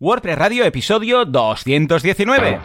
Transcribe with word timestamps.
WordPress 0.00 0.38
Radio, 0.38 0.64
episodio 0.64 1.24
219. 1.24 2.60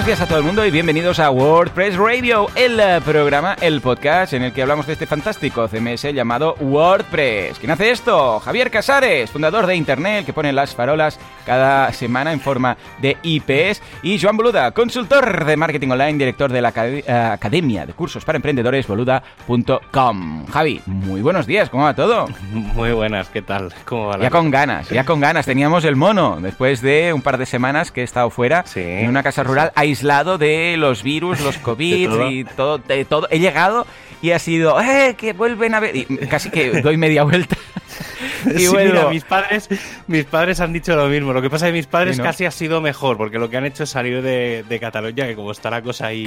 buenos 0.00 0.18
días 0.18 0.20
a 0.22 0.26
todo 0.26 0.38
el 0.38 0.44
mundo 0.44 0.64
y 0.64 0.70
bienvenidos 0.70 1.18
a 1.18 1.30
WordPress 1.30 1.98
Radio, 1.98 2.46
el 2.54 2.80
eh, 2.80 3.02
programa, 3.04 3.54
el 3.60 3.82
podcast 3.82 4.32
en 4.32 4.44
el 4.44 4.52
que 4.54 4.62
hablamos 4.62 4.86
de 4.86 4.94
este 4.94 5.06
fantástico 5.06 5.68
CMS 5.68 6.04
llamado 6.14 6.54
WordPress. 6.58 7.58
¿Quién 7.58 7.70
hace 7.70 7.90
esto? 7.90 8.40
Javier 8.40 8.70
Casares, 8.70 9.30
fundador 9.30 9.66
de 9.66 9.76
Internet, 9.76 10.24
que 10.24 10.32
pone 10.32 10.54
las 10.54 10.74
farolas 10.74 11.20
cada 11.50 11.92
semana 11.92 12.32
en 12.32 12.38
forma 12.38 12.76
de 13.02 13.16
IPs. 13.24 13.82
Y 14.04 14.20
Joan 14.20 14.36
Boluda, 14.36 14.70
consultor 14.70 15.44
de 15.44 15.56
marketing 15.56 15.88
online, 15.88 16.12
director 16.12 16.52
de 16.52 16.62
la 16.62 16.72
eh, 16.76 17.02
Academia 17.10 17.84
de 17.86 17.92
Cursos 17.92 18.24
para 18.24 18.36
Emprendedores, 18.36 18.86
boluda.com. 18.86 20.46
Javi, 20.46 20.80
muy 20.86 21.22
buenos 21.22 21.48
días, 21.48 21.68
¿cómo 21.68 21.82
va 21.82 21.94
todo? 21.94 22.28
Muy 22.52 22.92
buenas, 22.92 23.28
¿qué 23.30 23.42
tal? 23.42 23.72
¿Cómo 23.84 24.06
va 24.06 24.18
ya 24.18 24.30
con 24.30 24.52
ganas, 24.52 24.88
ya 24.90 25.04
con 25.04 25.18
ganas. 25.18 25.44
Teníamos 25.44 25.84
el 25.84 25.96
mono 25.96 26.38
después 26.40 26.82
de 26.82 27.12
un 27.12 27.20
par 27.20 27.36
de 27.36 27.46
semanas 27.46 27.90
que 27.90 28.02
he 28.02 28.04
estado 28.04 28.30
fuera 28.30 28.64
en 28.76 29.08
una 29.08 29.24
casa 29.24 29.42
rural 29.42 29.72
aislado 29.74 30.38
de 30.38 30.76
los 30.76 31.02
virus, 31.02 31.40
los 31.40 31.56
COVID 31.58 32.30
y 32.30 32.44
todo, 32.44 32.78
de 32.78 33.04
todo. 33.04 33.26
He 33.30 33.40
llegado 33.40 33.88
y 34.22 34.30
ha 34.30 34.38
sido, 34.38 34.80
¡eh! 34.80 35.16
Que 35.18 35.32
vuelven 35.32 35.74
a 35.74 35.80
ver. 35.80 35.96
Y 35.96 36.04
casi 36.28 36.50
que 36.50 36.80
doy 36.80 36.96
media 36.96 37.24
vuelta. 37.24 37.56
y 38.56 38.66
bueno, 38.68 39.10
mis 39.10 39.24
padres, 39.24 39.68
mis 40.06 40.24
padres 40.24 40.60
han 40.60 40.72
dicho 40.72 40.94
lo 40.96 41.08
mismo. 41.08 41.32
Lo 41.32 41.42
que 41.42 41.50
pasa 41.50 41.66
es 41.66 41.72
que 41.72 41.78
mis 41.78 41.86
padres 41.86 42.20
casi 42.20 42.44
ha 42.44 42.50
sido 42.50 42.80
mejor, 42.80 43.16
porque 43.16 43.38
lo 43.38 43.50
que 43.50 43.56
han 43.56 43.66
hecho 43.66 43.84
es 43.84 43.90
salir 43.90 44.22
de, 44.22 44.64
de 44.68 44.80
Cataluña, 44.80 45.26
que 45.26 45.34
como 45.34 45.52
está 45.52 45.70
la 45.70 45.82
cosa 45.82 46.06
ahí 46.06 46.24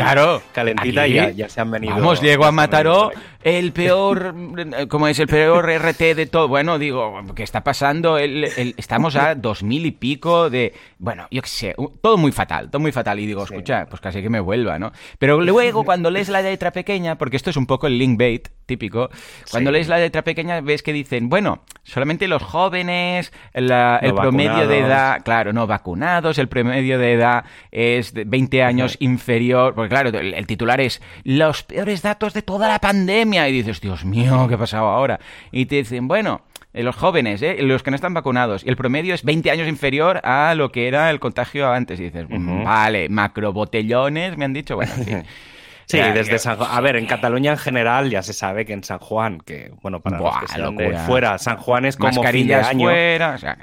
calentita, 0.54 1.08
ya, 1.08 1.30
ya, 1.30 1.50
se 1.50 1.62
han 1.62 1.72
venido. 1.72 1.96
Vamos, 1.96 2.22
llego 2.22 2.46
a 2.46 2.52
Mataró, 2.52 3.12
el 3.44 3.72
peor, 3.72 4.36
como 4.90 5.08
es 5.08 5.20
el 5.20 5.28
peor 5.28 5.70
RT 5.70 6.16
de 6.16 6.26
todo. 6.28 6.48
Bueno, 6.48 6.80
digo, 6.80 7.22
¿qué 7.36 7.44
está 7.44 7.64
pasando? 7.64 8.18
estamos 8.18 9.16
a 9.16 9.36
dos 9.36 9.64
mil 9.64 9.86
y 9.86 9.92
pico 9.92 10.50
de, 10.50 10.74
bueno, 11.00 11.28
yo 11.32 11.42
qué 11.42 11.50
sé, 11.50 11.76
todo 12.02 12.18
muy 12.18 12.32
fatal, 12.32 12.70
todo 12.70 12.80
muy 12.80 12.92
fatal. 12.92 13.20
Y 13.20 13.26
digo, 13.26 13.44
escucha, 13.44 13.86
pues 13.88 14.02
casi 14.02 14.22
que 14.22 14.30
me 14.30 14.40
vuelva, 14.40 14.80
¿no? 14.80 14.92
Pero 15.20 15.42
luego, 15.42 15.84
cuando 15.86 16.10
lees 16.10 16.30
la 16.30 16.42
letra 16.42 16.72
pequeña, 16.72 17.18
porque 17.18 17.38
esto 17.38 17.50
es 17.50 17.58
un 17.58 17.66
poco 17.66 17.88
el 17.88 17.98
link 17.98 18.18
bait 18.18 18.50
típico, 18.66 19.10
cuando 19.52 19.72
lees 19.72 19.88
la 19.88 19.98
letra 19.98 20.24
pequeña 20.24 20.62
ves 20.62 20.84
que 20.84 20.94
dicen, 20.94 21.30
bueno, 21.30 21.63
solamente 21.84 22.28
los 22.28 22.42
jóvenes, 22.42 23.34
el 23.54 23.68
promedio 24.16 24.68
de 24.68 24.80
edad, 24.80 25.22
claro, 25.24 25.54
no 25.54 25.68
vacunados, 25.68 26.38
el 26.38 26.48
promedio 26.48 26.98
de 26.98 27.14
edad 27.14 27.46
es 27.72 28.14
de 28.14 28.24
20 28.24 28.64
años 28.64 28.96
inferior, 29.00 29.76
porque 29.76 29.90
claro, 29.90 30.10
el, 30.18 30.48
titular 30.48 30.80
es 30.82 31.02
los 31.24 31.64
peores 31.64 32.02
datos 32.02 32.34
de 32.34 32.42
toda 32.42 32.68
la 32.68 32.80
pandemia, 32.80 33.48
y 33.50 33.52
dices, 33.52 33.82
Dios 33.82 34.06
mío, 34.06 34.48
¿qué 34.48 34.56
ha 34.56 34.58
pasado 34.58 34.88
ahora? 34.88 35.20
Y 35.52 35.66
te 35.66 35.76
dicen, 35.78 36.08
bueno, 36.08 36.42
eh, 36.74 36.84
los 36.84 36.96
jóvenes, 36.96 37.42
¿eh? 37.42 37.58
los 37.60 37.84
que 37.84 37.92
no 37.92 37.96
están 37.96 38.14
vacunados, 38.14 38.66
y 38.66 38.70
el 38.70 38.76
promedio 38.76 39.14
es 39.14 39.24
20 39.24 39.52
años 39.52 39.68
inferior 39.68 40.22
a 40.24 40.56
lo 40.56 40.72
que 40.72 40.88
era 40.88 41.10
el 41.12 41.20
contagio 41.20 41.70
antes. 41.72 42.00
Y 42.00 42.04
dices, 42.04 42.26
vale, 42.30 43.10
macrobotellones, 43.10 44.38
me 44.38 44.46
han 44.46 44.54
dicho, 44.54 44.76
bueno, 44.76 44.94
Sí, 45.86 45.98
desde 45.98 46.40
San 46.40 46.58
Juan. 46.58 46.70
A 46.72 46.82
ver, 46.82 46.96
en 46.96 47.06
Cataluña 47.06 47.52
en 47.52 47.58
general 47.58 48.10
ya 48.10 48.22
se 48.24 48.34
sabe 48.34 48.66
que 48.66 48.74
en 48.74 48.84
San 48.84 49.00
Juan, 49.00 49.40
que 49.40 49.72
bueno, 49.82 50.02
para 50.02 50.20
los 50.20 50.38
que 50.38 50.48
sean 50.48 50.76
de 50.76 50.98
fuera, 51.00 51.38
San 51.38 51.58
Juan 51.58 51.86
es 51.86 51.98
como 51.98 52.24
fin 52.24 52.48
de 52.48 52.56
año. 52.56 52.88
Fuera, 52.88 53.32
o 53.32 53.38
sea, 53.38 53.58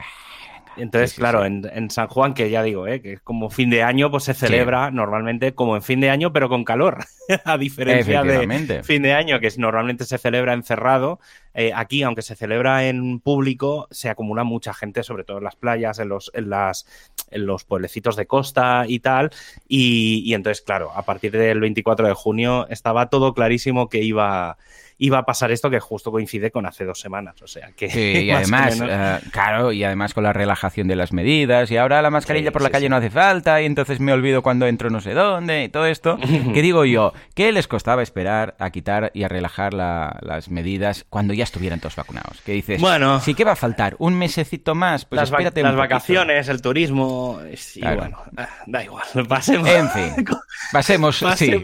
entonces, 0.76 1.14
claro, 1.14 1.44
En, 1.44 1.90
San 1.90 2.08
Juan, 2.08 2.34
que 2.34 2.50
ya 2.50 2.62
digo, 2.62 2.86
¿eh? 2.86 3.00
que 3.00 3.14
es 3.14 3.20
como 3.20 3.50
fin 3.50 3.70
de 3.70 3.82
año, 3.82 4.10
pues 4.10 4.24
se 4.24 4.34
celebra 4.34 4.90
normalmente 4.90 5.54
como 5.54 5.76
en 5.76 5.82
fin 5.82 6.00
de 6.00 6.10
año, 6.10 6.32
pero 6.32 6.48
con 6.48 6.64
calor. 6.64 7.04
a 7.44 7.58
diferencia 7.58 8.22
de 8.22 8.82
fin 8.82 9.02
de 9.02 9.12
año, 9.12 9.40
que 9.40 9.50
normalmente 9.56 10.04
se 10.04 10.18
celebra 10.18 10.54
encerrado. 10.54 11.20
Eh, 11.54 11.72
aquí, 11.74 12.02
aunque 12.02 12.22
se 12.22 12.36
celebra 12.36 12.86
en 12.86 13.20
público, 13.20 13.88
se 13.90 14.08
acumula 14.08 14.44
mucha 14.44 14.72
gente, 14.72 15.02
sobre 15.02 15.24
todo 15.24 15.38
en 15.38 15.44
las 15.44 15.56
playas, 15.56 15.98
en 15.98 16.08
los, 16.08 16.30
en 16.34 16.50
las, 16.50 16.86
en 17.30 17.46
los 17.46 17.64
pueblecitos 17.64 18.16
de 18.16 18.26
costa 18.26 18.84
y 18.86 19.00
tal. 19.00 19.30
Y, 19.68 20.22
y 20.24 20.34
entonces, 20.34 20.62
claro, 20.62 20.92
a 20.94 21.02
partir 21.02 21.32
del 21.32 21.60
24 21.60 22.06
de 22.06 22.14
junio 22.14 22.66
estaba 22.68 23.10
todo 23.10 23.34
clarísimo 23.34 23.88
que 23.88 24.02
iba 24.02 24.56
iba 25.00 25.18
a 25.18 25.24
pasar 25.24 25.50
esto 25.50 25.70
que 25.70 25.80
justo 25.80 26.12
coincide 26.12 26.50
con 26.50 26.66
hace 26.66 26.84
dos 26.84 27.00
semanas. 27.00 27.40
O 27.42 27.48
sea 27.48 27.72
que. 27.74 27.90
Sí, 27.90 28.26
y 28.26 28.30
además, 28.30 28.80
eh, 28.80 29.18
claro, 29.32 29.72
y 29.72 29.82
además 29.82 30.14
con 30.14 30.22
la 30.22 30.32
relajación 30.32 30.86
de 30.86 30.94
las 30.94 31.12
medidas, 31.12 31.70
y 31.70 31.78
ahora 31.78 32.02
la 32.02 32.10
mascarilla 32.10 32.52
por 32.52 32.62
la 32.62 32.70
calle 32.70 32.88
no 32.88 32.96
hace 32.96 33.10
falta, 33.10 33.60
y 33.62 33.66
entonces 33.66 33.98
me 33.98 34.12
olvido 34.12 34.42
cuando 34.42 34.66
entro 34.66 34.90
no 34.90 35.00
sé 35.00 35.14
dónde, 35.14 35.64
y 35.64 35.68
todo 35.70 35.86
esto. 35.86 36.18
¿Qué 36.54 36.62
digo 36.62 36.84
yo? 36.84 37.14
¿Qué 37.34 37.50
les 37.50 37.66
costaba 37.66 38.02
esperar 38.02 38.54
a 38.58 38.70
quitar 38.70 39.10
y 39.14 39.22
a 39.22 39.28
relajar 39.28 39.72
las 39.72 40.50
medidas 40.50 41.06
cuando 41.08 41.32
ya 41.32 41.44
estuvieran 41.44 41.80
todos 41.80 41.96
vacunados? 41.96 42.40
¿Qué 42.44 42.52
dices? 42.52 42.80
Bueno. 42.80 43.20
Sí 43.20 43.34
que 43.34 43.44
va 43.44 43.52
a 43.52 43.56
faltar 43.56 43.96
un 43.98 44.14
mesecito 44.14 44.74
más, 44.74 45.06
pues 45.06 45.18
las 45.18 45.30
espérate 45.30 45.62
Las 45.62 45.76
vacaciones, 45.76 46.48
el 46.48 46.60
turismo. 46.60 47.40
Y 47.74 47.80
bueno, 47.80 48.18
ah, 48.36 48.48
da 48.66 48.84
igual, 48.84 49.04
pasemos. 49.28 49.66
En 49.68 49.88
fin, 49.88 50.26
pasemos, 50.72 51.24
sí, 51.36 51.62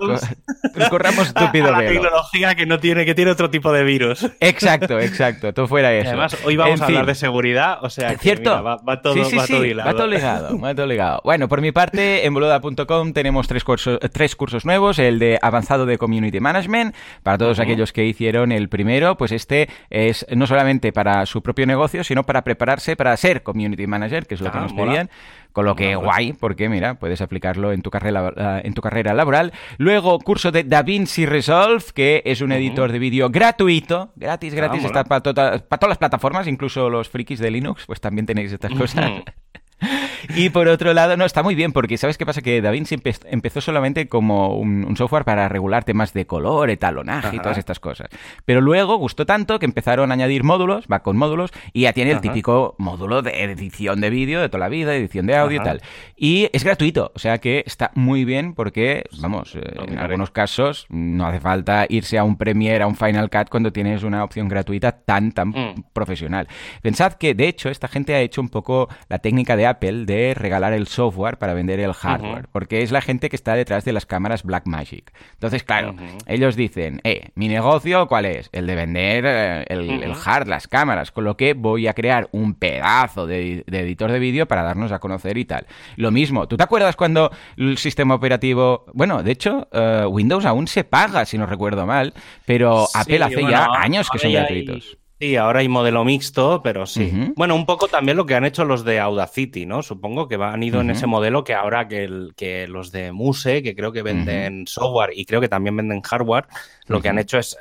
corramos 0.88 1.28
estúpido 1.28 1.70
la 1.70 1.80
tecnología 1.80 2.54
que 2.54 2.64
no 2.64 2.78
tiene 2.80 3.04
que 3.04 3.14
tiene 3.14 3.25
otro 3.30 3.50
tipo 3.50 3.72
de 3.72 3.84
virus. 3.84 4.28
Exacto, 4.40 4.98
exacto, 5.00 5.52
todo 5.52 5.66
fuera 5.66 5.92
eso. 5.94 6.08
además, 6.08 6.36
hoy 6.44 6.56
vamos 6.56 6.80
a 6.80 6.86
hablar 6.86 7.06
de 7.06 7.14
seguridad, 7.14 7.78
o 7.82 7.90
sea, 7.90 8.16
¿cierto? 8.18 8.62
va, 8.62 9.02
todo, 9.02 9.24
sí, 9.24 9.36
va 9.36 9.46
todo 9.46 9.62
ligado. 9.62 9.86
Va 9.88 9.94
todo 9.94 10.06
ligado, 10.06 10.60
va 10.60 10.74
todo 10.74 10.86
ligado. 10.86 11.20
Bueno, 11.24 11.48
por 11.48 11.60
mi 11.60 11.72
parte, 11.72 12.26
en 12.26 12.34
boluda.com 12.34 13.12
tenemos 13.12 13.48
tres 13.48 13.64
cursos, 13.64 13.98
tres 14.12 14.36
cursos 14.36 14.64
nuevos, 14.64 14.98
el 14.98 15.18
de 15.18 15.38
avanzado 15.40 15.86
de 15.86 15.98
Community 15.98 16.40
Management, 16.40 16.94
para 17.22 17.38
todos 17.38 17.58
aquellos 17.58 17.92
que 17.92 18.04
hicieron 18.04 18.52
el 18.52 18.68
primero, 18.68 19.16
pues 19.16 19.32
este 19.32 19.68
es 19.90 20.26
no 20.34 20.46
solamente 20.46 20.92
para 20.92 21.26
su 21.26 21.42
propio 21.42 21.66
negocio, 21.66 22.04
sino 22.04 22.24
para 22.24 22.42
prepararse 22.42 22.96
para 22.96 23.16
ser 23.16 23.42
Community 23.42 23.86
Manager, 23.86 24.26
que 24.26 24.34
es 24.34 24.40
lo 24.40 24.50
que 24.50 24.58
ah, 24.58 24.62
nos 24.62 24.72
pedían. 24.72 25.10
Con 25.56 25.64
lo 25.64 25.74
que 25.74 25.96
guay, 25.96 26.34
porque 26.34 26.68
mira, 26.68 26.98
puedes 26.98 27.22
aplicarlo 27.22 27.72
en 27.72 27.80
tu 27.80 27.90
carrera, 27.90 28.30
eh, 28.36 28.60
en 28.66 28.74
tu 28.74 28.82
carrera 28.82 29.14
laboral. 29.14 29.54
Luego, 29.78 30.18
curso 30.18 30.52
de 30.52 30.64
DaVinci 30.64 31.24
Resolve, 31.24 31.82
que 31.94 32.20
es 32.26 32.42
un 32.42 32.52
editor 32.52 32.92
de 32.92 32.98
vídeo 32.98 33.30
gratuito, 33.30 34.12
gratis, 34.16 34.52
gratis, 34.52 34.84
está 34.84 35.04
para, 35.04 35.22
para 35.22 35.78
todas 35.78 35.88
las 35.88 35.96
plataformas, 35.96 36.46
incluso 36.46 36.90
los 36.90 37.08
frikis 37.08 37.38
de 37.38 37.50
Linux, 37.50 37.86
pues 37.86 38.02
también 38.02 38.26
tenéis 38.26 38.52
estas 38.52 38.74
cosas. 38.74 39.10
Y 40.34 40.50
por 40.50 40.68
otro 40.68 40.92
lado, 40.92 41.16
no, 41.16 41.24
está 41.24 41.42
muy 41.42 41.54
bien, 41.54 41.72
porque 41.72 41.96
¿sabes 41.96 42.18
qué 42.18 42.26
pasa? 42.26 42.42
Que 42.42 42.60
DaVinci 42.60 42.96
empezó 43.26 43.60
solamente 43.60 44.08
como 44.08 44.56
un, 44.58 44.96
software 44.96 45.24
para 45.24 45.48
regular 45.48 45.84
temas 45.84 46.12
de 46.12 46.26
color, 46.26 46.70
etalonaje 46.70 47.36
y 47.36 47.38
todas 47.38 47.58
estas 47.58 47.80
cosas. 47.80 48.08
Pero 48.44 48.60
luego 48.60 48.96
gustó 48.96 49.26
tanto 49.26 49.58
que 49.58 49.66
empezaron 49.66 50.10
a 50.10 50.14
añadir 50.14 50.42
módulos, 50.42 50.86
va 50.90 51.00
con 51.00 51.16
módulos, 51.16 51.52
y 51.72 51.82
ya 51.82 51.92
tiene 51.92 52.12
el 52.12 52.20
típico 52.20 52.74
módulo 52.78 53.22
de 53.22 53.44
edición 53.44 54.00
de 54.00 54.10
vídeo 54.10 54.40
de 54.40 54.48
toda 54.48 54.60
la 54.60 54.68
vida, 54.68 54.94
edición 54.94 55.26
de 55.26 55.36
audio 55.36 55.60
y 55.60 55.64
tal. 55.64 55.82
Y 56.16 56.48
es 56.52 56.64
gratuito, 56.64 57.12
o 57.14 57.18
sea 57.18 57.38
que 57.38 57.62
está 57.66 57.90
muy 57.94 58.24
bien 58.24 58.54
porque, 58.54 59.04
vamos, 59.20 59.54
eh, 59.54 59.60
en 59.86 59.98
algunos 59.98 60.30
casos 60.30 60.86
no 60.88 61.26
hace 61.26 61.40
falta 61.40 61.86
irse 61.88 62.18
a 62.18 62.24
un 62.24 62.36
Premiere, 62.36 62.84
a 62.84 62.86
un 62.86 62.96
Final 62.96 63.30
Cut 63.30 63.48
cuando 63.50 63.72
tienes 63.72 64.02
una 64.02 64.24
opción 64.24 64.48
gratuita 64.48 64.92
tan, 64.92 65.32
tan 65.32 65.48
mm. 65.48 65.84
profesional. 65.92 66.48
Pensad 66.82 67.14
que, 67.14 67.34
de 67.34 67.48
hecho, 67.48 67.68
esta 67.68 67.88
gente 67.88 68.14
ha 68.14 68.20
hecho 68.20 68.40
un 68.40 68.48
poco 68.48 68.88
la 69.08 69.18
técnica 69.18 69.56
de 69.56 69.65
Apple 69.66 70.06
de 70.06 70.34
regalar 70.34 70.72
el 70.72 70.86
software 70.86 71.38
para 71.38 71.54
vender 71.54 71.80
el 71.80 71.92
hardware, 71.92 72.48
porque 72.52 72.82
es 72.82 72.92
la 72.92 73.00
gente 73.00 73.28
que 73.28 73.36
está 73.36 73.54
detrás 73.54 73.84
de 73.84 73.92
las 73.92 74.06
cámaras 74.06 74.42
Blackmagic. 74.42 75.12
Entonces, 75.34 75.62
claro, 75.62 75.94
ellos 76.26 76.56
dicen, 76.56 77.00
eh, 77.04 77.30
mi 77.34 77.48
negocio, 77.48 78.06
¿cuál 78.06 78.26
es? 78.26 78.48
El 78.52 78.66
de 78.66 78.74
vender 78.74 79.24
eh, 79.26 79.64
el, 79.68 80.12
hard, 80.24 80.48
las 80.48 80.68
cámaras, 80.68 81.10
con 81.10 81.24
lo 81.24 81.36
que 81.36 81.54
voy 81.54 81.86
a 81.86 81.94
crear 81.94 82.28
un 82.32 82.54
pedazo 82.54 83.26
de, 83.26 83.64
editor 83.66 84.10
de 84.10 84.18
vídeo 84.18 84.46
para 84.46 84.62
darnos 84.62 84.92
a 84.92 84.98
conocer 84.98 85.36
y 85.38 85.44
tal. 85.44 85.66
Lo 85.96 86.10
mismo, 86.10 86.48
¿tú 86.48 86.56
te 86.56 86.62
acuerdas 86.62 86.96
cuando 86.96 87.30
el 87.56 87.78
sistema 87.78 88.14
operativo, 88.14 88.86
bueno, 88.92 89.22
de 89.22 89.32
hecho, 89.32 89.68
eh, 89.72 90.06
Windows 90.08 90.44
aún 90.44 90.66
se 90.66 90.84
paga, 90.84 91.24
si 91.24 91.38
no 91.38 91.46
recuerdo 91.46 91.86
mal, 91.86 92.14
pero 92.44 92.86
Apple 92.94 93.22
hace 93.22 93.42
ya 93.42 93.68
años 93.80 94.08
que 94.10 94.18
son 94.18 94.32
gratuitos. 94.32 94.98
Sí, 95.18 95.36
ahora 95.36 95.60
hay 95.60 95.68
modelo 95.68 96.04
mixto, 96.04 96.60
pero 96.62 96.84
sí. 96.84 97.10
Bueno, 97.36 97.54
un 97.54 97.64
poco 97.64 97.88
también 97.88 98.18
lo 98.18 98.26
que 98.26 98.34
han 98.34 98.44
hecho 98.44 98.66
los 98.66 98.84
de 98.84 99.00
Audacity, 99.00 99.64
¿no? 99.64 99.82
Supongo 99.82 100.28
que 100.28 100.34
han 100.34 100.62
ido 100.62 100.82
en 100.82 100.90
ese 100.90 101.06
modelo 101.06 101.42
que 101.42 101.54
ahora 101.54 101.88
que, 101.88 102.04
el, 102.04 102.34
que 102.36 102.68
los 102.68 102.92
de 102.92 103.12
Muse, 103.12 103.62
que 103.62 103.74
creo 103.74 103.92
que 103.92 104.02
venden 104.02 104.66
software 104.66 105.12
y 105.14 105.24
creo 105.24 105.40
que 105.40 105.48
también 105.48 105.74
venden 105.74 106.02
hardware, 106.02 106.48
lo 106.86 107.00
que 107.00 107.08
han 107.08 107.18
hecho 107.18 107.38
es, 107.38 107.56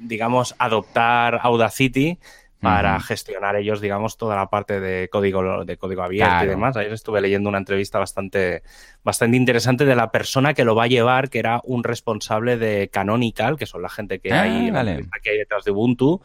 digamos, 0.00 0.56
adoptar 0.58 1.38
Audacity 1.42 2.18
para 2.60 2.98
gestionar 3.00 3.56
ellos, 3.56 3.80
digamos, 3.80 4.16
toda 4.16 4.36
la 4.36 4.48
parte 4.48 4.80
de 4.80 5.08
código, 5.08 5.64
de 5.64 5.76
código 5.76 6.02
abierto 6.02 6.44
y 6.44 6.48
demás. 6.48 6.76
Ayer 6.76 6.92
estuve 6.92 7.20
leyendo 7.20 7.48
una 7.48 7.58
entrevista 7.58 7.98
bastante, 7.98 8.62
bastante 9.04 9.36
interesante 9.36 9.84
de 9.84 9.94
la 9.94 10.10
persona 10.10 10.54
que 10.54 10.64
lo 10.64 10.74
va 10.74 10.84
a 10.84 10.88
llevar, 10.88 11.28
que 11.28 11.38
era 11.38 11.60
un 11.64 11.84
responsable 11.84 12.56
de 12.56 12.88
Canonical, 12.88 13.56
que 13.56 13.66
son 13.66 13.82
la 13.82 13.88
gente 13.88 14.18
que, 14.20 14.32
hay, 14.32 14.70
ah, 14.74 14.84
que 15.22 15.30
hay 15.30 15.38
detrás 15.38 15.64
de 15.64 15.70
Ubuntu. 15.70 16.20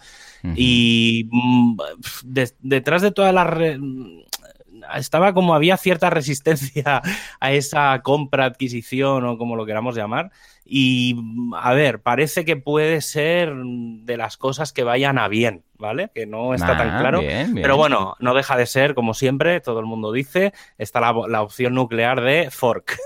Y 0.56 1.30
mm, 1.32 1.78
detrás 2.62 3.02
de 3.02 3.12
todas 3.12 3.34
las 3.34 3.48
estaba 4.96 5.34
como 5.34 5.54
había 5.54 5.78
cierta 5.78 6.10
resistencia 6.10 7.02
a 7.40 7.52
esa 7.52 8.02
compra, 8.02 8.46
adquisición 8.46 9.26
o 9.26 9.38
como 9.38 9.56
lo 9.56 9.66
queramos 9.66 9.96
llamar. 9.96 10.32
Y 10.66 11.18
a 11.58 11.74
ver, 11.74 12.02
parece 12.02 12.46
que 12.46 12.56
puede 12.56 13.02
ser 13.02 13.54
de 13.54 14.18
las 14.18 14.38
cosas 14.38 14.72
que 14.72 14.84
vayan 14.84 15.18
a 15.18 15.28
bien, 15.28 15.64
¿vale? 15.78 16.12
Que 16.14 16.26
no 16.26 16.54
está 16.54 16.78
tan 16.78 16.92
ah, 16.92 17.00
claro. 17.00 17.22
Pero 17.54 17.76
bueno, 17.76 18.16
no 18.20 18.34
deja 18.34 18.56
de 18.56 18.66
ser, 18.66 18.96
como 18.96 19.14
siempre, 19.14 19.60
todo 19.60 19.80
el 19.80 19.86
mundo 19.86 20.12
dice, 20.12 20.54
está 20.78 21.02
la, 21.02 21.14
la 21.28 21.42
opción 21.42 21.74
nuclear 21.74 22.22
de 22.22 22.50
fork. 22.52 22.98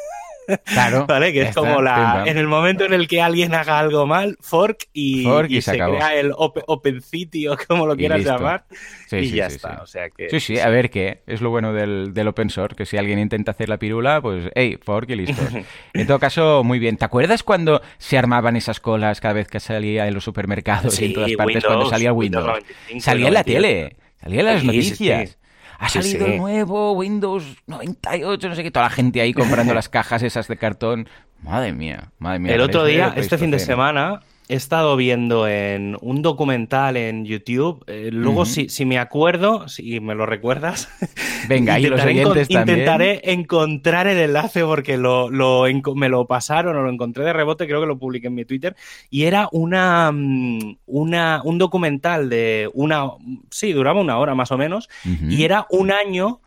Claro. 0.65 1.05
¿Vale? 1.07 1.33
Que 1.33 1.43
es 1.43 1.55
como 1.55 1.81
la. 1.81 2.23
En 2.25 2.37
el 2.37 2.47
momento 2.47 2.85
en 2.85 2.93
el 2.93 3.07
que 3.07 3.21
alguien 3.21 3.53
haga 3.53 3.79
algo 3.79 4.05
mal, 4.05 4.37
fork 4.39 4.87
y, 4.93 5.23
se, 5.61 5.73
crea 5.73 6.15
el 6.15 6.31
open, 6.35 7.01
City 7.01 7.47
o 7.47 7.57
como 7.67 7.85
lo 7.85 7.95
quieras 7.95 8.23
llamar. 8.23 8.65
y 9.11 9.29
ya 9.31 9.47
está. 9.47 9.81
O 9.81 9.87
sea 9.87 10.09
que. 10.09 10.29
Sí, 10.29 10.39
sí, 10.39 10.59
a 10.59 10.69
ver 10.69 10.89
qué. 10.89 11.21
Es 11.27 11.41
lo 11.41 11.49
bueno 11.49 11.73
del, 11.73 12.13
del, 12.13 12.27
open 12.27 12.49
source, 12.49 12.75
que 12.75 12.85
si 12.85 12.97
alguien 12.97 13.19
intenta 13.19 13.51
hacer 13.51 13.69
la 13.69 13.77
pirula, 13.77 14.21
pues, 14.21 14.49
hey, 14.55 14.77
fork 14.81 15.09
y 15.09 15.15
listo. 15.15 15.41
en 15.93 16.07
todo 16.07 16.19
caso, 16.19 16.63
muy 16.63 16.79
bien. 16.79 16.97
¿Te 16.97 17.05
acuerdas 17.05 17.43
cuando 17.43 17.81
se 17.97 18.17
armaban 18.17 18.55
esas 18.55 18.79
colas 18.79 19.21
cada 19.21 19.33
vez 19.33 19.47
que 19.47 19.59
salía 19.59 20.07
en 20.07 20.13
los 20.13 20.23
supermercados 20.23 20.99
y 21.01 21.05
en 21.05 21.13
todas 21.13 21.31
partes 21.33 21.65
cuando 21.65 21.89
salía 21.89 22.13
Windows? 22.13 22.63
salía 22.99 23.27
en 23.27 23.33
la 23.33 23.43
tele, 23.43 23.95
salía 24.21 24.39
en 24.41 24.45
las 24.45 24.63
noticias 24.63 25.37
ha 25.79 25.89
salido 25.89 26.27
nuevo 26.27 26.93
Windows 26.93 27.57
98, 27.67 28.49
no 28.49 28.55
sé 28.55 28.63
qué, 28.63 28.71
toda 28.71 28.85
la 28.85 28.89
gente 28.89 29.21
ahí 29.21 29.33
comprando 29.33 29.73
las 29.75 29.89
cajas 29.89 30.23
esas 30.23 30.47
de 30.47 30.57
cartón. 30.57 31.07
Madre 31.41 31.73
mía, 31.73 32.11
madre 32.17 32.39
mía. 32.39 32.55
El 32.55 32.61
otro 32.61 32.85
día, 32.85 33.13
este 33.15 33.37
fin 33.37 33.51
de 33.51 33.59
semana, 33.59 34.21
he 34.47 34.55
estado 34.55 34.95
viendo 34.95 35.47
en 35.47 35.97
un 36.01 36.21
documental 36.21 36.97
en 36.97 37.25
YouTube. 37.25 37.83
Eh, 37.87 38.09
luego, 38.11 38.45
si, 38.45 38.85
me 38.85 38.99
acuerdo, 38.99 39.67
si 39.67 39.99
me 39.99 40.13
lo 40.13 40.25
recuerdas, 40.25 40.89
venga, 41.49 41.79
y 41.79 41.87
los 41.87 42.03
oyentes 42.03 42.49
Intentaré 42.49 43.21
encontrar 43.31 44.07
el 44.07 44.17
enlace 44.17 44.63
porque 44.63 44.97
lo, 44.97 45.29
me 45.95 46.09
lo 46.09 46.27
pasaron 46.27 46.75
o 46.75 46.83
lo 46.83 46.89
encontré 46.89 47.23
de 47.23 47.33
rebote, 47.33 47.65
creo 47.65 47.81
que 47.81 47.87
lo 47.87 47.97
publiqué 47.97 48.27
en 48.27 48.35
mi 48.35 48.45
Twitter. 48.45 48.75
Y 49.09 49.23
era 49.23 49.49
una, 49.51 50.11
mm, 50.11 50.77
una 50.85 51.41
un 51.43 51.57
documental 51.57 52.29
de 52.29 52.69
una. 52.73 53.09
Sí, 53.49 53.73
duraba 53.73 53.99
una 53.99 54.17
hora 54.17 54.35
más 54.35 54.51
o 54.51 54.57
menos. 54.57 54.89
Y 55.29 55.43
era 55.43 55.65
un 55.69 55.91
año 55.91 56.41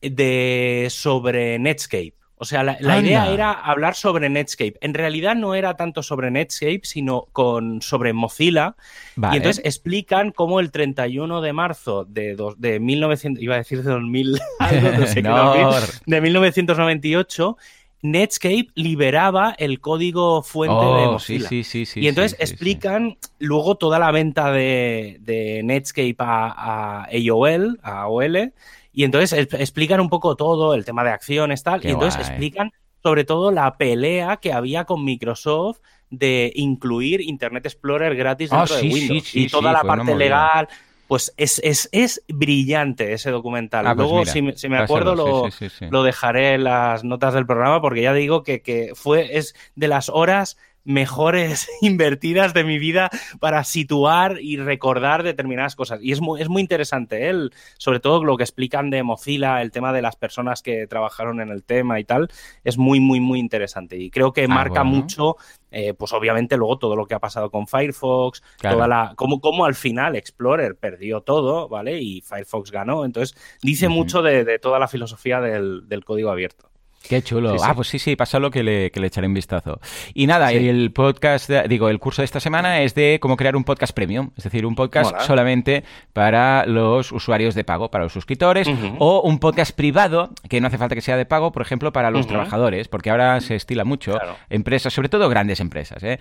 de 0.00 0.86
sobre 0.90 1.58
Netscape. 1.58 2.19
O 2.42 2.46
sea, 2.46 2.62
la, 2.62 3.00
idea 3.00 3.30
era 3.30 3.52
hablar 3.52 3.94
sobre 3.94 4.30
Netscape. 4.30 4.78
En 4.80 4.94
realidad 4.94 5.36
no 5.36 5.54
era 5.54 5.76
tanto 5.76 6.02
sobre 6.02 6.30
Netscape, 6.30 6.80
sino 6.84 7.26
con, 7.32 7.82
sobre 7.82 8.14
Mozilla. 8.14 8.76
Y 9.14 9.36
entonces 9.36 9.60
explican 9.62 10.30
cómo 10.30 10.58
el 10.58 10.70
31 10.70 11.42
de 11.42 11.52
marzo 11.52 12.06
de, 12.06 12.38
de 12.56 12.80
1900, 12.80 13.42
iba 13.42 13.56
a 13.56 13.58
decir 13.58 13.82
de 13.82 13.90
2000, 13.90 14.40
de 16.06 16.20
1998, 16.22 17.58
Netscape 18.00 18.68
liberaba 18.74 19.54
el 19.58 19.80
código 19.80 20.42
fuente 20.42 20.82
de 20.82 21.06
oh, 21.06 21.12
Mozilla. 21.12 21.46
Sí, 21.46 21.62
sí, 21.62 21.84
sí, 21.84 22.00
y 22.00 22.08
entonces 22.08 22.38
explican 22.40 23.18
luego 23.38 23.74
toda 23.74 23.98
la 23.98 24.12
venta 24.12 24.50
de, 24.50 25.60
Netscape 25.62 26.16
a, 26.20 27.02
a 27.02 27.04
AOL, 27.04 27.78
a 27.82 28.00
AOL, 28.00 28.54
y 28.92 29.04
entonces 29.04 29.32
explican 29.52 30.00
un 30.00 30.08
poco 30.08 30.36
todo, 30.36 30.74
el 30.74 30.84
tema 30.84 31.04
de 31.04 31.10
acciones, 31.10 31.62
tal. 31.62 31.84
y 31.84 31.90
entonces 31.90 32.28
explican 32.28 32.72
sobre 33.02 33.24
todo 33.24 33.50
la 33.50 33.76
pelea 33.76 34.38
que 34.38 34.52
había 34.52 34.84
con 34.84 35.04
Microsoft 35.04 35.78
de 36.10 36.52
incluir 36.54 37.20
Internet 37.20 37.66
Explorer 37.66 38.14
gratis 38.14 38.50
dentro 38.50 38.76
de 38.76 38.82
Windows. 38.82 39.34
y 39.34 39.48
toda 39.48 39.72
la 39.72 39.82
parte 39.82 40.14
legal. 40.14 40.68
Pues 41.06 41.34
es, 41.36 41.60
es, 41.90 42.22
brillante 42.28 43.12
ese 43.12 43.32
documental. 43.32 43.84
Ah, 43.84 43.96
pues 43.96 44.08
Luego, 44.08 44.24
si, 44.54 44.68
me 44.68 44.78
acuerdo, 44.78 45.16
lo, 45.16 45.48
lo, 45.90 46.02
dejaré 46.04 46.54
en 46.54 46.62
las 46.62 47.02
notas 47.02 47.34
del 47.34 47.46
programa, 47.46 47.80
porque 47.80 48.02
ya 48.02 48.14
digo 48.14 48.44
que, 48.44 48.62
que 48.62 48.92
fue, 48.94 49.36
es 49.36 49.56
de 49.74 49.88
las 49.88 50.08
horas 50.08 50.56
mejores 50.84 51.68
invertidas 51.80 52.54
de 52.54 52.64
mi 52.64 52.78
vida 52.78 53.10
para 53.38 53.64
situar 53.64 54.38
y 54.40 54.56
recordar 54.56 55.22
determinadas 55.22 55.76
cosas. 55.76 56.00
Y 56.02 56.12
es 56.12 56.20
muy, 56.20 56.40
es 56.40 56.48
muy 56.48 56.62
interesante, 56.62 57.26
¿eh? 57.26 57.30
el, 57.30 57.52
sobre 57.78 58.00
todo 58.00 58.24
lo 58.24 58.36
que 58.36 58.44
explican 58.44 58.90
de 58.90 59.02
Mozilla, 59.02 59.62
el 59.62 59.70
tema 59.70 59.92
de 59.92 60.02
las 60.02 60.16
personas 60.16 60.62
que 60.62 60.86
trabajaron 60.86 61.40
en 61.40 61.50
el 61.50 61.64
tema 61.64 62.00
y 62.00 62.04
tal, 62.04 62.28
es 62.64 62.78
muy, 62.78 63.00
muy, 63.00 63.20
muy 63.20 63.38
interesante. 63.38 63.96
Y 63.96 64.10
creo 64.10 64.32
que 64.32 64.44
ah, 64.44 64.48
marca 64.48 64.84
mucho, 64.84 65.36
eh, 65.70 65.94
pues 65.94 66.12
obviamente 66.12 66.56
luego 66.56 66.78
todo 66.78 66.96
lo 66.96 67.06
que 67.06 67.14
ha 67.14 67.20
pasado 67.20 67.50
con 67.50 67.66
Firefox, 67.66 68.42
toda 68.60 68.88
la, 68.88 69.14
como, 69.16 69.40
como 69.40 69.64
al 69.64 69.74
final 69.74 70.16
Explorer 70.16 70.76
perdió 70.76 71.20
todo, 71.20 71.68
¿vale? 71.68 72.00
Y 72.00 72.20
Firefox 72.22 72.70
ganó. 72.70 73.04
Entonces, 73.04 73.36
dice 73.62 73.88
mucho 73.88 74.22
de, 74.22 74.58
toda 74.58 74.78
la 74.78 74.88
filosofía 74.88 75.40
del 75.40 76.04
código 76.04 76.30
abierto. 76.30 76.69
Qué 77.08 77.22
chulo. 77.22 77.56
Ah, 77.62 77.74
pues 77.74 77.88
sí, 77.88 77.98
sí, 77.98 78.14
pásalo 78.14 78.50
que 78.50 78.62
le, 78.62 78.90
que 78.90 79.00
le 79.00 79.06
echaré 79.08 79.26
un 79.26 79.34
vistazo. 79.34 79.80
Y 80.14 80.26
nada, 80.26 80.52
el 80.52 80.92
podcast, 80.92 81.50
digo, 81.68 81.88
el 81.88 81.98
curso 81.98 82.22
de 82.22 82.26
esta 82.26 82.40
semana 82.40 82.82
es 82.82 82.94
de 82.94 83.18
cómo 83.20 83.36
crear 83.36 83.56
un 83.56 83.64
podcast 83.64 83.92
premium, 83.92 84.30
es 84.36 84.44
decir, 84.44 84.66
un 84.66 84.74
podcast 84.74 85.18
solamente 85.22 85.82
para 86.12 86.66
los 86.66 87.10
usuarios 87.10 87.54
de 87.54 87.64
pago, 87.64 87.90
para 87.90 88.04
los 88.04 88.12
suscriptores, 88.12 88.68
o 88.98 89.22
un 89.22 89.38
podcast 89.38 89.74
privado, 89.74 90.30
que 90.48 90.60
no 90.60 90.68
hace 90.68 90.78
falta 90.78 90.94
que 90.94 91.00
sea 91.00 91.16
de 91.16 91.26
pago, 91.26 91.52
por 91.52 91.62
ejemplo, 91.62 91.92
para 91.92 92.10
los 92.10 92.26
trabajadores, 92.26 92.88
porque 92.88 93.10
ahora 93.10 93.40
se 93.40 93.56
estila 93.56 93.84
mucho 93.84 94.18
empresas, 94.48 94.92
sobre 94.92 95.08
todo 95.08 95.28
grandes 95.28 95.60
empresas, 95.60 96.02
¿eh? 96.02 96.18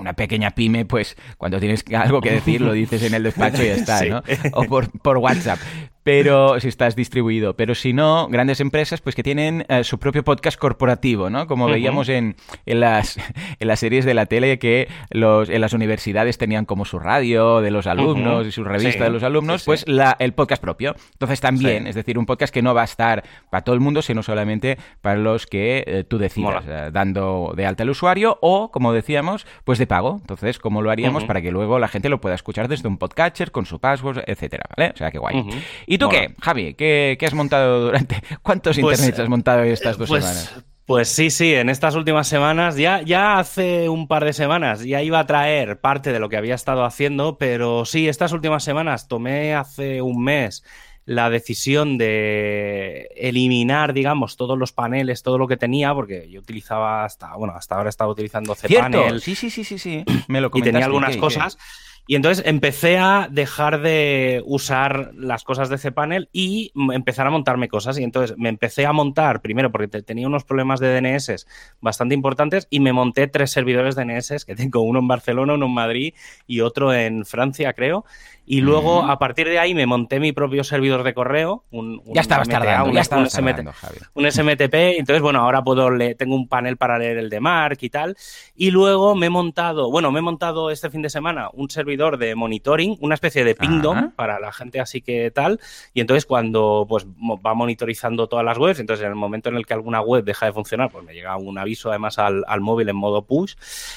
Una 0.00 0.14
pequeña 0.14 0.50
pyme, 0.52 0.86
pues 0.86 1.16
cuando 1.38 1.60
tienes 1.60 1.84
algo 1.94 2.20
que 2.20 2.32
decir, 2.32 2.60
lo 2.60 2.72
dices 2.72 3.02
en 3.02 3.14
el 3.14 3.22
despacho 3.22 3.62
y 3.62 3.66
ya 3.66 3.74
está, 3.74 4.04
¿no? 4.04 4.22
O 4.52 4.64
por, 4.64 4.90
por 5.00 5.18
WhatsApp 5.18 5.58
pero 6.06 6.60
si 6.60 6.68
estás 6.68 6.94
distribuido. 6.94 7.56
Pero 7.56 7.74
si 7.74 7.92
no, 7.92 8.28
grandes 8.28 8.60
empresas 8.60 9.00
pues 9.00 9.16
que 9.16 9.24
tienen 9.24 9.66
eh, 9.68 9.82
su 9.82 9.98
propio 9.98 10.22
podcast 10.22 10.56
corporativo, 10.56 11.30
¿no? 11.30 11.48
Como 11.48 11.66
veíamos 11.66 12.08
en, 12.08 12.36
en, 12.64 12.78
las, 12.78 13.18
en 13.58 13.66
las 13.66 13.80
series 13.80 14.04
de 14.04 14.14
la 14.14 14.26
tele 14.26 14.60
que 14.60 14.86
los, 15.10 15.48
en 15.48 15.60
las 15.60 15.72
universidades 15.72 16.38
tenían 16.38 16.64
como 16.64 16.84
su 16.84 17.00
radio 17.00 17.60
de 17.60 17.72
los 17.72 17.88
alumnos 17.88 18.46
y 18.46 18.52
su 18.52 18.62
revista 18.62 19.02
de 19.02 19.10
los 19.10 19.24
alumnos, 19.24 19.64
pues 19.64 19.88
la, 19.88 20.14
el 20.20 20.32
podcast 20.32 20.62
propio. 20.62 20.94
Entonces 21.14 21.40
también, 21.40 21.88
es 21.88 21.96
decir, 21.96 22.20
un 22.20 22.26
podcast 22.26 22.54
que 22.54 22.62
no 22.62 22.72
va 22.72 22.82
a 22.82 22.84
estar 22.84 23.24
para 23.50 23.64
todo 23.64 23.74
el 23.74 23.80
mundo, 23.80 24.00
sino 24.00 24.22
solamente 24.22 24.78
para 25.00 25.18
los 25.18 25.48
que 25.48 25.82
eh, 25.88 26.04
tú 26.04 26.18
decidas, 26.18 26.62
eh, 26.68 26.90
dando 26.92 27.52
de 27.56 27.66
alta 27.66 27.82
al 27.82 27.90
usuario 27.90 28.38
o, 28.42 28.70
como 28.70 28.92
decíamos, 28.92 29.44
pues 29.64 29.80
de 29.80 29.88
pago. 29.88 30.18
Entonces, 30.20 30.60
¿cómo 30.60 30.82
lo 30.82 30.92
haríamos 30.92 31.24
para 31.24 31.42
que 31.42 31.50
luego 31.50 31.80
la 31.80 31.88
gente 31.88 32.08
lo 32.08 32.20
pueda 32.20 32.36
escuchar 32.36 32.68
desde 32.68 32.86
un 32.86 32.96
podcatcher 32.96 33.50
con 33.50 33.66
su 33.66 33.80
password, 33.80 34.22
etcétera, 34.28 34.66
¿vale? 34.76 34.92
O 34.94 34.96
sea, 34.96 35.10
qué 35.10 35.18
guay. 35.18 35.44
¿Y 35.88 35.95
tú 35.98 36.08
qué, 36.08 36.34
Javi? 36.40 36.74
¿Qué, 36.74 37.18
has 37.24 37.34
montado 37.34 37.86
durante... 37.86 38.22
¿Cuántos 38.42 38.78
pues, 38.78 38.98
internets 38.98 39.20
has 39.20 39.28
montado 39.28 39.62
estas 39.62 39.98
dos 39.98 40.08
pues, 40.08 40.24
semanas? 40.24 40.64
Pues 40.86 41.08
sí, 41.08 41.30
sí, 41.30 41.52
en 41.52 41.68
estas 41.68 41.96
últimas 41.96 42.28
semanas, 42.28 42.76
ya, 42.76 43.02
ya 43.02 43.38
hace 43.40 43.88
un 43.88 44.06
par 44.06 44.24
de 44.24 44.32
semanas, 44.32 44.84
ya 44.84 45.02
iba 45.02 45.18
a 45.18 45.26
traer 45.26 45.80
parte 45.80 46.12
de 46.12 46.20
lo 46.20 46.28
que 46.28 46.36
había 46.36 46.54
estado 46.54 46.84
haciendo, 46.84 47.38
pero 47.38 47.84
sí, 47.84 48.08
estas 48.08 48.32
últimas 48.32 48.62
semanas 48.62 49.08
tomé 49.08 49.54
hace 49.54 50.00
un 50.00 50.22
mes 50.22 50.62
la 51.06 51.30
decisión 51.30 51.98
de 51.98 53.08
eliminar, 53.16 53.94
digamos, 53.94 54.36
todos 54.36 54.58
los 54.58 54.72
paneles, 54.72 55.22
todo 55.22 55.38
lo 55.38 55.46
que 55.46 55.56
tenía, 55.56 55.94
porque 55.94 56.28
yo 56.28 56.40
utilizaba 56.40 57.04
hasta, 57.04 57.34
bueno, 57.36 57.54
hasta 57.56 57.76
ahora 57.76 57.88
estaba 57.88 58.10
utilizando 58.10 58.56
cPanel. 58.56 59.20
Sí, 59.20 59.36
sí, 59.36 59.48
sí, 59.48 59.62
sí, 59.62 59.78
sí. 59.78 60.04
Me 60.26 60.40
lo 60.40 60.50
y 60.52 60.62
tenía 60.62 60.84
algunas 60.84 61.16
cosas. 61.16 61.58
Y 62.08 62.14
entonces 62.14 62.44
empecé 62.46 62.98
a 62.98 63.28
dejar 63.30 63.82
de 63.82 64.40
usar 64.46 65.10
las 65.14 65.42
cosas 65.42 65.68
de 65.68 65.78
cPanel 65.78 66.28
y 66.32 66.72
empezar 66.92 67.26
a 67.26 67.30
montarme 67.30 67.68
cosas. 67.68 67.98
Y 67.98 68.04
entonces 68.04 68.36
me 68.38 68.48
empecé 68.48 68.86
a 68.86 68.92
montar, 68.92 69.40
primero 69.42 69.72
porque 69.72 69.88
tenía 69.88 70.28
unos 70.28 70.44
problemas 70.44 70.78
de 70.78 71.00
DNS 71.00 71.46
bastante 71.80 72.14
importantes, 72.14 72.68
y 72.70 72.78
me 72.78 72.92
monté 72.92 73.26
tres 73.26 73.50
servidores 73.50 73.96
DNS, 73.96 74.44
que 74.44 74.54
tengo 74.54 74.82
uno 74.82 75.00
en 75.00 75.08
Barcelona, 75.08 75.54
uno 75.54 75.66
en 75.66 75.74
Madrid 75.74 76.14
y 76.46 76.60
otro 76.60 76.94
en 76.94 77.24
Francia, 77.24 77.72
creo. 77.72 78.04
Y 78.46 78.60
luego, 78.60 79.02
a 79.02 79.18
partir 79.18 79.48
de 79.48 79.58
ahí, 79.58 79.74
me 79.74 79.86
monté 79.86 80.20
mi 80.20 80.30
propio 80.30 80.62
servidor 80.62 81.02
de 81.02 81.14
correo. 81.14 81.64
Un, 81.72 82.00
ya 82.06 82.20
estabas 82.20 82.48
tardando, 82.48 82.92
ya 82.92 83.00
estabas 83.00 83.34
un, 83.34 83.44
tardando, 83.44 83.72
un 84.14 84.30
SMTP. 84.30 84.74
Entonces, 84.98 85.20
bueno, 85.20 85.40
ahora 85.40 85.62
puedo 85.62 85.90
leer, 85.90 86.14
tengo 86.16 86.36
un 86.36 86.46
panel 86.46 86.76
para 86.76 86.96
leer 86.96 87.18
el 87.18 87.28
de 87.28 87.40
Mark 87.40 87.78
y 87.80 87.90
tal. 87.90 88.16
Y 88.54 88.70
luego 88.70 89.16
me 89.16 89.26
he 89.26 89.30
montado, 89.30 89.90
bueno, 89.90 90.12
me 90.12 90.20
he 90.20 90.22
montado 90.22 90.70
este 90.70 90.90
fin 90.90 91.02
de 91.02 91.10
semana 91.10 91.50
un 91.54 91.68
servidor 91.70 92.18
de 92.18 92.36
monitoring, 92.36 92.96
una 93.00 93.14
especie 93.16 93.42
de 93.42 93.56
pingdom 93.56 94.12
para 94.12 94.38
la 94.38 94.52
gente 94.52 94.78
así 94.78 95.02
que 95.02 95.32
tal. 95.32 95.58
Y 95.92 96.00
entonces, 96.00 96.24
cuando 96.24 96.86
pues 96.88 97.04
va 97.04 97.54
monitorizando 97.54 98.28
todas 98.28 98.44
las 98.44 98.58
webs, 98.58 98.78
entonces 98.78 99.04
en 99.04 99.10
el 99.10 99.16
momento 99.16 99.48
en 99.48 99.56
el 99.56 99.66
que 99.66 99.74
alguna 99.74 100.00
web 100.00 100.22
deja 100.22 100.46
de 100.46 100.52
funcionar, 100.52 100.90
pues 100.90 101.04
me 101.04 101.14
llega 101.14 101.36
un 101.36 101.58
aviso 101.58 101.90
además 101.90 102.18
al, 102.18 102.44
móvil 102.60 102.88
en 102.88 102.96
modo 102.96 103.22
push. 103.22 103.54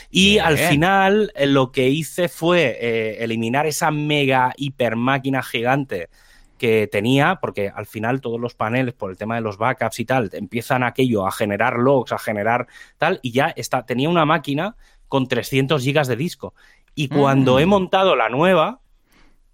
Y 0.10 0.40
al 0.40 0.58
final, 0.58 1.32
eh, 1.36 1.46
lo 1.46 1.72
que 1.72 1.90
hice 1.90 2.30
fue 2.30 2.78
eh, 2.82 3.24
eliminar 3.24 3.68
esa 3.68 3.92
mega 3.92 4.39
hiper 4.58 4.96
máquina 4.96 5.44
gigante 5.44 6.10
que 6.58 6.88
tenía, 6.92 7.40
porque 7.42 7.72
al 7.74 7.86
final 7.86 8.22
todos 8.22 8.40
los 8.40 8.54
paneles, 8.54 8.94
por 8.94 9.10
el 9.10 9.18
tema 9.18 9.36
de 9.36 9.42
los 9.42 9.58
backups 9.58 10.00
y 10.02 10.06
tal, 10.06 10.30
empiezan 10.34 10.84
aquello 10.84 11.26
a 11.26 11.32
generar 11.32 11.78
logs, 11.78 12.12
a 12.12 12.20
generar 12.20 12.68
tal, 12.98 13.20
y 13.24 13.32
ya 13.32 13.54
está, 13.56 13.86
tenía 13.86 14.10
una 14.10 14.26
máquina 14.26 14.76
con 15.08 15.28
300 15.28 15.82
gigas 15.82 16.08
de 16.08 16.18
disco. 16.18 16.54
Y 16.96 17.08
cuando 17.08 17.60
he 17.60 17.66
mm. 17.66 17.70
montado 17.70 18.16
la 18.16 18.30
nueva, 18.30 18.82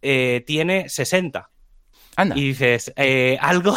eh, 0.02 0.44
tiene 0.46 0.90
60. 0.90 1.50
Y 2.36 2.48
dices, 2.48 2.94
eh, 2.96 3.38
algo, 3.40 3.76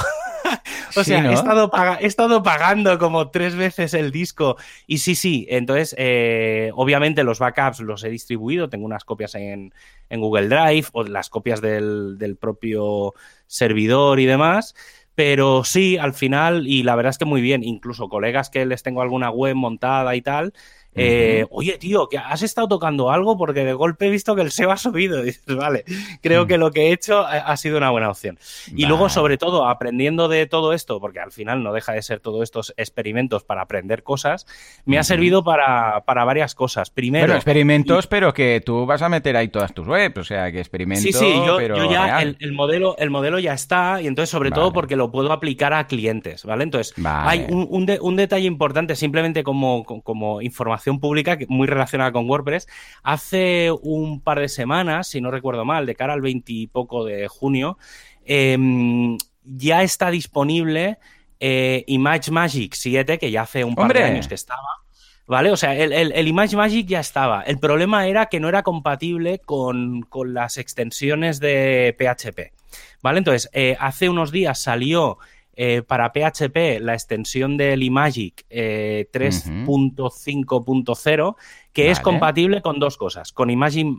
O 0.97 1.05
sea, 1.05 1.31
he, 1.31 1.33
estado 1.33 1.71
he, 2.00 2.07
estado 2.07 2.43
pagando 2.43 2.99
como 2.99 3.31
tres 3.31 3.55
veces 3.55 3.95
el 3.95 4.11
disco. 4.11 4.57
Y 4.87 4.99
sí, 4.99 5.14
sí, 5.14 5.47
entonces, 5.49 5.95
eh, 5.99 6.71
obviamente 6.75 7.25
los 7.25 7.38
backups 7.38 7.81
los 7.81 8.02
he 8.05 8.09
distribuido, 8.09 8.69
tengo 8.69 8.87
unas 8.87 9.05
copias 9.05 9.35
en, 9.35 9.73
Google 10.11 10.49
Drive 10.49 10.88
o 10.93 11.05
las 11.05 11.28
copias 11.28 11.61
del, 11.61 12.17
del 12.19 12.37
propio 12.37 13.14
servidor 13.47 14.21
y 14.21 14.26
demás. 14.26 14.75
Pero 15.14 15.64
sí, 15.64 15.99
al 15.99 16.14
final, 16.14 16.69
y 16.69 16.85
la 16.85 16.95
verdad 16.95 17.11
es 17.11 17.19
que 17.19 17.25
muy 17.25 17.40
bien, 17.40 17.64
incluso 17.64 18.09
colegas 18.09 18.50
que 18.50 18.64
les 18.64 18.85
tengo 18.85 19.02
alguna 19.02 19.31
web 19.31 19.57
montada 19.57 20.14
y 20.14 20.23
tal, 20.23 20.52
eh, 20.99 21.47
oye, 21.50 21.78
tío, 21.78 22.09
que 22.09 22.19
has 22.19 22.43
estado 22.43 22.69
tocando 22.69 23.11
algo 23.11 23.37
porque 23.37 23.64
de 23.64 23.73
golpe 23.73 24.07
he 24.07 24.11
visto 24.11 24.35
que 24.35 24.43
el 24.43 24.50
SEO 24.50 24.71
ha 24.71 24.76
subido. 24.76 25.23
dices, 25.28 25.57
vale, 25.57 25.85
creo 26.23 26.47
que 26.47 26.57
mm. 26.57 26.61
lo 26.61 26.71
que 26.71 26.88
he 26.88 26.93
hecho 26.93 27.26
ha 27.26 27.57
sido 27.57 27.78
una 27.78 27.90
buena 27.90 28.11
opción. 28.11 28.38
Y 28.75 28.87
luego, 28.87 29.09
sobre 29.09 29.38
todo, 29.38 29.67
aprendiendo 29.69 30.28
de 30.28 30.47
todo 30.47 30.73
esto, 30.73 31.00
porque 31.00 31.21
al 31.21 31.33
final 31.33 31.62
no 31.62 31.73
deja 31.73 31.93
de 31.93 32.02
ser 32.02 32.21
todos 32.21 32.43
estos 32.43 32.75
experimentos 32.76 33.45
para 33.45 33.62
aprender 33.62 34.02
cosas, 34.02 34.47
me 34.85 34.99
ha 34.99 35.05
servido 35.05 35.45
para, 35.45 36.02
varias 36.07 36.55
cosas. 36.55 36.90
Primero. 36.90 37.25
Bueno, 37.25 37.37
experimentos, 37.37 38.07
pero 38.07 38.33
que 38.33 38.62
tú 38.64 38.87
vas 38.87 39.02
a 39.02 39.09
meter 39.09 39.37
ahí 39.37 39.49
todas 39.49 39.75
tus 39.75 39.87
webs, 39.87 40.19
o 40.19 40.25
sea, 40.25 40.50
que 40.50 40.59
experimentos. 40.59 41.05
Sí, 41.05 41.12
sí, 41.12 41.33
yo, 41.47 41.61
ya 41.90 42.23
el, 42.23 42.52
modelo, 42.52 42.97
el 42.99 43.11
modelo 43.11 43.38
ya 43.38 43.52
está, 43.52 44.00
y 44.00 44.07
entonces, 44.07 44.31
sobre 44.31 44.50
todo, 44.50 44.73
porque 44.73 44.97
lo 44.97 45.11
puedo 45.11 45.33
aplicar 45.33 45.73
a 45.73 45.87
clientes, 45.87 46.45
¿vale? 46.45 46.64
Entonces, 46.64 46.95
hay 47.05 47.47
un, 47.49 48.17
detalle 48.17 48.47
importante, 48.47 48.97
simplemente 48.97 49.43
como, 49.43 49.85
como 49.85 50.40
información 50.43 50.88
pública 51.00 51.38
muy 51.49 51.66
relacionada 51.66 52.12
con 52.12 52.28
WordPress. 52.28 52.66
Hace 53.02 53.71
un 53.83 54.21
par 54.21 54.40
de 54.40 54.49
semanas, 54.49 55.09
si 55.09 55.21
no 55.21 55.30
recuerdo 55.30 55.64
mal, 55.64 55.87
de 55.87 55.95
cara 55.95 56.14
al 56.14 56.21
20 56.21 56.52
y 56.52 56.66
poco 56.66 57.04
de 57.04 57.28
junio, 57.28 57.78
em, 58.25 59.18
ya 59.45 59.83
está 59.83 60.11
disponible 60.11 60.99
eh, 61.40 61.85
Image 61.87 62.30
Magic 62.30 62.75
7, 62.75 63.18
que 63.18 63.30
ya 63.30 63.42
hace 63.42 63.64
un 63.64 63.75
par 63.75 63.92
de 63.92 64.02
años 64.02 64.28
que 64.28 64.35
estaba. 64.35 64.78
¿Vale? 65.26 65.50
O 65.50 65.59
sea, 65.59 65.76
el, 65.76 65.92
el, 65.92 66.28
Image 66.28 66.57
Magic 66.57 66.87
ya 66.87 67.00
estaba. 67.00 67.42
El 67.42 67.59
problema 67.59 68.07
era 68.07 68.26
que 68.26 68.40
no 68.40 68.49
era 68.49 68.62
compatible 68.62 69.40
con, 69.40 70.09
las 70.25 70.57
extensiones 70.57 71.38
de 71.38 71.95
PHP. 71.99 72.54
¿Vale? 73.02 73.18
Entonces, 73.18 73.50
eh, 73.52 73.76
hace 73.78 74.09
unos 74.09 74.33
días 74.33 74.59
salió 74.59 75.18
eh, 75.61 75.83
para 75.83 76.12
PHP 76.12 76.79
la 76.81 76.95
extensión 76.95 77.57
del 77.57 77.83
iMagic 77.83 78.47
3.5.0, 78.49 81.33
eh, 81.33 81.35
que 81.73 81.91
es 81.91 81.99
compatible 81.99 82.62
con 82.62 82.79
dos 82.79 82.97
cosas, 82.97 83.33
con, 83.33 83.49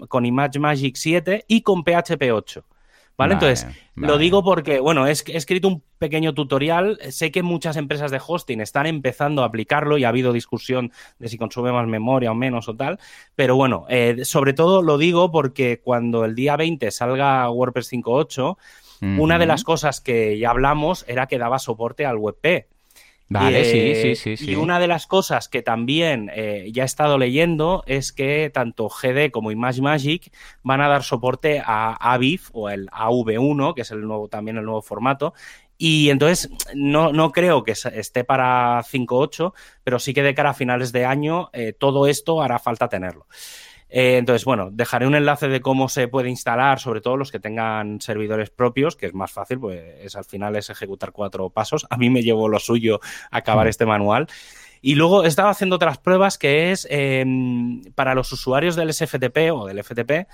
con 0.08 0.26
ImageMagick 0.26 0.96
7 0.96 1.44
y 1.50 1.62
con 1.62 1.84
PHP 1.84 2.32
8. 2.32 2.64
¿Vale? 3.18 3.34
Entonces, 3.34 3.68
lo 3.96 4.18
digo 4.18 4.42
porque, 4.42 4.80
bueno, 4.80 5.06
he, 5.06 5.12
escrito 5.12 5.68
un 5.68 5.84
pequeño 5.98 6.34
tutorial. 6.34 6.98
Sé 7.10 7.32
que 7.32 7.44
muchas 7.44 7.76
empresas 7.76 8.12
de 8.12 8.22
hosting 8.26 8.62
están 8.62 8.86
empezando 8.86 9.44
a 9.44 9.48
aplicarlo 9.48 9.98
y 9.98 10.06
ha 10.06 10.10
habido 10.10 10.32
discusión 10.32 10.94
de 11.18 11.28
si 11.28 11.38
consume 11.38 11.74
más 11.74 11.86
memoria 11.86 12.32
o 12.32 12.36
menos 12.36 12.70
o 12.70 12.78
tal. 12.78 12.98
Pero 13.36 13.58
bueno, 13.58 13.86
eh, 13.90 14.24
sobre 14.24 14.54
todo 14.54 14.82
lo 14.82 14.98
digo 14.98 15.34
porque 15.34 15.82
cuando 15.84 16.24
el 16.24 16.34
día 16.34 16.56
20 16.56 16.92
salga 16.92 17.50
WordPress 17.50 17.92
5.8, 17.92 18.56
una 19.02 19.40
de 19.40 19.46
las 19.46 19.64
cosas 19.64 20.02
que 20.02 20.38
ya 20.38 20.50
hablamos 20.50 21.06
era 21.08 21.28
que 21.28 21.38
daba 21.38 21.60
soporte 21.60 22.06
al 22.06 22.18
WebP. 22.18 22.68
Vale, 23.32 23.64
sí, 23.64 23.94
sí, 23.94 24.16
sí, 24.16 24.38
sí, 24.38 24.52
Y 24.52 24.56
una 24.56 24.80
de 24.80 24.88
las 24.88 25.06
cosas 25.06 25.50
que 25.50 25.62
también 25.62 26.32
eh, 26.34 26.70
ya 26.74 26.82
he 26.82 26.86
estado 26.86 27.20
leyendo 27.20 27.84
es 27.86 28.12
que 28.12 28.50
tanto 28.52 28.90
GD 28.90 29.30
como 29.30 29.52
ImageMagick 29.52 30.34
van 30.64 30.82
a 30.82 30.88
dar 30.88 31.04
soporte 31.04 31.62
a 31.64 31.94
Aviv 31.94 32.42
o 32.54 32.72
el 32.72 32.90
AV1, 32.90 33.76
que 33.76 33.82
es 33.82 33.92
el 33.92 34.02
nuevo, 34.02 34.30
también 34.30 34.58
el 34.58 34.66
nuevo 34.66 34.82
formato. 34.82 35.36
Y 35.78 36.10
entonces 36.10 36.50
no, 36.74 37.14
no 37.14 37.32
creo 37.32 37.64
que 37.64 37.72
esté 37.72 38.24
para 38.24 38.84
5.8, 38.84 39.54
pero 39.84 40.00
sí 40.00 40.14
que 40.14 40.24
de 40.24 40.34
cara 40.34 40.50
a 40.50 40.54
finales 40.56 40.92
de 40.92 41.06
año 41.06 41.50
eh, 41.54 41.72
todo 41.72 42.08
esto 42.08 42.42
hará 42.42 42.58
falta 42.58 42.90
tenerlo. 42.90 43.28
Eh, 43.90 44.18
entonces, 44.18 44.46
bueno, 44.46 44.70
dejaré 44.72 45.08
un 45.08 45.16
enlace 45.16 45.48
de 45.48 45.62
cómo 45.62 45.90
se 45.90 46.08
puede 46.08 46.30
instalar, 46.30 46.80
sobre 46.80 47.02
todo 47.02 47.18
los 47.18 47.32
que 47.32 47.40
tengan 47.40 48.00
servidores 48.02 48.52
propios, 48.52 48.96
que 48.96 49.08
es 49.08 49.14
más 49.14 49.32
fácil, 49.32 49.60
pues 49.60 49.82
es, 50.02 50.16
al 50.16 50.26
final 50.26 50.56
es 50.56 50.70
ejecutar 50.70 51.12
cuatro 51.12 51.50
pasos. 51.50 51.88
A 51.90 51.98
mí 51.98 52.10
me 52.10 52.22
llevo 52.22 52.48
lo 52.48 52.60
suyo 52.60 53.00
acabar 53.32 53.68
este 53.68 53.86
manual. 53.86 54.28
Y 54.82 54.96
luego 54.96 55.26
he 55.26 55.28
estado 55.28 55.50
haciendo 55.50 55.76
otras 55.76 55.98
pruebas 55.98 56.38
que 56.38 56.72
es 56.72 56.88
em, 56.90 57.84
para 57.96 58.14
los 58.14 58.32
usuarios 58.32 58.76
del 58.76 58.94
SFTP 58.94 59.52
o 59.52 59.66
del 59.66 59.84
FTP 59.84 60.28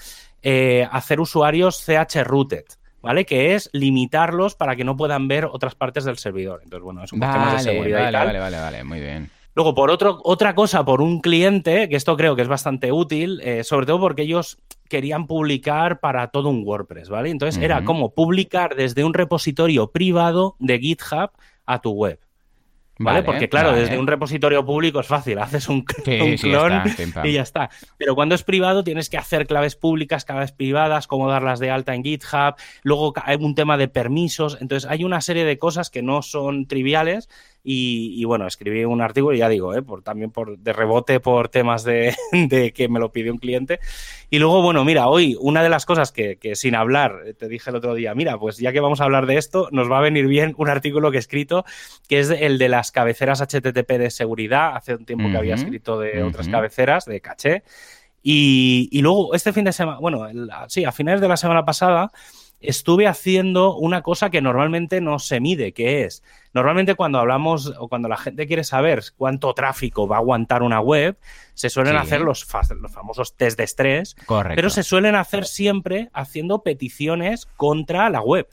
eh, 0.44 0.88
hacer 0.92 1.20
usuarios 1.20 1.84
CH 1.84 2.24
rooted. 2.24 2.66
¿Vale? 3.02 3.24
Que 3.24 3.54
es 3.54 3.70
limitarlos 3.72 4.56
para 4.56 4.76
que 4.76 4.84
no 4.84 4.98
puedan 4.98 5.28
ver 5.28 5.46
otras 5.46 5.76
partes 5.76 6.06
del 6.06 6.18
servidor. 6.18 6.62
Entonces, 6.64 6.84
bueno, 6.84 7.04
es 7.04 7.14
un 7.14 7.20
tema 7.20 7.54
de 7.54 7.60
seguridad 7.60 8.00
vale, 8.00 8.10
y 8.10 8.14
tal. 8.14 8.26
Vale, 8.26 8.40
vale, 8.40 8.58
vale, 8.58 8.84
muy 8.84 9.00
bien. 9.00 9.30
Luego, 9.56 9.74
por 9.74 9.90
otro, 9.90 10.20
otra 10.24 10.54
cosa, 10.54 10.84
por 10.84 11.02
un 11.02 11.22
cliente, 11.22 11.88
que 11.88 11.96
esto 11.96 12.18
creo 12.18 12.36
que 12.36 12.42
es 12.42 12.50
bastante 12.50 12.92
útil, 12.92 13.40
eh, 13.42 13.64
sobre 13.64 13.86
todo 13.86 14.02
porque 14.02 14.24
ellos 14.24 14.60
querían 14.90 15.28
publicar 15.28 16.02
para 16.02 16.28
todo 16.28 16.50
un 16.50 16.64
WordPress, 16.66 17.10
¿vale? 17.10 17.30
Entonces 17.30 17.64
era 17.64 17.86
como 17.86 18.14
publicar 18.14 18.76
desde 18.76 19.06
un 19.06 19.14
repositorio 19.14 19.92
privado 19.92 20.58
de 20.60 20.78
GitHub 20.80 21.32
a 21.66 21.80
tu 21.80 21.92
web. 21.92 22.20
¿Vale? 22.98 23.24
Porque 23.24 23.50
claro, 23.50 23.74
desde 23.74 23.98
un 24.00 24.08
repositorio 24.08 24.66
público 24.66 25.02
es 25.02 25.08
fácil, 25.08 25.38
haces 25.40 25.68
un, 25.68 25.84
clon 25.84 26.82
y 27.26 27.34
ya 27.34 27.42
está. 27.42 27.70
Pero 27.98 28.16
cuando 28.16 28.36
es 28.36 28.44
privado 28.44 28.86
tienes 28.86 29.10
que 29.10 29.18
hacer 29.18 29.48
claves 29.48 29.76
públicas, 29.76 30.24
claves 30.24 30.54
privadas, 30.54 31.06
cómo 31.06 31.30
darlas 31.30 31.60
de 31.60 31.72
alta 31.72 31.94
en 31.94 32.04
GitHub, 32.04 32.56
luego 32.84 33.14
hay 33.22 33.36
un 33.38 33.54
tema 33.54 33.76
de 33.78 33.90
permisos, 33.90 34.58
entonces 34.62 34.90
hay 34.90 35.04
una 35.04 35.20
serie 35.20 35.44
de 35.44 35.58
cosas 35.58 35.90
que 35.90 36.04
no 36.04 36.22
son 36.22 36.68
triviales 36.68 37.28
y, 37.68 38.24
bueno, 38.26 38.46
escribí 38.46 38.86
un 38.86 39.02
artículo, 39.02 39.36
y 39.36 39.40
ya 39.40 39.50
digo, 39.50 39.74
¿eh? 39.74 39.82
por, 39.82 40.04
también 40.04 40.30
por, 40.30 40.60
de 40.60 40.72
rebote 40.72 41.20
por 41.20 41.50
temas 41.50 41.84
de, 41.84 42.16
que 42.76 42.88
me 42.90 43.00
lo 43.00 43.12
pidió 43.12 43.34
un 43.34 43.40
cliente. 43.40 43.80
Y 44.30 44.38
luego, 44.38 44.62
bueno, 44.62 44.86
mira, 44.86 45.08
hoy 45.08 45.36
una 45.40 45.64
de 45.64 45.70
las 45.70 45.88
cosas 45.88 46.12
que, 46.12 46.38
sin 46.54 46.76
hablar, 46.76 47.24
eh, 47.26 47.34
te 47.34 47.48
dije 47.48 47.72
el 47.72 47.76
otro 47.76 47.96
día, 47.96 48.14
mira, 48.14 48.38
pues 48.38 48.58
ya 48.58 48.72
que 48.72 48.80
vamos 48.80 49.02
a 49.02 49.06
hablar 49.06 49.26
de 49.26 49.38
esto, 49.38 49.68
nos 49.72 49.92
va 49.92 49.98
a 49.98 50.02
venir 50.02 50.28
bien 50.28 50.54
un 50.58 50.70
artículo 50.70 51.10
que 51.10 51.18
he 51.18 51.20
escrito, 51.20 51.66
que 52.08 52.20
es 52.20 52.30
el 52.30 52.60
de 52.60 52.70
las 52.70 52.92
cabeceras 52.92 53.42
HTTP 53.42 53.94
de 53.94 54.12
seguridad. 54.12 54.76
Hace 54.76 54.94
un 54.94 55.06
tiempo 55.06 55.30
que 55.32 55.38
había 55.38 55.56
escrito 55.56 56.00
de 56.00 56.22
otras 56.22 56.48
cabeceras, 56.48 57.06
de 57.06 57.20
caché. 57.20 57.64
Y, 58.22 58.90
y, 58.92 59.02
luego, 59.02 59.34
este 59.34 59.54
fin 59.54 59.66
de 59.66 59.72
semana, 59.72 60.00
bueno, 60.00 60.28
sí, 60.68 60.84
a 60.84 60.92
finales 60.92 61.22
de 61.22 61.28
la 61.28 61.38
semana 61.38 61.64
pasada, 61.64 62.12
estuve 62.60 63.08
haciendo 63.08 63.76
una 63.76 64.02
cosa 64.02 64.30
que 64.30 64.42
normalmente 64.42 65.02
no 65.02 65.20
se 65.20 65.40
mide, 65.40 65.74
que 65.74 66.04
es, 66.04 66.24
normalmente 66.54 66.96
cuando 66.96 67.20
hablamos 67.20 67.74
o 67.78 67.88
cuando 67.88 68.08
la 68.08 68.18
gente 68.18 68.48
quiere 68.48 68.64
saber 68.64 69.04
cuánto 69.18 69.54
tráfico 69.54 70.08
va 70.08 70.18
a 70.18 70.20
aguantar 70.20 70.64
una 70.64 70.80
web, 70.80 71.18
se 71.54 71.70
suelen 71.70 71.96
hacer 71.96 72.22
los, 72.22 72.48
los, 72.82 72.92
famosos 72.92 73.36
test 73.36 73.58
de 73.58 73.64
estrés, 73.64 74.16
pero 74.56 74.70
se 74.70 74.84
suelen 74.84 75.16
hacer 75.16 75.46
siempre 75.46 76.10
haciendo 76.14 76.64
peticiones 76.64 77.46
contra 77.58 78.10
la 78.10 78.22
web. 78.22 78.48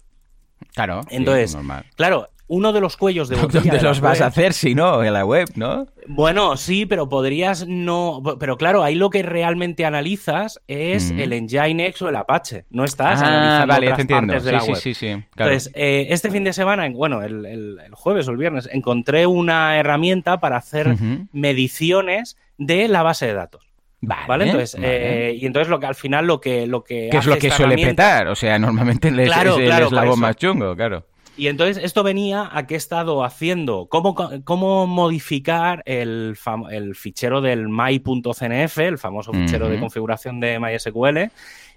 Claro. 0.74 1.00
Entonces, 1.10 1.56
claro, 1.96 2.28
uno 2.46 2.72
de 2.72 2.80
los 2.80 2.96
cuellos 2.96 3.28
de 3.28 3.36
botella. 3.40 3.72
¿Dónde 3.72 3.82
los 3.82 4.00
vas 4.00 4.20
a 4.20 4.26
hacer 4.26 4.52
si 4.52 4.74
no? 4.74 5.02
En 5.02 5.12
la 5.12 5.24
web, 5.24 5.50
¿no? 5.54 5.86
Bueno, 6.06 6.56
sí, 6.56 6.86
pero 6.86 7.08
podrías 7.08 7.66
no. 7.66 8.22
Pero 8.38 8.56
claro, 8.56 8.82
ahí 8.82 8.94
lo 8.94 9.10
que 9.10 9.22
realmente 9.22 9.84
analizas 9.84 10.60
es 10.68 11.10
el 11.10 11.30
Nginx 11.30 12.02
o 12.02 12.08
el 12.08 12.16
Apache. 12.16 12.64
No 12.70 12.84
estás 12.84 13.22
ah, 13.22 13.26
analizando 13.26 13.74
vale, 13.74 13.92
otras 13.92 14.06
partes 14.06 14.44
de 14.44 14.52
la 14.52 14.64
web. 14.64 14.76
Sí, 14.76 14.94
sí, 14.94 14.94
sí. 14.94 15.06
Entonces, 15.08 15.70
eh, 15.74 16.06
este 16.10 16.30
fin 16.30 16.44
de 16.44 16.52
semana, 16.52 16.88
bueno, 16.90 17.22
el, 17.22 17.78
jueves 17.92 18.28
o 18.28 18.32
el 18.32 18.36
viernes, 18.36 18.68
encontré 18.72 19.26
una 19.26 19.78
herramienta 19.78 20.40
para 20.40 20.56
hacer 20.56 20.96
mediciones 21.32 22.36
de 22.58 22.88
la 22.88 23.02
base 23.02 23.26
de 23.26 23.34
datos. 23.34 23.72
Vale, 24.04 24.46
Entonces, 24.46 24.76
eh, 24.82 25.38
y 25.40 25.46
entonces 25.46 25.68
lo 25.68 25.78
que 25.78 25.86
al 25.86 25.94
final 25.94 26.26
lo 26.26 26.40
que 26.40 26.66
lo 26.66 26.82
que 26.82 27.08
¿Qué 27.08 27.18
es 27.18 27.26
lo 27.26 27.38
que 27.38 27.52
suele 27.52 27.76
petar? 27.76 28.26
O 28.26 28.34
sea, 28.34 28.58
normalmente 28.58 29.12
les, 29.12 29.28
claro, 29.28 29.56
es, 29.56 29.64
claro, 29.64 29.86
eslabón 29.86 30.18
más 30.18 30.34
chungo, 30.34 30.74
claro. 30.74 31.06
Y 31.36 31.46
entonces 31.46 31.82
esto 31.82 32.02
venía 32.02 32.50
a 32.52 32.66
que 32.66 32.74
he 32.74 32.76
estado 32.76 33.24
haciendo, 33.24 33.86
cómo, 33.88 34.14
cómo 34.44 34.86
modificar 34.86 35.82
el, 35.86 36.36
el 36.70 36.94
fichero 36.94 37.40
del 37.40 37.68
my.cnf, 37.68 38.78
el 38.78 38.98
famoso 38.98 39.32
fichero 39.32 39.68
de 39.68 39.80
configuración 39.80 40.40
de 40.40 40.58
MySQL. 40.58 41.30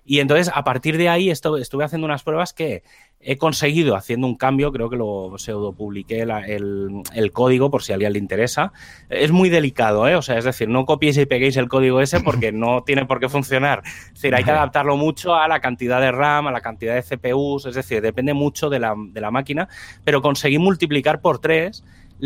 Y 0.05 0.19
entonces 0.19 0.51
a 0.53 0.63
partir 0.63 0.97
de 0.97 1.09
ahí 1.09 1.29
estuve 1.29 1.83
haciendo 1.83 2.05
unas 2.05 2.23
pruebas 2.23 2.53
que 2.53 2.83
he 3.25 3.37
conseguido 3.37 3.95
haciendo 3.95 4.27
un 4.27 4.35
cambio, 4.35 4.71
creo 4.71 4.89
que 4.89 4.97
lo 4.97 5.33
pseudo 5.37 5.73
publiqué 5.73 6.21
el, 6.21 7.01
el, 7.15 7.31
código 7.31 7.71
por 7.71 7.81
si 7.81 7.91
a 7.91 7.95
alguien 7.95 8.13
le 8.13 8.19
interesa. 8.19 8.71
Es 9.09 9.31
muy 9.31 9.49
delicado, 9.49 10.07
¿eh? 10.07 10.15
O 10.15 10.21
sea, 10.21 10.37
es 10.37 10.45
decir, 10.45 10.69
no 10.69 10.85
copiéis 10.85 11.17
y 11.17 11.25
peguéis 11.25 11.57
el 11.57 11.67
código 11.67 12.01
ese 12.01 12.19
porque 12.21 12.51
no 12.53 12.83
tiene 12.83 13.05
por 13.05 13.19
qué 13.19 13.27
funcionar. 13.27 13.81
Es 13.85 14.13
decir, 14.13 14.35
hay 14.35 14.43
que 14.43 14.51
adaptarlo 14.51 14.95
mucho 14.95 15.33
a 15.33 15.47
la 15.47 15.59
cantidad 15.59 15.99
de 15.99 16.11
RAM, 16.11 16.45
a 16.47 16.51
la 16.51 16.61
cantidad 16.61 16.93
de 16.93 17.01
CPUs, 17.01 17.65
es 17.65 17.73
decir, 17.73 18.01
depende 18.01 18.35
mucho 18.35 18.69
de 18.69 18.79
la, 18.79 18.93
de 18.95 19.21
la 19.21 19.31
máquina, 19.31 19.67
pero 20.03 20.21
conseguí 20.21 20.59
multiplicar 20.59 21.19
por 21.19 21.39
tres 21.39 21.83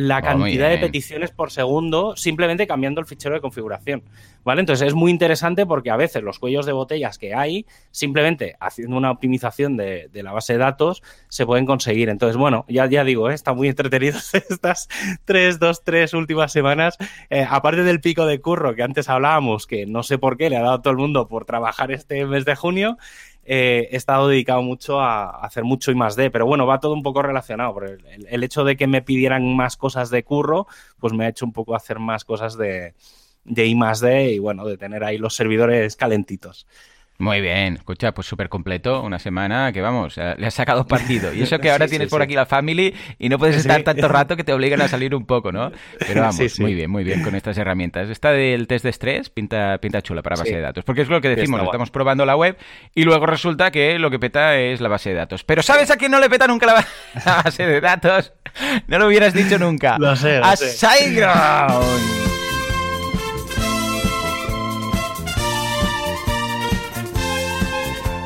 la 0.07 0.19
oh, 0.19 0.21
cantidad 0.21 0.69
de 0.69 0.77
peticiones 0.77 1.31
por 1.31 1.51
segundo 1.51 2.15
simplemente 2.15 2.67
cambiando 2.67 3.01
el 3.01 3.07
fichero 3.07 3.35
de 3.35 3.41
configuración. 3.41 4.03
¿Vale? 4.43 4.61
Entonces 4.61 4.87
es 4.87 4.93
muy 4.93 5.11
interesante 5.11 5.65
porque 5.65 5.91
a 5.91 5.97
veces 5.97 6.23
los 6.23 6.39
cuellos 6.39 6.65
de 6.65 6.71
botellas 6.71 7.17
que 7.17 7.35
hay, 7.35 7.65
simplemente 7.91 8.55
haciendo 8.59 8.95
una 8.95 9.11
optimización 9.11 9.75
de, 9.75 10.09
la 10.13 10.31
base 10.31 10.53
de 10.53 10.59
datos, 10.59 11.03
se 11.27 11.45
pueden 11.45 11.65
conseguir. 11.65 12.09
Entonces, 12.09 12.37
bueno, 12.37 12.65
ya, 12.67 12.85
ya 12.85 13.03
digo, 13.03 13.29
¿eh? 13.29 13.33
está 13.33 13.53
muy 13.53 13.67
entretenido 13.67 14.17
estas 14.33 14.87
tres, 15.25 15.59
dos, 15.59 15.83
tres 15.83 16.13
últimas 16.13 16.51
semanas. 16.51 16.97
Eh, 17.29 17.45
aparte 17.47 17.83
del 17.83 17.99
pico 17.99 18.25
de 18.25 18.39
curro 18.39 18.75
que 18.75 18.83
antes 18.83 19.09
hablábamos, 19.09 19.67
que 19.67 19.85
no 19.85 20.03
sé 20.03 20.17
por 20.17 20.37
qué 20.37 20.49
le 20.49 20.57
ha 20.57 20.61
dado 20.61 20.75
a 20.75 20.81
todo 20.81 20.91
el 20.91 20.97
mundo 20.97 21.27
por 21.27 21.45
trabajar 21.45 21.91
este 21.91 22.25
mes 22.25 22.45
de 22.45 22.55
junio, 22.55 22.97
eh, 23.43 23.89
he 23.91 23.95
estado 23.95 24.27
dedicado 24.27 24.61
mucho 24.61 24.99
a, 24.99 25.29
hacer 25.43 25.63
mucho 25.63 25.91
y 25.91 25.95
más 25.95 26.15
de, 26.15 26.29
pero 26.31 26.45
bueno, 26.45 26.67
va 26.67 26.79
todo 26.79 26.93
un 26.93 27.03
poco 27.03 27.21
relacionado. 27.21 27.73
Por 27.73 27.89
el, 27.89 28.43
hecho 28.43 28.63
de 28.63 28.77
que 28.77 28.87
me 28.87 29.01
pidieran 29.01 29.55
más 29.55 29.77
cosas 29.77 30.09
de 30.09 30.23
curro, 30.23 30.67
pues 30.99 31.13
me 31.13 31.25
ha 31.25 31.29
hecho 31.29 31.45
un 31.45 31.53
poco 31.53 31.75
hacer 31.75 31.99
más 31.99 32.25
cosas 32.25 32.57
de, 32.57 32.93
de 33.45 33.65
I 33.65 33.75
más 33.75 33.99
D 33.99 34.33
y 34.33 34.39
bueno, 34.39 34.65
de 34.65 34.77
tener 34.77 35.03
ahí 35.03 35.17
los 35.17 35.35
servidores 35.35 35.95
calentitos. 35.95 36.67
Muy 37.19 37.41
bien, 37.41 37.73
escucha, 37.73 38.13
pues 38.13 38.27
súper 38.27 38.47
completo, 38.47 39.01
una 39.01 39.19
semana 39.19 39.73
que 39.73 39.81
vamos, 39.81 40.15
le 40.15 40.47
has 40.47 40.53
sacado 40.53 40.87
partido. 40.87 41.33
Y 41.33 41.41
eso 41.41 41.59
que 41.59 41.69
ahora 41.69 41.85
tienes 41.85 42.07
por 42.09 42.21
aquí 42.21 42.33
la 42.33 42.45
family 42.45 42.95
y 43.19 43.27
no 43.27 43.37
puedes 43.37 43.57
estar 43.57 43.83
tanto 43.83 44.07
rato 44.07 44.37
que 44.37 44.45
te 44.45 44.53
obligan 44.53 44.81
a 44.81 44.87
salir 44.87 45.13
un 45.13 45.25
poco, 45.25 45.51
¿no? 45.51 45.69
Pero 45.99 46.21
vamos, 46.21 46.59
muy 46.61 46.73
bien, 46.73 46.89
muy 46.89 47.03
bien 47.03 47.21
con 47.21 47.35
estas 47.35 47.57
herramientas. 47.57 48.09
Esta 48.09 48.31
del 48.31 48.67
test 48.67 48.83
de 48.83 48.89
estrés 48.91 49.29
pinta, 49.29 49.77
pinta 49.79 50.01
chula 50.01 50.21
para 50.23 50.37
base 50.37 50.55
de 50.55 50.61
datos, 50.61 50.85
porque 50.85 51.01
es 51.01 51.09
lo 51.09 51.19
que 51.19 51.27
decimos, 51.27 51.61
estamos 51.61 51.91
probando 51.91 52.25
la 52.25 52.37
web 52.37 52.57
y 52.95 53.03
luego 53.03 53.25
resulta 53.25 53.69
que 53.69 53.99
lo 53.99 54.09
que 54.09 54.17
peta 54.17 54.55
es 54.57 54.79
la 54.79 54.87
base 54.87 55.09
de 55.09 55.15
datos. 55.17 55.43
Pero 55.43 55.61
¿sabes 55.61 55.91
a 55.91 55.97
quién 55.97 56.11
no 56.11 56.21
le 56.21 56.29
peta 56.29 56.47
nunca 56.47 56.67
la, 56.67 56.85
base 57.43 57.67
de 57.67 57.81
datos? 57.81 58.31
No 58.87 58.97
lo 58.97 59.07
hubieras 59.07 59.33
dicho 59.33 59.59
nunca. 59.59 59.97
Lo 59.99 60.15
sé, 60.15 60.39
a 60.41 60.55
SiteGround. 60.55 62.28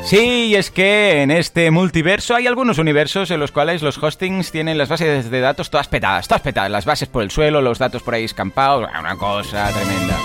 Sí, 0.04 0.54
es 0.54 0.70
que 0.70 1.22
en 1.22 1.30
este 1.30 1.70
multiverso 1.70 2.34
hay 2.34 2.46
algunos 2.46 2.76
universos 2.78 3.30
en 3.30 3.40
los 3.40 3.52
cuales 3.52 3.80
los 3.80 3.96
hostings 3.96 4.52
tienen 4.52 4.76
las 4.76 4.90
bases 4.90 5.30
de 5.30 5.40
datos 5.40 5.70
todas 5.70 5.88
petadas, 5.88 6.28
todas 6.28 6.42
petadas, 6.42 6.70
las 6.70 6.84
bases 6.84 7.08
por 7.08 7.22
el 7.22 7.30
suelo, 7.30 7.62
los 7.62 7.78
datos 7.78 8.02
por 8.02 8.12
ahí 8.12 8.24
escampados, 8.24 8.86
una 8.98 9.16
cosa 9.16 9.70
tremenda. 9.70 10.18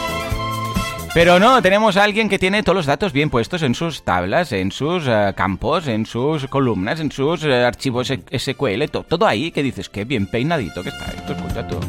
Pero 1.14 1.40
no, 1.40 1.62
tenemos 1.62 1.96
a 1.96 2.04
alguien 2.04 2.28
que 2.28 2.38
tiene 2.38 2.62
todos 2.62 2.76
los 2.76 2.86
datos 2.86 3.14
bien 3.14 3.30
puestos 3.30 3.64
en 3.64 3.74
sus 3.74 4.04
tablas, 4.04 4.52
en 4.52 4.72
sus 4.72 5.06
eh, 5.08 5.34
campos, 5.36 5.88
en 5.88 6.06
sus 6.06 6.46
columnas, 6.48 7.00
en 7.00 7.12
sus 7.12 7.44
eh, 7.46 7.64
archivos 7.64 8.10
SQL, 8.10 8.84
todo 9.08 9.26
ahí 9.26 9.50
que 9.50 9.64
dices 9.64 9.90
que 9.90 10.04
bien 10.04 10.28
peinadito 10.28 10.84
que 10.84 10.90
está 10.90 11.06
esto, 11.06 11.34
escucha 11.34 11.68
tú. 11.68 11.80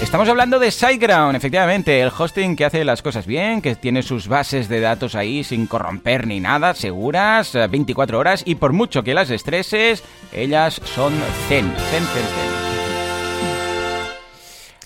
Estamos 0.00 0.28
hablando 0.28 0.60
de 0.60 0.70
SiteGround, 0.70 1.34
efectivamente, 1.34 2.00
el 2.00 2.12
hosting 2.16 2.54
que 2.54 2.64
hace 2.64 2.84
las 2.84 3.02
cosas 3.02 3.26
bien, 3.26 3.60
que 3.60 3.74
tiene 3.74 4.04
sus 4.04 4.28
bases 4.28 4.68
de 4.68 4.80
datos 4.80 5.16
ahí 5.16 5.42
sin 5.42 5.66
corromper 5.66 6.26
ni 6.28 6.38
nada, 6.38 6.72
seguras, 6.74 7.52
24 7.68 8.16
eh, 8.16 8.20
horas, 8.20 8.42
y 8.46 8.54
por 8.54 8.72
mucho 8.72 9.02
que 9.02 9.12
las 9.12 9.30
estreses, 9.30 10.04
ellas 10.32 10.80
son 10.84 11.12
zen, 11.48 11.66
zen, 11.90 12.04
zen, 12.04 12.04
zen. 12.04 12.67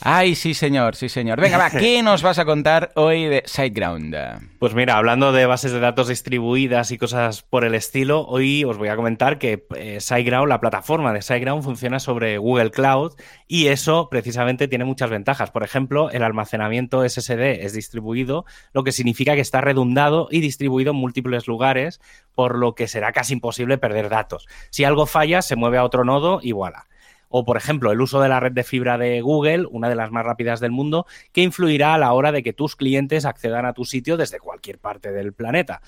Ay, 0.05 0.35
sí, 0.35 0.53
señor, 0.53 0.97
sí, 0.97 1.09
señor. 1.09 1.41
Venga, 1.41 1.59
va, 1.59 1.71
¿qué 1.71 2.03
nos 2.05 2.23
vas 2.23 2.41
a 2.41 2.45
contar 2.45 2.91
hoy 2.97 3.27
de 3.27 3.45
SiteGround? 3.47 4.17
Pues 4.59 4.75
mira, 4.75 4.97
hablando 4.97 5.31
de 5.31 5.47
bases 5.47 5.71
de 5.71 5.79
datos 5.79 6.09
distribuidas 6.09 6.91
y 6.91 6.99
cosas 6.99 7.43
por 7.43 7.65
el 7.65 7.77
estilo, 7.77 8.27
hoy 8.27 8.65
os 8.65 8.79
voy 8.79 8.89
a 8.89 8.97
comentar 8.97 9.39
que 9.39 9.65
eh, 9.77 10.01
SiteGround, 10.01 10.49
la 10.49 10.61
plataforma 10.61 11.13
de 11.13 11.23
SiteGround, 11.23 11.63
funciona 11.63 12.01
sobre 12.01 12.37
Google 12.39 12.73
Cloud 12.73 13.13
y 13.47 13.69
eso 13.69 14.09
precisamente 14.11 14.67
tiene 14.67 14.85
muchas 14.85 15.09
ventajas. 15.09 15.53
Por 15.53 15.63
ejemplo, 15.63 16.11
el 16.11 16.25
almacenamiento 16.25 17.09
SSD 17.09 17.65
es 17.65 17.73
distribuido, 17.73 18.45
lo 18.73 18.83
que 18.83 18.91
significa 18.91 19.37
que 19.37 19.41
está 19.41 19.61
redundado 19.61 20.27
y 20.33 20.41
distribuido 20.41 20.91
en 20.91 20.97
múltiples 20.97 21.47
lugares, 21.47 22.01
por 22.35 22.59
lo 22.59 22.75
que 22.75 22.89
será 22.89 23.13
casi 23.13 23.35
imposible 23.35 23.79
perder 23.79 24.09
datos. 24.09 24.49
Si 24.71 24.83
algo 24.83 25.07
falla, 25.07 25.43
se 25.43 25.55
mueve 25.55 25.79
a 25.79 25.85
otro 25.85 26.05
nodo 26.05 26.41
y 26.43 26.51
voilà. 26.51 26.87
O, 27.35 27.45
por 27.45 27.57
ejemplo, 27.57 27.91
el 27.91 28.01
uso 28.03 28.21
de 28.21 28.29
la 28.29 28.41
red 28.41 28.53
de 28.53 28.63
fibra 28.63 28.99
de 28.99 29.23
Google, 29.23 29.67
una 29.71 29.89
de 29.89 29.95
las 29.95 30.11
más 30.11 30.25
rápidas 30.25 30.61
del 30.61 30.71
mundo, 30.71 31.07
que 31.33 31.41
influirá 31.41 31.95
a 31.95 31.99
la 31.99 32.13
hora 32.13 32.31
de 32.31 32.43
que 32.43 32.53
tus 32.53 32.77
clientes 32.77 33.25
accedan 33.25 33.65
a 33.65 33.73
tu 33.73 33.87
sitio 33.87 34.19
desde 34.19 34.39
cualquier 34.39 34.79
parte 34.79 35.13
del 35.13 35.33
planeta. 35.33 35.81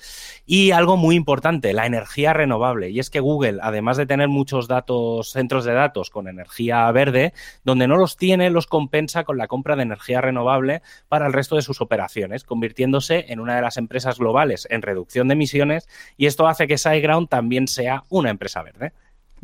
Y 0.47 0.71
algo 0.71 0.97
muy 0.97 1.15
importante, 1.15 1.71
la 1.73 1.85
energía 1.85 2.33
renovable. 2.33 2.89
Y 2.89 2.99
es 2.99 3.11
que 3.11 3.19
Google, 3.19 3.59
además 3.61 3.95
de 3.95 4.07
tener 4.07 4.27
muchos 4.27 4.67
datos, 4.67 5.31
centros 5.31 5.65
de 5.65 5.73
datos 5.73 6.09
con 6.09 6.27
energía 6.27 6.91
verde, 6.91 7.31
donde 7.63 7.87
no 7.87 7.95
los 7.95 8.17
tiene, 8.17 8.49
los 8.49 8.65
compensa 8.65 9.23
con 9.23 9.37
la 9.37 9.47
compra 9.47 9.75
de 9.75 9.83
energía 9.83 10.21
renovable 10.21 10.81
para 11.09 11.27
el 11.27 11.33
resto 11.33 11.55
de 11.57 11.61
sus 11.61 11.79
operaciones, 11.79 12.43
convirtiéndose 12.43 13.25
en 13.29 13.39
una 13.39 13.55
de 13.55 13.61
las 13.61 13.77
empresas 13.77 14.17
globales 14.17 14.67
en 14.71 14.81
reducción 14.81 15.27
de 15.27 15.33
emisiones. 15.33 15.87
Y 16.17 16.25
esto 16.25 16.47
hace 16.47 16.65
que 16.65 16.79
SiteGround 16.79 17.29
también 17.29 17.67
sea 17.67 18.03
una 18.09 18.31
empresa 18.31 18.63
verde. 18.63 18.93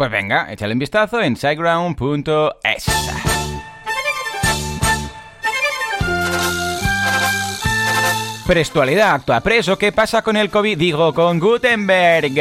Pues 0.01 0.09
venga, 0.09 0.51
échale 0.51 0.73
un 0.73 0.79
vistazo 0.79 1.21
en 1.21 1.35
siteground.es. 1.35 2.85
Prestualidad, 8.47 9.13
actúa 9.13 9.41
preso. 9.41 9.77
¿Qué 9.77 9.91
pasa 9.91 10.23
con 10.23 10.37
el 10.37 10.49
COVID? 10.49 10.75
Digo, 10.75 11.13
con 11.13 11.39
Gutenberg. 11.39 12.31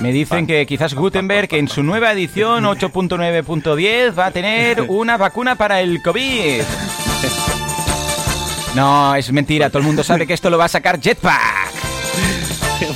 Me 0.00 0.12
dicen 0.12 0.46
que 0.46 0.64
quizás 0.64 0.94
Gutenberg 0.94 1.48
en 1.54 1.66
su 1.66 1.82
nueva 1.82 2.12
edición 2.12 2.62
8.9.10 2.62 4.16
va 4.16 4.26
a 4.26 4.30
tener 4.30 4.82
una 4.82 5.16
vacuna 5.16 5.56
para 5.56 5.80
el 5.80 6.00
COVID. 6.02 6.62
No, 8.74 9.14
es 9.14 9.30
mentira. 9.32 9.68
Todo 9.70 9.78
el 9.78 9.86
mundo 9.86 10.02
sabe 10.02 10.26
que 10.26 10.34
esto 10.34 10.50
lo 10.50 10.58
va 10.58 10.64
a 10.64 10.68
sacar 10.68 11.00
Jetpack. 11.00 11.72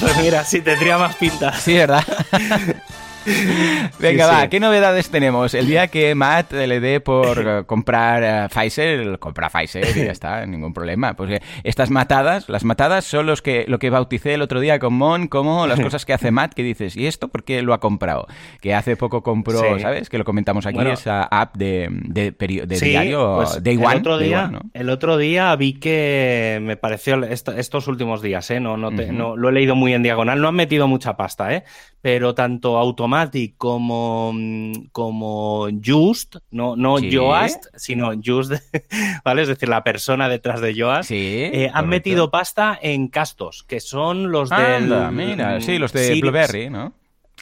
Pues 0.01 0.17
mira, 0.19 0.45
sí, 0.45 0.61
tendría 0.61 0.99
más 0.99 1.15
pinta. 1.17 1.53
Sí, 1.59 1.75
¿verdad? 1.75 2.05
Venga, 3.99 4.27
va, 4.27 4.49
¿qué 4.49 4.61
novedades 4.61 5.11
tenemos? 5.11 5.55
El 5.55 5.67
día 5.67 5.89
que 5.89 6.15
Matt 6.15 6.53
le 6.53 6.81
dé 6.81 7.01
por 7.01 7.39
eh, 7.47 7.65
comprar 7.67 8.47
uh, 8.47 8.49
Pfizer, 8.49 9.19
compra 9.19 9.51
Pfizer 9.51 9.97
y 9.97 10.05
ya 10.05 10.13
está, 10.13 10.47
ningún 10.47 10.73
problema. 10.73 11.15
Pues 11.15 11.41
estas 11.65 11.91
matadas, 11.91 12.49
las 12.49 12.65
matadas 12.65 13.05
son 13.05 13.27
los 13.27 13.43
que, 13.43 13.65
lo 13.69 13.79
que 13.79 13.91
bauticé 13.91 14.35
el 14.35 14.43
otro 14.43 14.61
día 14.61 14.79
con 14.79 14.95
Mon 14.95 15.29
como 15.29 15.67
las 15.67 15.81
cosas 15.81 16.05
que 16.05 16.13
hace 16.13 16.31
Matt, 16.31 16.55
que 16.55 16.63
dices, 16.63 16.97
¿y 16.97 17.07
esto 17.07 17.29
por 17.29 17.45
qué 17.45 17.63
lo 17.63 17.75
ha 17.75 17.81
comprado? 17.81 18.27
Que 18.61 18.75
hace 18.75 18.97
poco 18.97 19.23
compró, 19.23 19.79
¿sabes? 19.79 20.09
Que 20.09 20.19
lo 20.19 20.25
comentamos 20.25 20.67
aquí, 20.67 20.79
esa 20.89 21.25
app 21.25 21.57
de, 21.57 21.89
de, 21.91 22.33
diario 22.67 23.37
pues 23.37 23.63
Day 23.63 23.77
One. 23.77 23.93
El 23.93 23.99
otro 23.99 24.19
día, 24.19 24.51
el 24.75 24.91
otro 24.91 25.17
día 25.17 25.55
vi 25.57 25.75
que 25.75 26.59
me 26.63 26.77
pareció 26.77 27.23
estos 27.25 27.89
últimos 27.89 28.23
días, 28.23 28.51
¿eh? 28.51 28.61
No, 28.61 28.77
no, 28.77 28.91
no, 28.91 29.37
lo 29.37 29.49
he 29.49 29.53
leído 29.53 29.75
muy 29.75 29.93
en 29.93 30.03
diagonal, 30.03 30.41
no 30.41 30.49
han 30.49 30.55
metido 30.55 30.89
mucha 30.89 31.17
pasta, 31.17 31.55
¿eh? 31.55 31.65
Pero 32.01 32.35
tanto 32.35 32.79
automático 33.09 33.69
como, 33.69 34.33
mm, 34.35 34.73
como 34.93 35.69
Just, 35.85 36.37
no, 36.51 36.77
no 36.77 36.99
Yoast, 36.99 37.67
sino 37.77 38.13
Just, 38.25 38.53
¿vale? 39.25 39.43
Es 39.43 39.49
decir, 39.49 39.69
la 39.69 39.83
persona 39.83 40.29
detrás 40.29 40.61
de 40.61 40.75
Yoast, 40.75 41.11
eh, 41.11 41.71
han 41.73 41.89
metido 41.89 42.31
pasta 42.31 42.79
en 42.81 43.09
castos, 43.09 43.65
que 43.65 43.81
son 43.81 44.31
los 44.31 44.51
de. 44.51 45.09
mira, 45.13 45.61
sí, 45.61 45.79
los 45.79 45.93
de 45.93 46.21
Blueberry, 46.21 46.71
¿no? 46.71 46.93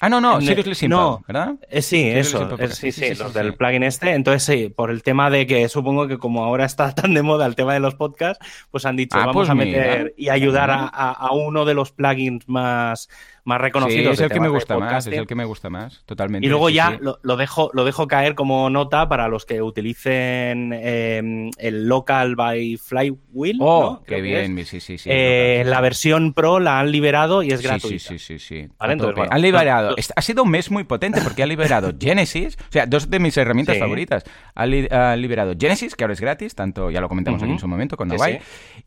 Ah, 0.00 0.10
no, 0.10 0.20
no, 0.20 0.42
Seriously 0.42 0.74
Simple, 0.74 0.96
no, 0.98 1.24
¿verdad? 1.26 1.54
Eh, 1.70 1.80
sí, 1.80 2.10
eso, 2.10 2.58
sí, 2.72 2.92
sí, 2.92 3.14
los 3.14 3.32
del 3.32 3.54
plugin 3.54 3.82
este. 3.82 4.12
Entonces, 4.12 4.42
sí, 4.42 4.68
por 4.68 4.90
el 4.90 5.02
tema 5.02 5.30
de 5.30 5.46
que 5.46 5.66
supongo 5.70 6.06
que 6.06 6.18
como 6.18 6.44
ahora 6.44 6.66
está 6.66 6.94
tan 6.94 7.14
de 7.14 7.22
moda 7.22 7.46
el 7.46 7.56
tema 7.56 7.72
de 7.72 7.80
los 7.80 7.94
podcasts, 7.94 8.44
pues 8.70 8.84
han 8.84 8.96
dicho, 8.96 9.16
ah, 9.16 9.20
vamos 9.20 9.34
pues 9.34 9.50
a 9.50 9.54
meter 9.54 10.14
y 10.18 10.28
ayudar 10.28 10.70
a, 10.70 10.86
a, 10.86 11.32
uno 11.32 11.64
de 11.64 11.72
los 11.72 11.92
plugins 11.92 12.46
más, 12.46 13.08
más 13.46 13.60
reconocidos. 13.60 14.14
es 14.14 14.20
el 14.20 14.30
que 14.30 14.40
me 14.40 14.48
gusta 14.48 14.76
más, 14.76 15.06
es 15.06 15.14
el 15.14 15.26
que 15.26 15.36
me 15.36 15.44
gusta 15.44 15.70
más, 15.70 16.02
totalmente. 16.04 16.44
Y 16.44 16.50
luego 16.50 16.68
ya 16.68 16.98
lo, 17.00 17.36
dejo, 17.36 17.70
lo 17.72 17.84
dejo 17.84 18.08
caer 18.08 18.34
como 18.34 18.68
nota 18.70 19.08
para 19.08 19.28
los 19.28 19.46
que 19.46 19.62
utilicen 19.62 20.72
em, 20.72 21.50
el 21.56 21.86
Local 21.86 22.34
by 22.34 22.76
Flywheel. 22.76 23.58
Oh, 23.60 24.02
qué 24.04 24.20
bien, 24.20 24.56
sí, 24.66 24.80
sí, 24.80 24.98
sí. 24.98 25.08
Eh, 25.10 25.62
la 25.64 25.80
versión 25.80 26.34
Pro 26.34 26.58
la 26.58 26.80
han 26.80 26.90
liberado 26.90 27.44
y 27.44 27.52
es 27.52 27.62
gratuita. 27.62 27.88
Sí, 27.88 28.18
sí, 28.18 28.18
sí, 28.18 28.38
sí. 28.40 28.68
han 28.80 29.40
liberado, 29.40 29.94
ha 30.16 30.22
sido 30.22 30.42
un 30.42 30.50
mes 30.50 30.70
muy 30.70 30.82
potente 30.82 31.20
porque 31.22 31.44
ha 31.44 31.46
liberado 31.46 31.92
Genesis, 32.00 32.58
o 32.60 32.72
sea, 32.72 32.86
dos 32.86 33.08
de 33.08 33.20
mis 33.20 33.36
herramientas 33.36 33.78
favoritas. 33.78 34.24
Ha, 34.56 34.66
liberado 34.66 35.54
Genesis, 35.56 35.94
que 35.94 36.02
ahora 36.02 36.14
es 36.14 36.20
gratis, 36.20 36.56
tanto 36.56 36.90
ya 36.90 37.00
lo 37.00 37.08
comentamos 37.08 37.40
aquí 37.40 37.52
en 37.52 37.60
su 37.60 37.68
momento 37.68 37.96
con 37.96 38.08
Novai, 38.08 38.40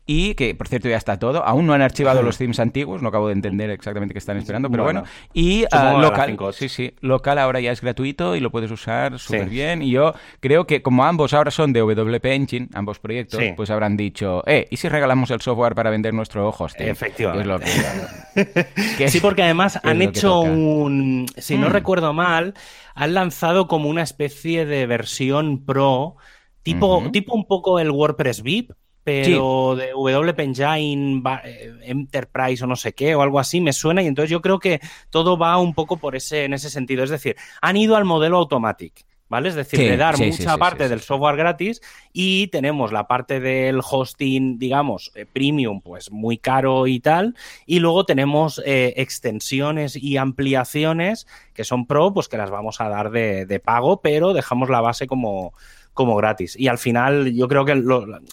y 0.04 0.34
que 0.34 0.54
por 0.54 0.68
cierto 0.68 0.90
ya 0.90 0.98
está 0.98 1.18
todo. 1.18 1.42
Aún 1.44 1.66
no 1.66 1.72
han 1.72 1.80
archivado 1.80 2.22
los 2.22 2.36
themes 2.36 2.60
antiguos, 2.60 3.00
no 3.00 3.08
acabo 3.08 3.28
de 3.28 3.32
entender 3.32 3.70
exactamente 3.70 4.12
qué 4.12 4.18
están 4.18 4.36
esperando 4.50 4.70
pero 4.70 4.84
bueno. 4.84 5.04
Y 5.32 5.64
uh, 5.64 5.98
local, 6.00 6.36
sí, 6.52 6.68
sí, 6.68 6.94
local 7.00 7.38
ahora 7.38 7.60
ya 7.60 7.72
es 7.72 7.80
gratuito 7.80 8.36
y 8.36 8.40
lo 8.40 8.50
puedes 8.50 8.70
usar 8.70 9.18
súper 9.18 9.48
bien. 9.48 9.82
Y 9.82 9.90
yo 9.90 10.14
creo 10.40 10.66
que 10.66 10.82
como 10.82 11.04
ambos 11.04 11.32
ahora 11.32 11.50
son 11.50 11.72
de 11.72 11.80
WP 11.80 12.24
Engine, 12.26 12.68
ambos 12.74 12.98
proyectos, 12.98 13.40
pues 13.56 13.70
habrán 13.70 13.96
dicho, 13.96 14.42
eh, 14.46 14.66
¿y 14.70 14.76
si 14.76 14.88
regalamos 14.88 15.30
el 15.30 15.40
software 15.40 15.74
para 15.74 15.90
vender 15.90 16.14
nuestro 16.14 16.48
hosting? 16.50 16.88
Efectivamente. 16.88 17.66
sí, 19.08 19.20
porque 19.20 19.42
además 19.42 19.80
han 19.82 20.02
hecho 20.02 20.40
un, 20.40 21.26
si 21.36 21.56
no 21.56 21.68
mm. 21.68 21.72
recuerdo 21.72 22.12
mal, 22.12 22.54
han 22.94 23.14
lanzado 23.14 23.68
como 23.68 23.88
una 23.88 24.02
especie 24.02 24.66
de 24.66 24.86
versión 24.86 25.64
pro, 25.64 26.16
tipo, 26.62 27.10
tipo 27.12 27.34
un 27.34 27.46
poco 27.46 27.78
el 27.78 27.90
WordPress 27.90 28.42
VIP, 28.42 28.72
pero 29.02 29.76
de 29.76 29.92
WP 29.92 30.40
Engine 30.40 31.22
eh, 31.44 31.72
Enterprise 31.82 32.64
o 32.64 32.66
no 32.66 32.76
sé 32.76 32.92
qué 32.92 33.14
o 33.14 33.22
algo 33.22 33.38
así 33.38 33.60
me 33.60 33.72
suena 33.72 34.02
y 34.02 34.06
entonces 34.06 34.30
yo 34.30 34.40
creo 34.40 34.58
que 34.58 34.80
todo 35.10 35.38
va 35.38 35.58
un 35.58 35.74
poco 35.74 35.96
por 35.96 36.16
ese 36.16 36.44
en 36.44 36.54
ese 36.54 36.70
sentido, 36.70 37.04
es 37.04 37.10
decir, 37.10 37.36
han 37.60 37.76
ido 37.76 37.96
al 37.96 38.04
modelo 38.04 38.36
automatic. 38.36 39.04
¿vale? 39.30 39.48
Es 39.48 39.54
decir, 39.54 39.78
de 39.78 39.96
dar 39.96 40.18
mucha 40.18 40.58
parte 40.58 40.88
del 40.88 41.00
software 41.00 41.36
gratis 41.36 41.80
y 42.12 42.48
tenemos 42.48 42.92
la 42.92 43.06
parte 43.06 43.40
del 43.40 43.80
hosting, 43.88 44.58
digamos, 44.58 45.12
eh, 45.14 45.24
premium, 45.24 45.80
pues 45.80 46.10
muy 46.10 46.36
caro 46.36 46.88
y 46.88 46.98
tal, 46.98 47.36
y 47.64 47.78
luego 47.78 48.04
tenemos 48.04 48.60
eh, 48.66 48.94
extensiones 48.96 49.96
y 49.96 50.16
ampliaciones 50.16 51.28
que 51.54 51.62
son 51.62 51.86
pro, 51.86 52.12
pues 52.12 52.28
que 52.28 52.36
las 52.36 52.50
vamos 52.50 52.80
a 52.80 52.88
dar 52.88 53.10
de, 53.12 53.46
de 53.46 53.60
pago, 53.60 54.00
pero 54.02 54.32
dejamos 54.32 54.68
la 54.68 54.80
base 54.80 55.06
como, 55.06 55.54
como 56.00 56.16
gratis. 56.16 56.56
Y 56.58 56.68
al 56.68 56.78
final 56.78 57.32
yo 57.34 57.46
creo 57.46 57.66
que 57.66 57.82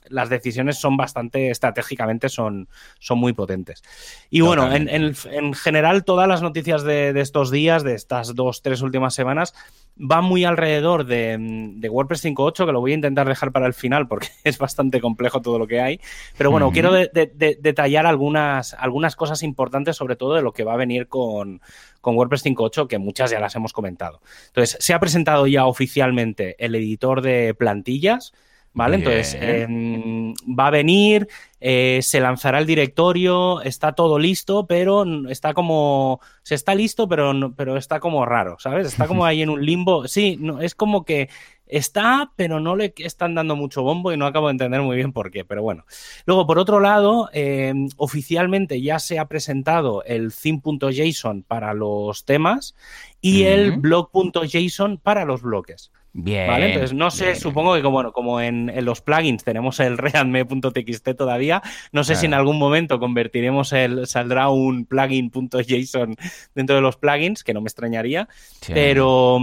las 0.10 0.30
decisiones 0.30 0.80
son 0.80 0.96
bastante 0.96 1.50
estratégicamente, 1.50 2.30
son, 2.30 2.70
son 3.00 3.18
muy 3.20 3.34
potentes. 3.34 3.84
Y 4.30 4.40
bueno, 4.40 4.74
en, 4.74 4.88
en, 4.88 5.54
general 5.54 6.06
todas 6.06 6.30
las 6.30 6.42
noticias 6.42 6.84
de, 6.84 7.12
de, 7.12 7.22
estos 7.22 7.52
días, 7.52 7.84
de 7.84 7.96
estas 7.96 8.36
dos, 8.36 8.62
tres 8.62 8.82
últimas 8.82 9.14
semanas, 9.14 9.54
van 10.00 10.24
muy 10.24 10.46
alrededor 10.46 11.06
de, 11.06 11.38
de 11.40 11.90
WordPress 11.90 12.26
5.8, 12.26 12.66
que 12.66 12.72
lo 12.72 12.80
voy 12.80 12.92
a 12.92 12.96
intentar 12.96 13.28
dejar 13.28 13.52
para 13.52 13.68
el 13.68 13.74
final 13.74 14.08
porque 14.08 14.28
es 14.44 14.58
bastante 14.58 15.02
complejo 15.02 15.42
todo 15.42 15.60
lo 15.60 15.68
que 15.68 15.82
hay. 15.82 16.00
Pero 16.38 16.52
bueno, 16.52 16.72
quiero 16.72 16.92
detallar 16.94 18.06
algunas, 18.06 18.74
algunas 18.74 19.16
cosas 19.16 19.44
importantes, 19.44 19.96
sobre 19.96 20.16
todo 20.16 20.36
de 20.36 20.42
lo 20.42 20.54
que 20.54 20.64
va 20.64 20.74
a 20.74 20.78
venir 20.78 21.08
con, 21.08 21.62
con 22.02 22.16
WordPress 22.16 22.46
5.8, 22.46 22.88
que 22.88 22.98
muchas 22.98 23.32
ya 23.32 23.40
las 23.40 23.56
hemos 23.56 23.74
comentado. 23.74 24.22
Entonces, 24.48 24.78
se 24.80 24.94
ha 24.94 25.00
presentado 25.00 25.48
ya 25.48 25.66
oficialmente 25.66 26.56
el 26.64 26.76
editor 26.76 27.22
de 27.22 27.54
plantillas, 27.54 28.34
¿vale? 28.78 28.98
Entonces, 28.98 29.36
em, 29.42 30.34
va 30.48 30.68
a 30.68 30.70
venir, 30.70 31.28
eh, 31.60 32.00
se 32.04 32.20
lanzará 32.20 32.60
el 32.60 32.68
directorio, 32.68 33.62
está 33.64 33.94
todo 33.94 34.20
listo, 34.20 34.68
pero 34.68 35.04
está 35.30 35.56
como, 35.56 36.22
se 36.44 36.54
está 36.54 36.76
listo, 36.76 37.10
pero, 37.10 37.34
pero 37.56 37.76
está 37.76 38.00
como 38.00 38.24
raro, 38.24 38.58
¿sabes? 38.60 38.86
Está 38.86 39.08
como 39.08 39.26
ahí 39.26 39.42
en 39.42 39.50
un 39.50 39.66
limbo. 39.66 40.08
Sí, 40.08 40.38
no, 40.40 40.62
es 40.62 40.76
como 40.76 41.06
que 41.06 41.28
está, 41.68 42.32
pero 42.36 42.60
no 42.60 42.76
le 42.76 42.94
están 42.98 43.36
dando 43.36 43.56
mucho 43.56 43.84
bombo 43.84 44.12
y 44.12 44.18
no 44.18 44.26
acabo 44.26 44.48
de 44.48 44.52
entender 44.52 44.82
muy 44.82 44.96
bien 44.96 45.14
por 45.14 45.32
qué, 45.32 45.46
pero 45.46 45.62
bueno. 45.64 45.86
Luego, 46.26 46.48
por 46.48 46.60
otro 46.60 46.80
lado, 46.80 47.30
em, 47.34 47.90
oficialmente 47.98 48.82
ya 48.82 49.00
se 49.00 49.20
ha 49.20 49.26
presentado 49.26 50.04
el 50.04 50.34
theme.json 50.34 51.44
para 51.44 51.74
los 51.74 52.26
temas 52.26 52.76
y 53.22 53.44
el 53.44 53.78
blog.json 53.78 54.98
para 54.98 55.26
los 55.26 55.42
bloques. 55.42 55.92
Bien. 56.20 56.48
¿Vale? 56.48 56.68
Entonces, 56.68 56.94
no 56.94 57.12
sé, 57.12 57.36
supongo 57.36 57.76
que 57.76 57.84
como, 57.84 58.12
como 58.12 58.42
en, 58.42 58.72
los 58.84 59.02
plugins 59.02 59.44
tenemos 59.44 59.80
el 59.80 60.00
readme.txt 60.00 61.16
todavía, 61.16 61.62
no 61.92 62.04
sé 62.04 62.16
si 62.16 62.26
en 62.26 62.34
algún 62.34 62.58
momento 62.58 63.00
convertiremos 63.00 63.72
el, 63.72 64.08
saldrá 64.08 64.50
un 64.50 64.86
plugin.json 64.86 66.16
dentro 66.56 66.76
de 66.76 66.82
los 66.82 66.98
plugins, 66.98 67.44
que 67.44 67.54
no 67.54 67.62
me 67.62 67.68
extrañaría, 67.68 68.28
pero, 68.68 69.40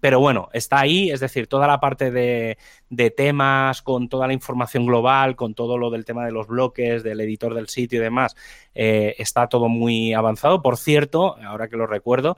pero 0.00 0.20
bueno, 0.20 0.50
está 0.52 0.80
ahí, 0.80 1.10
es 1.10 1.20
decir, 1.20 1.46
toda 1.46 1.66
la 1.68 1.80
parte 1.80 2.10
de, 2.10 2.58
de 2.90 3.10
temas, 3.10 3.82
con 3.82 4.08
toda 4.08 4.26
la 4.26 4.32
información 4.32 4.86
global, 4.86 5.36
con 5.36 5.54
todo 5.54 5.78
lo 5.78 5.90
del 5.90 6.04
tema 6.04 6.24
de 6.24 6.32
los 6.32 6.46
bloques, 6.46 7.02
del 7.02 7.20
editor 7.20 7.54
del 7.54 7.68
sitio 7.68 8.00
y 8.00 8.02
demás, 8.02 8.36
eh, 8.74 9.14
está 9.18 9.48
todo 9.48 9.68
muy 9.68 10.12
avanzado. 10.14 10.62
Por 10.62 10.76
cierto, 10.76 11.36
ahora 11.44 11.68
que 11.68 11.76
lo 11.76 11.86
recuerdo, 11.86 12.36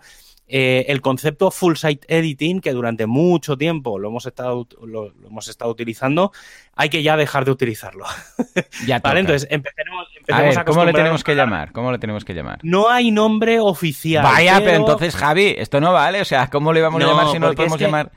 eh, 0.53 0.87
el 0.89 1.01
concepto 1.01 1.53
full 1.53 1.77
site 1.77 2.05
editing, 2.09 2.61
que 2.61 2.73
durante 2.73 3.07
mucho 3.07 3.57
tiempo 3.57 4.01
lo 4.01 4.09
hemos 4.09 4.27
estado, 4.27 4.67
lo, 4.85 5.13
hemos 5.25 5.47
estado 5.47 5.71
utilizando, 5.71 6.33
hay 6.75 6.89
que 6.89 7.05
ya 7.05 7.17
dejar 7.17 7.45
de 7.45 7.53
utilizarlo. 7.53 8.05
Ya 8.87 8.99
¿Vale? 8.99 9.21
Entonces, 9.21 9.49
empecemos, 9.51 10.57
a, 10.57 10.65
¿Cómo 10.65 10.85
le 10.85 10.93
tenemos 10.93 11.23
que 11.23 11.35
llamar? 11.35 11.71
¿Cómo 11.73 11.93
le 11.93 11.99
tenemos 11.99 12.25
que 12.25 12.35
llamar? 12.35 12.59
No 12.63 12.89
hay 12.89 13.11
nombre 13.11 13.61
oficial. 13.61 14.25
Vaya, 14.25 14.59
pero, 14.59 14.77
entonces, 14.77 15.15
Javi, 15.15 15.55
esto 15.57 15.81
no 15.81 15.93
vale. 15.93 16.21
O 16.21 16.25
sea, 16.25 16.49
¿cómo 16.49 16.73
le 16.73 16.81
vamos 16.81 17.03
a 17.03 17.07
llamar 17.07 17.29
si 17.29 17.39
no 17.39 17.51
le 17.51 17.57
podemos 17.57 17.79
llamar? 17.79 18.11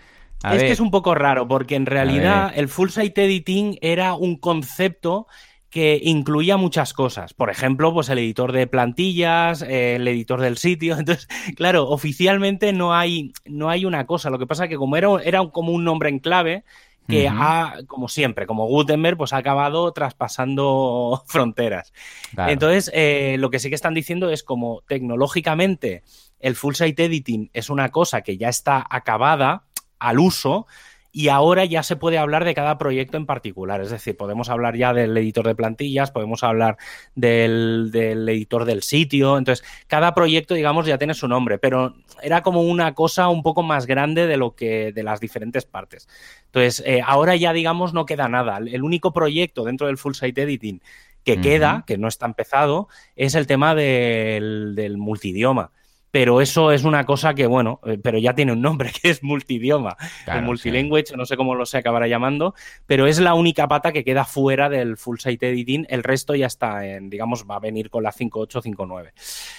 Es 0.52 0.64
que 0.64 0.72
es 0.72 0.80
un 0.80 0.92
poco 0.92 1.16
raro, 1.16 1.48
porque 1.48 1.76
en 1.76 1.86
realidad 1.86 2.52
el 2.56 2.68
full 2.68 2.90
site 2.90 3.26
editing 3.26 3.78
era 3.82 4.14
un 4.16 4.38
concepto 4.38 5.28
que 5.70 6.00
incluía 6.04 6.56
muchas 6.56 6.94
cosas. 6.94 7.34
Por 7.34 7.50
ejemplo, 7.50 7.92
pues 7.94 8.08
el 8.10 8.20
editor 8.20 8.52
de 8.52 8.68
plantillas, 8.68 9.64
el 9.64 10.08
editor 10.08 10.40
del 10.40 10.58
sitio. 10.58 10.96
Entonces, 11.00 11.28
claro, 11.56 11.90
oficialmente 11.90 12.74
no 12.74 12.94
hay, 12.94 13.34
no 13.46 13.70
hay 13.70 13.86
una 13.86 14.06
cosa. 14.06 14.30
Lo 14.30 14.38
que 14.38 14.46
pasa 14.46 14.66
es 14.66 14.70
que 14.70 14.78
como 14.78 14.98
era, 14.98 15.10
era 15.24 15.44
como 15.50 15.72
un 15.72 15.84
nombre 15.84 16.10
en 16.10 16.20
clave, 16.20 16.64
que 17.08 17.28
ha, 17.28 17.80
como 17.88 18.08
siempre, 18.08 18.46
como 18.46 18.68
Gutenberg, 18.68 19.18
pues 19.18 19.34
ha 19.34 19.38
acabado 19.38 19.92
traspasando 19.92 21.24
fronteras. 21.28 21.92
Entonces, 22.38 22.92
eh, 22.94 23.38
lo 23.40 23.50
que 23.50 23.60
sí 23.60 23.70
que 23.70 23.76
están 23.76 23.94
diciendo 23.94 24.30
es 24.30 24.44
como 24.44 24.84
tecnológicamente 24.88 26.04
el 26.44 26.56
full 26.56 26.76
site 26.76 27.06
editing 27.06 27.50
es 27.54 27.70
una 27.70 27.90
cosa 27.90 28.22
que 28.22 28.38
ya 28.38 28.50
está 28.50 28.86
acabada 28.90 29.64
al 30.04 30.20
uso, 30.20 30.68
y 31.16 31.28
ahora 31.28 31.64
ya 31.64 31.84
se 31.84 31.96
puede 31.96 32.18
hablar 32.18 32.44
de 32.44 32.56
cada 32.56 32.80
proyecto 32.80 33.18
en 33.18 33.28
particular. 33.28 33.80
Es 33.82 33.92
decir, 33.92 34.18
podemos 34.18 34.50
hablar 34.50 34.76
ya 34.76 34.94
del 34.94 35.16
editor 35.16 35.46
de 35.46 35.54
plantillas, 35.54 36.10
podemos 36.10 36.44
hablar 36.44 36.78
del, 37.14 37.92
editor 37.94 38.66
del 38.66 38.82
sitio. 38.82 39.38
Entonces, 39.38 39.64
cada 39.86 40.16
proyecto, 40.16 40.56
digamos, 40.56 40.88
ya 40.88 40.98
tiene 40.98 41.14
su 41.14 41.28
nombre, 41.28 41.60
pero 41.60 41.94
era 42.24 42.42
como 42.42 42.64
una 42.64 42.96
cosa 42.96 43.30
un 43.30 43.44
poco 43.44 43.62
más 43.62 43.86
grande 43.86 44.26
de 44.26 44.38
lo 44.38 44.56
que 44.56 44.92
de 44.92 45.04
las 45.04 45.20
diferentes 45.20 45.66
partes. 45.66 46.10
Entonces, 46.48 46.82
eh, 46.84 47.04
ahora 47.06 47.36
ya, 47.36 47.54
digamos, 47.54 47.94
no 47.94 48.08
queda 48.08 48.28
nada. 48.28 48.58
El 48.58 48.82
único 48.82 49.14
proyecto 49.14 49.66
dentro 49.66 49.86
del 49.86 50.00
full 50.00 50.16
site 50.16 50.42
editing 50.42 50.82
que 51.24 51.40
queda, 51.40 51.84
que 51.86 52.00
no 52.00 52.08
está 52.08 52.26
empezado, 52.26 52.90
es 53.16 53.36
el 53.36 53.46
tema 53.46 53.76
del, 53.76 54.74
del 54.76 54.98
multidioma 54.98 55.72
pero 56.14 56.42
eso 56.42 56.72
es 56.72 56.84
una 56.84 57.08
cosa 57.08 57.34
que, 57.34 57.48
bueno, 57.48 57.80
eh, 57.88 57.98
pero 57.98 58.20
ya 58.20 58.36
tiene 58.36 58.52
un 58.52 58.62
nombre, 58.62 58.92
que 59.02 59.10
es 59.10 59.24
multidioma. 59.24 59.98
el 60.28 60.44
multilanguage, 60.44 61.18
no 61.18 61.26
sé 61.26 61.36
cómo 61.36 61.56
lo 61.56 61.66
se 61.66 61.80
acabará 61.80 62.06
llamando, 62.06 62.54
pero 62.86 63.08
es 63.08 63.20
la 63.20 63.34
única 63.34 63.68
pata 63.68 63.92
que 63.92 64.04
queda 64.04 64.24
fuera 64.24 64.70
del 64.70 64.96
full 64.98 65.18
site 65.18 65.50
editing. 65.50 65.88
El 65.90 66.04
resto 66.04 66.36
ya 66.36 66.46
está 66.46 66.86
en, 66.86 67.10
digamos, 67.10 67.48
va 67.50 67.56
a 67.56 67.60
venir 67.60 67.90
con 67.90 68.04
la 68.04 68.12
5.8, 68.12 68.62
5.9. 68.62 69.12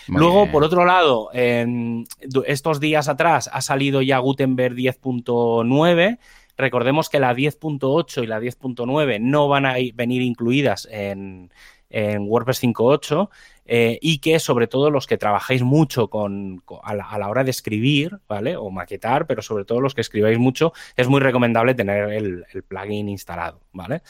Luego, 0.06 0.48
por 0.52 0.62
otro 0.62 0.84
lado, 0.84 1.30
en 1.32 2.04
estos 2.46 2.78
días 2.78 3.08
atrás 3.08 3.50
ha 3.52 3.60
salido 3.60 4.00
ya 4.00 4.18
Gutenberg 4.18 4.76
10.9. 4.76 6.18
Recordemos 6.56 7.08
que 7.08 7.18
la 7.18 7.34
10.8 7.34 8.22
y 8.22 8.26
la 8.28 8.38
10.9 8.38 9.20
no 9.20 9.48
van 9.48 9.66
a 9.66 9.74
venir 9.92 10.22
incluidas 10.22 10.86
en, 10.88 11.50
en 11.90 12.22
WordPress 12.28 12.62
5.8 12.62 13.28
eh, 13.66 13.98
y 14.02 14.18
que 14.18 14.38
sobre 14.40 14.66
todo 14.66 14.90
los 14.90 15.06
que 15.06 15.16
trabajáis 15.16 15.62
mucho 15.62 16.08
con, 16.08 16.62
a, 16.82 16.94
la, 16.94 17.28
hora 17.28 17.44
de 17.44 17.50
escribir, 17.50 18.18
¿vale? 18.28 18.56
O 18.56 18.70
maquetar, 18.70 19.26
pero 19.26 19.42
sobre 19.42 19.64
todo 19.64 19.80
los 19.80 19.94
que 19.94 20.02
escribáis 20.02 20.38
mucho, 20.38 20.72
es 20.96 21.08
muy 21.08 21.20
recomendable 21.20 21.74
tener 21.74 22.10
el, 22.10 22.44
plugin 22.68 23.08
instalado, 23.08 23.60
¿vale? 23.72 24.02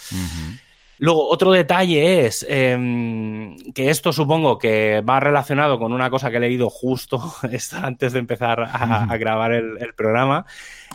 Luego, 0.99 1.29
otro 1.29 1.51
detalle 1.51 2.27
es 2.27 2.47
em, 2.49 3.57
que 3.73 3.91
esto 3.91 4.13
supongo 4.13 4.59
que 4.59 5.03
va 5.03 5.19
relacionado 5.19 5.79
con 5.79 5.93
una 5.93 6.09
cosa 6.09 6.31
que 6.31 6.37
he 6.37 6.41
leído 6.41 6.71
justo 6.71 7.21
antes 7.83 8.13
de 8.13 8.19
empezar 8.19 8.61
a, 8.61 9.17
grabar 9.19 9.53
el, 9.53 9.95
programa. 9.97 10.47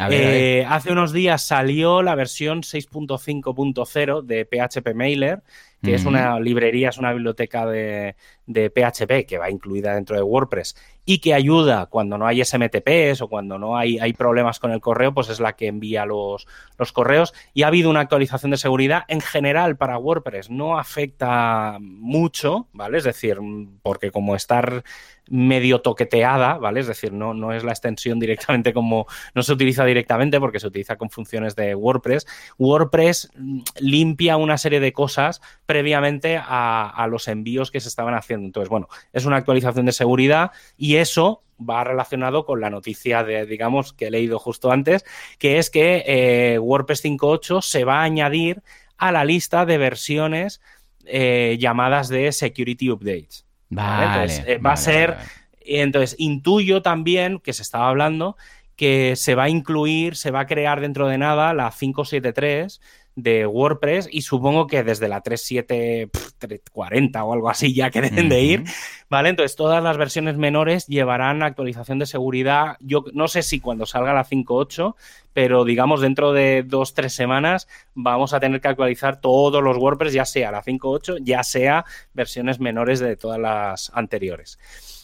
Eh, 0.10 0.66
hace 0.68 0.92
unos 0.92 1.12
días 1.12 1.42
salió 1.42 2.02
la 2.02 2.16
versión 2.16 2.62
6.5.0 2.62 4.22
de 4.22 4.46
PHP 4.46 4.96
Mailer 4.96 5.44
que 5.82 5.94
es 5.94 6.06
una 6.06 6.40
librería, 6.40 6.90
es 6.90 6.98
una 6.98 7.14
biblioteca 7.14 7.66
de, 7.66 8.16
PHP 8.46 9.26
que 9.28 9.38
va 9.38 9.50
incluida 9.50 9.94
dentro 9.94 10.16
de 10.16 10.24
WordPress 10.24 10.76
y 11.06 11.20
que 11.20 11.34
ayuda 11.34 11.86
cuando 11.86 12.18
no 12.18 12.28
hay 12.28 12.44
SMTPs 12.44 13.22
o 13.22 13.30
cuando 13.30 13.58
no 13.58 13.78
hay, 13.78 13.98
hay 14.00 14.14
problemas 14.14 14.60
con 14.60 14.72
el 14.72 14.82
correo, 14.82 15.14
pues 15.14 15.30
es 15.30 15.40
la 15.40 15.54
que 15.54 15.68
envía 15.68 16.06
los, 16.06 16.48
los 16.78 16.92
correos. 16.92 17.34
Y 17.54 17.64
ha 17.64 17.68
habido 17.68 17.90
una 17.90 18.02
actualización 18.02 18.52
de 18.52 18.58
seguridad 18.58 19.04
en 19.08 19.22
general 19.22 19.78
para 19.78 19.98
WordPress. 19.98 20.50
No 20.50 20.78
afecta 20.78 21.78
mucho, 21.80 22.68
¿vale? 22.74 22.98
Es 22.98 23.04
decir, 23.06 23.38
porque 23.82 24.12
como 24.12 24.36
estar 24.36 24.84
medio 25.30 25.82
toqueteada, 25.82 26.58
¿vale? 26.58 26.80
Es 26.80 26.88
decir, 26.88 27.14
no, 27.14 27.34
no 27.34 27.54
es 27.54 27.64
la 27.64 27.72
extensión 27.72 28.20
directamente 28.20 28.74
como 28.74 29.08
no 29.34 29.44
se 29.44 29.54
utiliza 29.54 29.86
directamente 29.86 30.40
porque 30.40 30.60
se 30.60 30.68
utiliza 30.68 30.96
con 30.96 31.10
funciones 31.10 31.56
de 31.56 31.76
WordPress. 31.76 32.26
WordPress 32.58 33.30
mm, 33.36 33.60
limpia 33.80 34.38
una 34.38 34.58
serie 34.58 34.80
de 34.80 34.94
cosas 34.94 35.42
previamente 35.66 36.40
a, 36.42 37.08
los 37.10 37.28
envíos 37.28 37.72
que 37.72 37.80
se 37.80 37.90
estaban 37.90 38.14
haciendo. 38.14 38.46
Entonces, 38.46 38.70
bueno, 38.70 38.88
es 39.14 39.26
una 39.26 39.38
actualización 39.38 39.86
de 39.86 39.92
seguridad 39.92 40.52
y 40.78 40.98
eso 40.98 41.44
va 41.60 41.84
relacionado 41.84 42.46
con 42.46 42.62
la 42.62 42.70
noticia 42.70 43.24
de, 43.24 43.46
digamos, 43.46 43.94
que 43.94 44.08
he 44.08 44.12
leído 44.12 44.40
justo 44.40 44.72
antes, 44.72 45.06
que 45.40 45.58
es 45.58 45.70
que 45.70 46.04
eh, 46.06 46.60
WordPress 46.60 47.04
5.8 47.04 47.62
se 47.62 47.84
va 47.84 48.00
a 48.00 48.04
añadir 48.04 48.62
a 48.98 49.12
la 49.12 49.26
lista 49.26 49.66
de 49.66 49.78
versiones 49.78 50.62
eh, 51.06 51.58
llamadas 51.60 52.10
de 52.10 52.32
Security 52.32 52.90
Updates. 52.92 53.49
Vale, 53.70 54.06
Entonces, 54.06 54.44
eh, 54.48 54.58
va 54.58 54.74
a 54.74 54.78
ser... 54.78 55.18
Entonces, 55.62 56.16
intuyo 56.18 56.82
también 56.82 57.40
que 57.40 57.54
se 57.54 57.62
estaba 57.62 57.90
hablando 57.90 58.36
que 58.80 59.18
se 59.18 59.36
va 59.36 59.44
a 59.44 59.50
incluir, 59.50 60.16
se 60.16 60.32
va 60.32 60.40
a 60.40 60.48
crear 60.48 60.80
dentro 60.80 61.10
de 61.10 61.18
nada 61.18 61.54
la 61.54 61.70
573 61.70 62.80
de 63.16 63.46
WordPress 63.46 64.08
y 64.12 64.22
supongo 64.22 64.68
que 64.68 64.84
desde 64.84 65.08
la 65.08 65.22
3.7.40 65.22 67.26
o 67.26 67.34
algo 67.34 67.50
así 67.50 67.74
ya 67.74 67.90
que 67.90 68.02
deben 68.02 68.30
de 68.30 68.42
ir, 68.42 68.64
¿vale? 69.10 69.30
Entonces 69.30 69.56
todas 69.56 69.84
las 69.84 69.98
versiones 69.98 70.38
menores 70.38 70.88
llevarán 70.88 71.44
actualización 71.44 72.00
de 72.00 72.06
seguridad. 72.06 72.78
Yo 72.80 73.04
no 73.14 73.28
sé 73.28 73.44
si 73.44 73.60
cuando 73.60 73.86
salga 73.86 74.14
la 74.14 74.26
5.8, 74.26 74.96
pero 75.34 75.66
digamos 75.66 76.02
dentro 76.02 76.34
de 76.34 76.64
dos, 76.64 76.94
tres 76.94 77.14
semanas 77.14 77.68
vamos 77.94 78.34
a 78.34 78.40
tener 78.40 78.62
que 78.62 78.70
actualizar 78.70 79.20
todos 79.20 79.62
los 79.62 79.78
WordPress, 79.78 80.14
ya 80.14 80.26
sea 80.26 80.52
la 80.52 80.64
5.8, 80.64 81.20
ya 81.22 81.44
sea 81.44 81.86
versiones 82.14 82.60
menores 82.60 83.00
de 83.00 83.16
todas 83.16 83.40
las 83.40 83.92
anteriores. 83.94 84.60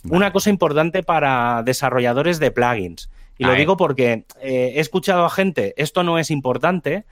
Una 0.10 0.32
cosa 0.32 0.50
importante 0.50 1.04
para 1.04 1.64
desarrolladores 1.64 2.40
de 2.40 2.52
plugins. 2.52 3.10
Y 3.38 3.44
lo 3.44 3.54
digo 3.54 3.76
porque 3.76 4.26
eh, 4.42 4.74
he 4.76 4.80
escuchado 4.80 5.26
a 5.26 5.30
gente, 5.30 5.74
esto 5.78 6.04
no 6.04 6.20
es 6.20 6.32
importante, 6.32 7.06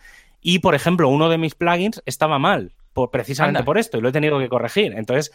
y 0.44 0.60
por 0.60 0.76
ejemplo, 0.76 1.08
uno 1.10 1.30
de 1.30 1.38
mis 1.38 1.56
plugins 1.56 2.04
estaba 2.06 2.38
mal, 2.38 2.74
precisamente 3.12 3.64
por 3.64 3.78
esto, 3.78 3.98
y 3.98 4.02
lo 4.02 4.10
he 4.10 4.12
tenido 4.12 4.38
que 4.40 4.50
corregir. 4.50 4.94
Entonces, 4.96 5.32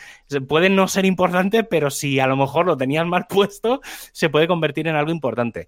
puede 0.46 0.68
no 0.68 0.86
ser 0.86 1.06
importante, 1.06 1.64
pero 1.64 1.90
si 1.90 2.20
a 2.20 2.26
lo 2.26 2.36
mejor 2.36 2.66
lo 2.66 2.76
tenías 2.76 3.06
mal 3.06 3.26
puesto, 3.28 3.80
se 4.12 4.28
puede 4.28 4.46
convertir 4.46 4.86
en 4.86 4.94
algo 4.94 5.10
importante. 5.10 5.66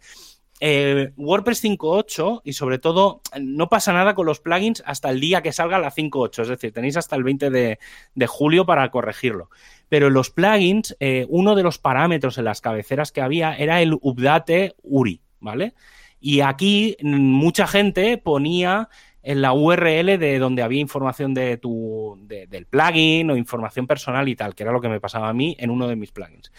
Eh, 0.62 1.12
WordPress 1.16 1.64
5.8 1.64 2.42
y 2.44 2.53
sobre 2.53 2.79
todo 2.79 3.22
no 3.40 3.70
pasa 3.70 3.94
nada 3.94 4.14
con 4.14 4.26
los 4.26 4.40
plugins 4.40 4.83
hasta 4.85 5.09
el 5.09 5.18
día 5.18 5.40
que 5.40 5.53
salga 5.53 5.79
la 5.79 5.90
5.8, 5.90 6.42
es 6.42 6.48
decir, 6.48 6.70
tenéis 6.74 6.98
hasta 6.98 7.16
el 7.16 7.24
20 7.24 7.48
de, 7.48 7.79
julio 8.26 8.66
para 8.66 8.90
corregirlo. 8.90 9.48
Pero 9.88 10.11
los 10.11 10.29
plugins, 10.29 10.94
eh, 11.00 11.24
uno 11.31 11.55
de 11.55 11.62
los 11.62 11.79
parámetros 11.79 12.37
en 12.37 12.44
las 12.44 12.61
cabeceras 12.61 13.11
que 13.11 13.22
había 13.22 13.55
era 13.55 13.81
el 13.81 13.94
update 13.94 14.74
URI, 14.83 15.22
¿vale? 15.40 15.72
Y 16.20 16.42
aquí 16.42 16.96
mm, 17.00 17.18
mucha 17.18 17.66
gente 17.66 18.18
ponía 18.18 18.90
en 19.22 19.42
la 19.42 19.52
URL 19.52 20.18
de 20.18 20.38
donde 20.38 20.62
había 20.62 20.80
información 20.80 21.35
de 21.35 21.56
tu, 21.56 22.18
del 22.26 22.66
plugin 22.66 23.30
o 23.30 23.37
información 23.37 23.87
personal 23.87 24.28
y 24.28 24.37
tal, 24.37 24.54
que 24.54 24.62
era 24.62 24.72
lo 24.72 24.80
que 24.80 24.88
me 24.88 25.00
pasaba 25.00 25.28
a 25.28 25.33
mí 25.33 25.56
en 25.59 25.70
uno 25.70 25.88
de 25.88 25.96
mis 25.96 26.12
plugins. 26.12 26.52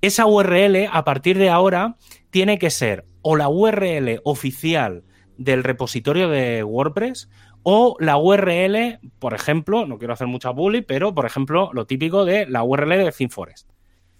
Esa 0.00 0.26
URL, 0.26 0.88
a 0.90 1.04
partir 1.04 1.38
de 1.38 1.48
ahora, 1.48 1.96
tiene 2.30 2.58
que 2.58 2.70
ser 2.70 3.04
o 3.22 3.36
la 3.36 3.48
URL 3.48 4.20
oficial 4.24 5.04
del 5.38 5.62
repositorio 5.62 6.28
de 6.28 6.64
WordPress 6.64 7.28
o 7.62 7.96
la 8.00 8.16
URL, 8.16 8.98
por 9.18 9.34
ejemplo, 9.34 9.86
no 9.86 9.98
quiero 9.98 10.14
hacer 10.14 10.26
mucha 10.26 10.50
bully, 10.50 10.82
pero 10.82 11.14
por 11.14 11.26
ejemplo, 11.26 11.70
lo 11.72 11.86
típico 11.86 12.24
de 12.24 12.46
la 12.46 12.64
URL 12.64 12.90
de 12.90 13.12
ThemeForest. 13.12 13.70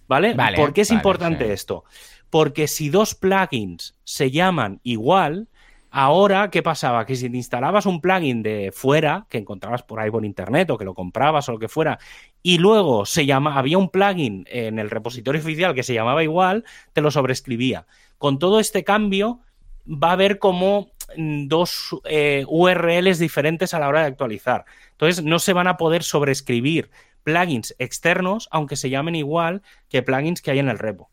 ¿Vale? 0.06 0.34
vale 0.34 0.56
¿Por 0.56 0.72
qué 0.72 0.82
es 0.82 0.90
importante 0.90 1.52
esto? 1.52 1.84
Porque 2.30 2.68
si 2.68 2.90
dos 2.90 3.14
plugins 3.14 3.96
se 4.04 4.30
llaman 4.30 4.80
igual, 4.82 5.48
Ahora, 5.94 6.48
¿qué 6.50 6.62
pasaba? 6.62 7.04
Que 7.04 7.16
si 7.16 7.28
te 7.28 7.36
instalabas 7.36 7.84
un 7.84 8.00
plugin 8.00 8.42
de 8.42 8.72
fuera, 8.72 9.26
que 9.28 9.36
encontrabas 9.36 9.82
por 9.82 10.00
ahí 10.00 10.10
por 10.10 10.24
internet 10.24 10.70
o 10.70 10.78
que 10.78 10.86
lo 10.86 10.94
comprabas 10.94 11.50
o 11.50 11.52
lo 11.52 11.58
que 11.58 11.68
fuera, 11.68 11.98
y 12.42 12.56
luego 12.56 13.04
se 13.04 13.26
llama, 13.26 13.58
había 13.58 13.76
un 13.76 13.90
plugin 13.90 14.46
en 14.48 14.78
el 14.78 14.88
repositorio 14.88 15.42
oficial 15.42 15.74
que 15.74 15.82
se 15.82 15.92
llamaba 15.92 16.22
igual, 16.22 16.64
te 16.94 17.02
lo 17.02 17.10
sobrescribía. 17.10 17.86
Con 18.16 18.38
todo 18.38 18.58
este 18.58 18.84
cambio, 18.84 19.40
va 19.86 20.08
a 20.08 20.12
haber 20.12 20.38
como 20.38 20.92
mm, 21.14 21.48
dos 21.48 21.94
eh, 22.04 22.46
URLs 22.48 23.18
diferentes 23.18 23.74
a 23.74 23.78
la 23.78 23.88
hora 23.88 24.00
de 24.00 24.06
actualizar. 24.06 24.64
Entonces, 24.92 25.22
no 25.22 25.38
se 25.38 25.52
van 25.52 25.66
a 25.66 25.76
poder 25.76 26.04
sobrescribir 26.04 26.90
plugins 27.22 27.74
externos, 27.78 28.48
aunque 28.50 28.76
se 28.76 28.88
llamen 28.88 29.14
igual 29.14 29.60
que 29.90 30.02
plugins 30.02 30.40
que 30.40 30.52
hay 30.52 30.58
en 30.58 30.70
el 30.70 30.78
repo. 30.78 31.10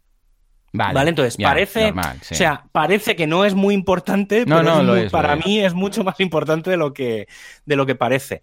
Vale, 0.71 1.10
entonces 1.10 1.38
parece, 1.38 1.91
o 1.91 1.95
sea, 2.21 2.63
parece 2.71 3.15
que 3.15 3.27
no 3.27 3.45
es 3.45 3.55
muy 3.55 3.73
importante, 3.73 4.45
pero 4.45 5.10
para 5.10 5.36
mí 5.36 5.60
es 5.60 5.73
mucho 5.73 6.03
más 6.03 6.19
importante 6.19 6.69
de 6.69 6.77
lo 6.77 6.93
que, 6.93 7.27
de 7.65 7.75
lo 7.75 7.86
que 7.86 7.95
parece. 7.95 8.41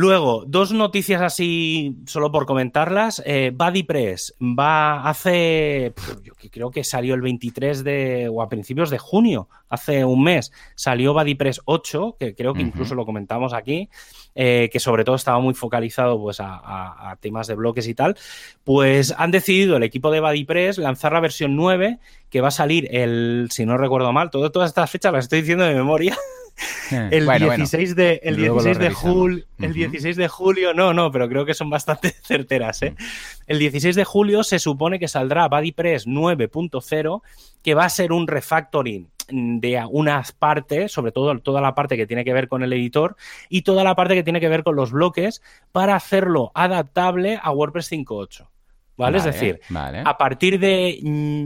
Luego, 0.00 0.44
dos 0.46 0.70
noticias 0.70 1.20
así, 1.20 1.96
solo 2.06 2.30
por 2.30 2.46
comentarlas. 2.46 3.20
Eh, 3.26 3.50
BuddyPress 3.52 4.36
va 4.40 5.02
hace, 5.02 5.92
yo 6.22 6.34
creo 6.52 6.70
que 6.70 6.84
salió 6.84 7.16
el 7.16 7.20
23 7.20 7.82
de, 7.82 8.28
o 8.32 8.40
a 8.40 8.48
principios 8.48 8.90
de 8.90 8.98
junio, 8.98 9.48
hace 9.68 10.04
un 10.04 10.22
mes, 10.22 10.52
salió 10.76 11.14
BuddyPress 11.14 11.62
8, 11.64 12.14
que 12.16 12.36
creo 12.36 12.54
que 12.54 12.62
incluso 12.62 12.94
lo 12.94 13.04
comentamos 13.04 13.52
aquí, 13.52 13.88
eh, 14.36 14.70
que 14.72 14.78
sobre 14.78 15.02
todo 15.02 15.16
estaba 15.16 15.40
muy 15.40 15.54
focalizado 15.54 16.16
pues, 16.20 16.38
a, 16.40 17.18
temas 17.20 17.48
de 17.48 17.56
bloques 17.56 17.88
y 17.88 17.94
tal. 17.94 18.16
Pues 18.62 19.12
han 19.18 19.32
decidido 19.32 19.78
el 19.78 19.82
equipo 19.82 20.12
de 20.12 20.20
BuddyPress 20.20 20.78
lanzar 20.78 21.12
la 21.12 21.18
versión 21.18 21.56
9, 21.56 21.98
que 22.30 22.40
va 22.40 22.48
a 22.48 22.52
salir 22.52 22.86
el, 22.94 23.48
si 23.50 23.66
no 23.66 23.76
recuerdo 23.76 24.12
mal, 24.12 24.30
todas 24.30 24.68
estas 24.68 24.92
fechas 24.92 25.12
las 25.12 25.24
estoy 25.24 25.40
diciendo 25.40 25.64
de 25.64 25.74
memoria. 25.74 26.16
Eh, 26.90 27.08
el 27.12 27.26
16 27.26 27.94
de, 27.94 28.20
el 28.22 28.36
16 28.36 28.78
de 28.78 28.90
julio, 28.90 29.44
el 29.58 29.72
16 29.72 30.16
de 30.16 30.28
julio, 30.28 30.74
no, 30.74 30.92
no, 30.92 31.10
pero 31.10 31.28
creo 31.28 31.44
que 31.44 31.54
son 31.54 31.70
bastante 31.70 32.10
certeras, 32.22 32.82
¿eh? 32.82 32.94
El 33.46 33.58
16 33.58 33.94
de 33.94 34.04
julio 34.04 34.42
se 34.42 34.58
supone 34.58 34.98
que 34.98 35.08
saldrá 35.08 35.48
BuddyPress 35.48 36.06
9.0, 36.06 37.22
que 37.62 37.74
va 37.74 37.84
a 37.84 37.90
ser 37.90 38.12
un 38.12 38.26
refactoring 38.26 39.08
de 39.30 39.84
unas 39.90 40.32
partes, 40.32 40.90
sobre 40.90 41.12
todo 41.12 41.38
toda 41.40 41.60
la 41.60 41.74
parte 41.74 41.96
que 41.96 42.06
tiene 42.06 42.24
que 42.24 42.32
ver 42.32 42.48
con 42.48 42.62
el 42.62 42.72
editor 42.72 43.16
y 43.48 43.62
toda 43.62 43.84
la 43.84 43.94
parte 43.94 44.14
que 44.14 44.22
tiene 44.22 44.40
que 44.40 44.48
ver 44.48 44.62
con 44.62 44.74
los 44.74 44.90
bloques 44.90 45.42
para 45.72 45.94
hacerlo 45.94 46.50
adaptable 46.54 47.38
a 47.42 47.50
WordPress 47.50 47.92
5.8. 47.92 48.48
¿Vale? 48.98 49.18
es 49.18 49.24
decir, 49.24 49.60
a 50.04 50.18
partir 50.18 50.58
de 50.58 50.98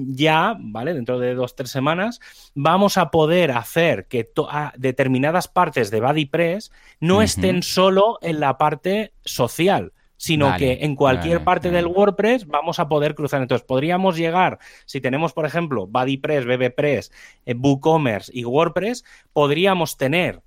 ya, 0.08 0.56
¿vale? 0.58 0.94
Dentro 0.94 1.18
de 1.18 1.34
dos, 1.34 1.54
tres 1.54 1.70
semanas, 1.70 2.18
vamos 2.54 2.96
a 2.96 3.10
poder 3.10 3.50
hacer 3.50 4.06
que 4.06 4.30
determinadas 4.76 5.48
partes 5.48 5.90
de 5.90 6.00
BuddyPress 6.00 6.72
no 7.00 7.20
estén 7.20 7.62
solo 7.62 8.18
en 8.22 8.40
la 8.40 8.56
parte 8.56 9.12
social, 9.22 9.92
sino 10.16 10.56
que 10.56 10.78
en 10.80 10.96
cualquier 10.96 11.44
parte 11.44 11.70
del 11.70 11.86
WordPress 11.86 12.46
vamos 12.46 12.78
a 12.78 12.88
poder 12.88 13.14
cruzar. 13.14 13.42
Entonces, 13.42 13.66
podríamos 13.66 14.16
llegar, 14.16 14.58
si 14.86 15.00
tenemos, 15.00 15.32
por 15.32 15.44
ejemplo, 15.44 15.86
BuddyPress, 15.86 16.46
BBPress, 16.46 17.12
eh, 17.44 17.54
WooCommerce 17.54 18.32
y 18.32 18.44
WordPress, 18.44 19.04
podríamos 19.32 19.98
tener, 19.98 20.40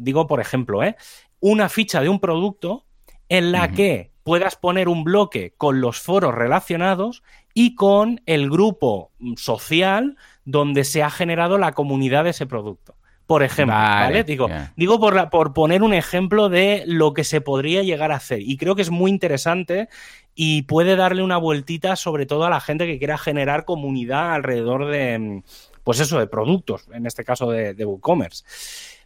digo 0.00 0.26
por 0.26 0.40
ejemplo, 0.40 0.82
¿eh? 0.82 0.96
una 1.40 1.68
ficha 1.68 2.00
de 2.00 2.08
un 2.08 2.20
producto 2.20 2.84
en 3.28 3.52
la 3.52 3.70
que 3.70 4.11
puedas 4.24 4.56
poner 4.56 4.88
un 4.88 5.04
bloque 5.04 5.54
con 5.56 5.80
los 5.80 6.00
foros 6.00 6.34
relacionados 6.34 7.22
y 7.54 7.74
con 7.74 8.20
el 8.26 8.50
grupo 8.50 9.10
social 9.36 10.16
donde 10.44 10.84
se 10.84 11.02
ha 11.02 11.10
generado 11.10 11.58
la 11.58 11.72
comunidad 11.72 12.24
de 12.24 12.30
ese 12.30 12.46
producto. 12.46 12.94
Por 13.26 13.42
ejemplo, 13.42 13.74
vale, 13.74 14.24
Digo, 14.24 14.48
digo 14.76 15.00
por, 15.00 15.30
por 15.30 15.54
poner 15.54 15.82
un 15.82 15.94
ejemplo 15.94 16.48
de 16.48 16.82
lo 16.86 17.14
que 17.14 17.24
se 17.24 17.40
podría 17.40 17.82
llegar 17.82 18.12
a 18.12 18.16
hacer. 18.16 18.40
Y 18.42 18.56
creo 18.56 18.74
que 18.74 18.82
es 18.82 18.90
muy 18.90 19.10
interesante 19.10 19.88
y 20.34 20.62
puede 20.62 20.96
darle 20.96 21.22
una 21.22 21.38
vueltita 21.38 21.96
sobre 21.96 22.26
todo 22.26 22.44
a 22.44 22.50
la 22.50 22.60
gente 22.60 22.86
que 22.86 22.98
quiera 22.98 23.16
generar 23.16 23.64
comunidad 23.64 24.34
alrededor 24.34 24.86
de, 24.86 25.42
pues 25.84 26.00
eso, 26.00 26.18
de 26.18 26.26
productos, 26.26 26.88
en 26.92 27.06
este 27.06 27.24
caso 27.24 27.50
de, 27.50 27.74
de 27.74 27.84
WooCommerce. 27.84 28.44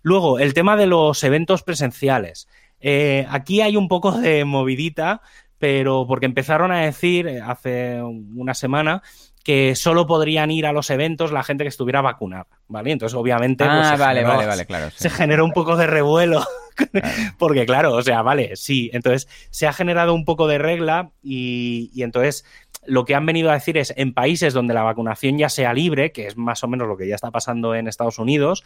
Luego, 0.03 0.39
el 0.39 0.55
tema 0.55 0.77
de 0.77 0.87
los 0.87 1.23
eventos 1.23 1.63
presenciales. 1.63 2.49
Eh, 2.89 3.27
aquí 3.29 3.63
hay 3.63 3.77
un 3.77 3.89
poco 3.89 4.13
de 4.13 4.45
movidita, 4.45 5.21
pero 5.59 6.07
porque 6.07 6.27
empezaron 6.27 6.71
a 6.71 6.83
decir 6.83 7.27
eh, 7.27 7.41
hace 7.45 8.01
una 8.01 8.55
semana 8.55 9.03
que 9.43 9.75
solo 9.75 10.07
podrían 10.07 10.53
ir 10.53 10.67
a 10.67 10.73
los 10.73 10.89
eventos 10.91 11.33
la 11.33 11.43
gente 11.43 11.65
que 11.65 11.69
estuviera 11.69 12.01
vacunada, 12.01 12.47
¿vale? 12.69 12.93
Entonces, 12.93 13.19
obviamente, 13.19 13.65
pues, 13.65 13.87
ah, 13.89 13.97
vale, 13.97 14.23
vale, 14.23 14.47
vale, 14.47 14.67
claro. 14.67 14.93
Se 14.95 15.11
generó 15.11 15.45
un 15.45 15.51
poco 15.51 15.77
de 15.77 15.89
revuelo, 15.89 16.45
porque 17.39 17.67
claro, 17.67 17.95
o 17.95 18.03
sea, 18.03 18.23
vale, 18.23 18.57
sí, 18.57 18.91
entonces 18.93 19.29
se 19.51 19.67
ha 19.67 19.73
generado 19.73 20.15
un 20.15 20.25
poco 20.25 20.47
de 20.47 20.59
regla 20.59 21.11
y, 21.23 21.91
y 21.95 22.03
entonces 22.03 22.45
lo 22.87 23.05
que 23.05 23.15
han 23.15 23.27
venido 23.27 23.51
a 23.51 23.55
decir 23.55 23.77
es 23.79 23.93
en 23.97 24.15
países 24.15 24.55
donde 24.55 24.75
la 24.75 24.83
vacunación 24.83 25.39
ya 25.39 25.49
sea 25.49 25.75
libre, 25.75 26.13
que 26.13 26.27
es 26.27 26.37
más 26.37 26.63
o 26.65 26.69
menos 26.69 26.89
lo 26.89 26.97
que 26.97 27.09
ya 27.09 27.15
está 27.15 27.31
pasando 27.31 27.75
en 27.75 27.89
Estados 27.89 28.19
Unidos, 28.19 28.65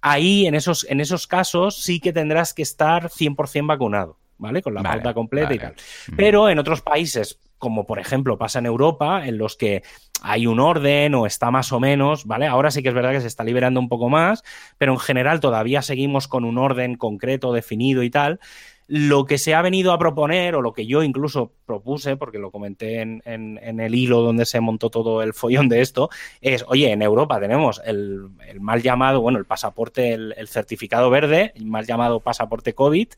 ahí 0.00 0.46
en 0.46 0.54
esos, 0.54 0.86
en 0.88 1.00
esos 1.00 1.26
casos 1.26 1.82
sí 1.82 2.00
que 2.00 2.12
tendrás 2.12 2.54
que 2.54 2.62
estar 2.62 3.10
100% 3.10 3.66
vacunado, 3.66 4.18
¿vale? 4.38 4.62
Con 4.62 4.74
la 4.74 4.82
pauta 4.82 5.14
completa 5.14 5.54
y 5.54 5.58
tal. 5.58 5.74
Pero 6.16 6.48
en 6.48 6.58
otros 6.58 6.82
países, 6.82 7.38
como 7.60 7.86
por 7.86 8.00
ejemplo 8.00 8.38
pasa 8.38 8.58
en 8.58 8.66
Europa, 8.66 9.26
en 9.26 9.38
los 9.38 9.56
que 9.56 9.84
hay 10.22 10.46
un 10.46 10.58
orden 10.58 11.14
o 11.14 11.26
está 11.26 11.50
más 11.52 11.72
o 11.72 11.78
menos, 11.78 12.24
¿vale? 12.24 12.46
Ahora 12.46 12.70
sí 12.70 12.82
que 12.82 12.88
es 12.88 12.94
verdad 12.94 13.12
que 13.12 13.20
se 13.20 13.28
está 13.28 13.44
liberando 13.44 13.78
un 13.78 13.88
poco 13.88 14.08
más, 14.08 14.42
pero 14.78 14.92
en 14.92 14.98
general 14.98 15.38
todavía 15.40 15.82
seguimos 15.82 16.26
con 16.26 16.44
un 16.44 16.58
orden 16.58 16.96
concreto, 16.96 17.52
definido 17.52 18.02
y 18.02 18.10
tal. 18.10 18.40
Lo 18.86 19.24
que 19.24 19.38
se 19.38 19.54
ha 19.54 19.62
venido 19.62 19.92
a 19.92 19.98
proponer, 19.98 20.56
o 20.56 20.62
lo 20.62 20.72
que 20.72 20.86
yo 20.86 21.04
incluso 21.04 21.52
propuse, 21.64 22.16
porque 22.16 22.38
lo 22.38 22.50
comenté 22.50 23.02
en, 23.02 23.22
el 23.62 23.94
hilo 23.94 24.22
donde 24.22 24.46
se 24.46 24.58
montó 24.60 24.90
todo 24.90 25.22
el 25.22 25.32
follón 25.32 25.68
de 25.68 25.80
esto, 25.80 26.08
es, 26.40 26.64
oye, 26.66 26.90
en 26.90 27.02
Europa 27.02 27.38
tenemos 27.38 27.80
el, 27.84 28.30
mal 28.58 28.82
llamado, 28.82 29.20
bueno, 29.20 29.38
el 29.38 29.44
pasaporte, 29.44 30.12
el, 30.14 30.34
el 30.36 30.48
certificado 30.48 31.08
verde, 31.08 31.52
el 31.54 31.66
mal 31.66 31.86
llamado 31.86 32.18
pasaporte 32.18 32.74
COVID, 32.74 33.10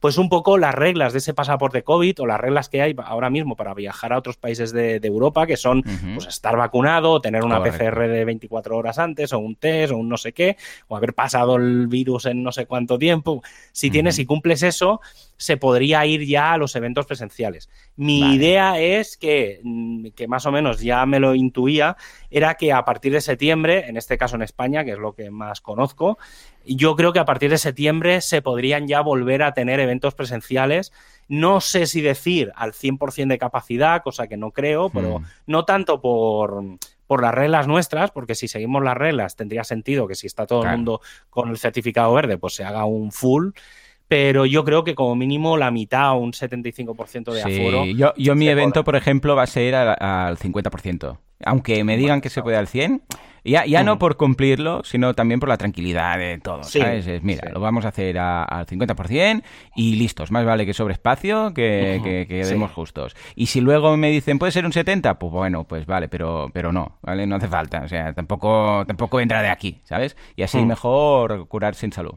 pues 0.00 0.18
un 0.18 0.28
poco 0.28 0.58
las 0.58 0.74
reglas 0.74 1.12
de 1.12 1.18
ese 1.18 1.34
pasaporte 1.34 1.82
COVID 1.82 2.20
o 2.20 2.26
las 2.26 2.40
reglas 2.40 2.68
que 2.68 2.82
hay 2.82 2.94
ahora 3.04 3.30
mismo 3.30 3.56
para 3.56 3.74
viajar 3.74 4.12
a 4.12 4.18
otros 4.18 4.36
países 4.36 4.72
de, 4.72 5.00
Europa, 5.08 5.46
que 5.46 5.56
son 5.56 5.82
pues 6.14 6.26
estar 6.26 6.56
vacunado, 6.56 7.20
tener 7.20 7.42
una 7.42 7.62
PCR 7.62 8.08
de 8.08 8.24
24 8.26 8.76
horas 8.76 8.98
antes, 8.98 9.32
o 9.32 9.38
un 9.38 9.56
test, 9.56 9.92
o 9.92 9.96
un 9.96 10.08
no 10.08 10.18
sé 10.18 10.32
qué, 10.32 10.56
o 10.86 10.96
haber 10.96 11.14
pasado 11.14 11.56
el 11.56 11.86
virus 11.86 12.26
en 12.26 12.42
no 12.42 12.52
sé 12.52 12.66
cuánto 12.66 12.98
tiempo. 12.98 13.42
Si 13.72 13.90
tienes, 13.90 14.16
si 14.16 14.26
cumples 14.26 14.62
eso, 14.62 15.00
se 15.38 15.56
podría 15.56 16.04
ir 16.04 16.26
ya 16.26 16.52
a 16.52 16.58
los 16.58 16.76
eventos 16.76 17.06
presenciales. 17.06 17.70
Mi 17.96 18.34
idea 18.34 18.78
es 18.78 19.16
que, 19.16 19.60
mm, 19.62 20.08
que 20.08 20.28
más 20.28 20.44
o 20.46 20.52
menos 20.52 20.80
ya 20.80 21.06
me 21.06 21.20
lo 21.20 21.34
intuía, 21.34 21.96
era 22.30 22.54
que 22.56 22.72
a 22.72 22.84
partir 22.84 23.12
de 23.12 23.20
septiembre, 23.20 23.88
en 23.88 23.96
este 23.96 24.18
caso 24.18 24.36
en 24.36 24.42
España, 24.42 24.84
que 24.84 24.92
es 24.92 24.98
lo 24.98 25.14
que 25.14 25.30
más 25.30 25.60
conozco, 25.60 26.18
yo 26.76 26.96
creo 26.96 27.12
que 27.12 27.18
a 27.18 27.24
partir 27.24 27.50
de 27.50 27.58
septiembre 27.58 28.20
se 28.20 28.42
podrían 28.42 28.86
ya 28.86 29.00
volver 29.00 29.42
a 29.42 29.52
tener 29.52 29.80
eventos 29.80 30.14
presenciales. 30.14 30.92
No 31.28 31.60
sé 31.60 31.86
si 31.86 32.00
decir 32.00 32.52
al 32.56 32.72
100% 32.72 33.28
de 33.28 33.38
capacidad, 33.38 34.02
cosa 34.02 34.28
que 34.28 34.36
no 34.36 34.50
creo, 34.50 34.90
pero 34.90 35.20
hmm. 35.20 35.24
no 35.46 35.64
tanto 35.64 36.00
por, 36.00 36.62
por 37.06 37.22
las 37.22 37.34
reglas 37.34 37.66
nuestras, 37.66 38.10
porque 38.10 38.34
si 38.34 38.48
seguimos 38.48 38.82
las 38.82 38.96
reglas 38.96 39.36
tendría 39.36 39.64
sentido 39.64 40.06
que 40.06 40.14
si 40.14 40.26
está 40.26 40.46
todo 40.46 40.64
el 40.64 40.70
mundo 40.70 41.00
con 41.30 41.50
el 41.50 41.58
certificado 41.58 42.12
verde, 42.14 42.38
pues 42.38 42.54
se 42.54 42.64
haga 42.64 42.84
un 42.84 43.12
full 43.12 43.50
pero 44.08 44.46
yo 44.46 44.64
creo 44.64 44.84
que 44.84 44.94
como 44.94 45.14
mínimo 45.14 45.58
la 45.58 45.70
mitad 45.70 46.12
o 46.12 46.16
un 46.16 46.32
75% 46.32 47.30
de 47.30 47.42
aforo. 47.42 47.84
Yo, 47.84 48.14
yo 48.16 48.34
mi 48.34 48.48
evento, 48.48 48.82
por 48.82 48.96
ejemplo, 48.96 49.36
va 49.36 49.42
a 49.42 49.46
ser 49.46 49.74
al, 49.74 50.38
50%. 50.38 51.18
Aunque 51.44 51.84
me 51.84 51.96
digan 51.98 52.22
que 52.22 52.30
se 52.30 52.42
puede 52.42 52.56
al 52.56 52.66
100, 52.66 53.02
ya, 53.48 53.66
ya 53.66 53.82
no 53.82 53.96
mm. 53.96 53.98
por 53.98 54.16
cumplirlo, 54.16 54.82
sino 54.84 55.14
también 55.14 55.40
por 55.40 55.48
la 55.48 55.56
tranquilidad 55.56 56.18
de 56.18 56.38
todos, 56.38 56.70
¿sabes? 56.70 57.22
mira, 57.22 57.50
lo 57.52 57.60
vamos 57.60 57.84
a 57.84 57.88
hacer 57.88 58.18
al 58.18 58.66
50% 58.66 59.42
y 59.76 59.96
listos. 59.96 60.30
Más 60.30 60.44
vale 60.44 60.66
que 60.66 60.74
sobre 60.74 60.92
espacio 60.92 61.52
que, 61.54 62.00
que, 62.02 62.26
quedemos 62.26 62.70
justos. 62.72 63.16
Y 63.34 63.46
si 63.46 63.60
luego 63.60 63.96
me 63.96 64.10
dicen, 64.10 64.38
¿puede 64.38 64.52
ser 64.52 64.66
un 64.66 64.72
70? 64.72 65.18
Pues 65.18 65.32
bueno, 65.32 65.64
pues 65.64 65.86
vale, 65.86 66.08
pero, 66.08 66.50
pero 66.52 66.72
no, 66.72 66.98
¿vale? 67.02 67.26
No 67.26 67.36
hace 67.36 67.48
falta. 67.48 67.82
O 67.82 67.88
sea, 67.88 68.12
tampoco, 68.12 68.84
tampoco 68.86 69.20
entra 69.20 69.42
de 69.42 69.48
aquí, 69.48 69.80
¿sabes? 69.84 70.16
Y 70.36 70.42
así 70.42 70.58
mm. 70.58 70.66
mejor 70.66 71.48
curarse 71.48 71.86
en 71.86 71.92
salud. 71.92 72.14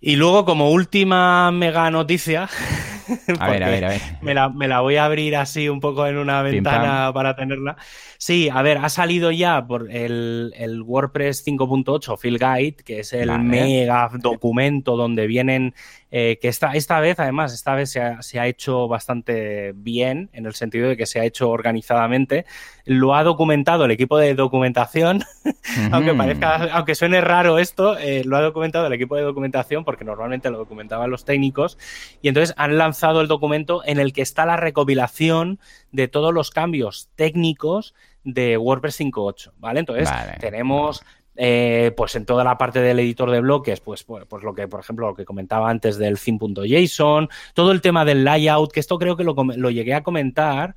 Y 0.00 0.16
luego, 0.16 0.44
como 0.44 0.70
última 0.70 1.50
mega 1.50 1.90
noticia, 1.90 2.48
a 3.38 3.50
ver, 3.50 3.64
a 3.64 3.68
ver, 3.68 3.84
a 3.84 3.88
ver. 3.88 4.00
Me 4.22 4.34
la, 4.34 4.48
me 4.48 4.68
la, 4.68 4.80
voy 4.80 4.96
a 4.96 5.04
abrir 5.04 5.36
así 5.36 5.68
un 5.68 5.80
poco 5.80 6.06
en 6.06 6.16
una 6.16 6.42
ventana 6.42 7.12
para 7.12 7.36
tenerla. 7.36 7.76
Sí, 8.18 8.48
a 8.52 8.62
ver, 8.62 8.78
ha 8.78 8.88
salido 8.88 9.30
ya 9.30 9.66
por 9.66 9.90
el, 9.90 10.52
el 10.56 10.82
WordPress 10.82 11.46
5.8 11.46 12.18
Field 12.18 12.38
Guide, 12.38 12.76
que 12.84 13.00
es 13.00 13.12
el 13.12 13.30
mega 13.40 14.10
documento 14.14 14.96
donde 14.96 15.26
vienen 15.26 15.74
eh, 16.16 16.38
que 16.40 16.46
esta, 16.46 16.74
esta 16.74 17.00
vez, 17.00 17.18
además, 17.18 17.52
esta 17.52 17.74
vez 17.74 17.90
se 17.90 18.00
ha, 18.00 18.22
se 18.22 18.38
ha, 18.38 18.46
hecho 18.46 18.86
bastante 18.86 19.72
bien, 19.74 20.30
en 20.32 20.46
el 20.46 20.54
sentido 20.54 20.88
de 20.88 20.96
que 20.96 21.06
se 21.06 21.18
ha 21.18 21.24
hecho 21.24 21.50
organizadamente. 21.50 22.46
Lo 22.84 23.16
ha 23.16 23.24
documentado 23.24 23.84
el 23.84 23.90
equipo 23.90 24.16
de 24.16 24.36
documentación, 24.36 25.24
aunque 25.90 26.14
parezca, 26.14 26.68
aunque 26.72 26.94
suene 26.94 27.20
raro 27.20 27.58
esto, 27.58 27.98
eh, 27.98 28.22
lo 28.24 28.36
ha 28.36 28.42
documentado 28.42 28.86
el 28.86 28.92
equipo 28.92 29.16
de 29.16 29.22
documentación, 29.22 29.84
porque 29.84 30.04
normalmente 30.04 30.50
lo 30.50 30.58
documentaban 30.58 31.10
los 31.10 31.24
técnicos, 31.24 31.78
y 32.22 32.28
entonces 32.28 32.54
han 32.58 32.78
lanzado 32.78 32.93
el 33.20 33.28
documento 33.28 33.82
en 33.84 33.98
el 33.98 34.12
que 34.12 34.22
está 34.22 34.46
la 34.46 34.56
recopilación 34.56 35.58
de 35.92 36.08
todos 36.08 36.32
los 36.32 36.50
cambios 36.50 37.08
técnicos 37.16 37.94
de 38.24 38.56
WordPress 38.56 39.00
5.8, 39.00 39.52
¿vale? 39.58 39.80
Entonces, 39.80 40.08
tenemos 40.40 41.04
eh, 41.36 41.92
pues 41.96 42.14
en 42.14 42.26
toda 42.26 42.44
la 42.44 42.56
parte 42.56 42.80
del 42.80 43.00
editor 43.00 43.30
de 43.30 43.40
bloques, 43.40 43.80
pues, 43.80 44.04
pues, 44.04 44.24
pues, 44.26 44.44
lo 44.44 44.54
que, 44.54 44.68
por 44.68 44.80
ejemplo, 44.80 45.08
lo 45.08 45.14
que 45.14 45.24
comentaba 45.24 45.68
antes 45.68 45.98
del 45.98 46.18
theme.json, 46.18 47.28
todo 47.54 47.72
el 47.72 47.80
tema 47.80 48.04
del 48.04 48.24
layout, 48.24 48.72
que 48.72 48.80
esto 48.80 48.98
creo 48.98 49.16
que 49.16 49.24
lo, 49.24 49.34
lo 49.34 49.70
llegué 49.70 49.94
a 49.94 50.04
comentar 50.04 50.76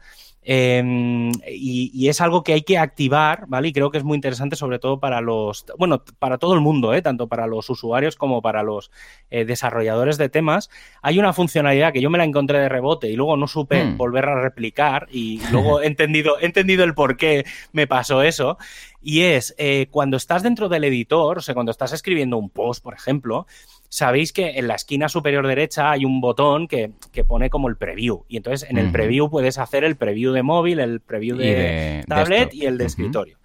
Em, 0.49 1.29
y, 1.45 2.07
es 2.07 2.21
algo 2.21 2.41
que 2.41 2.53
hay 2.53 2.61
que 2.61 2.77
activar, 2.77 3.47
¿vale? 3.49 3.67
Y 3.67 3.73
creo 3.73 3.91
que 3.91 3.97
es 3.97 4.05
muy 4.05 4.15
interesante, 4.15 4.55
sobre 4.55 4.79
todo 4.79 4.97
para 4.97 5.19
los, 5.19 5.65
bueno, 5.77 6.05
para 6.19 6.37
todo 6.37 6.53
el 6.53 6.61
mundo, 6.61 6.93
¿eh? 6.93 7.01
tanto 7.01 7.27
para 7.27 7.47
los 7.47 7.69
usuarios 7.69 8.15
como 8.15 8.41
para 8.41 8.63
los 8.63 8.89
eh, 9.29 9.43
desarrolladores 9.43 10.17
de 10.17 10.29
temas. 10.29 10.69
Hay 11.01 11.19
una 11.19 11.33
funcionalidad 11.33 11.91
que 11.91 11.99
yo 11.99 12.09
me 12.09 12.17
la 12.17 12.23
encontré 12.23 12.59
de 12.59 12.69
rebote 12.69 13.09
y 13.09 13.17
luego 13.17 13.35
no 13.35 13.49
supe 13.49 13.83
hmm. 13.83 13.97
volver 13.97 14.23
a 14.23 14.41
replicar 14.41 15.09
y 15.11 15.41
luego 15.51 15.81
he 15.81 15.87
entendido, 15.87 16.39
he 16.39 16.45
entendido 16.45 16.85
el 16.85 16.93
por 16.93 17.17
qué 17.17 17.45
me 17.73 17.85
pasó 17.85 18.23
eso. 18.23 18.57
Y 19.01 19.23
es 19.23 19.53
eh, 19.57 19.87
cuando 19.91 20.15
estás 20.15 20.43
dentro 20.43 20.69
del 20.69 20.85
editor, 20.85 21.39
o 21.39 21.41
sea, 21.41 21.55
cuando 21.55 21.71
estás 21.73 21.91
escribiendo 21.91 22.37
un 22.37 22.49
post, 22.49 22.81
por 22.81 22.93
ejemplo, 22.93 23.47
sabéis 23.89 24.33
que 24.33 24.57
en 24.57 24.67
la 24.67 24.75
esquina 24.75 25.09
superior 25.09 25.47
derecha 25.47 25.91
hay 25.91 26.05
un 26.05 26.21
botón 26.21 26.67
que, 26.67 26.91
pone 27.27 27.49
como 27.49 27.67
el 27.67 27.77
preview. 27.77 28.25
Y 28.27 28.37
entonces 28.37 28.69
en 28.69 28.77
el 28.77 28.91
preview 28.91 29.29
puedes 29.29 29.57
hacer 29.57 29.83
el 29.83 29.95
preview 29.95 30.33
de 30.33 30.43
móvil, 30.43 30.79
el 30.79 31.01
preview 31.01 31.37
de, 31.37 32.03
tablet 32.07 32.53
y 32.53 32.65
el 32.65 32.77
de 32.77 32.85
escritorio. 32.85 33.37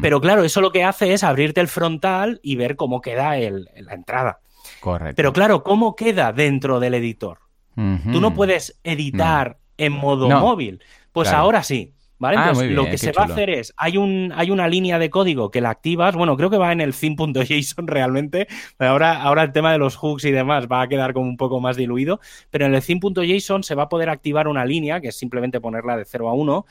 Pero 0.00 0.20
claro, 0.20 0.44
eso 0.44 0.60
lo 0.60 0.72
que 0.72 0.84
hace 0.84 1.12
es 1.12 1.24
abrirte 1.24 1.60
el 1.60 1.68
frontal 1.68 2.40
y 2.42 2.56
ver 2.56 2.76
cómo 2.76 3.00
queda 3.00 3.36
la 3.38 3.94
entrada. 3.94 4.40
Correcto. 4.80 5.16
Pero 5.16 5.32
claro, 5.32 5.62
¿cómo 5.62 5.96
queda 5.96 6.32
dentro 6.32 6.80
del 6.80 6.94
editor? 6.94 7.38
Tú 7.74 8.20
no 8.20 8.34
puedes 8.34 8.78
editar 8.84 9.58
en 9.78 9.92
modo 9.92 10.28
móvil. 10.28 10.82
Pues 11.12 11.28
ahora 11.30 11.62
sí. 11.62 11.94
¿Vale? 12.20 12.36
Ah, 12.36 12.48
Entonces, 12.50 12.70
lo 12.72 12.84
que 12.84 12.98
se 12.98 13.12
va 13.12 13.22
a 13.22 13.24
hacer 13.24 13.48
es, 13.48 13.72
hay, 13.78 13.96
un, 13.96 14.30
hay 14.36 14.50
una 14.50 14.68
línea 14.68 14.98
de 14.98 15.08
código 15.08 15.50
que 15.50 15.62
la 15.62 15.70
activas, 15.70 16.14
bueno, 16.14 16.36
creo 16.36 16.50
que 16.50 16.58
va 16.58 16.70
en 16.70 16.82
el 16.82 16.94
theme.json 16.94 17.86
realmente, 17.86 18.46
ahora, 18.78 19.22
ahora 19.22 19.42
el 19.42 19.52
tema 19.52 19.72
de 19.72 19.78
los 19.78 19.96
hooks 19.96 20.26
y 20.26 20.30
demás 20.30 20.66
va 20.70 20.82
a 20.82 20.88
quedar 20.88 21.14
como 21.14 21.26
un 21.26 21.38
poco 21.38 21.60
más 21.60 21.78
diluido, 21.78 22.20
pero 22.50 22.66
en 22.66 22.74
el 22.74 22.84
theme.json 22.84 23.62
se 23.62 23.74
va 23.74 23.84
a 23.84 23.88
poder 23.88 24.10
activar 24.10 24.48
una 24.48 24.66
línea, 24.66 25.00
que 25.00 25.08
es 25.08 25.16
simplemente 25.16 25.62
ponerla 25.62 25.96
de 25.96 26.04
0 26.04 26.28
a 26.28 26.34
1, 26.34 26.66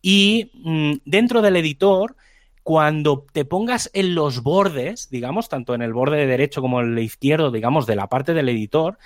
y 0.00 0.50
mm, 0.64 0.92
dentro 1.04 1.42
del 1.42 1.56
editor 1.56 2.16
cuando 2.62 3.26
te 3.32 3.44
pongas 3.44 3.90
en 3.92 4.14
los 4.14 4.42
bordes, 4.42 5.10
digamos, 5.10 5.50
tanto 5.50 5.74
en 5.74 5.82
el 5.82 5.92
borde 5.92 6.16
de 6.16 6.26
derecho 6.26 6.62
como 6.62 6.80
en 6.80 6.94
el 6.94 7.04
izquierdo, 7.04 7.50
digamos, 7.50 7.86
de 7.86 7.96
la 7.96 8.08
parte 8.08 8.32
del 8.32 8.48
editor, 8.48 8.96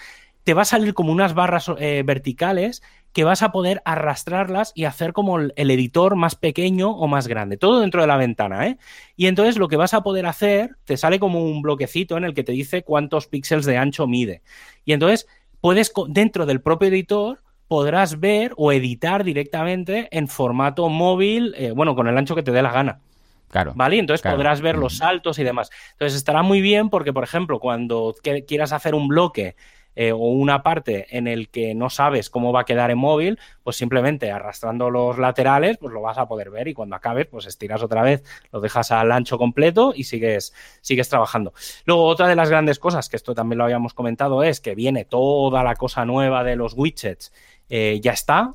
te 0.50 0.54
va 0.54 0.62
a 0.62 0.64
salir 0.64 0.94
como 0.94 1.12
unas 1.12 1.32
barras 1.32 1.70
eh, 1.78 2.02
verticales 2.04 2.82
que 3.12 3.22
vas 3.22 3.44
a 3.44 3.52
poder 3.52 3.82
arrastrarlas 3.84 4.72
y 4.74 4.84
hacer 4.84 5.12
como 5.12 5.38
el, 5.38 5.52
editor 5.54 6.16
más 6.16 6.34
pequeño 6.34 6.90
o 6.90 7.06
más 7.06 7.28
grande, 7.28 7.56
todo 7.56 7.78
dentro 7.78 8.00
de 8.00 8.08
la 8.08 8.16
ventana, 8.16 8.66
¿eh? 8.66 8.76
Y 9.14 9.28
entonces 9.28 9.58
lo 9.58 9.68
que 9.68 9.76
vas 9.76 9.94
a 9.94 10.02
poder 10.02 10.26
hacer, 10.26 10.74
te 10.82 10.96
sale 10.96 11.20
como 11.20 11.44
un 11.44 11.62
bloquecito 11.62 12.16
en 12.16 12.24
el 12.24 12.34
que 12.34 12.42
te 12.42 12.50
dice 12.50 12.82
cuántos 12.82 13.28
píxeles 13.28 13.64
de 13.64 13.78
ancho 13.78 14.08
mide. 14.08 14.42
Y 14.84 14.92
entonces 14.92 15.28
puedes, 15.60 15.92
dentro 16.08 16.46
del 16.46 16.60
propio 16.60 16.88
editor, 16.88 17.44
podrás 17.68 18.18
ver 18.18 18.52
o 18.56 18.72
editar 18.72 19.22
directamente 19.22 20.08
en 20.10 20.26
formato 20.26 20.88
móvil, 20.88 21.54
eh, 21.58 21.70
bueno, 21.70 21.94
con 21.94 22.08
el 22.08 22.18
ancho 22.18 22.34
que 22.34 22.42
te 22.42 22.50
dé 22.50 22.60
la 22.60 22.72
gana. 22.72 23.02
Claro. 23.50 23.72
¿Vale? 23.76 23.98
Entonces 23.98 24.28
podrás 24.28 24.60
ver 24.60 24.76
los 24.76 24.96
saltos 24.96 25.38
y 25.38 25.44
demás. 25.44 25.70
Entonces 25.92 26.16
estará 26.16 26.42
muy 26.42 26.60
bien 26.60 26.88
porque, 26.88 27.12
por 27.12 27.22
ejemplo, 27.22 27.60
cuando 27.60 28.16
quieras 28.46 28.72
hacer 28.72 28.96
un 28.96 29.06
bloque 29.06 29.54
eh, 30.02 30.12
o 30.12 30.16
una 30.16 30.62
parte 30.62 31.14
en 31.14 31.26
el 31.26 31.50
que 31.50 31.74
no 31.74 31.90
sabes 31.90 32.30
cómo 32.30 32.54
va 32.54 32.62
a 32.62 32.64
quedar 32.64 32.90
en 32.90 32.96
móvil, 32.96 33.38
pues 33.62 33.76
simplemente 33.76 34.30
arrastrando 34.30 34.88
los 34.88 35.18
laterales, 35.18 35.76
pues 35.76 35.92
lo 35.92 36.00
vas 36.00 36.16
a 36.16 36.26
poder 36.26 36.48
ver 36.48 36.68
y 36.68 36.72
cuando 36.72 36.96
acabes, 36.96 37.26
pues 37.26 37.44
estiras 37.44 37.82
otra 37.82 38.00
vez, 38.00 38.24
lo 38.50 38.62
dejas 38.62 38.92
al 38.92 39.12
ancho 39.12 39.36
completo 39.36 39.92
y 39.94 40.04
sigues, 40.04 40.54
sigues 40.80 41.10
trabajando. 41.10 41.52
Luego, 41.84 42.06
otra 42.06 42.28
de 42.28 42.34
las 42.34 42.48
grandes 42.48 42.78
cosas, 42.78 43.10
que 43.10 43.16
esto 43.16 43.34
también 43.34 43.58
lo 43.58 43.64
habíamos 43.64 43.92
comentado, 43.92 44.42
es 44.42 44.62
que 44.62 44.74
viene 44.74 45.04
toda 45.04 45.62
la 45.62 45.74
cosa 45.74 46.06
nueva 46.06 46.44
de 46.44 46.56
los 46.56 46.72
widgets 46.72 47.30
eh, 47.68 48.00
ya 48.02 48.12
está, 48.12 48.54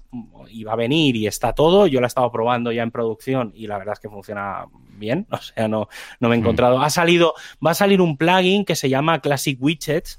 y 0.49 0.63
va 0.63 0.73
a 0.73 0.75
venir 0.75 1.15
y 1.15 1.27
está 1.27 1.53
todo. 1.53 1.85
Yo 1.85 2.01
la 2.01 2.07
he 2.07 2.09
estado 2.09 2.31
probando 2.31 2.71
ya 2.71 2.81
en 2.81 2.89
producción 2.89 3.53
y 3.55 3.67
la 3.67 3.77
verdad 3.77 3.93
es 3.93 3.99
que 3.99 4.09
funciona 4.09 4.65
bien, 4.97 5.27
o 5.31 5.37
sea, 5.37 5.67
no, 5.67 5.89
no 6.19 6.27
me 6.27 6.33
he 6.33 6.39
mm. 6.39 6.41
encontrado. 6.41 6.81
Ha 6.81 6.89
salido, 6.89 7.35
va 7.63 7.69
a 7.69 7.75
salir 7.75 8.01
un 8.01 8.17
plugin 8.17 8.65
que 8.65 8.75
se 8.75 8.89
llama 8.89 9.21
Classic 9.21 9.61
Widgets, 9.61 10.17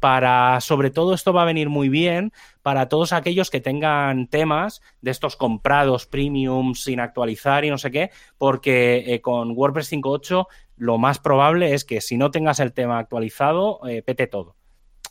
para, 0.00 0.60
sobre 0.60 0.90
todo 0.90 1.14
esto 1.14 1.32
va 1.32 1.42
a 1.42 1.46
venir 1.46 1.68
muy 1.68 1.88
bien 1.88 2.32
para 2.62 2.88
todos 2.88 3.12
aquellos 3.12 3.50
que 3.50 3.60
tengan 3.60 4.28
temas 4.28 4.82
de 5.00 5.10
estos 5.10 5.36
comprados 5.36 6.06
premium 6.06 6.74
sin 6.74 7.00
actualizar 7.00 7.64
y 7.64 7.70
no 7.70 7.78
sé 7.78 7.90
qué, 7.90 8.10
porque 8.36 9.04
eh, 9.06 9.20
con 9.20 9.52
WordPress 9.56 9.92
5.8 9.92 10.46
lo 10.76 10.98
más 10.98 11.18
probable 11.18 11.74
es 11.74 11.84
que 11.84 12.00
si 12.00 12.16
no 12.16 12.30
tengas 12.30 12.60
el 12.60 12.72
tema 12.72 12.98
actualizado, 12.98 13.80
eh, 13.88 14.02
pete 14.02 14.26
todo. 14.26 14.56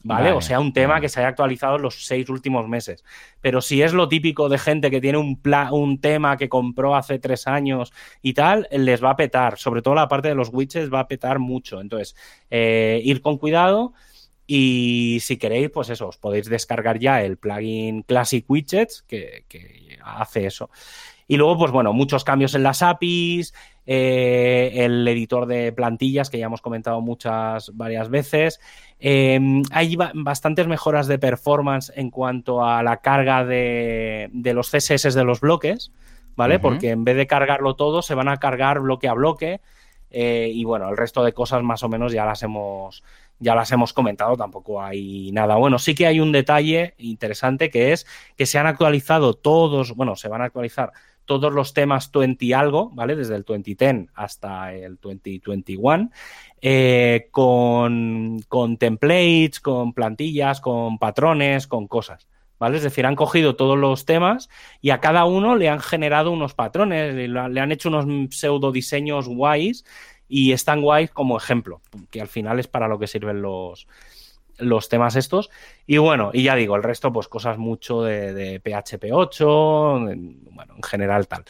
¿Vale? 0.03 0.31
o 0.31 0.41
sea, 0.41 0.59
un 0.59 0.71
tema 0.71 1.01
que 1.01 1.09
se 1.09 1.19
haya 1.19 1.29
actualizado 1.29 1.75
en 1.75 1.81
los 1.81 2.05
seis 2.05 2.29
últimos 2.29 2.67
meses. 2.67 3.03
Pero 3.41 3.61
si 3.61 3.81
es 3.81 3.93
lo 3.93 4.07
típico 4.07 4.47
de 4.47 4.57
gente 4.57 4.89
que 4.89 5.01
tiene 5.01 5.17
un, 5.17 5.41
un 5.71 5.99
tema 5.99 6.37
que 6.37 6.47
compró 6.47 6.95
hace 6.95 7.19
tres 7.19 7.47
años 7.47 7.91
y 8.21 8.33
tal, 8.33 8.67
les 8.71 9.03
va 9.03 9.09
a 9.09 9.15
petar. 9.15 9.57
Sobre 9.57 9.81
todo 9.81 9.95
la 9.95 10.07
parte 10.07 10.29
de 10.29 10.35
los 10.35 10.49
widgets 10.53 10.93
va 10.93 11.01
a 11.01 11.07
petar 11.07 11.39
mucho. 11.39 11.81
Entonces, 11.81 12.15
eh, 12.49 13.01
ir 13.03 13.21
con 13.21 13.37
cuidado 13.37 13.93
Y 14.49 15.19
si 15.21 15.35
queréis, 15.35 15.69
pues 15.69 15.89
eso, 15.89 16.07
os 16.07 16.17
podéis 16.17 16.49
descargar 16.49 16.99
ya 16.99 17.21
el 17.21 17.35
plugin 17.35 18.01
Classic 18.03 18.49
Widgets 18.49 19.03
que, 19.03 19.43
hace 20.01 20.45
eso. 20.45 20.69
Y 21.27 21.35
luego, 21.35 21.57
pues 21.57 21.71
bueno, 21.73 21.91
muchos 21.91 22.23
cambios 22.23 22.55
en 22.55 22.63
las 22.63 22.81
APIs, 22.81 23.53
eh, 23.85 24.71
el 24.75 25.05
editor 25.05 25.45
de 25.45 25.73
plantillas 25.73 26.29
que 26.29 26.39
ya 26.39 26.45
hemos 26.45 26.61
comentado 26.61 27.01
muchas, 27.01 27.75
varias 27.75 28.09
veces. 28.09 28.61
Em, 28.99 29.63
hay 29.71 29.97
bastantes 30.13 30.67
mejoras 30.67 31.07
de 31.07 31.19
performance 31.19 31.91
en 31.93 32.09
cuanto 32.09 32.63
a 32.63 32.81
la 32.83 32.97
carga 33.01 33.43
de, 33.43 34.29
los 34.33 34.69
CSS 34.69 35.13
de 35.13 35.25
los 35.25 35.41
bloques, 35.41 35.91
¿vale? 36.37 36.59
Porque 36.59 36.91
en 36.91 37.03
vez 37.03 37.17
de 37.17 37.27
cargarlo 37.27 37.75
todo, 37.75 38.01
se 38.01 38.15
van 38.15 38.29
a 38.29 38.37
cargar 38.37 38.79
bloque 38.79 39.09
a 39.09 39.13
bloque. 39.13 39.59
Eh, 40.09 40.51
y 40.53 40.63
bueno, 40.63 40.89
el 40.89 40.97
resto 40.97 41.23
de 41.23 41.33
cosas 41.33 41.63
más 41.63 41.83
o 41.83 41.89
menos 41.89 42.13
ya 42.13 42.25
las 42.25 42.43
hemos 42.43 43.03
ya 43.39 43.53
las 43.53 43.71
hemos 43.71 43.93
comentado, 43.93 44.35
tampoco 44.35 44.81
hay 44.81 45.31
nada 45.31 45.55
bueno. 45.55 45.77
Sí 45.79 45.93
que 45.93 46.07
hay 46.07 46.19
un 46.19 46.31
detalle 46.31 46.95
interesante 46.97 47.69
que 47.69 47.93
es 47.93 48.07
que 48.35 48.45
se 48.45 48.57
han 48.57 48.67
actualizado 48.67 49.35
todos, 49.35 49.95
bueno, 49.95 50.15
se 50.15 50.27
van 50.27 50.41
a 50.41 50.45
actualizar 50.45 50.91
todos 51.25 51.53
los 51.53 51.73
temas 51.73 52.11
20 52.11 52.55
algo, 52.55 52.89
¿vale? 52.93 53.15
Desde 53.15 53.35
el 53.35 53.43
2010 53.43 54.07
hasta 54.15 54.73
el 54.73 54.97
2021, 54.99 56.09
eh, 56.61 57.27
con, 57.31 58.39
con 58.47 58.77
templates, 58.77 59.59
con 59.59 59.93
plantillas, 59.93 60.61
con 60.61 60.97
patrones, 60.97 61.67
con 61.67 61.87
cosas. 61.87 62.27
¿Vale? 62.59 62.77
Es 62.77 62.83
decir, 62.83 63.05
han 63.05 63.15
cogido 63.15 63.55
todos 63.55 63.77
los 63.77 64.05
temas 64.05 64.49
y 64.81 64.89
a 64.89 64.99
cada 64.99 65.25
uno 65.25 65.55
le 65.55 65.69
han 65.69 65.79
generado 65.79 66.31
unos 66.31 66.55
patrones, 66.55 67.13
le 67.13 67.59
han 67.59 67.71
hecho 67.71 67.89
unos 67.89 68.35
pseudo 68.35 68.71
diseños 68.71 69.27
guays 69.27 69.85
y 70.27 70.51
están 70.51 70.81
guays 70.81 71.11
como 71.11 71.37
ejemplo, 71.37 71.81
que 72.09 72.19
al 72.19 72.27
final 72.27 72.59
es 72.59 72.67
para 72.67 72.87
lo 72.87 72.97
que 72.97 73.07
sirven 73.07 73.41
los, 73.41 73.87
los 74.57 74.89
temas 74.89 75.15
estos. 75.15 75.49
Y 75.85 75.97
bueno, 75.97 76.31
y 76.33 76.43
ya 76.43 76.55
digo, 76.55 76.75
el 76.75 76.83
resto, 76.83 77.11
pues 77.11 77.27
cosas 77.27 77.57
mucho 77.57 78.03
de, 78.03 78.59
PHP 78.59 79.11
8, 79.11 79.99
bueno, 80.51 80.73
en 80.75 80.83
general 80.83 81.27
tal. 81.27 81.45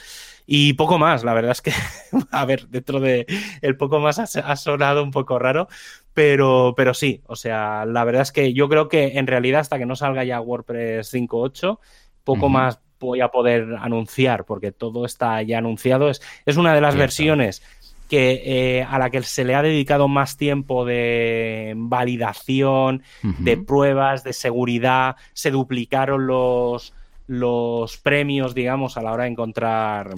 Y 0.45 0.73
poco 0.73 0.97
más, 0.97 1.23
la 1.23 1.33
verdad 1.33 1.51
es 1.51 1.61
que, 1.61 1.73
a 2.31 2.45
ver, 2.45 2.67
dentro 2.67 2.99
de 2.99 3.25
el 3.61 3.77
poco 3.77 3.99
más 3.99 4.19
ha, 4.19 4.55
sonado 4.55 5.03
un 5.03 5.11
poco 5.11 5.39
raro, 5.39 5.67
pero, 6.18 6.74
pero 6.76 6.95
sí, 6.95 7.22
o 7.28 7.36
sea, 7.36 7.86
la 7.86 8.03
verdad 8.03 8.24
es 8.24 8.32
que 8.32 8.51
yo 8.51 8.68
creo 8.70 8.89
que 8.89 9.20
en 9.20 9.28
realidad 9.28 9.59
hasta 9.61 9.78
que 9.78 9.86
no 9.86 9.95
salga 9.95 10.24
ya 10.24 10.41
WordPress 10.41 11.13
5.8, 11.13 11.78
poco 12.24 12.49
más 12.49 12.80
voy 12.99 13.22
a 13.22 13.28
poder 13.28 13.76
anunciar, 13.80 14.43
porque 14.45 14.72
todo 14.72 15.05
está 15.05 15.43
ya 15.43 15.59
anunciado. 15.59 16.09
Es, 16.09 16.24
es 16.47 16.57
una 16.57 16.74
de 16.74 16.82
las 16.82 16.95
versiones 16.95 17.61
que 18.09 18.41
eh, 18.45 18.82
a 18.82 18.97
la 18.97 19.11
que 19.11 19.22
se 19.22 19.45
le 19.45 19.53
ha 19.53 19.61
dedicado 19.61 20.07
más 20.07 20.38
tiempo 20.38 20.86
de 20.86 21.76
validación, 21.78 23.03
de 23.22 23.57
pruebas, 23.57 24.24
de 24.24 24.34
seguridad, 24.34 25.18
se 25.34 25.51
duplicaron 25.51 26.26
los, 26.26 26.95
los 27.28 27.97
premios, 27.97 28.55
digamos, 28.55 28.97
a 28.97 29.03
la 29.03 29.13
hora 29.13 29.26
de 29.26 29.30
encontrar 29.30 30.15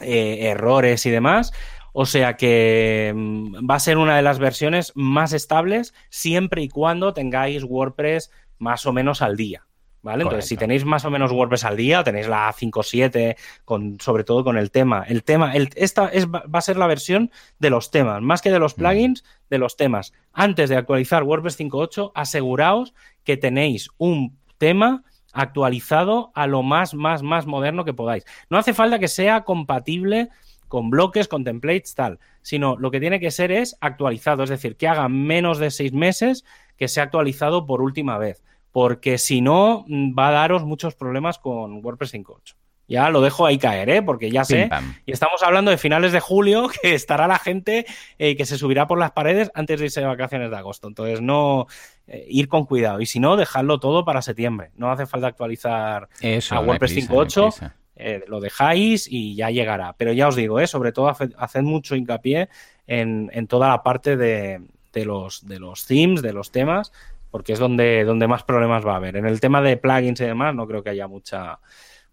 eh, 0.00 0.50
errores 0.50 1.04
y 1.04 1.10
demás. 1.10 1.52
O 1.92 2.06
sea 2.06 2.36
que 2.36 3.12
mm, 3.14 3.68
va 3.68 3.76
a 3.76 3.80
ser 3.80 3.98
una 3.98 4.16
de 4.16 4.22
las 4.22 4.38
versiones 4.38 4.92
más 4.94 5.32
estables 5.32 5.94
siempre 6.08 6.62
y 6.62 6.68
cuando 6.68 7.12
tengáis 7.12 7.64
WordPress 7.64 8.30
más 8.58 8.86
o 8.86 8.92
menos 8.92 9.22
al 9.22 9.36
día. 9.36 9.66
¿Vale? 10.02 10.22
Entonces, 10.22 10.48
si 10.48 10.56
tenéis 10.56 10.86
más 10.86 11.04
o 11.04 11.10
menos 11.10 11.30
WordPress 11.30 11.64
al 11.64 11.76
día, 11.76 12.02
tenéis 12.02 12.26
la 12.26 12.50
5.7, 12.50 13.36
con, 13.66 14.00
sobre 14.00 14.24
todo 14.24 14.42
con 14.44 14.56
el 14.56 14.70
tema. 14.70 15.04
El 15.06 15.24
tema, 15.24 15.54
el, 15.54 15.68
esta 15.76 16.08
es, 16.08 16.26
va 16.26 16.42
a 16.50 16.62
ser 16.62 16.78
la 16.78 16.86
versión 16.86 17.30
de 17.58 17.68
los 17.68 17.90
temas, 17.90 18.22
más 18.22 18.40
que 18.40 18.50
de 18.50 18.58
los 18.58 18.78
mm. 18.78 18.80
plugins, 18.80 19.24
de 19.50 19.58
los 19.58 19.76
temas. 19.76 20.14
Antes 20.32 20.70
de 20.70 20.76
actualizar 20.76 21.22
WordPress 21.22 21.60
5.8, 21.60 22.12
aseguraos 22.14 22.94
que 23.24 23.36
tenéis 23.36 23.90
un 23.98 24.38
tema 24.56 25.04
actualizado 25.32 26.32
a 26.34 26.46
lo 26.46 26.62
más, 26.62 26.94
más, 26.94 27.22
más 27.22 27.46
moderno 27.46 27.84
que 27.84 27.92
podáis. 27.92 28.24
No 28.48 28.56
hace 28.56 28.72
falta 28.72 28.98
que 28.98 29.08
sea 29.08 29.42
compatible 29.42 30.30
con 30.70 30.88
bloques, 30.88 31.28
con 31.28 31.44
templates, 31.44 31.94
tal, 31.94 32.18
sino 32.40 32.78
lo 32.78 32.90
que 32.90 33.00
tiene 33.00 33.20
que 33.20 33.30
ser 33.30 33.52
es 33.52 33.76
actualizado, 33.82 34.44
es 34.44 34.48
decir, 34.48 34.76
que 34.76 34.88
haga 34.88 35.10
menos 35.10 35.58
de 35.58 35.70
seis 35.70 35.92
meses 35.92 36.46
que 36.78 36.88
sea 36.88 37.02
actualizado 37.04 37.66
por 37.66 37.82
última 37.82 38.16
vez 38.16 38.42
porque 38.72 39.18
si 39.18 39.40
no 39.40 39.84
mm, 39.86 40.18
va 40.18 40.28
a 40.28 40.32
daros 40.32 40.64
muchos 40.64 40.94
problemas 40.94 41.38
con 41.38 41.84
WordPress 41.84 42.14
5.8. 42.14 42.54
Ya 42.88 43.08
lo 43.08 43.20
dejo 43.20 43.46
ahí 43.46 43.56
caer, 43.56 43.88
¿eh? 43.88 44.02
porque 44.02 44.32
ya 44.32 44.44
sé. 44.44 44.68
Y 45.06 45.12
estamos 45.12 45.44
hablando 45.44 45.70
de 45.70 45.78
finales 45.78 46.10
de 46.10 46.18
julio, 46.18 46.68
que 46.82 46.94
estará 46.94 47.28
la 47.28 47.38
gente 47.38 47.86
eh, 48.18 48.36
que 48.36 48.44
se 48.44 48.58
subirá 48.58 48.88
por 48.88 48.98
las 48.98 49.12
paredes 49.12 49.48
antes 49.54 49.78
de 49.78 49.86
irse 49.86 50.00
de 50.00 50.06
vacaciones 50.06 50.50
de 50.50 50.56
agosto. 50.56 50.88
Entonces, 50.88 51.20
no 51.20 51.68
eh, 52.08 52.26
ir 52.28 52.48
con 52.48 52.66
cuidado. 52.66 53.00
Y 53.00 53.06
si 53.06 53.20
no, 53.20 53.36
dejadlo 53.36 53.78
todo 53.78 54.04
para 54.04 54.22
septiembre. 54.22 54.72
No 54.74 54.90
hace 54.90 55.06
falta 55.06 55.28
actualizar 55.28 56.08
a 56.50 56.60
WordPress 56.60 57.08
5.8. 57.08 57.72
Eh, 58.02 58.24
lo 58.26 58.40
dejáis 58.40 59.06
y 59.10 59.34
ya 59.34 59.50
llegará. 59.50 59.94
Pero 59.96 60.12
ya 60.12 60.28
os 60.28 60.36
digo, 60.36 60.60
¿eh? 60.60 60.66
sobre 60.66 60.92
todo 60.92 61.08
haced 61.08 61.62
mucho 61.62 61.96
hincapié 61.96 62.48
en, 62.86 63.46
toda 63.46 63.68
la 63.68 63.82
parte 63.82 64.16
de, 64.16 64.60
los, 64.94 65.46
de 65.46 65.60
los 65.60 65.86
themes, 65.86 66.22
de 66.22 66.32
los 66.32 66.50
temas, 66.50 66.92
porque 67.30 67.52
es 67.52 67.58
donde, 67.58 68.04
donde 68.04 68.26
más 68.26 68.42
problemas 68.42 68.86
va 68.86 68.94
a 68.94 68.96
haber. 68.96 69.16
En 69.16 69.26
el 69.26 69.40
tema 69.40 69.62
de 69.62 69.76
plugins 69.76 70.20
y 70.20 70.24
demás 70.24 70.54
no 70.54 70.66
creo 70.66 70.82
que 70.82 70.90
haya 70.90 71.06
mucha, 71.06 71.60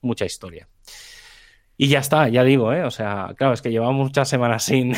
mucha 0.02 0.26
historia. 0.26 0.68
Y 1.80 1.90
ya 1.90 2.00
está, 2.00 2.28
ya 2.28 2.44
digo, 2.44 2.74
¿eh? 2.74 2.84
O 2.84 2.92
sea, 2.92 3.34
claro, 3.38 3.54
es 3.54 3.62
que 3.62 3.70
llevamos 3.70 4.08
muchas 4.08 4.28
semanas 4.28 4.64
sin, 4.64 4.96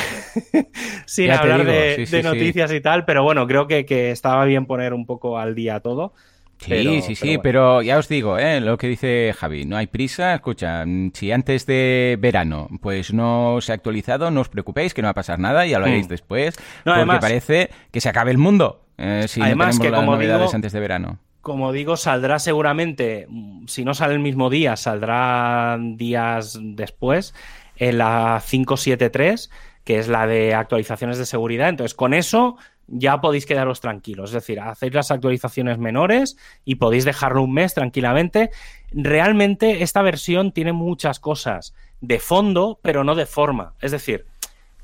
sin 1.05 1.29
hablar 1.29 1.65
de, 1.65 2.21
noticias 2.23 2.71
y 2.71 2.79
tal, 2.79 3.03
pero 3.03 3.21
bueno, 3.21 3.45
creo 3.47 3.67
que, 3.67 3.85
que, 3.85 4.11
estaba 4.11 4.45
bien 4.45 4.65
poner 4.65 4.93
un 4.93 5.05
poco 5.05 5.37
al 5.37 5.55
día 5.55 5.81
todo. 5.81 6.13
Sí, 6.59 7.01
sí, 7.01 7.15
sí, 7.15 7.37
pero 7.41 7.81
ya 7.81 7.97
os 7.97 8.09
digo, 8.09 8.37
¿eh? 8.37 8.59
lo 8.59 8.77
que 8.77 8.87
dice 8.87 9.33
Javi, 9.37 9.65
no 9.65 9.77
hay 9.77 9.87
prisa. 9.87 10.35
Escucha, 10.35 10.83
si 11.13 11.31
antes 11.31 11.65
de 11.65 12.17
verano 12.19 12.67
pues 12.81 13.13
no 13.13 13.59
se 13.61 13.71
ha 13.71 13.75
actualizado, 13.75 14.29
no 14.29 14.41
os 14.41 14.49
preocupéis, 14.49 14.93
que 14.93 15.01
no 15.01 15.05
va 15.07 15.11
a 15.11 15.15
pasar 15.15 15.39
nada, 15.39 15.65
ya 15.65 15.79
lo 15.79 15.85
haréis 15.85 16.07
mm. 16.07 16.09
después, 16.09 16.55
porque 16.83 17.05
parece 17.19 17.69
que 17.91 18.01
se 18.01 18.09
acabe 18.09 18.31
el 18.31 18.37
mundo. 18.37 18.83
Eh, 18.97 19.25
si 19.29 19.41
además, 19.41 19.79
que 19.79 19.89
como 19.89 20.13
novedades 20.13 20.53
antes 20.53 20.73
de 20.73 20.79
verano. 20.81 21.19
Como 21.41 21.71
digo, 21.71 21.95
saldrá 21.95 22.37
seguramente, 22.37 23.27
si 23.65 23.85
no 23.85 23.93
sale 23.93 24.13
el 24.13 24.19
mismo 24.19 24.49
día, 24.49 24.75
saldrá 24.75 25.77
días 25.79 26.59
después, 26.61 27.33
en 27.77 27.97
la 27.97 28.43
573, 28.45 29.49
que 29.85 29.99
es 29.99 30.09
la 30.09 30.27
de 30.27 30.53
actualizaciones 30.53 31.17
de 31.17 31.25
seguridad. 31.25 31.69
Entonces, 31.69 31.95
con 31.95 32.13
eso 32.13 32.57
ya 32.91 33.21
podéis 33.21 33.45
quedaros 33.45 33.81
tranquilos. 33.81 34.31
Es 34.31 34.35
decir, 34.35 34.59
hacéis 34.59 34.93
las 34.93 35.11
actualizaciones 35.11 35.77
menores 35.77 36.37
y 36.65 36.75
podéis 36.75 37.05
dejarlo 37.05 37.43
un 37.43 37.53
mes 37.53 37.73
tranquilamente. 37.73 38.51
Realmente 38.91 39.83
esta 39.83 40.01
versión 40.01 40.51
tiene 40.51 40.73
muchas 40.73 41.19
cosas 41.19 41.73
de 42.01 42.19
fondo, 42.19 42.79
pero 42.81 43.03
no 43.03 43.15
de 43.15 43.25
forma. 43.25 43.75
Es 43.81 43.91
decir, 43.91 44.25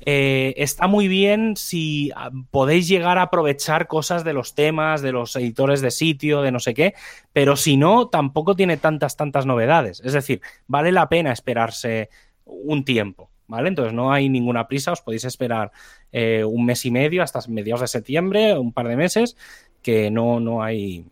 eh, 0.00 0.54
está 0.58 0.86
muy 0.86 1.08
bien 1.08 1.56
si 1.56 2.10
ah, 2.14 2.30
podéis 2.50 2.86
llegar 2.86 3.18
a 3.18 3.22
aprovechar 3.22 3.86
cosas 3.86 4.24
de 4.24 4.34
los 4.34 4.54
temas, 4.54 5.00
de 5.00 5.12
los 5.12 5.34
editores 5.36 5.80
de 5.80 5.90
sitio, 5.90 6.42
de 6.42 6.52
no 6.52 6.60
sé 6.60 6.74
qué, 6.74 6.94
pero 7.32 7.56
si 7.56 7.76
no, 7.76 8.08
tampoco 8.08 8.54
tiene 8.54 8.76
tantas, 8.76 9.16
tantas 9.16 9.46
novedades. 9.46 10.02
Es 10.04 10.12
decir, 10.12 10.42
vale 10.66 10.92
la 10.92 11.08
pena 11.08 11.32
esperarse 11.32 12.10
un 12.44 12.84
tiempo. 12.84 13.30
¿Vale? 13.48 13.68
Entonces 13.68 13.92
no 13.92 14.12
hay 14.12 14.28
ninguna 14.28 14.68
prisa, 14.68 14.92
os 14.92 15.02
podéis 15.02 15.24
esperar 15.24 15.72
eh, 16.12 16.44
un 16.44 16.64
mes 16.64 16.84
y 16.84 16.90
medio 16.90 17.22
hasta 17.22 17.40
mediados 17.48 17.80
de 17.82 17.88
septiembre, 17.88 18.58
un 18.58 18.72
par 18.72 18.88
de 18.88 18.96
meses, 18.96 19.36
que 19.82 20.10
no, 20.10 20.40
no, 20.40 20.62
hay, 20.62 21.04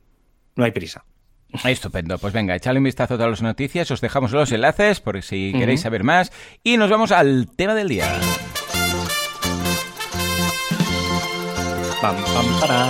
no 0.56 0.64
hay 0.64 0.72
prisa. 0.72 1.04
Estupendo, 1.64 2.18
pues 2.18 2.32
venga, 2.32 2.56
echadle 2.56 2.78
un 2.78 2.84
vistazo 2.84 3.14
a 3.14 3.16
todas 3.16 3.30
las 3.30 3.42
noticias, 3.42 3.90
os 3.90 4.00
dejamos 4.00 4.32
los 4.32 4.50
enlaces 4.50 5.00
por 5.00 5.22
si 5.22 5.52
queréis 5.52 5.82
saber 5.82 6.02
más 6.02 6.32
y 6.64 6.76
nos 6.76 6.90
vamos 6.90 7.12
al 7.12 7.48
tema 7.54 7.74
del 7.74 7.88
día. 7.88 8.12
Pam, 12.02 12.16
pam, 12.16 12.60
para. 12.60 12.86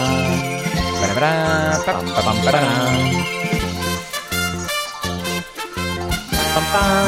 pam, 1.84 2.04
pam, 2.24 2.44
para. 2.44 3.43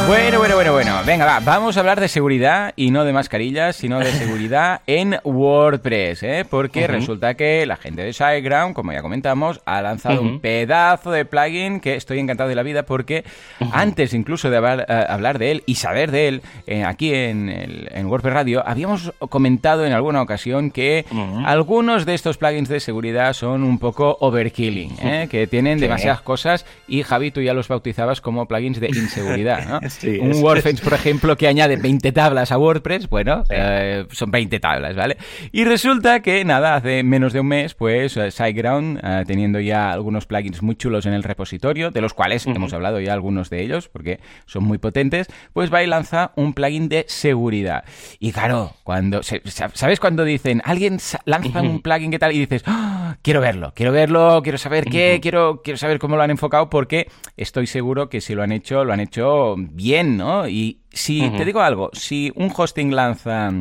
Bueno, 0.09 0.38
bueno, 0.38 0.57
bueno, 0.57 0.72
bueno. 0.72 1.01
Venga, 1.07 1.24
va. 1.24 1.38
Vamos 1.38 1.76
a 1.76 1.80
hablar 1.80 2.01
de 2.01 2.09
seguridad 2.09 2.72
y 2.74 2.90
no 2.90 3.05
de 3.05 3.12
mascarillas, 3.12 3.76
sino 3.76 4.01
de 4.01 4.11
seguridad 4.11 4.80
en 4.88 5.18
WordPress, 5.22 6.22
¿eh? 6.24 6.44
Porque 6.49 6.88
resulta 6.88 7.34
que 7.34 7.64
la 7.64 7.76
gente 7.76 8.03
de 8.03 8.12
SiteGround, 8.12 8.74
como 8.74 8.92
ya 8.92 9.03
comentamos, 9.03 9.61
ha 9.64 9.80
lanzado 9.82 10.20
un 10.20 10.40
pedazo 10.40 11.12
de 11.12 11.24
plugin 11.26 11.78
que 11.78 11.94
estoy 11.94 12.18
encantado 12.18 12.49
de 12.49 12.57
la 12.57 12.64
vida 12.64 12.84
porque 12.84 13.24
antes 13.70 14.14
incluso 14.14 14.51
de 14.51 14.57
eh, 14.57 15.07
hablar, 15.09 15.38
de 15.38 15.53
él 15.53 15.62
y 15.66 15.76
saber 15.76 16.11
de 16.11 16.28
él 16.28 16.42
eh, 16.66 16.82
aquí 16.82 17.14
en, 17.14 17.49
en, 17.49 18.07
WordPress 18.07 18.34
Radio, 18.34 18.64
habíamos 18.66 19.12
comentado 19.28 19.86
en 19.86 19.92
alguna 19.92 20.22
ocasión 20.22 20.72
que 20.72 21.05
algunos 21.44 22.05
de 22.05 22.14
estos 22.14 22.36
plugins 22.36 22.68
de 22.68 22.80
seguridad 22.80 23.32
son 23.32 23.62
un 23.62 23.78
poco 23.78 24.16
overkilling, 24.20 24.97
¿eh? 25.01 25.28
que 25.30 25.47
tienen 25.47 25.78
demasiadas 25.78 26.20
cosas 26.20 26.66
y 26.88 27.05
Javi, 27.05 27.30
tú 27.30 27.40
ya 27.42 27.55
los 27.55 27.68
bautizabas 27.68 28.20
como 28.20 28.47
plugins 28.47 28.80
de 28.80 28.88
inseguridad. 28.94 29.36
un 30.20 30.43
Workbench, 30.43 30.82
por 30.82 30.95
ejemplo, 30.95 31.37
que 31.37 31.47
añade 31.47 31.76
20 31.82 32.12
tablas 32.12 32.53
a 32.53 32.59
WordPress, 32.59 33.09
bueno, 33.09 33.45
eh, 33.51 34.07
son 34.11 34.30
20 34.30 34.61
tablas, 34.61 34.97
¿vale? 34.97 35.16
Y 35.53 35.64
resulta 35.64 36.20
que, 36.20 36.45
nada, 36.45 36.76
hace 36.76 37.03
menos 37.03 37.32
de 37.32 37.41
un 37.41 37.49
mes, 37.49 37.74
pues 37.74 38.16
eh, 38.16 38.30
SiteGround, 38.30 39.01
eh, 39.03 39.24
teniendo 39.26 39.61
ya 39.61 39.91
algunos 39.91 40.26
plugins 40.26 40.62
muy 40.62 40.76
chulos 40.76 41.07
en 41.07 41.12
el 41.12 41.22
repositorio, 41.22 41.91
de 41.91 42.01
los 42.01 42.14
cuales 42.14 42.47
hemos 42.47 42.72
hablado 42.72 43.01
ya 43.01 43.12
algunos 43.12 43.51
de 43.51 43.62
ellos, 43.62 43.89
porque 43.89 44.20
son 44.47 44.64
muy 44.64 44.78
potentes, 44.78 45.28
pues 45.53 45.72
va 45.72 45.82
y 45.82 45.87
lanza 45.87 46.32
un 46.37 46.55
plugin 46.55 46.89
de 46.89 47.05
seguridad. 47.09 47.84
Y 48.18 48.32
claro, 48.32 48.72
cuando, 48.84 49.20
¿sabes 49.22 50.01
cuando 50.01 50.24
dicen, 50.24 50.62
alguien 50.64 50.99
lanza 51.24 51.62
un 51.62 51.82
plugin 51.82 52.11
que 52.11 52.18
tal? 52.18 52.32
Y 52.32 52.39
dices, 52.39 52.62
¡Ah! 52.66 53.16
quiero 53.22 53.41
verlo, 53.41 53.72
quiero 53.74 53.93
verlo, 53.93 54.41
quiero 54.43 54.59
saber 54.59 54.84
qué, 54.84 55.18
quiero, 55.20 55.62
quiero 55.62 55.76
saber 55.76 55.99
cómo 55.99 56.16
lo 56.16 56.22
han 56.22 56.30
enfocado, 56.30 56.70
porque 56.70 57.09
estoy 57.37 57.66
seguro 57.66 58.09
que 58.09 58.20
si 58.20 58.34
lo 58.34 58.43
han 58.43 58.53
hecho, 58.53 58.84
lo 58.84 58.93
han 58.93 59.01
hecho 59.01 59.26
bien, 59.57 60.16
¿no? 60.16 60.49
Y 60.49 60.81
si, 60.93 61.31
te 61.31 61.45
digo 61.45 61.61
algo, 61.61 61.91
si 61.93 62.33
un 62.35 62.53
hosting 62.55 62.95
lanza 62.95 63.53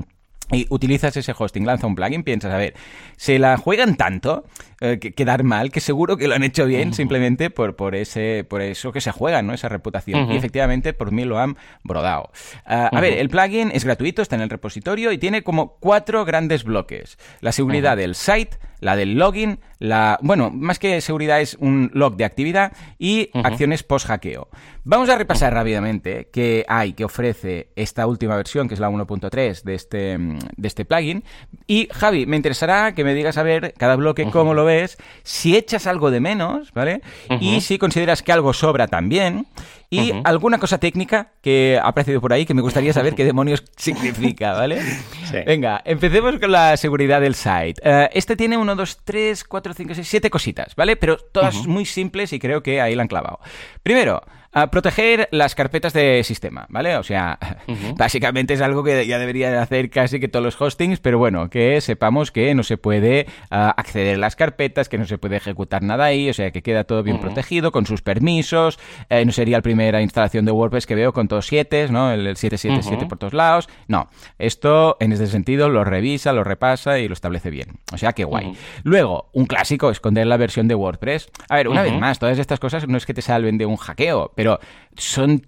y 0.52 0.68
utilizas 0.70 1.18
ese 1.18 1.34
hosting, 1.38 1.66
lanza 1.66 1.88
un 1.88 1.96
plugin, 1.96 2.24
piensas, 2.24 2.54
a 2.54 2.58
ver, 2.58 2.76
se 3.16 3.40
la 3.40 3.58
juegan 3.58 3.96
tanto, 3.96 4.46
eh, 4.80 5.00
que, 5.00 5.14
quedar 5.14 5.44
mal, 5.44 5.72
que 5.72 5.80
seguro 5.80 6.18
que 6.18 6.28
lo 6.28 6.36
han 6.36 6.44
hecho 6.44 6.66
bien 6.66 6.94
simplemente 6.94 7.50
por, 7.50 7.76
por, 7.76 7.96
ese, 7.96 8.46
por 8.48 8.62
eso 8.62 8.92
que 8.92 9.02
se 9.02 9.12
juegan, 9.12 9.48
¿no? 9.48 9.54
Esa 9.54 9.70
reputación. 9.70 10.32
Y 10.32 10.36
efectivamente, 10.36 10.94
por 10.94 11.12
mí 11.12 11.26
lo 11.26 11.40
han 11.40 11.58
brodado. 11.84 12.30
Ah, 12.66 12.90
a 12.92 13.02
ver, 13.02 13.14
el 13.14 13.30
plugin 13.30 13.72
es 13.74 13.86
gratuito, 13.86 14.22
está 14.22 14.36
en 14.36 14.42
el 14.42 14.50
repositorio 14.50 15.12
y 15.12 15.18
tiene 15.18 15.44
como 15.44 15.78
cuatro 15.80 16.26
grandes 16.26 16.64
bloques. 16.64 17.18
La 17.42 17.52
seguridad 17.52 17.98
del 17.98 18.14
site, 18.14 18.58
la 18.86 18.96
del 18.96 19.16
login, 19.16 19.60
la... 19.80 20.20
Bueno, 20.22 20.52
más 20.52 20.78
que 20.78 21.02
seguridad 21.02 21.42
es 21.42 21.56
un 21.60 21.90
log 21.94 22.18
de 22.18 22.24
actividad 22.24 22.72
y 23.00 23.32
acciones 23.34 23.82
post-hackeo. 23.82 24.48
Vamos 24.84 25.10
a 25.10 25.18
repasar 25.18 25.52
rápidamente 25.56 26.30
qué 26.32 26.64
hay 26.68 26.94
que 26.94 27.04
ofrece 27.04 27.72
esta 27.76 28.06
última 28.06 28.36
versión, 28.36 28.68
que 28.68 28.76
es 28.76 28.80
la 28.80 28.92
1.3 28.92 29.64
de 29.64 29.74
este, 29.74 30.18
de 30.20 30.68
este 30.68 30.86
plugin. 30.86 31.24
Y, 31.66 31.90
Javi, 31.92 32.28
me 32.28 32.36
interesará 32.36 32.94
que 32.94 33.04
me 33.04 33.16
digas 33.16 33.38
a 33.40 33.44
ver 33.44 33.74
cada 33.76 33.96
bloque 33.96 34.30
cómo 34.30 34.54
lo 34.54 34.66
ves, 34.66 34.98
si 35.24 35.58
echas 35.58 35.88
algo 35.88 36.12
de 36.12 36.20
menos, 36.20 36.72
¿vale? 36.74 37.02
Y 37.40 37.62
si 37.62 37.80
consideras 37.80 38.22
que 38.22 38.32
algo 38.32 38.54
sobra 38.54 38.88
también. 38.88 39.48
Y 39.90 40.14
alguna 40.24 40.58
cosa 40.58 40.78
técnica 40.78 41.32
que 41.42 41.80
ha 41.82 41.88
aparecido 41.88 42.22
por 42.22 42.34
ahí 42.34 42.46
que 42.46 42.54
me 42.54 42.62
gustaría 42.62 42.94
saber 42.94 43.16
qué 43.16 43.24
demonios 43.24 43.64
significa, 43.78 44.54
¿vale? 44.54 44.82
Venga, 45.46 45.82
empecemos 45.86 46.40
con 46.40 46.52
la 46.52 46.76
seguridad 46.78 47.22
del 47.22 47.36
site. 47.36 47.76
Eh, 47.84 48.10
este 48.14 48.36
tiene 48.36 48.58
1, 48.58 48.76
2, 48.76 49.00
3, 49.04 49.44
4, 49.44 49.74
5, 49.74 49.96
6, 49.96 50.08
7 50.08 50.30
cositas, 50.30 50.76
¿vale? 50.76 50.96
Pero 50.96 51.18
todas 51.18 51.68
muy 51.68 51.86
simples 51.86 52.34
y 52.34 52.40
creo 52.40 52.62
que 52.64 52.82
ahí 52.82 52.96
la 52.96 53.04
han 53.04 53.08
clavado. 53.08 53.40
Primero, 53.84 54.22
a 54.56 54.72
proteger 54.72 55.28
las 55.32 55.54
carpetas 55.54 55.92
de 55.92 56.24
sistema, 56.24 56.66
¿vale? 56.70 56.96
O 56.96 57.04
sea, 57.04 57.38
básicamente 57.98 58.54
es 58.54 58.62
algo 58.62 58.86
que 58.86 59.06
ya 59.06 59.20
deberían 59.20 59.54
hacer 59.56 59.90
casi 59.90 60.20
que 60.22 60.30
todos 60.30 60.46
los 60.46 60.60
hostings, 60.60 61.02
pero 61.02 61.20
bueno, 61.20 61.50
que 61.50 61.82
sepamos 61.82 62.32
que 62.32 62.56
no 62.56 62.64
se 62.64 62.78
puede 62.78 63.28
ah, 63.52 63.74
acceder 63.76 64.16
a 64.16 64.18
las 64.18 64.38
carpetas, 64.38 64.88
que 64.88 64.98
no 64.98 65.06
se 65.06 65.18
puede 65.18 65.36
ejecutar 65.36 65.84
nada 65.84 66.06
ahí, 66.06 66.30
o 66.30 66.34
sea, 66.34 66.52
que 66.52 66.62
queda 66.62 66.86
todo 66.86 67.04
bien 67.04 67.20
protegido, 67.20 67.74
con 67.74 67.86
sus 67.86 68.02
permisos, 68.02 68.80
eh, 69.10 69.26
no 69.26 69.34
sería 69.34 69.58
la 69.58 69.62
primera 69.62 70.02
instalación 70.02 70.46
de 70.46 70.54
WordPress 70.54 70.86
que 70.86 70.96
veo 70.96 71.12
con 71.12 71.28
todos 71.28 71.48
siete, 71.48 71.90
¿no? 71.90 72.12
El, 72.12 72.38
777 72.38 73.08
por 73.08 73.18
todos 73.18 73.34
lados. 73.34 73.68
No, 73.90 74.08
esto 74.40 74.96
en 75.02 75.12
ese 75.12 75.28
sentido 75.28 75.68
lo 75.68 75.84
revisa, 75.84 76.32
lo 76.32 76.46
repasa 76.46 76.98
y 77.00 77.10
lo 77.10 77.14
establece 77.14 77.50
bien. 77.50 77.80
O 77.92 77.98
sea, 77.98 78.14
que 78.14 78.24
guay. 78.24 78.54
Luego, 78.84 79.30
un 79.34 79.48
clásico, 79.48 79.90
esconder 79.90 80.28
la 80.28 80.38
versión 80.38 80.70
de 80.70 80.76
WordPress. 80.76 81.30
A 81.50 81.56
ver, 81.58 81.68
una 81.68 81.82
vez 81.82 81.94
más, 81.94 82.20
todas 82.20 82.40
estas 82.40 82.60
cosas 82.62 82.88
no 82.88 82.98
es 82.98 83.06
que 83.06 83.14
te 83.14 83.22
salven 83.22 83.58
de 83.58 83.66
un 83.66 83.76
hackeo, 83.76 84.32
pero 84.34 84.45
pero 84.46 84.60
son, 84.96 85.42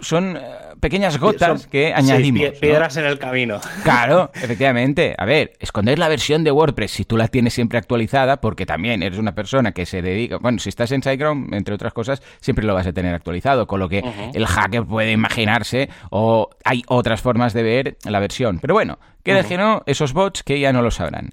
son 0.00 0.36
eh, 0.36 0.40
pequeñas 0.80 1.18
gotas 1.18 1.66
que 1.66 1.92
añadimos. 1.92 2.56
piedras 2.60 2.96
en 2.96 3.06
el 3.06 3.18
camino. 3.18 3.60
Claro, 3.82 4.30
efectivamente. 4.34 5.14
A 5.18 5.24
ver, 5.24 5.52
esconder 5.58 5.98
la 5.98 6.08
versión 6.08 6.44
de 6.44 6.52
WordPress 6.52 6.92
si 6.92 7.04
tú 7.04 7.16
la 7.16 7.28
tienes 7.28 7.52
siempre 7.52 7.78
actualizada, 7.78 8.40
porque 8.40 8.64
también 8.64 9.02
eres 9.02 9.18
una 9.18 9.34
persona 9.34 9.72
que 9.72 9.84
se 9.86 10.02
dedica. 10.02 10.38
Bueno, 10.38 10.58
si 10.58 10.68
estás 10.68 10.92
en 10.92 11.02
SiteGround, 11.02 11.52
entre 11.52 11.74
otras 11.74 11.92
cosas, 11.92 12.22
siempre 12.40 12.64
lo 12.64 12.74
vas 12.74 12.86
a 12.86 12.92
tener 12.92 13.12
actualizado, 13.14 13.66
con 13.66 13.80
lo 13.80 13.88
que 13.88 14.02
el 14.32 14.46
hacker 14.46 14.84
puede 14.84 15.12
imaginarse 15.12 15.90
o 16.10 16.48
hay 16.64 16.82
otras 16.86 17.20
formas 17.20 17.52
de 17.52 17.62
ver 17.62 17.96
la 18.04 18.20
versión. 18.20 18.58
Pero 18.60 18.74
bueno, 18.74 18.98
que 19.24 19.34
dejen 19.34 19.60
esos 19.86 20.12
bots 20.12 20.42
que 20.42 20.60
ya 20.60 20.72
no 20.72 20.82
lo 20.82 20.90
sabrán. 20.90 21.30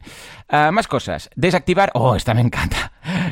Ah, 0.53 0.69
más 0.71 0.87
cosas. 0.87 1.29
Desactivar. 1.35 1.91
Oh, 1.93 2.15
esta 2.15 2.33
me 2.33 2.41
encanta. 2.41 2.91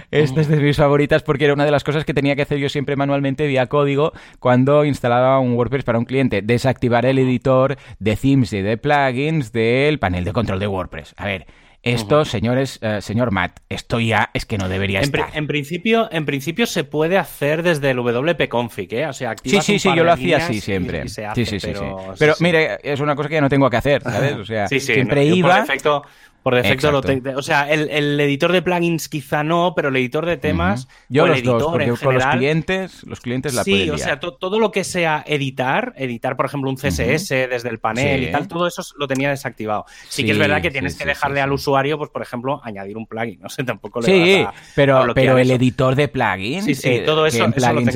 Esta 0.09 0.39
es 0.41 0.47
de 0.47 0.55
mis 0.57 0.77
favoritas 0.77 1.21
porque 1.21 1.43
era 1.43 1.53
una 1.53 1.65
de 1.65 1.71
las 1.71 1.83
cosas 1.83 2.05
que 2.05 2.13
tenía 2.13 2.35
que 2.35 2.43
hacer 2.43 2.57
yo 2.59 2.69
siempre 2.69 2.95
manualmente 2.95 3.45
vía 3.45 3.67
código 3.67 4.13
cuando 4.39 4.85
instalaba 4.85 5.37
un 5.39 5.53
WordPress 5.53 5.83
para 5.83 5.99
un 5.99 6.05
cliente. 6.05 6.41
Desactivar 6.41 7.05
el 7.05 7.19
editor 7.19 7.77
de 7.99 8.15
themes 8.15 8.53
y 8.53 8.61
de 8.61 8.77
plugins 8.77 9.51
del 9.51 9.99
panel 9.99 10.23
de 10.23 10.31
control 10.31 10.59
de 10.59 10.67
WordPress. 10.67 11.13
A 11.17 11.25
ver. 11.25 11.45
Esto, 11.81 12.25
señores, 12.25 12.77
eh, 12.81 13.01
señor 13.01 13.31
Matt, 13.31 13.61
esto 13.69 14.01
ya 14.01 14.31
es 14.33 14.45
que 14.45 14.57
no 14.57 14.67
debería 14.67 14.99
estar. 14.99 15.29
En 15.33 15.47
principio, 15.47 16.09
en 16.11 16.25
principio 16.25 16.65
se 16.65 16.83
puede 16.83 17.17
hacer 17.17 17.63
desde 17.63 17.91
el 17.91 17.97
WP 17.97 18.49
config, 18.49 18.93
¿eh? 18.93 19.07
O 19.07 19.13
sea, 19.13 19.33
Sí, 19.41 19.61
sí, 19.61 19.79
sí, 19.79 19.89
yo 19.95 20.03
lo 20.03 20.11
hacía 20.11 20.37
así 20.37 20.59
siempre. 20.59 21.07
sí, 21.07 21.23
sí, 21.45 21.45
sí, 21.45 21.59
pero, 21.61 22.13
Pero 22.19 22.33
mire, 22.41 22.79
es 22.83 22.99
una 22.99 23.15
cosa 23.15 23.29
que 23.29 23.35
ya 23.35 23.41
no 23.41 23.47
tengo 23.47 23.69
que 23.69 23.77
hacer, 23.77 24.03
¿sabes? 24.03 24.33
O 24.39 24.45
sea, 24.45 24.67
siempre 24.67 25.23
iba. 25.25 25.51
Por 25.51 25.61
defecto, 25.61 26.03
lo 26.43 27.37
o 27.37 27.41
sea, 27.41 27.69
el, 27.69 28.19
editor 28.19 28.51
de 28.51 28.61
plugins 28.61 29.09
quizá 29.09 29.43
no, 29.43 29.73
pero 29.75 29.89
el 29.89 29.95
editor 29.97 30.25
de 30.25 30.37
temas. 30.37 30.87
Yo 31.09 31.27
los 31.27 31.43
dos, 31.43 31.63
porque 31.63 31.91
con 31.91 32.15
los 32.15 32.25
clientes, 32.25 33.03
los 33.05 33.19
clientes 33.19 33.53
la 33.53 33.63
Sí, 33.63 33.89
o 33.89 33.97
sea, 33.97 34.19
todo 34.19 34.59
lo 34.59 34.71
que 34.71 34.83
sea 34.83 35.23
editar, 35.27 35.93
editar, 35.97 36.35
por 36.35 36.45
ejemplo, 36.45 36.69
un 36.69 36.77
CSS 36.77 37.29
desde 37.29 37.69
el 37.69 37.79
panel 37.79 38.23
y 38.23 38.31
tal, 38.31 38.47
todo 38.47 38.67
eso 38.67 38.83
lo 38.97 39.07
tenía 39.07 39.29
desactivado. 39.29 39.85
Sí, 40.07 40.23
que 40.23 40.31
es 40.31 40.37
verdad 40.37 40.61
que 40.61 40.71
tienes 40.71 40.95
que 40.95 41.05
dejarle 41.05 41.41
al 41.41 41.51
usuario, 41.51 41.97
pues, 41.97 42.09
por 42.09 42.21
ejemplo, 42.21 42.61
añadir 42.63 42.97
un 42.97 43.05
plugin. 43.05 43.39
No 43.49 43.49
sé, 43.49 43.63
tampoco 43.63 44.01
le 44.01 44.05
Sí, 44.05 44.45
pero, 44.75 45.13
pero 45.15 45.37
el 45.37 45.49
editor 45.49 45.95
de 45.95 46.07
plugins. 46.07 46.65
Sí, 46.65 46.75
sí, 46.75 47.01
todo 47.05 47.25
eso, 47.25 47.45
en 47.45 47.53
plugins 47.53 47.95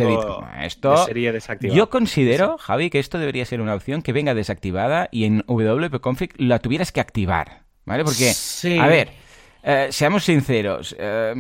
esto, 0.62 1.08
Yo 1.62 1.90
considero, 1.90 2.58
Javi, 2.58 2.90
que 2.90 3.00
esto 3.00 3.20
debería 3.20 3.46
ser 3.46 3.62
una 3.62 3.76
opción 3.76 4.02
que 4.02 4.14
venga 4.14 4.34
desactivada 4.34 5.10
y 5.12 5.26
en 5.26 5.44
WP 5.48 6.00
Config 6.00 6.32
la 6.38 6.60
tuvieras 6.60 6.92
que 6.92 7.02
activar. 7.02 7.63
¿Vale? 7.86 8.04
Porque, 8.04 8.32
a 8.80 8.88
ver, 8.88 9.12
eh, 9.62 9.88
seamos 9.92 10.24
sinceros, 10.24 10.96
eh, 10.98 11.34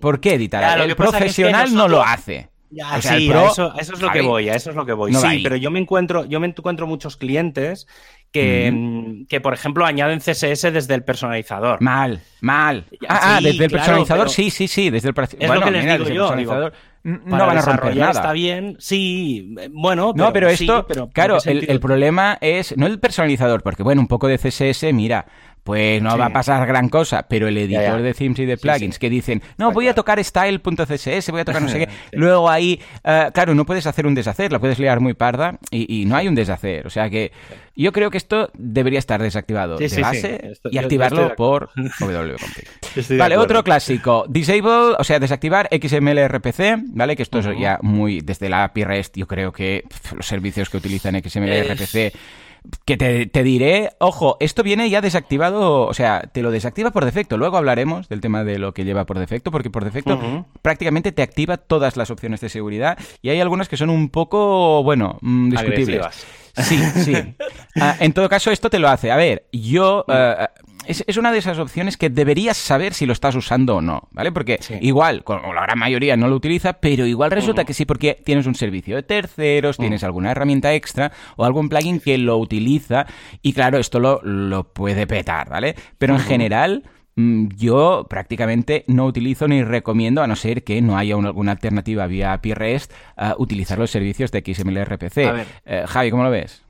¿por 0.00 0.20
qué 0.20 0.34
editar? 0.34 0.80
el 0.80 0.96
profesional 0.96 1.74
no 1.74 1.88
lo 1.88 2.02
hace. 2.02 2.48
Ya, 2.70 3.00
sí, 3.00 3.30
eso, 3.30 3.72
es 3.78 4.00
lo 4.00 4.10
que 4.10 4.20
voy, 4.20 4.50
a 4.50 4.54
eso 4.54 4.70
es 4.70 4.76
lo 4.76 4.84
que 4.84 4.92
voy. 4.92 5.14
sí, 5.14 5.40
pero 5.42 5.56
yo 5.56 5.70
me 5.70 5.78
encuentro, 5.78 6.26
yo 6.26 6.38
me 6.38 6.48
encuentro 6.48 6.86
muchos 6.86 7.16
clientes 7.16 7.86
que, 8.30 8.70
mm, 8.70 9.26
que, 9.26 9.40
por 9.40 9.54
ejemplo, 9.54 9.86
añaden 9.86 10.20
CSS 10.20 10.70
desde 10.70 10.94
el 10.94 11.02
personalizador. 11.02 11.80
Mal, 11.80 12.20
mal. 12.42 12.84
ah, 13.08 13.36
ah 13.36 13.40
desde 13.42 13.64
el 13.64 13.70
personalizador, 13.70 14.28
sí, 14.28 14.50
sí, 14.50 14.68
sí, 14.68 14.90
desde 14.90 15.08
el 15.08 15.14
les 15.14 16.08
digo 16.08 16.70
no 17.02 17.46
van 17.46 17.58
a 17.58 17.62
romper 17.62 17.96
nada. 17.96 18.10
Está 18.10 18.32
bien, 18.32 18.76
sí, 18.78 19.54
bueno. 19.70 20.12
no, 20.14 20.32
pero 20.32 20.48
esto, 20.48 20.86
claro, 21.12 21.38
el, 21.44 21.80
problema 21.80 22.38
es 22.40 22.76
no 22.76 22.86
el 22.86 22.98
personalizador, 22.98 23.62
porque 23.62 23.82
bueno, 23.82 24.00
un 24.00 24.08
poco 24.08 24.28
de 24.28 24.38
CSS, 24.38 24.92
mira, 24.92 25.26
pues 25.64 26.02
no 26.02 26.16
va 26.16 26.26
a 26.26 26.32
pasar 26.32 26.66
gran 26.66 26.88
cosa, 26.88 27.26
pero 27.28 27.48
el 27.48 27.56
editor 27.56 28.02
de 28.02 28.14
themes 28.14 28.38
y 28.38 28.46
de 28.46 28.56
plugins 28.56 28.98
que 28.98 29.10
dicen, 29.10 29.42
no, 29.56 29.72
voy 29.72 29.88
a 29.88 29.94
tocar 29.94 30.22
style.css, 30.22 31.30
voy 31.30 31.40
a 31.40 31.44
tocar 31.44 31.62
no 31.62 31.68
sé 31.68 31.80
qué, 31.80 31.88
luego 32.12 32.48
ahí, 32.48 32.80
eh, 33.04 33.30
claro, 33.32 33.54
no 33.54 33.66
puedes 33.66 33.86
hacer 33.86 34.06
un 34.06 34.14
deshacer, 34.14 34.52
la 34.52 34.58
puedes 34.58 34.78
liar 34.78 35.00
muy 35.00 35.14
parda 35.14 35.58
y, 35.70 36.04
no 36.06 36.16
hay 36.16 36.28
un 36.28 36.34
deshacer, 36.34 36.86
o 36.86 36.90
sea 36.90 37.10
que 37.10 37.32
yo 37.76 37.92
creo 37.92 38.10
que 38.10 38.18
esto 38.18 38.50
debería 38.54 38.98
estar 38.98 39.22
desactivado 39.22 39.76
de 39.76 39.88
base 40.00 40.52
y 40.70 40.78
activarlo 40.78 41.34
por 41.36 41.70
wconfig. 42.00 43.18
Vale, 43.18 43.36
otro 43.36 43.62
clásico, 43.62 44.24
disable, 44.28 44.96
o 44.98 45.04
sea, 45.04 45.18
desactivar 45.18 45.68
XML 45.70 46.26
RPC, 46.28 46.82
¿vale? 46.88 47.14
Que 47.14 47.22
esto 47.22 47.38
es 47.38 47.46
ya 47.58 47.78
muy, 47.82 48.20
desde 48.20 48.48
la 48.48 48.64
API 48.64 48.84
REST, 48.84 49.16
yo 49.16 49.26
creo 49.26 49.52
que 49.52 49.84
los 50.14 50.26
servicios 50.26 50.70
que 50.70 50.78
utilizan 50.78 51.20
XML 51.22 51.72
RPC 51.72 52.12
que 52.84 52.96
te, 52.96 53.42
diré, 53.42 53.90
ojo, 53.98 54.36
esto 54.40 54.62
viene 54.62 54.90
ya 54.90 55.00
desactivado, 55.00 55.86
o 55.86 55.94
sea, 55.94 56.22
te 56.32 56.42
lo 56.42 56.50
desactiva 56.50 56.90
por 56.90 57.04
defecto. 57.04 57.36
Luego 57.36 57.56
hablaremos 57.56 58.08
del 58.08 58.20
tema 58.20 58.44
de 58.44 58.58
lo 58.58 58.74
que 58.74 58.84
lleva 58.84 59.06
por 59.06 59.18
defecto, 59.18 59.50
porque 59.50 59.70
por 59.70 59.84
defecto 59.84 60.46
prácticamente 60.62 61.12
te 61.12 61.22
activa 61.22 61.56
todas 61.56 61.96
las 61.96 62.10
opciones 62.10 62.40
de 62.40 62.48
seguridad 62.48 62.98
y 63.22 63.30
hay 63.30 63.40
algunas 63.40 63.68
que 63.68 63.76
son 63.76 63.90
un 63.90 64.08
poco, 64.08 64.82
bueno, 64.82 65.18
mm, 65.20 65.50
discutibles. 65.50 66.26
Sí, 66.56 66.78
sí. 67.04 67.14
Ah, 67.80 67.94
en 68.00 68.12
todo 68.12 68.28
caso, 68.28 68.50
esto 68.50 68.70
te 68.70 68.80
lo 68.80 68.88
hace. 68.88 69.12
A 69.12 69.16
ver, 69.16 69.46
yo 69.52 70.04
uh, 70.08 70.12
es, 70.88 71.16
una 71.16 71.32
de 71.32 71.38
esas 71.38 71.58
opciones 71.58 71.96
que 71.96 72.08
deberías 72.08 72.56
saber 72.56 72.94
si 72.94 73.06
lo 73.06 73.12
estás 73.12 73.34
usando 73.34 73.76
o 73.76 73.80
no, 73.80 74.08
¿vale? 74.10 74.32
Porque 74.32 74.58
igual, 74.80 75.22
como 75.22 75.52
la 75.52 75.62
gran 75.62 75.78
mayoría 75.78 76.16
no 76.16 76.28
lo 76.28 76.36
utiliza, 76.36 76.74
pero 76.74 77.06
igual 77.06 77.30
resulta 77.30 77.64
que 77.64 77.74
sí 77.74 77.84
porque 77.84 78.20
tienes 78.24 78.46
un 78.46 78.54
servicio 78.54 78.96
de 78.96 79.02
terceros, 79.02 79.76
tienes 79.76 80.02
alguna 80.02 80.30
herramienta 80.30 80.72
extra 80.74 81.12
o 81.36 81.44
algún 81.44 81.68
plugin 81.68 82.00
que 82.00 82.16
lo 82.16 82.38
utiliza 82.38 83.06
y 83.42 83.52
claro, 83.52 83.78
esto 83.78 84.00
lo, 84.00 84.20
lo 84.22 84.72
puede 84.72 85.06
petar, 85.06 85.48
¿vale? 85.48 85.74
Pero 85.98 86.14
en 86.14 86.20
general 86.20 86.84
mm, 87.16 87.48
yo 87.56 88.06
prácticamente 88.08 88.84
no 88.86 89.04
utilizo 89.04 89.46
ni 89.46 89.62
recomiendo, 89.62 90.22
a 90.22 90.26
no 90.26 90.36
ser 90.36 90.64
que 90.64 90.80
no 90.80 90.96
haya 90.96 91.14
alguna 91.16 91.52
alternativa 91.52 92.06
vía 92.06 92.32
API 92.32 92.54
REST, 92.54 92.92
utilizar 93.36 93.78
los 93.78 93.90
servicios 93.90 94.32
de 94.32 94.42
XML 94.42 94.84
RPC. 94.84 95.18
Eh, 95.66 95.84
Javi, 95.86 96.10
¿cómo 96.10 96.24
lo 96.24 96.30
ves? 96.30 96.67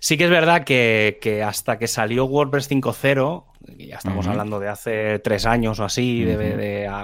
Sí 0.00 0.16
que 0.16 0.24
es 0.24 0.30
verdad 0.30 0.64
que, 0.64 1.44
hasta 1.46 1.78
que 1.78 1.88
salió 1.88 2.24
WordPress 2.24 2.70
5.0, 2.70 3.44
ya 3.78 3.96
estamos 3.96 4.26
hablando 4.26 4.58
de 4.58 4.68
hace 4.68 5.18
tres 5.20 5.46
años 5.46 5.78
o 5.78 5.84
así, 5.84 6.26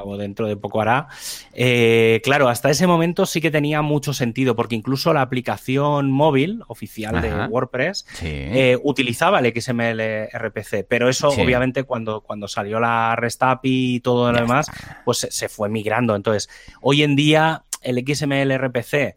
o 0.04 0.16
dentro 0.16 0.48
de 0.48 0.56
poco 0.56 0.80
hará, 0.80 1.08
eh, 1.52 2.20
claro, 2.24 2.48
hasta 2.48 2.70
ese 2.70 2.86
momento 2.86 3.26
sí 3.26 3.40
que 3.40 3.50
tenía 3.50 3.82
mucho 3.82 4.12
sentido, 4.12 4.56
porque 4.56 4.74
incluso 4.74 5.12
la 5.12 5.22
aplicación 5.22 6.10
móvil 6.10 6.62
oficial 6.66 7.20
de 7.22 7.46
WordPress 7.46 8.06
eh, 8.22 8.78
utilizaba 8.82 9.38
el 9.38 9.52
XML 9.60 10.28
RPC, 10.32 10.84
pero 10.88 11.08
eso 11.08 11.28
obviamente 11.28 11.84
cuando, 11.84 12.20
cuando 12.20 12.48
salió 12.48 12.80
la 12.80 13.14
REST 13.16 13.42
API 13.44 13.94
y 13.96 14.00
todo 14.00 14.32
lo 14.32 14.40
demás, 14.40 14.66
pues 15.04 15.26
se 15.30 15.48
fue 15.48 15.68
migrando. 15.68 16.16
Entonces, 16.16 16.48
hoy 16.80 17.02
en 17.02 17.16
día 17.16 17.64
el 17.82 18.04
XML 18.04 18.56
RPC 18.58 19.16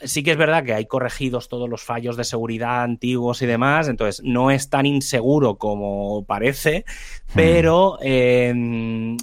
Sí 0.00 0.22
que 0.22 0.32
es 0.32 0.36
verdad 0.36 0.64
que 0.64 0.74
hay 0.74 0.86
corregidos 0.86 1.48
todos 1.48 1.68
los 1.68 1.82
fallos 1.82 2.16
de 2.16 2.24
seguridad 2.24 2.82
antiguos 2.82 3.40
y 3.42 3.46
demás, 3.46 3.88
entonces 3.88 4.22
no 4.24 4.50
es 4.50 4.68
tan 4.68 4.84
inseguro 4.86 5.56
como 5.56 6.24
parece, 6.24 6.84
hmm. 7.28 7.32
pero 7.34 7.98
em, 8.02 9.16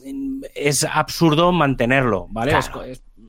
es 0.56 0.84
absurdo 0.84 1.52
mantenerlo, 1.52 2.28
¿vale? 2.30 2.54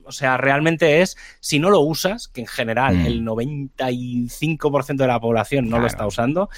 O 0.05 0.13
sea, 0.13 0.37
realmente 0.37 1.01
es, 1.03 1.17
si 1.41 1.59
no 1.59 1.71
lo 1.71 1.81
usas, 1.81 2.29
que 2.29 2.43
en 2.43 2.47
general 2.47 2.97
hmm. 2.97 3.07
el 3.07 3.25
95% 3.25 4.97
de 4.97 5.07
la 5.07 5.21
población 5.21 5.69
no 5.69 5.79
lo 5.79 5.87
está 5.87 6.07
usando, 6.07 6.49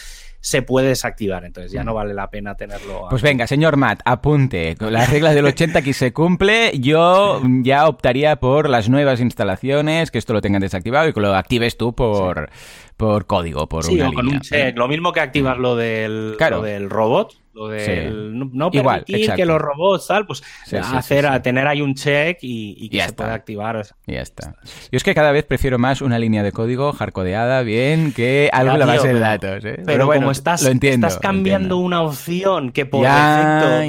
se 0.46 0.62
puede 0.62 0.88
desactivar. 0.88 1.44
Entonces 1.44 1.72
ya 1.72 1.82
no 1.82 1.90
mm. 1.90 1.94
vale 1.96 2.14
la 2.14 2.30
pena 2.30 2.54
tenerlo. 2.54 3.08
Pues 3.10 3.20
venga, 3.20 3.48
señor 3.48 3.76
Matt, 3.76 4.00
apunte. 4.04 4.76
Con 4.76 4.92
las 4.92 5.10
reglas 5.10 5.34
del 5.34 5.44
80 5.44 5.80
aquí 5.80 5.92
se 5.92 6.12
cumple. 6.12 6.70
Yo 6.78 7.42
ya 7.62 7.88
optaría 7.88 8.36
por 8.36 8.68
las 8.68 8.88
nuevas 8.88 9.20
instalaciones, 9.20 10.12
que 10.12 10.18
esto 10.18 10.34
lo 10.34 10.40
tengan 10.40 10.62
desactivado 10.62 11.08
y 11.08 11.12
que 11.12 11.20
lo 11.20 11.34
actives 11.34 11.76
tú 11.76 11.96
por, 11.96 12.48
por 12.96 13.26
código, 13.26 13.68
por 13.68 13.90
una 13.90 14.12
con 14.12 14.28
un 14.28 14.40
check. 14.40 14.76
Lo 14.78 14.86
mismo 14.86 15.12
que 15.12 15.18
activas 15.18 15.58
lo 15.58 15.74
del, 15.74 16.36
lo 16.38 16.62
del 16.62 16.90
robot 16.90 17.34
lo 17.56 17.68
de 17.68 18.10
no 18.10 18.70
permitir 18.70 19.32
que 19.32 19.46
los 19.46 19.58
robots, 19.58 20.08
tal, 20.08 20.26
pues 20.26 20.42
hacer, 20.72 21.26
a 21.26 21.40
tener 21.40 21.66
ahí 21.66 21.80
un 21.80 21.94
check 21.94 22.38
y, 22.42 22.88
que 22.90 23.00
se 23.00 23.12
pueda 23.14 23.32
activar. 23.32 23.86
Ya 24.06 24.20
está. 24.20 24.56
Yo 24.92 24.96
es 24.96 25.02
que 25.02 25.14
cada 25.14 25.32
vez 25.32 25.44
prefiero 25.44 25.78
más 25.78 26.02
una 26.02 26.18
línea 26.18 26.42
de 26.42 26.52
código 26.52 26.92
hardcodeada 26.92 27.62
bien 27.62 28.12
que 28.12 28.50
algo 28.52 28.74
en 28.74 28.80
la 28.80 28.86
base 28.86 29.08
de 29.08 29.18
datos. 29.18 29.64
¿eh? 29.64 29.82
Pero, 29.86 30.04
bueno, 30.04 30.22
como 30.22 30.32
estás, 30.32 30.62
estás 30.64 31.18
cambiando 31.18 31.78
una 31.78 32.02
opción 32.02 32.72
que 32.72 32.84
por 32.84 33.06
defecto 33.06 33.80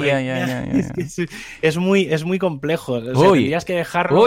es, 1.60 1.76
muy, 1.76 2.06
es 2.10 2.24
muy 2.24 2.38
complejo. 2.38 2.94
O 2.94 3.32
tendrías 3.32 3.66
que 3.66 3.74
dejarlo, 3.74 4.24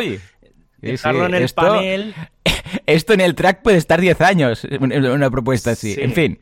dejarlo 0.80 1.26
en 1.26 1.34
el 1.34 1.50
panel 1.50 2.14
esto 2.86 3.14
en 3.14 3.22
el 3.22 3.36
track 3.36 3.62
puede 3.62 3.78
estar 3.78 4.00
10 4.00 4.22
años, 4.22 4.68
una 4.80 5.30
propuesta 5.30 5.72
así. 5.72 5.96
En 5.98 6.14
fin. 6.14 6.40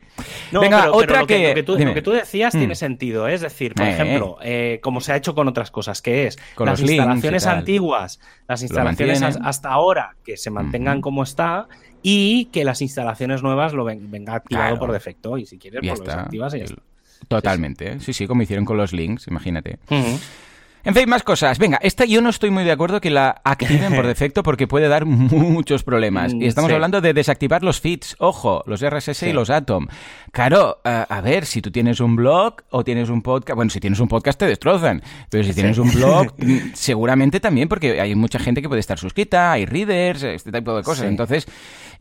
Venga, 0.52 0.92
otra 0.92 1.26
que, 1.26 1.50
lo 1.50 1.94
que, 1.94 2.02
tú, 2.02 2.12
decías 2.12 2.52
tiene 2.52 2.74
mm. 2.74 2.76
sentido. 2.76 3.28
¿eh? 3.28 3.34
Es 3.34 3.42
decir, 3.42 3.74
por 3.74 3.86
eh, 3.86 3.92
ejemplo, 3.92 4.38
eh, 4.42 4.80
como 4.82 5.02
se 5.02 5.14
ha 5.14 5.16
hecho 5.16 5.36
con 5.36 5.48
otras 5.48 5.72
cosas, 5.72 6.02
que 6.02 6.28
es 6.28 6.38
con 6.56 6.68
las 6.68 6.80
instalaciones 6.80 7.46
antiguas, 7.46 8.20
las 8.48 8.62
instalaciones 8.62 9.22
hasta 9.22 9.70
ahora 9.70 10.16
que 10.24 10.38
se 10.38 10.50
mantengan 10.50 11.02
como 11.02 11.24
está 11.24 11.68
y 12.02 12.46
que 12.46 12.64
las 12.64 12.82
instalaciones 12.82 13.44
nuevas 13.44 13.74
lo 13.74 13.86
venga 13.86 14.36
activado 14.36 14.80
por 14.80 14.92
defecto. 14.92 15.38
Y 15.38 15.46
si 15.46 15.58
quieres, 15.58 15.82
pues 15.82 16.00
lo 16.00 16.06
desactivas 16.06 16.54
y 16.56 16.60
ya 16.60 16.66
está. 16.66 16.82
Totalmente. 17.28 18.00
Sí, 18.00 18.14
sí, 18.14 18.28
como 18.28 18.42
hicieron 18.42 18.66
con 18.66 18.78
los 18.78 18.94
links, 18.94 19.28
imagínate. 19.28 19.80
En 20.86 20.96
fin, 20.96 21.10
más 21.10 21.24
cosas. 21.24 21.60
Venga, 21.60 21.78
esta 21.82 22.06
yo 22.06 22.22
no 22.22 22.30
estoy 22.30 22.52
muy 22.52 22.64
de 22.64 22.72
acuerdo 22.72 23.02
que 23.02 23.10
la 23.10 23.42
activen 23.44 23.94
por 23.96 24.08
defecto 24.08 24.44
porque 24.44 24.68
puede 24.68 24.88
dar 24.88 25.06
muchos 25.06 25.84
problemas. 25.84 26.34
Y 26.34 26.46
estamos 26.46 26.72
hablando 26.72 27.02
de 27.02 27.14
desactivar 27.14 27.64
los 27.64 27.82
feeds, 27.82 28.16
ojo, 28.20 28.64
los 28.66 28.82
RSS 28.82 29.24
y 29.24 29.34
los 29.34 29.50
Atom. 29.50 29.88
Claro, 30.32 30.80
a 30.84 31.22
ver, 31.22 31.46
si 31.46 31.62
tú 31.62 31.72
tienes 31.72 32.00
un 32.00 32.16
blog 32.16 32.56
o 32.70 32.84
tienes 32.84 33.10
un 33.10 33.22
podcast, 33.22 33.56
bueno, 33.56 33.70
si 33.70 33.80
tienes 33.80 34.00
un 34.00 34.08
podcast 34.08 34.40
te 34.40 34.46
destrozan, 34.46 35.02
pero 35.30 35.44
si 35.44 35.54
tienes 35.54 35.78
un 35.78 35.92
blog, 35.92 36.34
mm, 36.38 36.74
seguramente 36.74 37.40
también 37.40 37.68
porque 37.68 38.00
hay 38.00 38.16
mucha 38.16 38.40
gente 38.40 38.62
que 38.62 38.70
puede 38.70 38.80
estar 38.80 38.98
suscrita, 38.98 39.52
hay 39.52 39.66
readers, 39.66 40.24
este 40.24 40.52
tipo 40.52 40.76
de 40.76 40.84
cosas. 40.84 41.06
Entonces, 41.08 41.46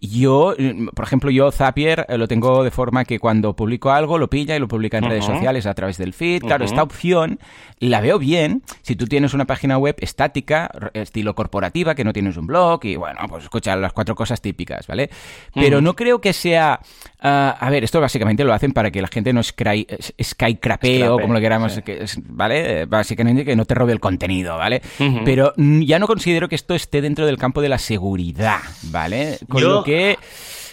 yo, 0.00 0.54
mm, 0.56 0.88
por 0.88 1.04
ejemplo, 1.04 1.30
yo 1.30 1.50
Zapier 1.50 2.06
eh, 2.08 2.16
lo 2.16 2.28
tengo 2.28 2.62
de 2.62 2.70
forma 2.70 3.04
que 3.04 3.18
cuando 3.18 3.56
publico 3.56 3.90
algo 3.90 4.18
lo 4.18 4.30
pilla 4.30 4.54
y 4.54 4.60
lo 4.60 4.68
publica 4.68 4.98
en 4.98 5.04
redes 5.04 5.24
sociales 5.24 5.66
a 5.66 5.74
través 5.74 5.98
del 5.98 6.12
feed. 6.12 6.42
Claro, 6.42 6.64
esta 6.64 6.82
opción 6.82 7.40
la 7.80 8.00
veo 8.00 8.18
bien 8.18 8.62
si 8.82 8.96
tú 8.96 9.06
tienes 9.06 9.34
una 9.34 9.46
página 9.46 9.78
web 9.78 9.96
estática, 9.98 10.70
estilo 10.94 11.34
corporativa, 11.34 11.94
que 11.94 12.04
no 12.04 12.12
tienes 12.12 12.36
un 12.36 12.46
blog 12.46 12.84
y 12.84 12.96
bueno, 12.96 13.20
pues 13.28 13.44
escucha 13.44 13.76
las 13.76 13.92
cuatro 13.92 14.14
cosas 14.14 14.40
típicas, 14.40 14.86
¿vale? 14.86 15.10
Pero 15.54 15.80
no 15.80 15.94
creo 15.94 16.20
que 16.20 16.32
sea... 16.32 16.80
Ah, 17.20 17.56
a 17.58 17.70
ver, 17.70 17.82
esto 17.82 18.00
básicamente 18.00 18.44
lo 18.44 18.52
hacen 18.52 18.72
para 18.72 18.90
que 18.90 19.02
la 19.02 19.08
gente 19.08 19.32
no 19.32 19.42
sky, 19.42 19.86
skycrape 20.22 21.08
o 21.08 21.18
como 21.18 21.34
lo 21.34 21.40
queramos, 21.40 21.80
¿vale? 22.28 22.86
Básicamente 22.86 23.44
que 23.44 23.56
no 23.56 23.64
te 23.64 23.74
robe 23.74 23.92
el 23.92 24.00
contenido, 24.00 24.56
¿vale? 24.56 24.82
Pero 25.24 25.52
ya 25.56 25.98
no 25.98 26.06
considero 26.06 26.48
que 26.48 26.54
esto 26.54 26.74
esté 26.74 27.00
dentro 27.00 27.26
del 27.26 27.38
campo 27.38 27.60
de 27.60 27.68
la 27.68 27.78
seguridad, 27.78 28.60
¿vale? 28.84 29.38
Con 29.48 29.62
lo 29.62 29.82
que 29.82 30.16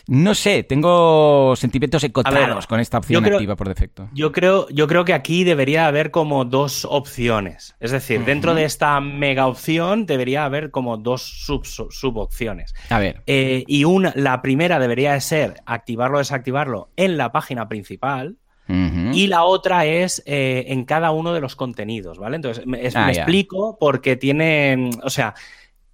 no 0.08 0.36
sé, 0.36 0.64
tengo 0.64 1.56
sentimientos 1.56 2.04
encontrados 2.04 2.68
con 2.68 2.80
esta 2.80 3.00
opción 3.00 3.26
activa 3.26 3.56
por 3.56 3.68
defecto. 3.68 4.10
Yo 4.14 4.32
creo, 4.32 4.68
yo 4.70 4.88
creo 4.88 5.04
que 5.04 5.14
aquí 5.14 5.44
debería 5.44 5.88
haber 5.88 6.12
como 6.12 6.46
dos 6.46 6.86
opciones. 6.90 7.76
Es 7.80 7.92
decir, 7.92 8.24
dentro 8.24 8.54
de 8.54 8.66
esta 8.66 9.00
mega 9.02 9.48
opción 9.48 10.06
debería 10.06 10.46
haber 10.46 10.70
como 10.70 10.98
dos 10.98 11.24
sub, 11.24 11.66
subopciones. 11.66 12.74
A 12.90 13.00
ver. 13.00 13.24
Eh, 13.26 13.64
y 13.68 13.84
una, 13.86 14.14
la 14.16 14.42
primera 14.42 14.80
debería 14.80 15.20
ser 15.20 15.56
activarlo 15.66 16.18
o 16.18 16.20
desactivarlo 16.20 16.90
en 16.96 17.18
la 17.18 17.32
página 17.32 17.68
principal. 17.68 18.38
Y 18.68 19.28
la 19.28 19.44
otra 19.44 19.86
es 19.86 20.24
eh, 20.26 20.66
en 20.70 20.86
cada 20.86 21.12
uno 21.12 21.36
de 21.36 21.40
los 21.40 21.56
contenidos, 21.56 22.18
¿vale? 22.18 22.38
Entonces, 22.38 22.66
me, 22.66 22.80
ah, 22.96 23.12
explico 23.12 23.78
porque 23.80 24.16
tienen, 24.16 24.90
o 25.04 25.12
sea, 25.12 25.36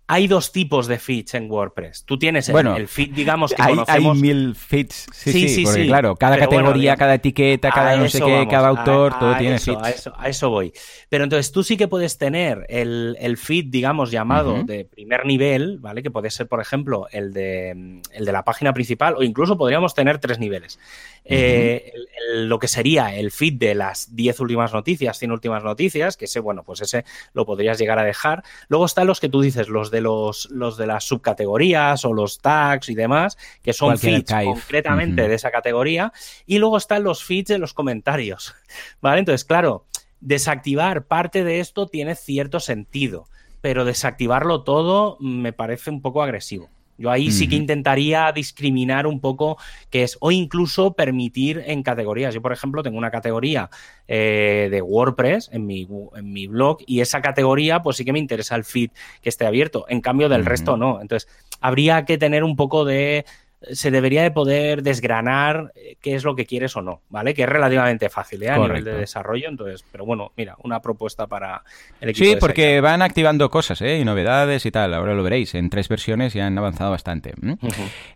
hay 0.08 0.28
dos 0.28 0.52
tipos 0.52 0.88
de 0.88 1.00
feeds 1.00 1.34
en 1.36 1.50
WordPress. 1.50 2.04
Tú 2.06 2.20
tienes 2.20 2.50
el, 2.50 2.88
feed, 2.88 3.12
digamos, 3.12 3.54
que 3.54 3.62
hay, 3.62 3.76
conocemos... 3.76 4.16
Hay 4.16 4.22
mil 4.22 4.56
feeds. 4.56 5.08
Sí, 5.14 5.48
sí, 5.48 5.66
sí. 5.66 5.88
claro, 5.88 6.16
cada 6.16 6.38
categoría, 6.38 6.98
cada 6.98 7.14
etiqueta, 7.14 7.72
cada 7.72 7.96
no 7.96 8.10
sé 8.10 8.20
qué, 8.20 8.48
cada 8.50 8.68
autor, 8.70 9.18
todo 9.18 9.38
tiene 9.38 9.58
feeds. 9.60 10.10
A 10.18 10.28
eso, 10.28 10.50
voy. 10.50 10.74
Pero 11.10 11.24
entonces 11.24 11.52
tú 11.52 11.64
sí 11.64 11.78
que 11.78 11.88
puedes 11.88 12.18
tener 12.18 12.66
el, 12.68 13.38
feed, 13.38 13.68
digamos, 13.70 14.12
llamado 14.12 14.64
de 14.64 14.86
primer 14.86 15.26
nivel, 15.26 15.80
¿vale? 15.80 16.04
Que 16.04 16.12
puede 16.12 16.30
ser, 16.30 16.48
por 16.48 16.60
ejemplo, 16.60 17.08
el 17.12 17.32
de, 17.32 18.02
el 18.12 18.26
de 18.26 18.32
la 18.32 18.44
página 18.44 18.74
principal 18.74 19.16
o 19.18 19.24
incluso 19.24 19.58
podríamos 19.58 19.96
tener 19.96 20.20
tres 20.20 20.40
niveles. 20.40 20.78
Eh, 21.24 21.94
lo 22.34 22.60
que 22.60 22.68
sería 22.68 23.16
el 23.16 23.32
feed 23.32 23.54
de 23.54 23.76
las 23.76 24.16
10 24.16 24.40
últimas 24.40 24.74
noticias, 24.74 25.18
100 25.20 25.32
últimas 25.32 25.64
noticias, 25.64 26.18
que 26.18 26.26
ese, 26.26 26.40
bueno, 26.40 26.64
pues 26.64 26.82
ese 26.82 27.06
lo 27.34 27.46
podrías 27.46 27.78
llegar 27.78 28.00
a 28.00 28.04
dejar. 28.04 28.44
Luego 28.68 28.86
están 28.86 29.08
los 29.08 29.20
que 29.20 29.30
tú 29.30 29.42
dices, 29.42 29.70
los 29.70 29.92
de 29.92 30.01
los, 30.02 30.50
los 30.52 30.78
de 30.78 30.88
las 30.88 31.04
subcategorías 31.04 32.04
o 32.06 32.14
los 32.14 32.40
tags 32.40 32.90
y 32.90 32.96
demás, 32.96 33.38
que 33.62 33.74
son 33.74 33.98
feeds 33.98 34.32
concretamente 34.32 35.28
de 35.28 35.36
esa 35.36 35.52
categoría. 35.52 36.12
Y 36.46 36.60
luego 36.60 36.78
están 36.78 37.04
los 37.04 37.24
feeds 37.24 37.50
de 37.50 37.60
los 37.60 37.74
comentarios. 37.74 38.56
¿Vale? 39.02 39.20
Entonces, 39.20 39.46
claro, 39.46 39.86
desactivar 40.20 41.06
parte 41.06 41.44
de 41.44 41.60
esto 41.60 41.88
tiene 41.88 42.16
cierto 42.16 42.60
sentido, 42.60 43.28
pero 43.62 43.86
desactivarlo 43.86 44.64
todo 44.64 45.18
me 45.20 45.54
parece 45.54 45.90
un 45.90 46.02
poco 46.02 46.24
agresivo. 46.24 46.70
Yo 47.02 47.12
ahí 47.12 47.32
sí 47.32 47.48
que 47.48 47.56
intentaría 47.56 48.32
discriminar 48.32 49.08
un 49.08 49.20
poco 49.20 49.58
que 49.90 50.04
es, 50.04 50.18
o 50.22 50.32
incluso 50.32 50.94
permitir 50.94 51.64
en 51.66 51.84
categorías. 51.84 52.34
Yo, 52.34 52.42
por 52.42 52.54
ejemplo, 52.54 52.84
tengo 52.84 52.98
una 52.98 53.12
categoría 53.12 53.70
eh, 54.08 54.68
de 54.70 54.82
WordPress 54.82 55.50
en 55.52 55.66
mi, 55.66 55.88
en 56.16 56.32
mi 56.32 56.48
blog 56.48 56.78
y 56.86 57.02
esa 57.02 57.22
categoría, 57.22 57.82
pues 57.82 57.98
sí 57.98 58.06
que 58.06 58.14
me 58.14 58.20
interesa 58.20 58.56
el 58.56 58.64
feed 58.64 58.92
que 59.22 59.30
esté 59.30 59.46
abierto. 59.46 59.86
En 59.90 60.02
cambio, 60.02 60.30
del 60.30 60.46
resto 60.46 60.78
no. 60.78 61.02
Entonces, 61.02 61.28
habría 61.60 62.06
que 62.06 62.18
tener 62.18 62.44
un 62.44 62.56
poco 62.56 62.86
de 62.86 63.26
se 63.72 63.92
debería 63.92 64.24
de 64.24 64.32
poder 64.32 64.82
desgranar 64.82 65.72
eh, 65.76 65.96
qué 66.02 66.16
es 66.16 66.24
lo 66.24 66.36
que 66.36 66.46
quieres 66.46 66.76
o 66.76 66.82
no, 66.82 67.02
¿vale? 67.10 67.34
Que 67.34 67.44
es 67.44 67.50
relativamente 67.50 68.10
fácil 68.10 68.42
¿eh? 68.44 68.50
a 68.50 68.58
nivel 68.58 68.84
de 68.84 68.94
desarrollo, 68.94 69.48
entonces, 69.50 69.86
pero 69.92 70.06
bueno, 70.06 70.32
mira, 70.36 70.56
una 70.64 70.82
propuesta 70.82 71.28
para 71.28 71.64
el 72.00 72.10
equipo. 72.10 72.26
Sí, 72.26 72.36
porque 72.40 72.82
van 72.82 73.02
activando 73.02 73.50
cosas, 73.52 73.82
¿eh? 73.82 74.00
Y 74.00 74.06
novedades 74.06 74.66
y 74.66 74.72
tal, 74.72 74.94
ahora 74.94 75.14
lo 75.14 75.24
veréis, 75.24 75.54
en 75.54 75.70
tres 75.70 75.88
versiones 75.90 76.34
ya 76.34 76.48
han 76.48 76.58
avanzado 76.58 76.92
bastante. 76.92 77.34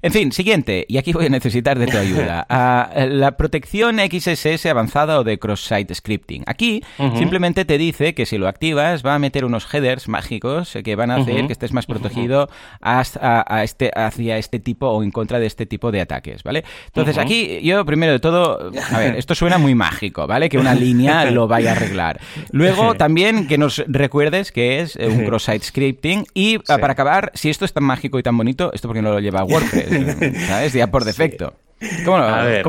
En 0.01 0.11
fin, 0.11 0.31
siguiente, 0.31 0.85
y 0.87 0.97
aquí 0.97 1.13
voy 1.13 1.27
a 1.27 1.29
necesitar 1.29 1.77
de 1.77 1.87
tu 1.87 1.97
ayuda. 1.97 2.45
Ah, 2.57 2.89
la 3.07 3.37
protección 3.37 3.97
XSS 3.99 4.67
avanzada 4.67 5.19
o 5.19 5.23
de 5.23 5.37
cross-site 5.37 5.93
scripting. 5.93 6.43
Aquí 6.45 6.81
simplemente 7.17 7.65
te 7.65 7.77
dice 7.77 8.13
que 8.13 8.25
si 8.25 8.37
lo 8.37 8.47
activas 8.47 9.05
va 9.05 9.15
a 9.15 9.19
meter 9.19 9.45
unos 9.45 9.71
headers 9.73 10.07
mágicos 10.07 10.77
que 10.83 10.95
van 10.95 11.11
a 11.11 11.17
hacer 11.17 11.47
que 11.47 11.53
estés 11.53 11.73
más 11.73 11.85
protegido 11.85 12.49
hasta, 12.81 13.43
a 13.47 13.63
este, 13.63 13.91
hacia 13.93 14.37
este 14.37 14.59
tipo 14.59 14.87
o 14.87 15.03
en 15.03 15.11
contra 15.11 15.34
contra 15.35 15.39
de 15.39 15.45
este 15.45 15.65
tipo 15.65 15.91
de 15.91 16.01
ataques, 16.01 16.43
¿vale? 16.43 16.63
Entonces, 16.87 17.17
aquí 17.17 17.59
yo 17.61 17.85
primero 17.85 18.13
de 18.13 18.19
todo, 18.19 18.71
a 18.91 18.99
ver, 18.99 19.15
esto 19.15 19.35
suena 19.35 19.57
muy 19.57 19.75
mágico, 19.75 20.27
¿vale? 20.27 20.49
Que 20.49 20.57
una 20.57 20.73
línea 20.73 21.29
lo 21.31 21.47
vaya 21.47 21.71
a 21.71 21.75
arreglar. 21.75 22.19
Luego, 22.51 22.95
también 22.95 23.47
que 23.47 23.57
nos 23.57 23.83
recuerdes 23.87 24.51
que 24.51 24.81
es 24.81 24.95
eh, 24.95 25.07
un 25.07 25.25
cross-site 25.25 25.65
scripting 25.65 26.25
y 26.33 26.59
para 26.59 26.93
acabar, 26.93 27.31
si 27.33 27.49
esto 27.49 27.65
es 27.65 27.73
tan 27.73 27.83
mágico 27.83 28.19
y 28.19 28.23
tan 28.23 28.37
bonito, 28.37 28.71
esto 28.73 28.87
porque 28.87 29.01
no 29.01 29.11
lo 29.11 29.19
lleva 29.19 29.43
WordPress, 29.43 30.47
¿sabes? 30.47 30.73
Ya 30.73 30.87
por 30.87 31.03
defecto. 31.03 31.53
¿Cómo 32.05 32.17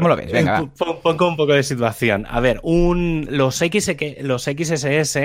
lo, 0.08 0.16
ves? 0.16 0.32
Venga, 0.32 0.68
Pongo 1.02 1.28
un 1.28 1.36
poco 1.36 1.52
de 1.52 1.62
situación. 1.62 2.26
A 2.28 2.40
ver, 2.40 2.60
un, 2.62 3.26
los, 3.30 3.56
XSS 3.56 5.18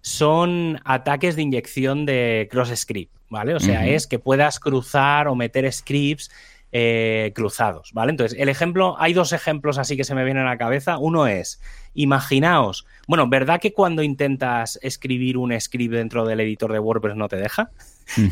son 0.00 0.80
ataques 0.84 1.36
de 1.36 1.42
inyección 1.42 2.06
de 2.06 2.48
cross 2.50 2.72
script, 2.74 3.14
¿vale? 3.28 3.54
O 3.54 3.60
sea, 3.60 3.86
es 3.86 4.06
que 4.06 4.18
puedas 4.18 4.58
cruzar 4.58 5.28
o 5.28 5.34
meter 5.34 5.70
scripts 5.70 6.30
eh, 6.72 7.32
cruzados, 7.34 7.92
¿vale? 7.92 8.10
Entonces, 8.10 8.38
el 8.38 8.48
ejemplo, 8.48 8.96
hay 8.98 9.12
dos 9.12 9.32
ejemplos 9.32 9.78
así 9.78 9.96
que 9.96 10.04
se 10.04 10.14
me 10.14 10.24
vienen 10.24 10.44
a 10.44 10.50
la 10.50 10.58
cabeza. 10.58 10.98
Uno 10.98 11.26
es, 11.26 11.60
imaginaos, 11.96 12.86
bueno, 13.08 13.28
¿verdad 13.28 13.60
que 13.60 13.72
cuando 13.72 14.02
intentas 14.02 14.78
escribir 14.82 15.36
un 15.36 15.58
script 15.60 15.94
dentro 15.94 16.24
del 16.24 16.40
editor 16.40 16.72
de 16.72 16.78
WordPress 16.78 17.16
no 17.16 17.28
te 17.28 17.36
deja? 17.36 17.70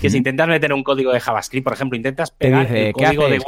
Que 0.00 0.08
si 0.08 0.18
intentas 0.18 0.46
meter 0.46 0.72
un 0.72 0.84
código 0.84 1.12
de 1.12 1.18
JavaScript, 1.18 1.64
por 1.64 1.72
ejemplo, 1.72 1.96
intentas 1.96 2.30
pegar 2.30 2.70
el 2.72 2.92
código 2.92 3.28
de 3.28 3.38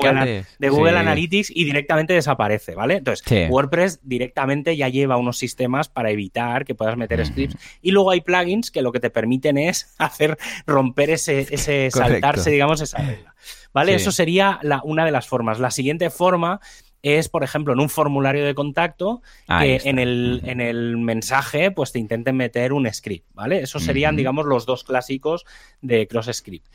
Google, 0.68 0.98
Analytics 0.98 1.52
y 1.54 1.64
directamente 1.64 2.14
desaparece, 2.14 2.74
¿vale? 2.74 2.96
Entonces, 2.96 3.48
WordPress 3.48 4.00
directamente 4.02 4.76
ya 4.76 4.88
lleva 4.88 5.16
unos 5.18 5.38
sistemas 5.38 5.88
para 5.88 6.10
evitar 6.10 6.64
que 6.64 6.74
puedas 6.74 6.96
meter 6.96 7.24
scripts. 7.24 7.56
Y 7.80 7.92
luego 7.92 8.10
hay 8.10 8.22
plugins 8.22 8.72
que 8.72 8.82
lo 8.82 8.90
que 8.90 8.98
te 8.98 9.10
permiten 9.10 9.56
es 9.56 9.94
hacer 9.98 10.36
romper 10.66 11.10
ese, 11.10 11.46
ese 11.48 11.90
saltarse, 11.92 12.50
digamos, 12.50 12.80
esa 12.80 12.98
regla. 12.98 13.34
¿Vale? 13.72 13.94
Eso 13.94 14.10
sería 14.10 14.58
la, 14.62 14.80
una 14.82 15.04
de 15.04 15.10
las 15.12 15.28
formas. 15.28 15.60
La 15.60 15.70
siguiente 15.70 16.10
forma 16.10 16.60
es, 17.02 17.28
por 17.28 17.44
ejemplo, 17.44 17.72
en 17.72 17.80
un 17.80 17.88
formulario 17.88 18.44
de 18.44 18.54
contacto 18.54 19.22
que 19.46 19.80
en 19.84 19.98
el, 19.98 20.42
en 20.44 20.60
el, 20.60 20.96
mensaje 20.96 21.70
pues 21.70 21.92
te 21.92 21.98
intenten 21.98 22.36
meter 22.36 22.72
un 22.72 22.92
script, 22.92 23.26
¿vale? 23.34 23.60
Esos 23.60 23.84
serían, 23.84 24.16
digamos, 24.16 24.46
los 24.46 24.66
dos 24.66 24.84
clásicos 24.84 25.44
de 25.80 26.08
cross 26.08 26.30
script. 26.32 26.66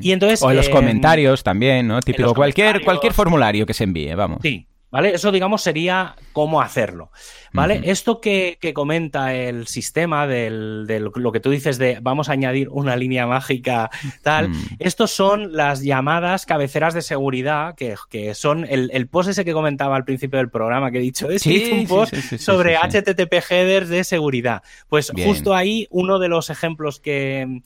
y 0.00 0.12
entonces, 0.12 0.42
o 0.42 0.50
en 0.50 0.56
los 0.56 0.68
em, 0.68 0.72
comentarios 0.72 1.42
también, 1.42 1.88
¿no? 1.88 2.00
Típico, 2.00 2.34
cualquier, 2.34 2.82
cualquier 2.82 3.12
formulario 3.12 3.66
que 3.66 3.74
se 3.74 3.84
envíe, 3.84 4.14
vamos. 4.14 4.38
Sí, 4.42 4.66
¿Vale? 4.90 5.14
Eso, 5.14 5.30
digamos, 5.30 5.62
sería 5.62 6.16
cómo 6.32 6.60
hacerlo. 6.60 7.10
¿Vale? 7.52 7.80
Esto 7.84 8.20
que, 8.20 8.58
comenta 8.74 9.34
el 9.34 9.66
sistema 9.66 10.26
de 10.26 10.50
lo 10.50 11.32
que 11.32 11.40
tú 11.40 11.50
dices 11.50 11.78
de 11.78 11.98
vamos 12.00 12.28
a 12.28 12.32
añadir 12.32 12.68
una 12.68 12.96
línea 12.96 13.26
mágica, 13.26 13.90
tal, 14.22 14.50
mm. 14.50 14.76
estos 14.78 15.10
son 15.10 15.52
las 15.52 15.82
llamadas 15.82 16.46
cabeceras 16.46 16.94
de 16.94 17.02
seguridad, 17.02 17.74
que, 17.74 17.96
son 18.34 18.66
el, 18.68 19.08
post 19.08 19.30
ese 19.30 19.44
que 19.44 19.52
comentaba 19.52 19.96
al 19.96 20.04
principio 20.04 20.38
del 20.38 20.48
programa 20.48 20.90
que 20.90 20.98
he 20.98 21.02
dicho, 21.02 21.30
es 21.30 21.44
un 21.46 21.86
post 21.86 22.14
sobre 22.38 22.76
HTTP 22.76 23.32
headers 23.50 23.88
de 23.88 24.04
seguridad. 24.04 24.62
Pues 24.88 25.10
justo 25.24 25.54
ahí 25.54 25.86
uno 25.90 26.18
de 26.18 26.28
los 26.28 26.50
ejemplos 26.50 27.00
que, 27.00 27.62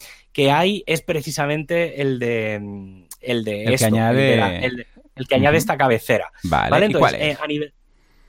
hay 0.51 0.83
es 0.87 1.03
precisamente 1.03 2.03
el 2.03 2.19
de 2.19 3.07
el 3.21 3.45
de 3.45 3.65
el 3.65 3.79
que 3.79 3.85
añade 3.85 4.67
el 4.67 4.87
que 5.29 5.35
añade 5.35 5.57
esta 5.57 5.77
cabecera. 5.77 6.31
Vale, 6.45 6.87
Entonces, 6.87 7.19
eh, 7.21 7.37
a 7.41 7.47
nivel, 7.47 7.73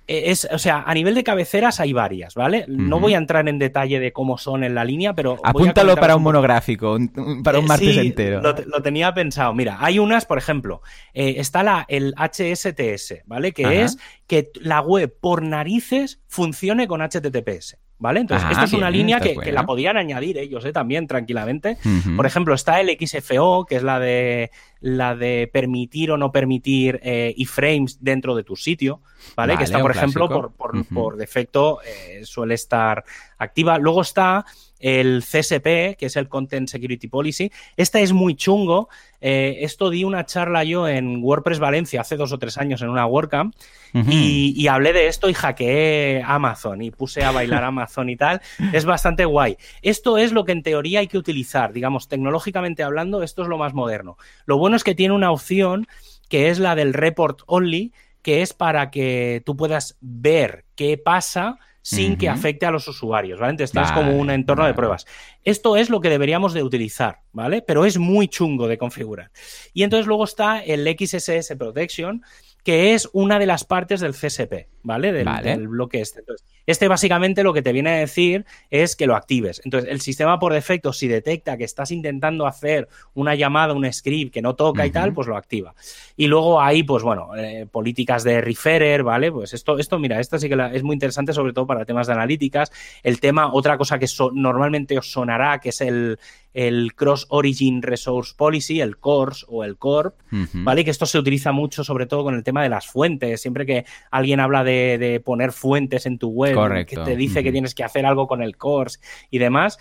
eh, 0.08 0.24
es, 0.28 0.48
o 0.52 0.60
sea, 0.60 0.84
a 0.86 0.94
nivel 0.94 1.16
de 1.16 1.24
cabeceras 1.24 1.80
hay 1.80 1.94
varias, 1.94 2.36
¿vale? 2.36 2.66
No 2.68 3.00
voy 3.00 3.16
a 3.16 3.18
entrar 3.18 3.48
en 3.50 3.58
detalle 3.58 4.00
de 4.00 4.14
cómo 4.14 4.38
son 4.38 4.64
en 4.64 4.76
la 4.76 4.86
línea, 4.86 5.14
pero. 5.14 5.40
Apúntalo 5.44 5.96
para 5.96 6.16
un 6.16 6.24
monográfico, 6.24 6.98
para 7.44 7.60
un 7.60 7.66
eh, 7.66 7.68
martes 7.68 7.98
entero. 7.98 8.42
Lo, 8.42 8.82
tenía 8.82 9.14
pensado. 9.14 9.54
Mira, 9.54 9.78
hay 9.80 10.00
unas, 10.00 10.26
por 10.26 10.38
ejemplo, 10.38 10.82
está 11.14 11.64
la, 11.64 11.86
el 11.88 12.14
HSTS, 12.18 13.24
¿vale? 13.26 13.52
Que 13.52 13.82
es 13.82 13.98
que 14.28 14.52
la 14.62 14.82
web 14.82 15.16
por 15.20 15.42
narices 15.42 16.22
funcione 16.28 16.88
con 16.88 17.02
HTTPS. 17.02 17.78
¿Vale? 17.98 18.20
Entonces, 18.20 18.50
esta 18.52 18.66
es 18.66 18.74
una 18.74 18.90
línea 18.90 19.22
que, 19.22 19.52
la 19.54 19.66
podían 19.66 19.96
añadir 19.96 20.38
ellos 20.38 20.66
¿eh? 20.66 20.74
también 20.74 21.08
tranquilamente. 21.08 21.78
Por 22.16 22.26
ejemplo, 22.26 22.54
está 22.54 22.82
el 22.82 22.90
XFO, 22.90 23.66
que 23.66 23.78
es 23.78 23.84
la 23.84 24.00
de 24.00 24.52
la 24.86 25.16
de 25.16 25.50
permitir 25.52 26.12
o 26.12 26.18
no 26.18 26.32
permitir 26.32 27.00
eh, 27.02 27.34
iframes 27.38 27.98
dentro 28.04 28.36
de 28.36 28.44
tu 28.44 28.56
sitio, 28.56 29.02
¿vale? 29.36 29.58
que 29.58 29.64
está, 29.64 29.80
por 29.80 29.90
ejemplo, 29.90 30.30
por, 30.30 30.86
por, 30.86 31.18
defecto 31.18 31.80
eh, 31.82 32.22
suele 32.24 32.54
estar 32.54 33.04
activa. 33.40 33.80
Luego 33.80 34.02
está 34.02 34.46
el 34.80 35.24
CSP, 35.24 35.98
que 35.98 36.06
es 36.06 36.16
el 36.16 36.28
Content 36.28 36.70
Security 36.70 37.08
Policy. 37.08 37.52
Este 37.76 38.04
es 38.04 38.14
muy 38.14 38.36
chungo. 38.36 38.90
Eh, 39.22 39.58
esto 39.62 39.90
di 39.90 40.04
una 40.04 40.26
charla 40.28 40.64
yo 40.64 40.88
en 40.88 41.24
WordPress 41.24 41.58
Valencia 41.58 42.02
hace 42.02 42.16
dos 42.16 42.32
o 42.32 42.38
tres 42.38 42.60
años 42.60 42.84
en 42.84 42.90
una 42.90 43.08
WordCamp 43.08 43.56
y, 43.94 44.68
hablé 44.68 44.94
de 44.94 45.08
esto 45.08 45.30
y 45.30 45.34
hackeé 45.34 46.22
Amazon 46.24 46.82
y 46.82 46.92
puse 46.92 47.24
a 47.24 47.32
bailar 47.32 47.64
Amazon 47.64 48.10
y 48.10 48.18
tal. 48.18 48.42
Es 48.74 48.86
bastante 48.86 49.26
guay. 49.26 49.58
Esto 49.82 50.18
es 50.18 50.32
lo 50.34 50.46
que 50.46 50.52
en 50.52 50.62
teoría 50.62 51.00
hay 51.00 51.08
que 51.08 51.18
utilizar, 51.18 51.74
digamos, 51.74 52.08
tecnológicamente 52.08 52.84
hablando, 52.84 53.24
esto 53.24 53.42
es 53.42 53.48
lo 53.48 53.58
más 53.58 53.74
moderno. 53.74 54.18
Lo 54.46 54.58
bueno 54.58 54.75
es 54.76 54.84
que 54.84 54.96
tiene 54.96 55.14
una 55.14 55.32
opción 55.32 55.88
que 56.30 56.50
es 56.50 56.60
la 56.60 56.76
del 56.76 56.94
report 56.94 57.42
only, 57.46 57.94
que 58.22 58.42
es 58.42 58.54
para 58.54 58.90
que 58.90 59.44
tú 59.46 59.56
puedas 59.56 59.98
ver 60.02 60.66
qué 60.76 60.98
pasa 60.98 61.60
sin 61.86 62.18
que 62.18 62.30
afecte 62.30 62.66
a 62.66 62.72
los 62.72 62.88
usuarios, 62.88 63.40
¿vale? 63.40 63.52
Entonces 63.52 63.80
es 63.80 63.92
como 63.92 64.18
un 64.18 64.32
entorno 64.32 64.66
de 64.66 64.74
pruebas. 64.74 65.06
Esto 65.44 65.78
es 65.78 65.92
lo 65.92 66.02
que 66.02 66.10
deberíamos 66.10 66.56
de 66.56 66.64
utilizar, 66.64 67.20
¿vale? 67.32 67.62
Pero 67.62 67.86
es 67.86 68.00
muy 68.00 68.28
chungo 68.28 68.68
de 68.68 68.80
configurar. 68.80 69.30
Y 69.72 69.84
entonces 69.84 70.08
luego 70.08 70.24
está 70.24 70.64
el 70.64 70.84
XSS 70.88 71.56
Protection, 71.60 72.24
que 72.66 72.96
es 72.96 73.08
una 73.14 73.38
de 73.38 73.46
las 73.46 73.64
partes 73.64 74.02
del 74.02 74.14
CSP, 74.14 74.68
¿vale? 74.82 75.14
Del, 75.14 75.68
bloque 75.68 76.02
este. 76.02 76.22
Entonces, 76.22 76.48
este 76.66 76.88
básicamente 76.88 77.44
lo 77.44 77.54
que 77.54 77.62
te 77.62 77.72
viene 77.72 77.92
a 77.92 77.98
decir 77.98 78.44
es 78.72 78.96
que 78.96 79.06
lo 79.06 79.16
actives. 79.16 79.62
Entonces, 79.64 79.92
el 79.92 80.02
sistema 80.02 80.40
por 80.40 80.52
defecto, 80.52 80.92
si 80.92 81.08
detecta 81.08 81.58
que 81.58 81.64
estás 81.64 81.92
intentando 81.92 82.48
hacer 82.48 82.90
una 83.14 83.36
llamada, 83.36 83.76
un 83.76 83.94
script 83.94 84.34
que 84.34 84.42
no 84.42 84.56
toca 84.56 84.84
y 84.84 84.90
tal, 84.90 85.14
pues 85.14 85.28
lo 85.28 85.38
activa. 85.38 85.76
Y 86.18 86.26
luego 86.26 86.60
hay, 86.60 86.82
pues 86.82 87.04
bueno, 87.04 87.36
eh, 87.38 87.68
políticas 87.72 88.24
de 88.24 88.42
referer, 88.42 89.04
¿vale? 89.04 89.32
Pues 89.32 89.54
esto, 89.54 89.78
esto 89.78 90.00
mira, 90.00 90.20
esto 90.20 90.40
sí 90.40 90.50
que 90.50 90.70
es 90.74 90.82
muy 90.82 90.96
interesante, 90.96 91.34
sobre 91.34 91.54
todo 91.54 91.68
para 91.68 91.86
temas 91.86 92.08
de 92.08 92.14
analíticas. 92.14 92.72
El 93.04 93.20
tema, 93.20 93.54
otra 93.54 93.78
cosa 93.78 94.00
que 94.00 94.08
normalmente 94.34 94.98
os 94.98 95.12
sonará, 95.12 95.60
que 95.60 95.70
es 95.70 95.82
el, 95.82 96.18
el 96.56 96.96
Cross 96.96 97.28
Origin 97.30 97.82
Resource 97.82 98.34
Policy, 98.36 98.80
el 98.80 98.98
CORS 98.98 99.46
o 99.50 99.66
el 99.66 99.78
CORP, 99.78 100.16
¿vale? 100.54 100.86
Que 100.86 100.90
esto 100.90 101.06
se 101.06 101.20
utiliza 101.20 101.52
mucho, 101.52 101.84
sobre 101.84 102.06
todo 102.06 102.24
con 102.24 102.34
el 102.34 102.44
tema 102.44 102.64
de 102.64 102.70
las 102.70 102.88
fuentes. 102.88 103.42
Siempre 103.42 103.66
que 103.66 103.86
alguien 104.10 104.40
habla 104.40 104.64
de, 104.64 105.22
poner 105.24 105.52
fuentes 105.52 106.06
en 106.06 106.18
tu 106.18 106.30
web, 106.30 106.86
que 106.86 106.96
te 106.96 107.18
dice 107.18 107.44
que 107.44 107.52
tienes 107.52 107.76
que 107.76 107.84
hacer 107.84 108.06
algo 108.06 108.26
con 108.26 108.42
el 108.42 108.56
CORS 108.56 109.02
y 109.30 109.38
demás. 109.38 109.78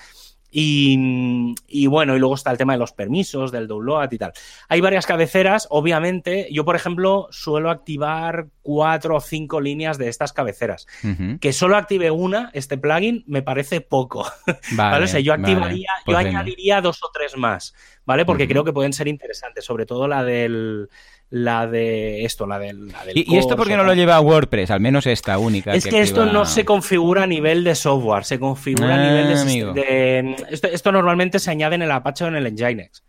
Y, 0.56 1.86
bueno, 1.88 2.14
y 2.14 2.20
luego 2.20 2.36
está 2.36 2.52
el 2.52 2.58
tema 2.58 2.74
de 2.74 2.78
los 2.78 2.92
permisos, 2.92 3.50
del 3.50 3.66
download 3.66 4.12
y 4.12 4.18
tal. 4.18 4.32
Hay 4.68 4.80
varias 4.80 5.04
cabeceras, 5.04 5.66
obviamente. 5.68 6.46
Yo, 6.52 6.64
por 6.64 6.76
ejemplo, 6.76 7.26
suelo 7.32 7.70
activar 7.70 8.46
cuatro 8.62 9.16
o 9.16 9.20
cinco 9.20 9.60
líneas 9.60 9.98
de 9.98 10.08
estas 10.08 10.32
cabeceras. 10.32 10.86
Que 11.40 11.52
solo 11.52 11.76
active 11.76 12.12
una, 12.12 12.50
este 12.52 12.78
plugin, 12.78 13.24
me 13.26 13.42
parece 13.42 13.80
poco. 13.80 14.24
Vale, 14.76 15.04
O 15.04 15.08
sea, 15.08 15.18
yo 15.18 15.32
activaría, 15.32 15.88
yo 15.98 16.04
pues 16.04 16.18
añadiría 16.18 16.80
dos 16.80 17.02
o 17.02 17.10
tres 17.12 17.36
más, 17.36 17.74
¿vale? 18.04 18.24
Porque 18.24 18.46
creo 18.46 18.62
que 18.62 18.72
pueden 18.72 18.92
ser 18.92 19.08
interesantes, 19.08 19.64
sobre 19.64 19.86
todo 19.86 20.06
la 20.06 20.22
del 20.22 20.88
la 21.34 21.66
de 21.66 22.24
esto, 22.24 22.46
la 22.46 22.60
del... 22.60 22.92
¿Y, 23.12 23.36
esto 23.36 23.56
por 23.56 23.66
qué 23.66 23.76
no 23.76 23.82
lo 23.82 23.92
lleva 23.92 24.20
WordPress? 24.20 24.70
Al 24.70 24.78
menos 24.78 25.04
esta 25.08 25.36
única. 25.36 25.74
Es 25.74 25.84
que, 25.84 26.00
esto 26.00 26.26
no 26.26 26.46
se 26.46 26.64
configura 26.64 27.24
a 27.24 27.26
nivel 27.26 27.64
de 27.64 27.74
software, 27.74 28.22
se 28.22 28.38
configura 28.38 28.94
a 28.94 28.98
nivel 28.98 29.74
de... 29.74 30.36
Ah, 30.38 30.68
esto, 30.70 30.92
normalmente 30.92 31.40
se 31.40 31.50
añade 31.50 31.74
en 31.74 31.82
el 31.82 31.90
Apache 31.90 32.22
o 32.22 32.28
en 32.28 32.36
el 32.36 32.52
Nginx. 32.52 33.02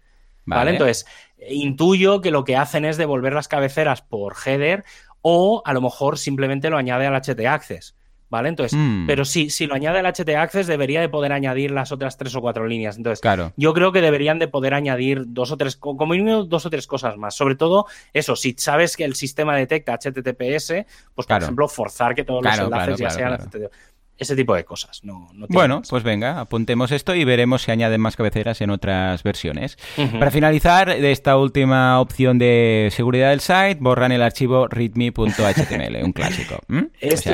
¿vale? 0.44 0.72
Entonces, 0.72 1.06
intuyo 1.48 2.22
que 2.22 2.32
lo 2.32 2.46
que 2.46 2.58
hacen 2.58 2.84
es 2.84 2.98
devolver 2.98 3.34
las 3.34 3.48
cabeceras 3.48 4.02
por 4.02 4.34
header 4.44 4.86
o 5.22 5.62
a 5.64 5.74
lo 5.74 5.82
mejor 5.82 6.18
simplemente 6.18 6.72
lo 6.72 6.80
añade 6.80 7.06
al 7.06 7.14
HT 7.14 7.46
Access. 7.46 7.96
¿Vale? 8.36 8.50
Entonces, 8.50 8.78
mm. 8.78 9.08
pero 9.08 9.24
sí, 9.24 9.50
si 9.50 9.66
lo 9.66 9.76
añade 9.76 10.02
el 10.02 10.06
HT 10.06 10.28
Access, 10.36 10.68
debería 10.68 11.00
de 11.00 11.08
poder 11.08 11.32
añadir 11.32 11.72
las 11.72 11.94
otras 11.94 12.18
tres 12.18 12.36
o 12.36 12.42
cuatro 12.42 12.68
líneas. 12.68 12.98
Entonces, 12.98 13.22
claro. 13.22 13.54
yo 13.56 13.74
creo 13.74 13.94
que 13.94 14.02
deberían 14.02 14.40
de 14.40 14.50
poder 14.50 14.74
añadir 14.74 15.24
dos 15.28 15.54
o 15.54 15.58
tres, 15.58 15.78
como 15.78 16.06
mínimo 16.06 16.44
dos 16.44 16.66
o 16.66 16.70
tres 16.70 16.86
cosas 16.86 17.16
más. 17.16 17.34
Sobre 17.34 17.56
todo, 17.56 17.86
eso, 18.12 18.36
si 18.36 18.54
sabes 18.58 18.98
que 18.98 19.06
el 19.06 19.16
sistema 19.16 19.56
detecta 19.56 19.94
HTTPS, 19.94 20.86
pues 21.14 21.28
por 21.28 21.42
ejemplo, 21.42 21.70
forzar 21.70 22.14
que 22.14 22.26
todos 22.26 22.44
los 22.44 22.60
enlaces 22.60 22.98
ya 22.98 23.10
sean 23.10 23.38
HTTPS. 23.38 23.95
Ese 24.18 24.36
tipo 24.36 24.56
de 24.56 24.64
cosas. 24.64 25.04
No, 25.04 25.30
bueno, 25.50 25.82
pues 25.90 26.04
venga, 26.04 26.40
apuntemos 26.40 26.92
esto 26.92 27.16
y 27.16 27.24
veremos 27.26 27.64
si 27.64 27.72
añaden 27.72 28.00
más 28.02 28.16
cabeceras 28.16 28.62
en 28.62 28.70
otras 28.70 29.24
versiones. 29.24 29.78
Para 29.96 30.32
finalizar, 30.32 30.88
de 30.88 31.12
esta 31.12 31.38
última 31.38 32.00
opción 32.00 32.38
de 32.38 32.90
seguridad 32.92 33.32
del 33.32 33.42
site, 33.42 33.78
borran 33.80 34.12
el 34.12 34.22
archivo 34.22 34.68
readme.html, 34.68 36.04
un 36.04 36.14
clásico. 36.14 36.60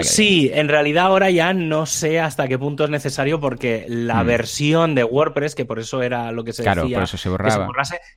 sí, 0.03 0.49
en 0.53 0.67
realidad 0.67 1.05
ahora 1.05 1.29
ya 1.29 1.53
no 1.53 1.85
sé 1.85 2.19
hasta 2.19 2.47
qué 2.47 2.57
punto 2.57 2.83
es 2.83 2.89
necesario 2.89 3.39
porque 3.39 3.85
la 3.87 4.23
mm. 4.23 4.27
versión 4.27 4.95
de 4.95 5.03
WordPress, 5.03 5.55
que 5.55 5.65
por 5.65 5.79
eso 5.79 6.01
era 6.01 6.31
lo 6.31 6.43
que 6.43 6.53
se 6.53 6.63
claro, 6.63 6.83
decía, 6.83 6.97
por 6.97 7.03
eso 7.03 7.17
se 7.17 7.29
borraba. 7.29 7.67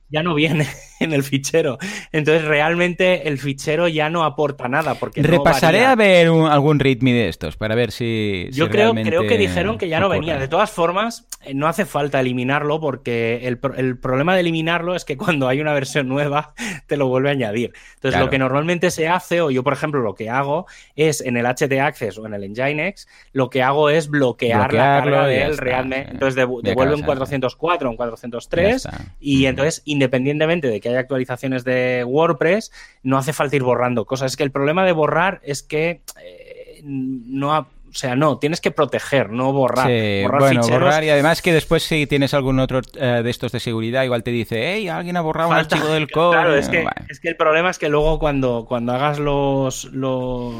ya 0.09 0.23
no 0.23 0.33
viene 0.33 0.67
en 0.99 1.13
el 1.13 1.23
fichero. 1.23 1.77
Entonces 2.11 2.45
realmente 2.45 3.27
el 3.27 3.37
fichero 3.37 3.87
ya 3.87 4.09
no 4.09 4.23
aporta 4.23 4.67
nada. 4.67 4.95
Porque 4.95 5.21
Repasaré 5.21 5.85
a 5.85 5.95
ver 5.95 6.27
algún 6.27 6.79
readme 6.79 7.13
de 7.13 7.29
estos 7.29 7.57
para 7.57 7.75
ver 7.75 7.91
si 7.91 8.49
yo 8.55 8.69
creo, 8.69 8.93
creo 8.93 9.27
que 9.27 9.37
dijeron 9.37 9.77
que 9.77 9.87
ya 9.89 9.99
no 9.99 10.09
venía. 10.09 10.37
De 10.37 10.47
todas 10.47 10.71
formas, 10.71 11.27
eh, 11.41 11.53
no 11.53 11.67
hace 11.67 11.85
falta 11.85 12.19
eliminarlo 12.19 12.79
porque 12.79 13.47
el, 13.47 13.57
problema 13.97 14.33
de 14.33 14.41
eliminarlo 14.41 14.95
es 14.95 15.05
que 15.05 15.17
cuando 15.17 15.47
hay 15.47 15.61
una 15.61 15.73
versión 15.73 16.07
nueva 16.07 16.53
te 16.87 16.97
lo 16.97 17.07
vuelve 17.07 17.29
a 17.29 17.31
añadir. 17.33 17.73
Entonces, 17.95 18.19
lo 18.19 18.29
que 18.29 18.39
normalmente 18.39 18.91
se 18.91 19.07
hace, 19.07 19.41
o 19.41 19.51
yo 19.51 19.63
por 19.63 19.73
ejemplo 19.73 20.01
lo 20.01 20.15
que 20.15 20.29
hago 20.29 20.65
es 20.95 21.21
en 21.21 21.37
el 21.37 21.45
HT 21.45 21.71
Access 21.79 22.17
o 22.17 22.25
en 22.25 22.33
el 22.33 22.49
Nginx, 22.49 23.07
lo 23.33 23.49
que 23.49 23.63
hago 23.63 23.89
es 23.89 24.09
bloquear 24.09 24.73
la 24.73 25.01
carga 25.01 25.27
del 25.27 25.57
realme. 25.57 26.07
Entonces 26.09 26.35
devuelve 26.35 26.95
un 26.95 27.03
404, 27.03 27.89
un 27.89 27.95
403 27.95 28.87
y 29.19 29.45
entonces 29.45 29.81
independientemente 29.85 30.67
de 30.67 30.79
que 30.79 30.89
haya 30.89 30.99
actualizaciones 30.99 31.63
de 31.63 32.03
WordPress, 32.05 32.71
no 33.03 33.17
hace 33.17 33.33
falta 33.33 33.55
ir 33.55 33.63
borrando 33.63 34.05
cosas. 34.05 34.31
Es 34.31 34.37
que 34.37 34.43
el 34.43 34.51
problema 34.51 34.85
de 34.85 34.91
borrar 34.91 35.41
es 35.43 35.63
que 35.63 36.01
eh, 36.21 36.81
no, 36.83 37.67
sea, 37.97 38.15
no, 38.15 38.37
tienes 38.37 38.61
que 38.61 38.71
proteger, 38.71 39.29
no 39.29 39.53
borrar. 39.53 39.87
Sí, 39.87 40.23
bueno, 40.27 40.61
borrar 40.67 41.03
y 41.03 41.09
además 41.09 41.41
que 41.41 41.53
después 41.53 41.83
si 41.83 42.07
tienes 42.07 42.33
algún 42.33 42.59
otro 42.59 42.81
eh, 42.95 43.21
de 43.23 43.29
estos 43.29 43.51
de 43.51 43.59
seguridad, 43.59 44.03
igual 44.03 44.23
te 44.23 44.31
dice, 44.31 44.73
hey, 44.73 44.87
alguien 44.87 45.17
ha 45.17 45.21
borrado 45.21 45.49
un 45.49 45.55
archivo 45.55 45.87
del 45.87 46.07
código. 46.11 46.31
Claro, 46.31 46.55
es 46.55 46.69
que, 46.69 46.85
es 47.09 47.19
que 47.19 47.29
el 47.29 47.37
problema 47.37 47.69
es 47.69 47.77
que 47.77 47.89
luego 47.89 48.19
cuando, 48.19 48.65
cuando 48.67 48.93
hagas 48.93 49.19
los, 49.19 49.85
los, 49.85 50.55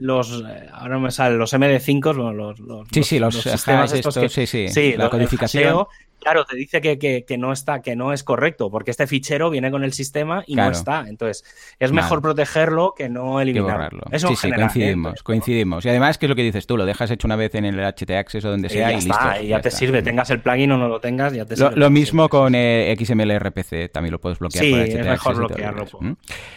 los 0.00 0.44
ahora 0.72 0.98
me 0.98 1.10
salen 1.10 1.38
los 1.38 1.52
MD5, 1.52 2.14
los, 2.14 2.58
los, 2.58 2.88
sí, 2.92 3.02
sí, 3.02 3.18
los, 3.18 3.40
sistemas 3.40 3.92
estos, 3.92 4.18
que, 4.18 4.28
sí, 4.28 4.46
sí, 4.46 4.68
sí, 4.68 4.94
la 4.96 5.08
codificación. 5.08 5.86
Claro, 6.20 6.44
te 6.44 6.56
dice 6.56 6.80
que, 6.80 6.98
que, 6.98 7.38
no 7.38 7.52
está, 7.52 7.80
que 7.80 7.96
no 7.96 8.12
es 8.12 8.22
correcto, 8.22 8.70
porque 8.70 8.90
este 8.90 9.06
fichero 9.06 9.50
viene 9.50 9.70
con 9.70 9.84
el 9.84 9.92
sistema 9.92 10.44
y 10.46 10.54
no 10.54 10.70
está. 10.70 11.06
Entonces, 11.08 11.44
es 11.78 11.92
mejor 11.92 12.20
protegerlo 12.20 12.94
que 12.96 13.08
no 13.08 13.40
eliminarlo. 13.40 14.02
Que 14.10 14.18
sí, 14.18 14.36
sí, 14.36 14.48
¿eh? 14.48 14.54
coincidimos, 14.54 15.22
coincidimos. 15.22 15.84
Y 15.84 15.88
además, 15.88 16.18
que 16.18 16.26
es 16.26 16.30
lo 16.30 16.36
que 16.36 16.42
dices 16.42 16.66
tú? 16.66 16.76
Lo 16.76 16.84
dejas 16.84 17.10
hecho 17.10 17.26
una 17.26 17.36
vez 17.36 17.54
en 17.54 17.64
el 17.64 17.78
HT 17.80 18.10
Access 18.10 18.44
o 18.44 18.50
donde 18.50 18.68
sea 18.68 18.92
y, 18.92 18.96
listo. 18.96 19.14
y 19.42 19.48
ya, 19.48 19.60
te 19.60 19.70
sirve. 19.70 20.02
Tengas 20.02 20.30
el 20.30 20.40
plugin 20.40 20.72
o 20.72 20.78
no 20.78 20.88
lo 20.88 21.00
tengas, 21.00 21.32
ya 21.32 21.44
te 21.44 21.56
sirve. 21.56 21.76
Lo, 21.76 21.90
mismo 21.90 22.28
con 22.28 22.54
eh, 22.54 22.94
XML 22.98 23.38
RPC, 23.38 23.90
también 23.90 24.12
lo 24.12 24.20
puedes 24.20 24.38
bloquear 24.38 24.64
sí, 24.64 24.70
por 24.70 24.80
HT 24.80 25.00
es 25.00 25.06
mejor 25.06 25.36
bloquearlo. 25.36 25.86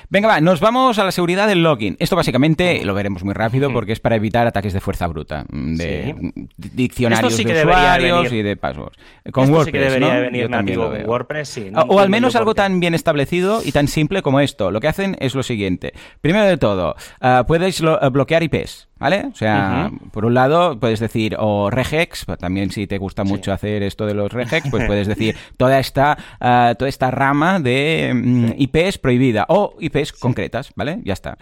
Venga, 0.10 0.28
va, 0.28 0.42
nos 0.42 0.60
vamos 0.60 1.00
a 1.00 1.04
la 1.04 1.12
seguridad 1.12 1.48
del 1.48 1.64
login. 1.64 1.96
Esto 2.00 2.16
básicamente 2.16 2.84
lo 2.84 2.94
veremos 2.94 3.24
muy 3.24 3.34
rápido 3.34 3.72
porque 3.72 3.94
es 3.94 4.00
para 4.00 4.16
evitar 4.16 4.46
ataques 4.48 4.74
de 4.74 4.82
fuerza 4.82 5.08
bruta, 5.08 5.46
de 5.50 6.16
diccionarios 6.58 7.38
de 7.38 7.62
usuarios 7.62 8.32
y 8.32 8.42
de 8.42 8.56
passwords. 8.58 8.98
Con 9.32 9.53
WordPress, 9.54 10.00
¿no? 10.00 11.06
WordPress, 11.06 11.62
o, 11.88 12.00
al 12.00 12.10
menos 12.10 12.36
algo 12.36 12.56
tan 12.56 12.80
bien 12.80 12.94
establecido 12.94 13.62
y 13.64 13.72
tan 13.72 13.88
simple 13.88 14.22
como 14.22 14.40
esto. 14.40 14.72
Lo 14.72 14.80
que 14.80 14.88
hacen 14.88 15.16
es 15.20 15.36
lo 15.36 15.44
siguiente. 15.44 15.94
Primero 16.22 16.46
de 16.46 16.58
todo, 16.58 16.96
uh, 17.22 17.46
puedes 17.46 17.82
bloquear 17.82 18.44
IPs. 18.44 18.88
¿Vale? 19.04 19.26
O 19.34 19.36
sea, 19.36 19.92
por 20.14 20.24
un 20.24 20.34
lado 20.34 20.80
puedes 20.80 21.02
decir 21.02 21.36
o 21.38 21.70
regex, 21.70 22.26
también 22.40 22.72
si 22.72 22.88
te 22.88 22.98
gusta 22.98 23.26
mucho 23.26 23.52
hacer 23.52 23.84
esto 23.84 24.06
de 24.06 24.14
los 24.14 24.32
regex, 24.34 24.70
pues 24.70 24.86
puedes 24.86 25.08
decir 25.08 25.36
toda 25.58 25.78
esta 25.78 26.18
uh, 26.40 26.74
toda 26.76 26.88
esta 26.88 27.12
rama 27.12 27.60
de 27.60 28.14
mm, 28.14 28.52
IPs 28.56 29.00
prohibida 29.00 29.46
o 29.50 29.76
IPs 29.78 30.14
concretas, 30.14 30.72
¿vale? 30.78 31.02
Ya 31.04 31.12
está. 31.12 31.38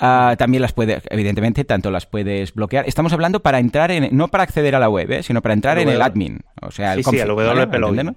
Uh, 0.00 0.34
también 0.36 0.60
las 0.60 0.72
puedes, 0.72 1.04
evidentemente, 1.08 1.62
tanto 1.62 1.92
las 1.92 2.04
puedes 2.06 2.52
bloquear. 2.52 2.88
Estamos 2.88 3.12
hablando 3.12 3.40
para 3.40 3.60
entrar 3.60 3.92
en, 3.92 4.08
no 4.10 4.26
para 4.26 4.42
acceder 4.42 4.74
a 4.74 4.80
la 4.80 4.88
web, 4.88 5.08
¿eh? 5.12 5.22
sino 5.22 5.40
para 5.40 5.54
entrar 5.54 5.78
en 5.78 5.88
el 5.88 6.02
admin, 6.02 6.40
o 6.66 6.70
sea, 6.70 6.94
el 6.94 7.04
sí, 7.04 7.18
el 7.18 7.28
WP 7.28 8.16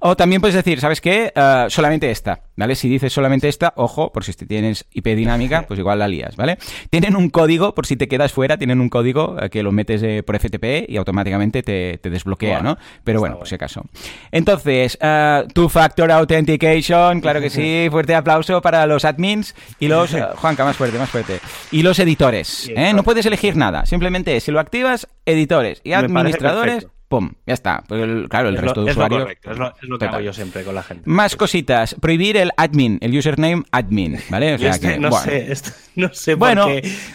O 0.00 0.16
también 0.16 0.40
puedes 0.40 0.54
decir, 0.54 0.80
¿sabes 0.80 1.00
qué? 1.00 1.32
Uh, 1.36 1.70
solamente 1.70 2.10
esta, 2.10 2.40
¿vale? 2.56 2.74
Si 2.74 2.88
dices 2.88 3.12
solamente 3.12 3.48
esta, 3.48 3.72
ojo, 3.76 4.12
por 4.12 4.24
si 4.24 4.32
tienes 4.32 4.86
IP 4.92 5.06
dinámica, 5.16 5.64
pues 5.66 5.78
igual 5.78 5.98
la 5.98 6.08
lías, 6.08 6.36
¿vale? 6.36 6.58
Tienen 6.90 7.16
un 7.16 7.30
código 7.30 7.74
por 7.74 7.86
si 7.86 7.96
te 7.96 8.08
quedas 8.08 8.32
fuera, 8.32 8.56
tienen 8.56 8.80
un 8.80 8.88
código 8.88 9.36
eh, 9.40 9.50
que 9.50 9.62
lo 9.62 9.72
metes 9.72 10.02
eh, 10.02 10.22
por 10.22 10.38
FTP 10.38 10.88
y 10.88 10.96
automáticamente 10.96 11.62
te, 11.62 11.98
desbloquea, 12.10 12.60
¿no? 12.60 12.78
Pero 13.04 13.20
bueno, 13.20 13.38
por 13.38 13.48
si 13.48 13.54
acaso. 13.54 13.84
Entonces, 14.30 14.98
uh, 15.00 15.46
Two-Factor 15.48 16.10
Authentication, 16.10 17.20
claro 17.20 17.40
que 17.40 17.50
sí, 17.50 17.88
fuerte 17.90 18.14
aplauso 18.14 18.60
para 18.60 18.86
los 18.86 19.04
admins 19.04 19.54
y 19.78 19.88
los... 19.88 20.14
Juanca, 20.36 20.64
más 20.64 20.76
fuerte, 20.76 20.98
más 20.98 21.10
fuerte. 21.10 21.40
Y 21.70 21.82
los 21.82 21.98
editores, 21.98 22.70
¿eh? 22.74 22.92
No 22.92 23.02
puedes 23.02 23.26
elegir 23.26 23.56
nada, 23.56 23.86
simplemente 23.86 24.40
si 24.40 24.50
lo 24.50 24.60
activas, 24.60 25.08
editores 25.24 25.80
y 25.84 25.92
administradores... 25.92 26.86
¡Pum! 27.12 27.30
Ya 27.46 27.52
está. 27.52 27.84
claro, 28.30 28.48
el 28.48 28.56
resto 28.56 28.82
de 28.84 28.90
usuarios. 28.90 29.28
Es 29.42 29.58
lo, 29.58 29.68
es 29.68 29.82
lo 29.82 29.98
que 29.98 30.06
hago 30.06 30.20
yo 30.20 30.32
siempre 30.32 30.64
con 30.64 30.74
la 30.74 30.82
gente. 30.82 31.02
Más 31.04 31.36
cositas. 31.36 31.94
Prohibir 32.00 32.38
el 32.38 32.52
admin, 32.56 32.96
el 33.02 33.14
username 33.14 33.64
admin, 33.70 34.18
¿vale? 34.30 34.54
O 34.54 34.58
sea 34.58 34.78
que, 34.78 34.98
no, 34.98 35.12
sé, 35.12 35.52
no 35.94 36.08
sé 36.14 36.36
bueno, 36.36 36.68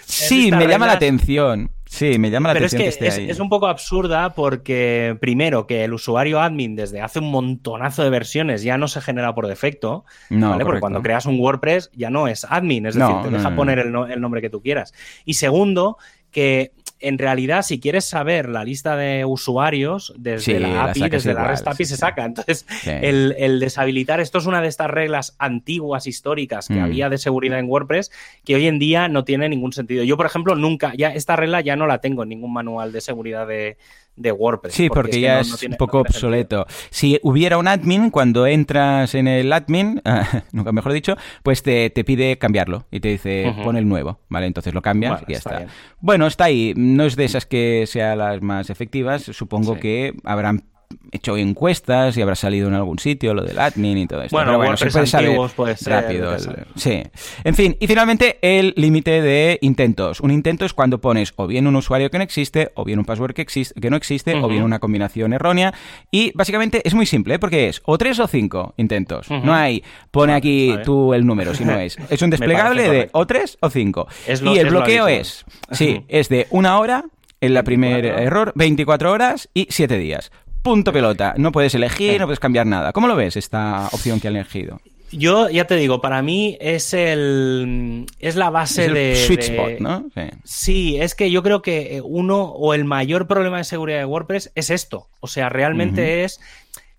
sí, 0.06 0.52
me 0.52 0.68
llama 0.68 0.86
la 0.86 0.94
atención. 0.94 1.72
Sí, 1.88 2.20
me 2.20 2.30
llama 2.30 2.50
la 2.50 2.60
atención 2.60 2.84
es 2.84 2.98
que, 2.98 3.08
es, 3.08 3.40
un 3.40 3.50
poco 3.50 3.66
absurda 3.66 4.36
porque, 4.36 5.18
primero, 5.20 5.66
que 5.66 5.84
el 5.86 5.94
usuario 5.94 6.42
admin 6.42 6.76
desde 6.76 7.02
hace 7.02 7.18
un 7.18 7.32
montonazo 7.32 8.04
de 8.04 8.12
versiones 8.12 8.62
ya 8.62 8.78
no 8.78 8.88
se 8.88 9.02
genera 9.02 9.34
por 9.34 9.48
defecto, 9.48 10.06
no, 10.30 10.52
¿vale? 10.52 10.64
Porque 10.64 10.82
cuando 10.82 11.02
creas 11.02 11.26
un 11.26 11.40
WordPress 11.40 11.90
ya 11.96 12.12
no 12.12 12.28
es 12.28 12.46
admin, 12.48 12.86
es 12.86 12.94
decir, 12.94 13.16
te 13.24 13.30
deja 13.32 13.56
poner 13.56 13.80
el, 13.80 13.96
el, 14.12 14.22
nombre 14.22 14.42
que 14.42 14.52
tú 14.52 14.62
quieras. 14.62 14.94
Y 15.26 15.36
segundo, 15.36 15.98
que 16.30 16.74
en 17.00 17.18
realidad, 17.18 17.62
si 17.62 17.80
quieres 17.80 18.06
saber 18.06 18.50
la 18.50 18.64
lista 18.64 18.96
de 18.96 19.26
usuarios, 19.26 20.14
desde 20.18 20.60
la 20.60 20.86
API, 20.86 21.10
desde 21.10 21.34
la 21.34 21.46
REST 21.46 21.68
API 21.68 21.86
se 21.86 21.98
saca. 21.98 22.26
Entonces, 22.26 22.66
el, 22.86 23.60
deshabilitar, 23.60 24.20
esto 24.20 24.38
es 24.38 24.46
una 24.46 24.62
de 24.62 24.68
estas 24.68 24.90
reglas 24.90 25.36
antiguas, 25.38 26.08
históricas 26.08 26.68
que 26.68 26.76
mm. 26.76 26.84
había 26.84 27.10
de 27.10 27.18
seguridad 27.18 27.60
en 27.60 27.70
WordPress, 27.70 28.12
que 28.44 28.56
hoy 28.56 28.68
en 28.68 28.80
día 28.80 29.08
no 29.08 29.24
tiene 29.24 29.50
ningún 29.50 29.74
sentido. 29.74 30.04
Yo, 30.04 30.18
por 30.18 30.26
ejemplo, 30.26 30.56
nunca, 30.56 30.94
ya 30.96 31.14
esta 31.14 31.36
regla 31.36 31.62
ya 31.62 31.76
no 31.76 31.88
la 31.88 32.00
tengo 32.00 32.24
en 32.24 32.30
ningún 32.30 32.54
manual 32.54 32.92
de 32.92 33.02
seguridad 33.02 33.48
de, 33.48 33.78
de 34.18 34.32
WordPress. 34.32 34.74
Sí, 34.74 34.90
porque, 34.90 35.22
ya 35.22 35.40
es 35.40 35.64
un 35.64 35.76
poco 35.76 36.00
obsoleto. 36.00 36.66
Si 36.90 37.20
hubiera 37.24 37.58
un 37.58 37.68
admin, 37.68 38.10
cuando 38.10 38.46
entras 38.48 39.16
en 39.16 39.28
el 39.28 39.54
admin, 39.54 40.02
nunca 40.52 40.72
mejor 40.72 40.92
dicho, 40.92 41.16
pues 41.44 41.64
te, 41.64 41.90
pide 41.92 42.38
cambiarlo 42.38 42.86
y 42.92 43.00
te 43.00 43.10
dice 43.10 43.54
pon 43.64 43.78
el 43.78 43.88
nuevo, 43.88 44.20
¿vale? 44.30 44.48
Entonces 44.48 44.74
lo 44.74 44.82
cambias 44.82 45.22
y 45.28 45.34
ya 45.34 45.38
está. 45.38 45.68
Bueno, 46.00 46.28
está 46.28 46.46
ahí. 46.46 46.74
No 46.76 47.06
es 47.06 47.16
de 47.16 47.26
esas 47.26 47.46
que 47.46 47.86
sean 47.88 48.18
las 48.18 48.42
más 48.42 48.70
efectivas. 48.70 49.24
Supongo 49.24 49.78
que 49.80 50.14
habrán 50.24 50.64
hecho 51.12 51.38
encuestas 51.38 52.18
y 52.18 52.22
habrá 52.22 52.36
salido 52.36 52.68
en 52.68 52.74
algún 52.74 53.00
sitio 53.00 53.34
lo 53.34 53.44
del 53.44 53.60
admin 53.60 53.98
y 53.98 54.08
todo 54.08 54.24
esto. 54.24 54.36
Bueno, 54.36 54.58
bueno 54.58 54.78
se 54.78 54.88
puede 54.88 55.08
saber 55.08 55.38
rápido. 55.86 56.36
sí. 56.76 57.04
En 57.44 57.56
fin, 57.56 57.78
y 57.80 57.88
finalmente 57.88 58.40
el 58.42 58.74
límite 58.76 59.22
de 59.22 59.60
intentos. 59.62 60.20
Un 60.20 60.32
intento 60.32 60.66
es 60.66 60.74
cuando 60.74 61.00
pones 61.00 61.34
o 61.36 61.48
bien 61.48 61.68
un 61.68 61.76
usuario 61.76 62.10
que 62.10 62.18
no 62.18 62.24
existe, 62.24 62.72
o 62.76 62.84
bien 62.84 63.00
un 63.00 63.06
password 63.06 63.34
que, 63.34 63.42
existe, 63.42 63.80
que 63.80 63.90
no 63.90 63.98
existe, 63.98 64.36
o 64.36 64.48
bien 64.48 64.64
una 64.64 64.80
combinación 64.80 65.34
errónea. 65.34 65.74
Y 66.12 66.32
básicamente 66.36 66.82
es 66.86 66.94
muy 66.94 67.06
simple, 67.06 67.36
¿eh? 67.36 67.40
porque 67.40 67.68
es 67.68 67.82
o 67.86 67.98
tres 67.98 68.20
o 68.20 68.28
cinco 68.28 68.74
intentos. 68.78 69.30
No 69.30 69.54
hay, 69.54 69.84
pone 70.12 70.34
aquí 70.34 70.76
tú 70.84 71.14
el 71.14 71.26
número, 71.26 71.54
si 71.54 71.66
no 71.66 71.78
es. 71.80 71.98
Es 72.10 72.22
un 72.22 72.30
desplegable 72.30 72.90
de 72.90 73.10
o 73.12 73.28
tres 73.28 73.58
o 73.62 73.70
cinco. 73.70 74.08
y 74.28 74.58
el 74.58 74.70
bloqueo 74.70 75.08
es, 75.08 75.46
sí, 75.72 76.04
es 76.08 76.30
de 76.30 76.48
una 76.50 76.80
hora 76.80 77.04
en 77.42 77.54
la 77.54 77.64
primer 77.64 78.06
error, 78.06 78.52
24 78.56 79.12
horas 79.12 79.50
y 79.54 79.68
7 79.70 79.98
días. 79.98 80.32
Punto 80.68 80.92
pelota. 80.92 81.34
No 81.38 81.54
puedes 81.54 81.74
elegir, 81.76 82.20
no 82.20 82.26
puedes 82.28 82.42
cambiar 82.42 82.66
nada. 82.66 82.92
¿Cómo 82.92 83.08
lo 83.08 83.16
ves 83.16 83.38
esta 83.38 83.88
opción 83.94 84.20
que 84.20 84.28
han 84.28 84.36
elegido? 84.36 84.82
Yo 85.14 85.50
ya 85.50 85.64
te 85.64 85.78
digo, 85.78 86.02
para 86.02 86.22
mí 86.22 86.58
es 86.60 86.94
el 86.94 88.06
es 88.20 88.36
la 88.36 88.50
base 88.50 88.90
de 88.90 89.16
sweet 89.16 89.44
spot, 89.44 89.80
¿no? 89.80 90.10
Sí. 90.44 90.98
es 91.00 91.16
que 91.16 91.32
yo 91.32 91.42
creo 91.42 91.62
que 91.62 92.02
uno 92.04 92.42
o 92.44 92.74
el 92.74 92.84
mayor 92.84 93.28
problema 93.28 93.60
de 93.60 93.64
seguridad 93.64 94.00
de 94.00 94.06
WordPress 94.06 94.52
es 94.56 94.70
esto. 94.70 95.08
O 95.22 95.28
sea, 95.28 95.48
realmente 95.48 96.26
es 96.26 96.42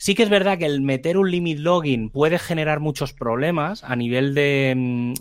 Sí 0.00 0.14
que 0.14 0.22
es 0.22 0.30
verdad 0.30 0.58
que 0.58 0.64
el 0.64 0.80
meter 0.80 1.18
un 1.18 1.28
limit 1.28 1.58
login 1.58 2.08
puede 2.08 2.38
generar 2.38 2.78
muchos 2.78 3.12
problemas 3.12 3.82
a 3.82 3.96
nivel 3.96 4.32
de, 4.32 4.72
mm, 4.76 5.12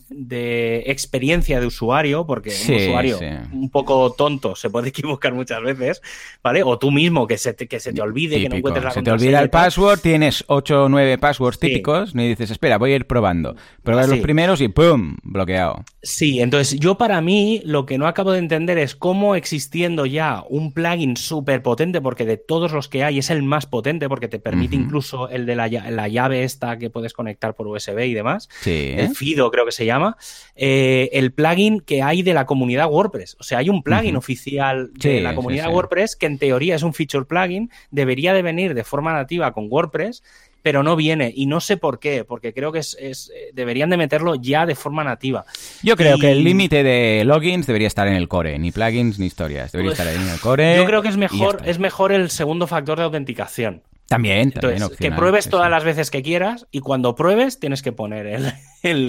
experiencia 0.85 1.59
de 1.59 1.65
usuario, 1.65 2.27
porque 2.27 2.51
un 2.51 2.75
usuario 2.75 3.19
un 3.51 3.71
poco 3.71 4.13
tonto 4.13 4.55
se 4.55 4.69
puede 4.69 4.89
equivocar 4.89 5.33
muchas 5.33 5.63
veces, 5.63 6.03
¿vale? 6.43 6.61
O 6.61 6.77
tú 6.77 6.91
mismo 6.91 7.25
que 7.25 7.39
se 7.39 7.53
te, 7.53 7.67
que 7.67 7.79
se 7.79 7.91
te 7.91 8.01
olvide, 8.03 8.39
que 8.39 8.49
no 8.49 8.55
encuentres 8.57 8.85
la 8.85 8.91
Se 8.91 9.01
te 9.01 9.09
olvida 9.09 9.41
el 9.41 9.49
password, 9.49 9.99
tienes 9.99 10.43
8 10.45 10.83
o 10.83 10.89
9 10.89 11.17
passwords 11.17 11.57
típicos 11.57 12.13
y 12.13 12.27
dices, 12.27 12.51
espera, 12.51 12.77
voy 12.77 12.91
a 12.93 12.97
ir 12.97 13.07
probando. 13.07 13.55
Pruebas 13.81 14.07
los 14.07 14.19
primeros 14.19 14.61
y 14.61 14.67
¡pum! 14.67 15.17
bloqueado. 15.23 15.83
Sí, 16.03 16.39
entonces 16.39 16.79
yo 16.79 16.99
para 16.99 17.19
mí 17.21 17.63
lo 17.65 17.87
que 17.87 17.97
no 17.97 18.05
acabo 18.05 18.31
de 18.31 18.39
entender 18.39 18.77
es 18.77 18.95
cómo 18.95 19.33
existiendo 19.33 20.05
ya 20.05 20.43
un 20.47 20.71
plugin 20.71 21.17
súper 21.17 21.63
potente, 21.63 21.99
porque 21.99 22.25
de 22.25 22.37
todos 22.37 22.71
los 22.71 22.87
que 22.87 23.03
hay 23.03 23.17
es 23.17 23.31
el 23.31 23.41
más 23.41 23.65
potente, 23.65 24.07
porque 24.07 24.27
te 24.27 24.37
permite 24.37 24.66
incluso 24.75 25.29
el 25.29 25.45
de 25.45 25.55
la, 25.55 25.67
llave 26.07 26.43
esta 26.43 26.77
que 26.77 26.89
puedes 26.89 27.13
conectar 27.13 27.53
por 27.55 27.67
USB 27.67 27.99
y 28.05 28.13
demás. 28.13 28.49
El 28.65 29.15
Fido 29.15 29.49
creo 29.51 29.65
que 29.65 29.71
se 29.71 29.85
llama. 29.85 30.17
Eh, 30.55 31.09
el 31.13 31.31
plugin 31.31 31.79
que 31.81 32.01
hay 32.01 32.21
de 32.23 32.33
la 32.33 32.45
comunidad 32.45 32.89
WordPress. 32.89 33.37
O 33.39 33.43
sea, 33.43 33.59
hay 33.59 33.69
un 33.69 33.83
plugin 33.83 34.15
oficial 34.15 34.91
de 34.93 35.21
la 35.21 35.35
comunidad 35.35 35.71
WordPress 35.71 36.15
que 36.15 36.25
en 36.25 36.37
teoría 36.37 36.75
es 36.75 36.83
un 36.83 36.93
feature 36.93 37.25
plugin, 37.25 37.71
debería 37.91 38.33
de 38.33 38.41
venir 38.41 38.73
de 38.73 38.83
forma 38.83 39.13
nativa 39.13 39.53
con 39.53 39.67
WordPress 39.69 40.23
pero 40.67 40.83
no 40.83 40.97
viene. 40.97 41.31
Y 41.33 41.45
no 41.45 41.61
sé 41.61 41.77
por 41.77 41.97
qué, 41.97 42.25
porque 42.25 42.53
creo 42.53 42.73
que 42.73 42.79
es, 42.79 42.97
eh, 42.99 43.51
deberían 43.53 43.89
de 43.89 43.95
meterlo 43.95 44.35
ya 44.35 44.65
de 44.65 44.75
forma 44.75 45.01
nativa. 45.01 45.45
Yo 45.81 45.95
creo 45.95 46.17
que 46.17 46.29
el 46.29 46.43
límite 46.43 46.83
de 46.83 47.23
logins 47.23 47.67
debería 47.67 47.87
estar 47.87 48.05
en 48.05 48.15
el 48.15 48.27
core, 48.27 48.59
ni 48.59 48.73
plugins 48.73 49.17
ni 49.17 49.27
historias, 49.27 49.71
debería 49.71 49.91
pues, 49.91 49.99
estar 49.99 50.13
ahí 50.13 50.21
en 50.21 50.29
el 50.29 50.39
core. 50.41 50.75
Yo 50.75 50.85
creo 50.85 51.01
que 51.01 51.07
es 51.07 51.15
mejor, 51.15 51.61
es 51.63 51.79
mejor 51.79 52.11
el 52.11 52.29
segundo 52.29 52.67
factor 52.67 52.97
de 52.97 53.05
autenticación. 53.05 53.81
También, 54.07 54.53
que 54.99 55.11
pruebes 55.11 55.49
todas 55.49 55.69
las 55.69 55.83
veces 55.83 56.09
que 56.09 56.23
quieras 56.23 56.65
y 56.71 56.79
cuando 56.79 57.13
pruebes 57.15 57.59
tienes 57.59 57.81
que 57.81 57.91
poner 57.91 58.25
el, 58.25 58.53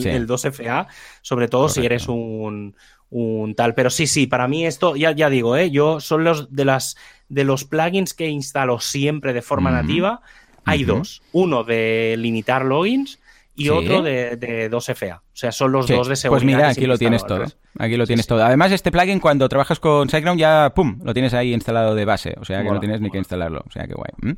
el, 0.07 0.27
2FA, 0.27 0.89
sobre 1.23 1.47
todo 1.47 1.69
si 1.69 1.87
eres 1.87 2.09
un, 2.09 2.75
tal. 3.57 3.75
Pero 3.75 3.91
sí, 3.91 4.09
sí, 4.09 4.27
para 4.27 4.49
mí 4.49 4.67
esto, 4.67 4.97
ya, 4.97 5.13
ya 5.13 5.31
digo, 5.31 5.57
¿eh? 5.57 5.71
yo 5.71 6.01
son 6.01 6.25
los 6.25 6.53
de 6.53 6.65
las 6.65 6.97
de 7.29 7.45
los 7.45 7.65
plugins 7.65 8.13
que 8.13 8.29
instalo 8.29 8.81
siempre 8.81 9.33
de 9.33 9.43
forma 9.43 9.71
nativa. 9.71 10.21
Hay 10.65 10.85
dos. 10.85 11.23
Uno 11.33 11.65
de 11.65 12.17
limitar 12.19 12.65
logins 12.65 13.21
y 13.59 13.69
otro 13.71 14.03
de, 14.03 14.71
2FA. 14.71 15.19
O 15.19 15.23
sea, 15.33 15.53
son 15.53 15.73
los 15.73 15.87
dos 15.87 16.09
de 16.09 16.17
seguridad. 16.17 16.45
Pues 16.45 16.45
mira, 16.45 16.69
aquí 16.69 16.87
lo 16.87 16.97
tienes 16.97 17.25
todo. 17.25 17.45
Aquí 17.79 17.97
lo 17.97 18.07
tienes 18.07 18.27
todo. 18.27 18.45
Además, 18.45 18.73
este 18.73 18.91
plugin 18.91 19.21
cuando 19.21 19.49
trabajas 19.49 19.79
con 19.79 20.09
SiteGround 20.09 20.41
ya, 20.41 20.73
¡pum!, 20.75 20.99
lo 21.05 21.15
tienes 21.15 21.33
ahí 21.35 21.53
instalado 21.53 21.95
de 21.95 22.05
base. 22.05 22.35
O 22.41 22.45
sea, 22.45 22.63
que 22.63 22.71
no 22.71 22.81
tienes 22.81 23.01
ni 23.01 23.11
que 23.11 23.19
instalarlo. 23.19 23.63
O 23.67 23.71
sea, 23.71 23.87
que 23.87 23.95
guay. 23.95 24.37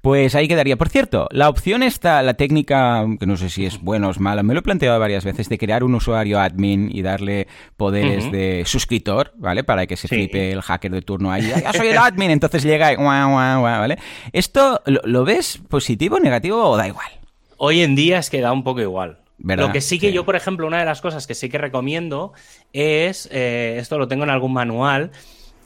Pues 0.00 0.34
ahí 0.34 0.48
quedaría. 0.48 0.76
Por 0.76 0.88
cierto, 0.88 1.28
la 1.30 1.48
opción 1.48 1.82
está, 1.82 2.22
la 2.22 2.34
técnica, 2.34 3.04
que 3.18 3.26
no 3.26 3.36
sé 3.36 3.50
si 3.50 3.66
es 3.66 3.80
buena 3.80 4.08
o 4.08 4.10
es 4.10 4.20
mala, 4.20 4.42
me 4.42 4.54
lo 4.54 4.60
he 4.60 4.62
planteado 4.62 4.98
varias 4.98 5.24
veces, 5.24 5.48
de 5.48 5.58
crear 5.58 5.84
un 5.84 5.94
usuario 5.94 6.40
admin 6.40 6.88
y 6.90 7.02
darle 7.02 7.46
poderes 7.76 8.30
de 8.32 8.62
suscriptor, 8.64 9.32
¿vale? 9.36 9.64
Para 9.64 9.86
que 9.86 9.96
se 9.96 10.08
flipe 10.08 10.52
el 10.52 10.62
hacker 10.62 10.92
de 10.92 11.02
turno 11.02 11.30
ahí. 11.30 11.52
¡Ya 11.62 11.72
soy 11.72 11.88
el 11.88 11.98
admin! 11.98 12.30
Entonces 12.30 12.62
llega 12.62 12.92
y, 12.92 12.96
¿vale? 12.96 13.98
¿Esto 14.32 14.82
lo 14.86 15.24
ves 15.24 15.60
positivo, 15.68 16.20
negativo 16.20 16.62
o 16.62 16.76
da 16.76 16.88
igual? 16.88 17.17
Hoy 17.58 17.82
en 17.82 17.96
día 17.96 18.18
es 18.18 18.30
que 18.30 18.40
da 18.40 18.52
un 18.52 18.62
poco 18.62 18.80
igual. 18.80 19.18
Lo 19.38 19.72
que 19.72 19.80
sí 19.80 19.98
que 19.98 20.12
yo, 20.12 20.24
por 20.24 20.36
ejemplo, 20.36 20.66
una 20.66 20.78
de 20.78 20.84
las 20.84 21.00
cosas 21.00 21.26
que 21.26 21.34
sí 21.34 21.48
que 21.48 21.58
recomiendo 21.58 22.32
es, 22.72 23.28
eh, 23.30 23.76
esto 23.78 23.98
lo 23.98 24.08
tengo 24.08 24.24
en 24.24 24.30
algún 24.30 24.52
manual, 24.52 25.10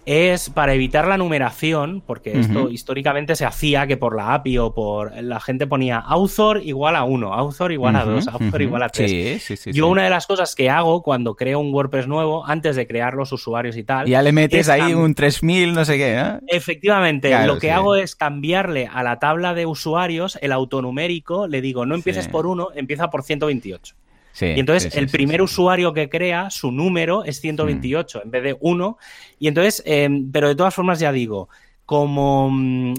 es 0.05 0.51
para 0.51 0.75
evitar 0.75 1.07
la 1.07 1.17
numeración, 1.17 2.03
porque 2.05 2.39
esto 2.39 2.69
históricamente 2.69 3.37
se 3.37 3.45
hacía 3.45 3.87
que 3.87 3.97
por 3.97 4.17
la 4.17 4.35
API 4.35 4.59
o 4.59 4.75
por 4.75 5.13
la 5.23 5.41
gente 5.41 5.67
ponía 5.67 5.99
author 5.99 6.61
igual 6.63 6.97
a 6.97 7.05
1, 7.05 7.33
author 7.33 7.73
igual 7.73 7.97
a 7.97 8.05
2, 8.05 8.29
author 8.29 8.63
igual 8.63 8.83
a 8.83 8.89
3. 8.89 9.73
Yo 9.73 9.89
una 9.89 10.05
de 10.05 10.11
las 10.11 10.27
cosas 10.27 10.55
que 10.55 10.71
hago 10.71 11.03
cuando 11.03 11.37
creo 11.37 11.61
un 11.61 11.73
WordPress 11.73 12.09
nuevo, 12.09 12.45
antes 12.47 12.77
de 12.77 12.87
crear 12.87 13.15
los 13.15 13.33
usuarios 13.33 13.77
y 13.77 13.85
tal... 13.85 14.07
Ya 14.07 14.23
le 14.23 14.33
metes 14.33 14.69
ahí 14.69 14.95
un 14.95 15.15
3000 15.15 15.73
no 15.73 15.85
sé 15.85 15.97
qué, 15.97 16.19
¿eh? 16.19 16.39
Efectivamente, 16.49 17.47
lo 17.47 17.59
que 17.59 17.71
hago 17.71 17.95
es 17.95 18.17
cambiarle 18.17 18.89
a 18.93 19.03
la 19.03 19.19
tabla 19.19 19.55
de 19.55 19.67
usuarios 19.67 20.39
el 20.43 20.53
autonumérico, 20.53 21.47
le 21.47 21.61
digo, 21.61 21.87
no 21.87 21.95
empieces 21.95 22.29
por 22.29 22.47
1, 22.47 22.71
empieza 22.75 23.11
por 23.11 23.23
128 23.23 23.95
y 24.41 24.59
entonces 24.59 24.95
el 24.97 25.09
primer 25.09 25.43
usuario 25.43 25.93
que 25.93 26.09
crea, 26.09 26.51
su 26.51 26.73
número 26.73 27.25
es 27.25 27.41
128 27.41 28.19
mm. 28.19 28.23
en 28.23 28.31
vez 28.31 28.43
de 28.43 28.57
1. 28.61 28.99
Y 29.39 29.49
entonces, 29.49 29.83
em, 29.85 30.31
pero 30.33 30.49
de 30.49 30.55
todas 30.55 30.75
formas 30.75 30.99
ya 30.99 31.13
digo, 31.13 31.49
como 31.85 32.51
mm, 32.51 32.95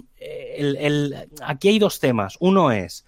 aquí 1.43 1.69
hay 1.69 1.79
dos 1.79 1.99
temas. 1.99 2.37
Uno 2.39 2.71
es, 2.71 3.05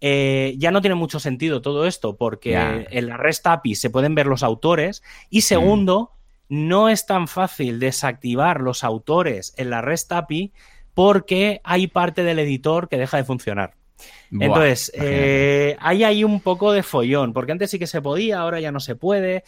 eh, 0.00 0.54
ya 0.58 0.70
no 0.70 0.80
tiene 0.80 0.96
mucho 0.96 1.20
sentido 1.20 1.62
todo 1.62 1.86
esto 1.86 2.16
porque 2.16 2.86
en 2.90 3.06
la 3.06 3.16
REST 3.16 3.46
API 3.46 3.74
se 3.74 3.90
pueden 3.90 4.14
ver 4.14 4.26
los 4.26 4.42
autores. 4.42 5.02
Y 5.30 5.38
mm. 5.38 5.42
segundo, 5.42 6.10
no 6.48 6.88
es 6.88 7.06
tan 7.06 7.28
fácil 7.28 7.78
desactivar 7.78 8.60
los 8.60 8.84
autores 8.84 9.54
en 9.56 9.70
la 9.70 9.80
REST 9.80 10.12
API 10.12 10.52
porque 10.92 11.60
hay 11.64 11.86
parte 11.86 12.22
del 12.22 12.38
editor 12.38 12.88
que 12.88 12.98
deja 12.98 13.16
de 13.16 13.24
funcionar. 13.24 13.74
Entonces, 14.30 14.90
eh, 14.94 15.76
hay 15.78 16.04
ahí 16.04 16.24
un 16.24 16.40
poco 16.40 16.72
de 16.72 16.82
follón, 16.82 17.32
porque 17.32 17.52
antes 17.52 17.70
sí 17.70 17.78
que 17.78 17.86
se 17.86 18.00
podía, 18.00 18.40
ahora 18.40 18.60
ya 18.60 18.72
no 18.72 18.80
se 18.80 18.94
puede. 18.94 19.44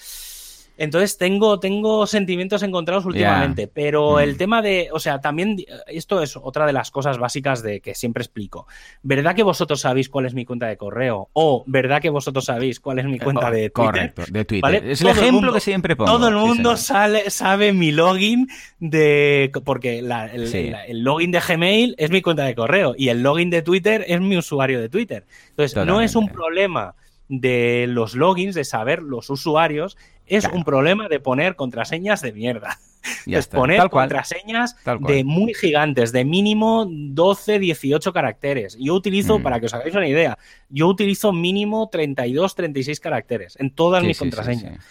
Entonces 0.76 1.16
tengo, 1.18 1.60
tengo 1.60 2.06
sentimientos 2.06 2.62
encontrados 2.62 3.04
últimamente, 3.04 3.68
pero 3.68 4.18
el 4.18 4.34
mm. 4.34 4.36
tema 4.36 4.62
de, 4.62 4.88
o 4.92 4.98
sea, 4.98 5.20
también 5.20 5.56
esto 5.86 6.22
es 6.22 6.36
otra 6.36 6.66
de 6.66 6.72
las 6.72 6.90
cosas 6.90 7.18
básicas 7.18 7.62
de 7.62 7.80
que 7.80 7.94
siempre 7.94 8.22
explico. 8.22 8.66
¿Verdad 9.02 9.36
que 9.36 9.42
vosotros 9.44 9.80
sabéis 9.80 10.08
cuál 10.08 10.26
es 10.26 10.34
mi 10.34 10.44
cuenta 10.44 10.66
de 10.66 10.76
correo? 10.76 11.28
O 11.32 11.62
¿verdad 11.66 12.02
que 12.02 12.10
vosotros 12.10 12.44
sabéis 12.46 12.80
cuál 12.80 12.98
es 12.98 13.04
mi 13.04 13.18
cuenta 13.18 13.50
de 13.50 13.70
Twitter? 13.70 14.12
Correcto, 14.12 14.22
de 14.28 14.44
Twitter. 14.44 14.84
Es 14.84 15.00
el 15.00 15.08
ejemplo 15.08 15.52
que 15.52 15.60
siempre 15.60 15.94
pongo. 15.94 16.10
Todo 16.10 16.28
el 16.28 16.34
mundo 16.34 16.76
sale, 16.76 17.30
sabe 17.30 17.72
mi 17.72 17.92
login 17.92 18.48
de, 18.80 19.52
porque 19.64 20.00
el, 20.00 21.04
login 21.04 21.30
de 21.30 21.40
Gmail 21.40 21.94
es 21.98 22.10
mi 22.10 22.20
cuenta 22.20 22.44
de 22.44 22.54
correo 22.54 22.94
y 22.96 23.08
el 23.08 23.22
login 23.22 23.50
de 23.50 23.62
Twitter 23.62 24.04
es 24.08 24.20
mi 24.20 24.36
usuario 24.36 24.80
de 24.80 24.88
Twitter. 24.88 25.24
Entonces, 25.50 25.86
no 25.86 26.00
es 26.00 26.16
un 26.16 26.28
problema 26.28 26.94
de 27.28 27.86
los 27.88 28.14
logins, 28.14 28.54
de 28.54 28.64
saber 28.64 29.02
los 29.02 29.30
usuarios, 29.30 29.96
es 30.26 30.44
un 30.46 30.64
problema 30.64 31.08
de 31.08 31.20
poner 31.20 31.56
contraseñas 31.56 32.22
de 32.22 32.32
mierda. 32.32 32.78
es 33.26 33.46
poner 33.46 33.88
contraseñas 33.90 34.76
de 35.00 35.24
muy 35.24 35.54
gigantes, 35.54 36.12
de 36.12 36.24
mínimo 36.24 36.86
12, 36.88 37.58
18 37.58 38.12
caracteres. 38.12 38.76
Yo 38.80 38.94
utilizo, 38.94 39.38
mm. 39.38 39.42
para 39.42 39.60
que 39.60 39.66
os 39.66 39.74
hagáis 39.74 39.94
una 39.94 40.08
idea, 40.08 40.38
yo 40.68 40.88
utilizo 40.88 41.32
mínimo 41.32 41.88
32, 41.90 42.54
36 42.54 43.00
caracteres 43.00 43.56
en 43.58 43.70
todas 43.70 44.02
mis 44.02 44.18
contraseñas. 44.18 44.84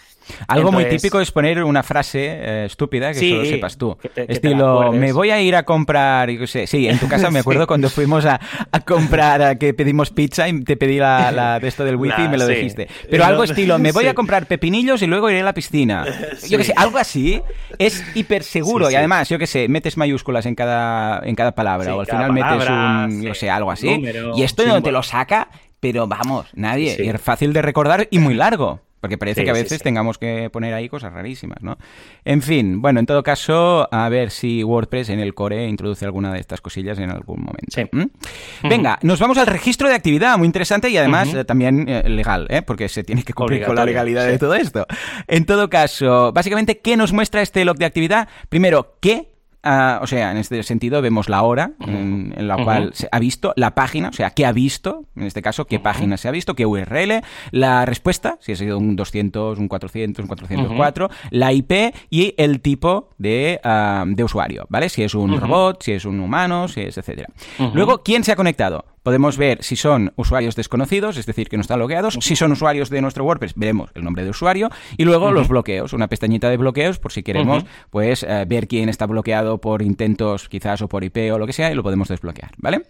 Algo 0.47 0.71
muy 0.71 0.85
típico 0.85 1.19
es 1.19 1.31
poner 1.31 1.63
una 1.63 1.83
frase 1.83 2.25
eh, 2.25 2.65
estúpida 2.65 3.13
que 3.13 3.29
solo 3.29 3.45
sepas 3.45 3.77
tú. 3.77 3.97
Estilo, 4.15 4.91
me 4.91 5.11
voy 5.11 5.31
a 5.31 5.41
ir 5.41 5.55
a 5.55 5.63
comprar, 5.63 6.29
sé, 6.47 6.67
sí, 6.67 6.87
en 6.87 6.99
tu 6.99 7.07
casa 7.07 7.29
me 7.31 7.39
acuerdo 7.39 7.67
cuando 7.67 7.89
fuimos 7.89 8.25
a, 8.25 8.39
comprar, 8.85 9.57
que 9.57 9.73
pedimos 9.73 10.11
pizza 10.11 10.47
y 10.47 10.63
te 10.63 10.77
pedí 10.77 10.97
la, 10.97 11.59
de 11.59 11.67
esto 11.67 11.85
del 11.85 11.95
wifi 11.95 12.23
y 12.23 12.27
me 12.29 12.37
lo 12.37 12.47
dijiste. 12.47 12.87
Pero 13.09 13.25
algo 13.25 13.43
estilo, 13.43 13.79
me 13.79 13.91
voy 13.91 14.07
a 14.07 14.13
comprar 14.13 14.45
pepinillos 14.45 15.01
y 15.01 15.07
luego 15.07 15.29
iré 15.29 15.41
a 15.41 15.43
la 15.43 15.53
piscina. 15.53 16.05
Yo 16.49 16.57
que 16.57 16.63
sé, 16.63 16.73
algo 16.75 16.97
así 16.97 17.41
es 17.77 18.03
hiper 18.15 18.43
seguro 18.43 18.89
y 18.89 18.95
además, 18.95 19.29
yo 19.29 19.39
que 19.39 19.47
sé, 19.47 19.67
metes 19.67 19.97
mayúsculas 19.97 20.45
en 20.45 20.55
cada, 20.55 21.21
en 21.25 21.35
cada 21.35 21.53
palabra 21.53 21.95
o 21.95 22.01
al 22.01 22.05
final 22.05 22.31
metes 22.33 22.69
un, 22.69 23.23
yo 23.23 23.33
sé, 23.33 23.49
algo 23.49 23.71
así. 23.71 24.03
y 24.35 24.43
esto 24.43 24.65
no 24.65 24.81
te 24.81 24.91
lo 24.91 25.03
saca, 25.03 25.49
pero 25.79 26.07
vamos, 26.07 26.47
nadie. 26.53 26.95
Es 26.97 27.21
fácil 27.21 27.53
de 27.53 27.61
recordar 27.61 28.07
y 28.11 28.19
muy 28.19 28.33
largo. 28.33 28.81
Porque 29.03 29.17
parece 29.17 29.43
que 29.43 29.49
a 29.49 29.53
veces 29.53 29.83
tengamos 29.83 30.17
que 30.17 30.49
poner 30.49 30.73
ahí 30.73 30.87
cosas 30.87 31.11
rarísimas, 31.11 31.61
¿no? 31.61 31.77
En 32.23 32.41
fin, 32.41 32.81
bueno, 32.81 33.01
en 33.01 33.05
todo 33.05 33.21
caso, 33.21 33.89
a 33.91 34.07
ver 34.07 34.31
si 34.31 34.63
WordPress 34.63 35.09
en 35.09 35.19
el 35.19 35.33
core 35.33 35.67
introduce 35.67 36.05
alguna 36.05 36.31
de 36.31 36.39
estas 36.39 36.61
cosillas 36.61 36.97
en 36.99 37.09
algún 37.09 37.41
momento. 37.41 37.81
¿Mm? 37.91 38.69
Venga, 38.69 38.99
nos 39.01 39.19
vamos 39.19 39.37
al 39.37 39.47
registro 39.47 39.89
de 39.89 39.95
actividad, 39.95 40.37
muy 40.37 40.45
interesante 40.45 40.89
y 40.89 40.95
además 40.95 41.33
eh, 41.33 41.43
también 41.43 41.89
eh, 41.89 42.07
legal, 42.07 42.47
¿eh? 42.49 42.61
Porque 42.61 42.87
se 42.87 43.03
tiene 43.03 43.23
que 43.23 43.33
cumplir 43.33 43.65
con 43.65 43.75
la 43.75 43.83
legalidad 43.83 44.25
de 44.25 44.39
todo 44.39 44.55
esto. 44.55 44.87
En 45.27 45.45
todo 45.45 45.69
caso, 45.69 46.31
básicamente, 46.31 46.79
¿qué 46.79 46.95
nos 46.95 47.11
muestra 47.11 47.41
este 47.41 47.65
log 47.65 47.75
de 47.75 47.83
actividad? 47.83 48.29
Primero, 48.47 48.95
¿qué 49.01 49.32
O 49.63 50.07
sea, 50.07 50.31
en 50.31 50.37
este 50.37 50.61
sentido 50.63 51.01
vemos 51.01 51.29
la 51.29 51.41
hora 51.43 51.71
en, 51.79 52.33
la 52.47 52.63
cual 52.63 52.91
se 52.93 53.07
ha 53.11 53.19
visto, 53.19 53.53
la 53.55 53.75
página, 53.75 54.09
o 54.09 54.13
sea, 54.13 54.31
qué 54.31 54.45
ha 54.45 54.51
visto, 54.51 55.05
en 55.15 55.23
este 55.23 55.41
caso, 55.41 55.65
qué 55.65 55.79
página 55.79 56.17
se 56.17 56.27
ha 56.27 56.31
visto, 56.31 56.55
qué 56.55 56.65
URL, 56.65 57.21
la 57.51 57.85
respuesta, 57.85 58.37
si 58.41 58.51
ha 58.51 58.55
sido 58.55 58.77
un 58.77 58.95
200, 58.95 59.57
un 59.59 59.67
400, 59.67 60.23
un 60.23 60.27
404, 60.27 61.09
la 61.31 61.53
IP 61.53 61.71
y 62.09 62.33
el 62.37 62.59
tipo 62.61 63.09
de, 63.17 63.59
ah, 63.63 64.03
de 64.05 64.23
usuario, 64.23 64.65
¿vale? 64.69 64.89
Si 64.89 65.03
es 65.03 65.15
un 65.15 65.39
robot, 65.39 65.81
si 65.81 65.93
es 65.93 66.05
un 66.05 66.19
humano, 66.19 66.67
si 66.67 66.81
es 66.81 66.97
etcétera. 66.97 67.29
Luego, 67.73 68.03
¿quién 68.03 68.23
se 68.23 68.31
ha 68.31 68.35
conectado? 68.35 68.85
Podemos 69.03 69.37
ver 69.37 69.63
si 69.63 69.75
son 69.75 70.13
usuarios 70.15 70.55
desconocidos, 70.55 71.17
es 71.17 71.25
decir, 71.25 71.49
que 71.49 71.57
no 71.57 71.61
están 71.61 71.79
logueados. 71.79 72.17
Si 72.21 72.35
son 72.35 72.51
usuarios 72.51 72.89
de 72.89 73.01
nuestro 73.01 73.23
WordPress, 73.25 73.53
veremos 73.55 73.91
el 73.93 74.03
nombre 74.03 74.23
de 74.23 74.29
usuario. 74.29 74.69
Y 74.97 75.03
luego 75.03 75.31
los 75.31 75.47
bloqueos, 75.47 75.93
una 75.93 76.07
pestañita 76.07 76.49
de 76.49 76.57
bloqueos 76.57 76.99
por 76.99 77.11
si 77.11 77.23
queremos 77.23 77.65
pues 77.89 78.23
eh, 78.23 78.45
ver 78.47 78.67
quién 78.67 78.89
está 78.89 79.05
bloqueado 79.05 79.59
por 79.59 79.81
intentos 79.81 80.49
quizás 80.49 80.81
o 80.81 80.87
por 80.87 81.03
IP 81.03 81.31
o 81.33 81.37
lo 81.37 81.45
que 81.45 81.53
sea 81.53 81.71
y 81.71 81.75
lo 81.75 81.83
podemos 81.83 82.07
desbloquear, 82.07 82.51
¿vale? 82.57 82.83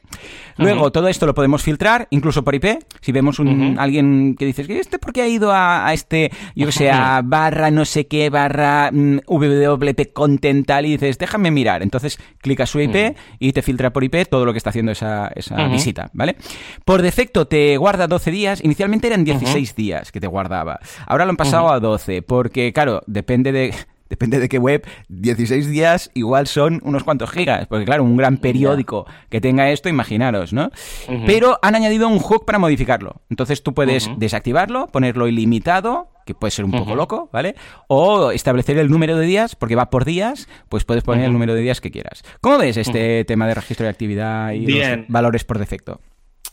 Luego 0.57 0.91
todo 0.91 1.07
esto 1.07 1.25
lo 1.25 1.33
podemos 1.33 1.63
filtrar, 1.63 2.07
incluso 2.11 2.43
por 2.43 2.55
IP. 2.55 2.83
Si 3.01 3.11
vemos 3.11 3.39
un, 3.39 3.77
alguien 3.79 4.35
que 4.37 4.45
dices, 4.45 4.69
¿este 4.69 4.99
por 4.99 5.13
qué 5.13 5.23
ha 5.23 5.27
ido 5.27 5.51
a, 5.51 5.91
este, 5.93 6.31
yo 6.55 6.67
que 6.67 6.71
sé, 6.71 6.91
a 6.91 7.21
barra 7.25 7.71
no 7.71 7.85
sé 7.85 8.07
qué, 8.07 8.29
barra 8.29 8.91
mm, 8.91 9.21
WP 9.27 10.13
content 10.13 10.65
tal 10.65 10.85
y 10.85 10.91
dices, 10.91 11.17
déjame 11.17 11.51
mirar. 11.51 11.81
Entonces 11.81 12.19
clicas 12.39 12.69
su 12.69 12.79
IP 12.79 13.15
y 13.39 13.53
te 13.53 13.61
filtra 13.61 13.91
por 13.91 14.03
IP 14.03 14.27
todo 14.29 14.45
lo 14.45 14.51
que 14.53 14.57
está 14.57 14.69
haciendo 14.69 14.91
esa, 14.91 15.31
visita, 15.69 16.02
¿vale? 16.13 16.35
Por 16.85 17.01
defecto 17.01 17.47
te 17.47 17.77
guarda 17.77 18.07
12 18.07 18.31
días, 18.31 18.63
inicialmente 18.63 19.07
eran 19.07 19.23
16 19.23 19.75
días 19.75 20.11
que 20.11 20.19
te 20.19 20.27
guardaba. 20.27 20.79
Ahora 21.07 21.25
lo 21.25 21.31
han 21.31 21.37
pasado 21.37 21.69
a 21.69 21.79
12, 21.79 22.21
porque 22.21 22.73
claro, 22.73 23.01
depende 23.07 23.51
de 23.51 23.73
depende 24.09 24.39
de 24.39 24.47
qué 24.47 24.59
web, 24.59 24.85
16 25.09 25.69
días 25.69 26.11
igual 26.13 26.45
son 26.45 26.81
unos 26.83 27.03
cuantos 27.03 27.31
gigas, 27.31 27.65
porque 27.65 27.85
claro, 27.85 28.03
un 28.03 28.15
gran 28.15 28.37
periódico 28.37 29.07
que 29.29 29.41
tenga 29.41 29.71
esto, 29.71 29.89
imaginaros, 29.89 30.53
¿no? 30.53 30.69
Pero 31.25 31.57
han 31.63 31.73
añadido 31.73 32.07
un 32.07 32.19
hook 32.19 32.45
para 32.45 32.59
modificarlo. 32.59 33.21
Entonces 33.31 33.63
tú 33.63 33.73
puedes 33.73 34.09
desactivarlo, 34.17 34.85
ponerlo 34.87 35.27
ilimitado, 35.27 36.12
que 36.25 36.33
puede 36.33 36.51
ser 36.51 36.65
un 36.65 36.71
poco 36.71 36.95
loco, 36.95 37.29
¿vale? 37.31 37.55
O 37.87 38.31
establecer 38.31 38.77
el 38.77 38.89
número 38.89 39.17
de 39.17 39.25
días, 39.25 39.55
porque 39.55 39.75
va 39.75 39.89
por 39.89 40.05
días, 40.05 40.47
pues 40.69 40.83
puedes 40.83 41.03
poner 41.03 41.25
el 41.25 41.33
número 41.33 41.53
de 41.53 41.61
días 41.61 41.81
que 41.81 41.91
quieras. 41.91 42.23
¿Cómo 42.41 42.57
ves 42.57 42.77
este 42.77 43.25
tema 43.25 43.47
de 43.47 43.55
registro 43.55 43.85
de 43.85 43.89
actividad 43.89 44.51
y 44.51 44.65
los 44.67 45.07
valores 45.07 45.43
por 45.43 45.59
defecto? 45.59 45.99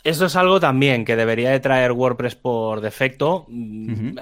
Eso 0.03 0.26
es 0.26 0.36
algo 0.36 0.61
también 0.61 1.05
que 1.05 1.14
debería 1.14 1.51
de 1.51 1.61
traer 1.61 1.92
WordPress 1.92 2.34
por 2.34 2.80
defecto. 2.80 3.46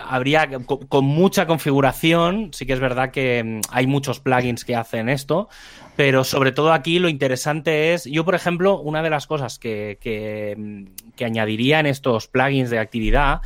Habría 0.05 0.49
con, 0.67 1.05
mucha 1.05 1.47
configuración, 1.47 2.51
sí 2.53 2.67
que 2.67 2.73
es 2.73 2.81
verdad 2.81 3.13
que 3.13 3.45
mm, 3.45 3.61
hay 3.71 3.87
muchos 3.87 4.19
plugins 4.19 4.65
que 4.65 4.75
hacen 4.75 5.09
esto, 5.09 5.49
pero 5.95 6.25
sobre 6.25 6.51
todo 6.51 6.73
aquí 6.73 6.99
lo 6.99 7.09
interesante 7.09 7.95
es, 7.95 8.05
yo 8.07 8.25
por 8.25 8.35
ejemplo, 8.35 8.81
una 8.81 9.03
de 9.03 9.11
las 9.11 9.29
cosas 9.29 9.61
que, 9.61 9.99
que, 10.01 10.57
mm, 10.57 11.25
añadiría 11.25 11.81
en 11.81 11.87
estos 11.87 12.27
plugins 12.27 12.71
de 12.71 12.79
actividad 12.79 13.41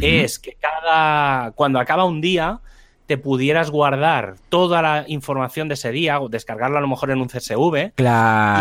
es 0.00 0.38
que 0.38 0.54
cada, 0.54 1.52
cuando 1.52 1.78
acaba 1.78 2.04
un 2.04 2.20
día, 2.20 2.60
te 3.08 3.16
pudieras 3.16 3.70
guardar 3.70 4.34
toda 4.50 4.82
la 4.82 5.04
información 5.08 5.68
de 5.68 5.74
ese 5.74 5.90
día, 5.92 6.20
o 6.20 6.28
descargarla 6.28 6.78
a 6.78 6.82
lo 6.82 6.88
mejor 6.88 7.10
en 7.10 7.22
un 7.22 7.28
CSV 7.28 7.92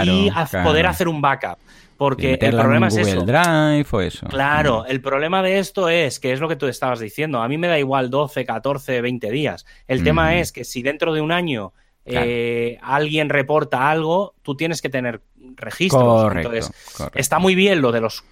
y 0.05 0.32
poder 0.63 0.88
hacer 0.88 1.09
un 1.09 1.21
backup. 1.21 1.57
Porque 1.98 2.38
el 2.39 2.56
problema 2.56 2.88
es 2.88 2.98
eso. 2.98 3.22
Drive 3.22 3.88
o 3.91 4.02
eso. 4.02 4.28
Claro, 4.28 4.86
el 4.86 5.02
problema 5.02 5.41
de 5.41 5.60
esto 5.60 5.89
es 5.89 6.20
que 6.20 6.32
es 6.32 6.39
lo 6.39 6.48
que 6.48 6.56
tú 6.56 6.68
estabas 6.68 7.00
diciendo. 7.00 7.41
A 7.41 7.48
mí 7.48 7.58
me 7.58 7.68
da 7.68 7.80
igual 7.80 8.10
12, 8.10 8.45
14, 8.45 9.02
20 9.02 9.32
días. 9.32 9.66
El 9.88 10.04
tema 10.04 10.36
es 10.36 10.52
que 10.52 10.64
si 10.64 10.82
dentro 10.82 11.14
de 11.14 11.22
un 11.22 11.32
año 11.32 11.74
eh, 12.06 12.78
alguien 12.82 13.30
reporta 13.30 13.89
algo, 13.89 14.36
tú 14.41 14.56
tienes 14.56 14.82
que 14.82 14.89
tener 14.89 15.22
registros. 15.56 16.04
Correcto, 16.04 16.54
Entonces, 16.54 17.12
está 17.16 17.39
muy 17.39 17.56
bien 17.56 17.82
lo 17.82 17.91
de 17.91 18.02
los 18.02 18.24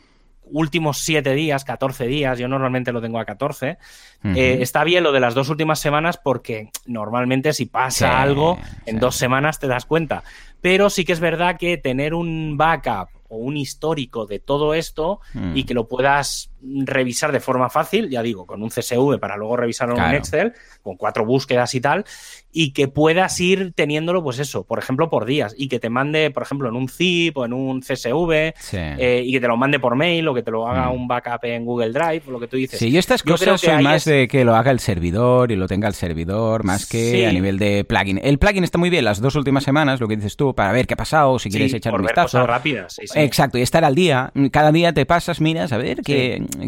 últimos 0.52 1.00
7 1.00 1.34
días, 1.34 1.66
14 1.66 2.08
días, 2.08 2.38
yo 2.38 2.48
normalmente 2.48 2.92
lo 2.92 3.02
tengo 3.02 3.20
a 3.20 3.26
14. 3.26 3.78
Eh, 4.24 4.58
está 4.62 4.84
bien 4.84 5.04
lo 5.04 5.12
de 5.12 5.20
las 5.20 5.36
dos 5.36 5.50
últimas 5.50 5.80
semanas 5.80 6.20
porque 6.24 6.70
normalmente 6.86 7.54
si 7.54 7.66
pasa 7.66 8.22
algo, 8.22 8.58
en 8.86 9.00
dos 9.00 9.16
semanas 9.16 9.60
te 9.60 9.68
das 9.68 9.86
cuenta. 9.86 10.24
Pero 10.62 10.90
sí 10.90 11.06
que 11.06 11.14
es 11.14 11.20
verdad 11.20 11.58
que 11.58 11.78
tener 11.78 12.14
un 12.14 12.58
backup 12.58 13.10
o 13.36 13.38
un 13.38 13.58
histórico 13.58 14.26
de 14.26 14.40
todo 14.40 14.74
esto 14.74 15.20
y 15.34 15.64
mm. 15.64 15.66
que 15.66 15.74
lo 15.74 15.88
puedas 15.88 16.50
revisar 16.86 17.32
de 17.32 17.40
forma 17.40 17.70
fácil, 17.70 18.10
ya 18.10 18.22
digo, 18.22 18.46
con 18.46 18.62
un 18.64 18.70
CSV 18.70 19.20
para 19.20 19.38
luego 19.38 19.58
revisarlo 19.58 19.98
en 19.98 20.16
Excel, 20.16 20.54
con 20.82 20.96
cuatro 20.98 21.26
búsquedas 21.26 21.74
y 21.76 21.82
tal, 21.82 22.06
y 22.52 22.72
que 22.72 22.88
puedas 22.88 23.40
ir 23.40 23.74
teniéndolo, 23.74 24.24
pues 24.24 24.40
eso, 24.40 24.66
por 24.66 24.80
ejemplo, 24.80 25.10
por 25.10 25.26
días, 25.26 25.54
y 25.58 25.68
que 25.68 25.80
te 25.80 25.90
mande, 25.90 26.32
por 26.32 26.44
ejemplo, 26.44 26.70
en 26.70 26.76
un 26.76 26.88
zip 26.88 27.38
o 27.38 27.46
en 27.46 27.54
un 27.54 27.82
CSV, 27.82 28.54
eh, 28.74 29.24
y 29.26 29.32
que 29.34 29.40
te 29.40 29.48
lo 29.48 29.58
mande 29.58 29.80
por 29.80 29.96
mail 29.96 30.28
o 30.28 30.34
que 30.34 30.42
te 30.42 30.52
lo 30.52 30.68
haga 30.68 30.90
mm. 30.90 30.94
un 30.94 31.08
backup 31.08 31.44
en 31.44 31.66
Google 31.66 31.92
Drive, 31.92 32.24
o 32.28 32.32
lo 32.32 32.40
que 32.40 32.48
tú 32.48 32.58
dices. 32.58 32.80
Sí, 32.80 32.90
y 32.90 32.98
estas 32.98 33.24
cosas 33.24 33.60
son 33.60 33.84
más 33.84 34.06
de 34.06 34.28
que 34.28 34.46
lo 34.46 34.56
haga 34.56 34.72
el 34.72 34.80
servidor 34.80 35.52
y 35.52 35.56
lo 35.56 35.68
tenga 35.68 35.88
el 35.88 35.94
servidor, 35.94 36.64
más 36.64 36.86
que 36.86 37.28
a 37.28 37.32
nivel 37.32 37.60
de 37.60 37.84
plugin. 37.84 38.20
El 38.24 38.40
plugin 38.40 38.64
está 38.64 38.78
muy 38.78 38.90
bien 38.90 39.06
las 39.06 39.22
dos 39.22 39.36
últimas 39.36 39.64
semanas, 39.64 40.00
lo 40.00 40.08
que 40.08 40.16
dices 40.16 40.36
tú, 40.36 40.56
para 40.56 40.72
ver 40.72 40.88
qué 40.88 40.94
ha 40.94 40.98
pasado, 40.98 41.38
si 41.40 41.50
quieres 41.50 41.74
echar 41.74 41.94
un 41.94 42.04
vistazo. 42.04 42.46
rápidas, 42.46 43.00
Exacto, 43.16 43.58
y 43.58 43.62
estar 43.62 43.84
al 43.84 43.96
día. 43.96 44.32
Cada 44.52 44.72
día 44.72 44.94
te 44.94 45.06
pasas, 45.06 45.42
miras, 45.42 45.72
a 45.72 45.78
ver 45.78 46.02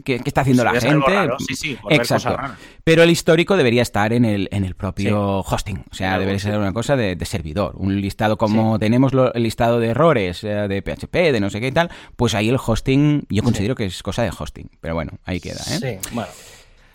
qué, 0.04 0.20
qué, 0.20 0.24
está 0.26 0.42
haciendo 0.42 0.64
la 0.64 0.80
gente. 0.80 1.30
Sí, 1.40 1.56
sí, 1.56 1.78
Exacto. 1.90 2.36
Pero 2.84 3.04
el 3.04 3.10
histórico 3.10 3.58
debería 3.58 3.82
estar 3.82 4.14
en 4.14 4.26
el, 4.26 4.48
en 4.52 4.64
el 4.64 4.76
propio 4.76 5.40
hosting. 5.40 5.84
O 5.92 5.96
sea, 5.96 6.18
debería 6.20 6.40
ser 6.40 6.58
una 6.58 6.74
cosa 6.74 6.96
de, 6.96 7.18
servidor. 7.26 7.74
Un 7.78 8.00
listado 8.00 8.38
como 8.38 8.80
tenemos 8.80 9.12
el 9.34 9.44
listado 9.44 9.80
de 9.80 9.90
errores 9.90 10.44
eh, 10.44 10.48
de 10.48 10.82
PHP, 10.82 11.34
de 11.34 11.40
no 11.40 11.50
sé 11.50 11.60
qué 11.60 11.68
y 11.68 11.72
tal, 11.72 11.92
pues 12.16 12.36
ahí 12.36 12.50
el 12.50 12.58
hosting, 12.66 13.26
yo 13.30 13.44
considero 13.44 13.76
que 13.76 13.86
es 13.86 14.02
cosa 14.02 14.24
de 14.24 14.32
hosting. 14.38 14.70
Pero 14.80 14.94
bueno, 14.94 15.12
ahí 15.26 15.40
queda. 15.40 15.62
¿eh? 15.70 16.00
Sí, 16.02 16.10
bueno. 16.14 16.30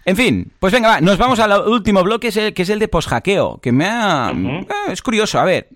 En 0.04 0.16
fin, 0.16 0.52
pues 0.58 0.72
venga, 0.72 0.88
va, 0.88 1.00
nos 1.00 1.16
vamos 1.16 1.38
al 1.38 1.68
último 1.68 2.02
bloque, 2.02 2.30
que 2.52 2.62
es 2.62 2.68
el 2.68 2.78
de 2.78 2.88
post-hackeo, 2.88 3.60
que 3.60 3.70
me 3.70 3.86
ha... 3.86 4.32
Eh, 4.34 4.66
es 4.90 5.00
curioso, 5.00 5.38
a 5.38 5.44
ver, 5.44 5.68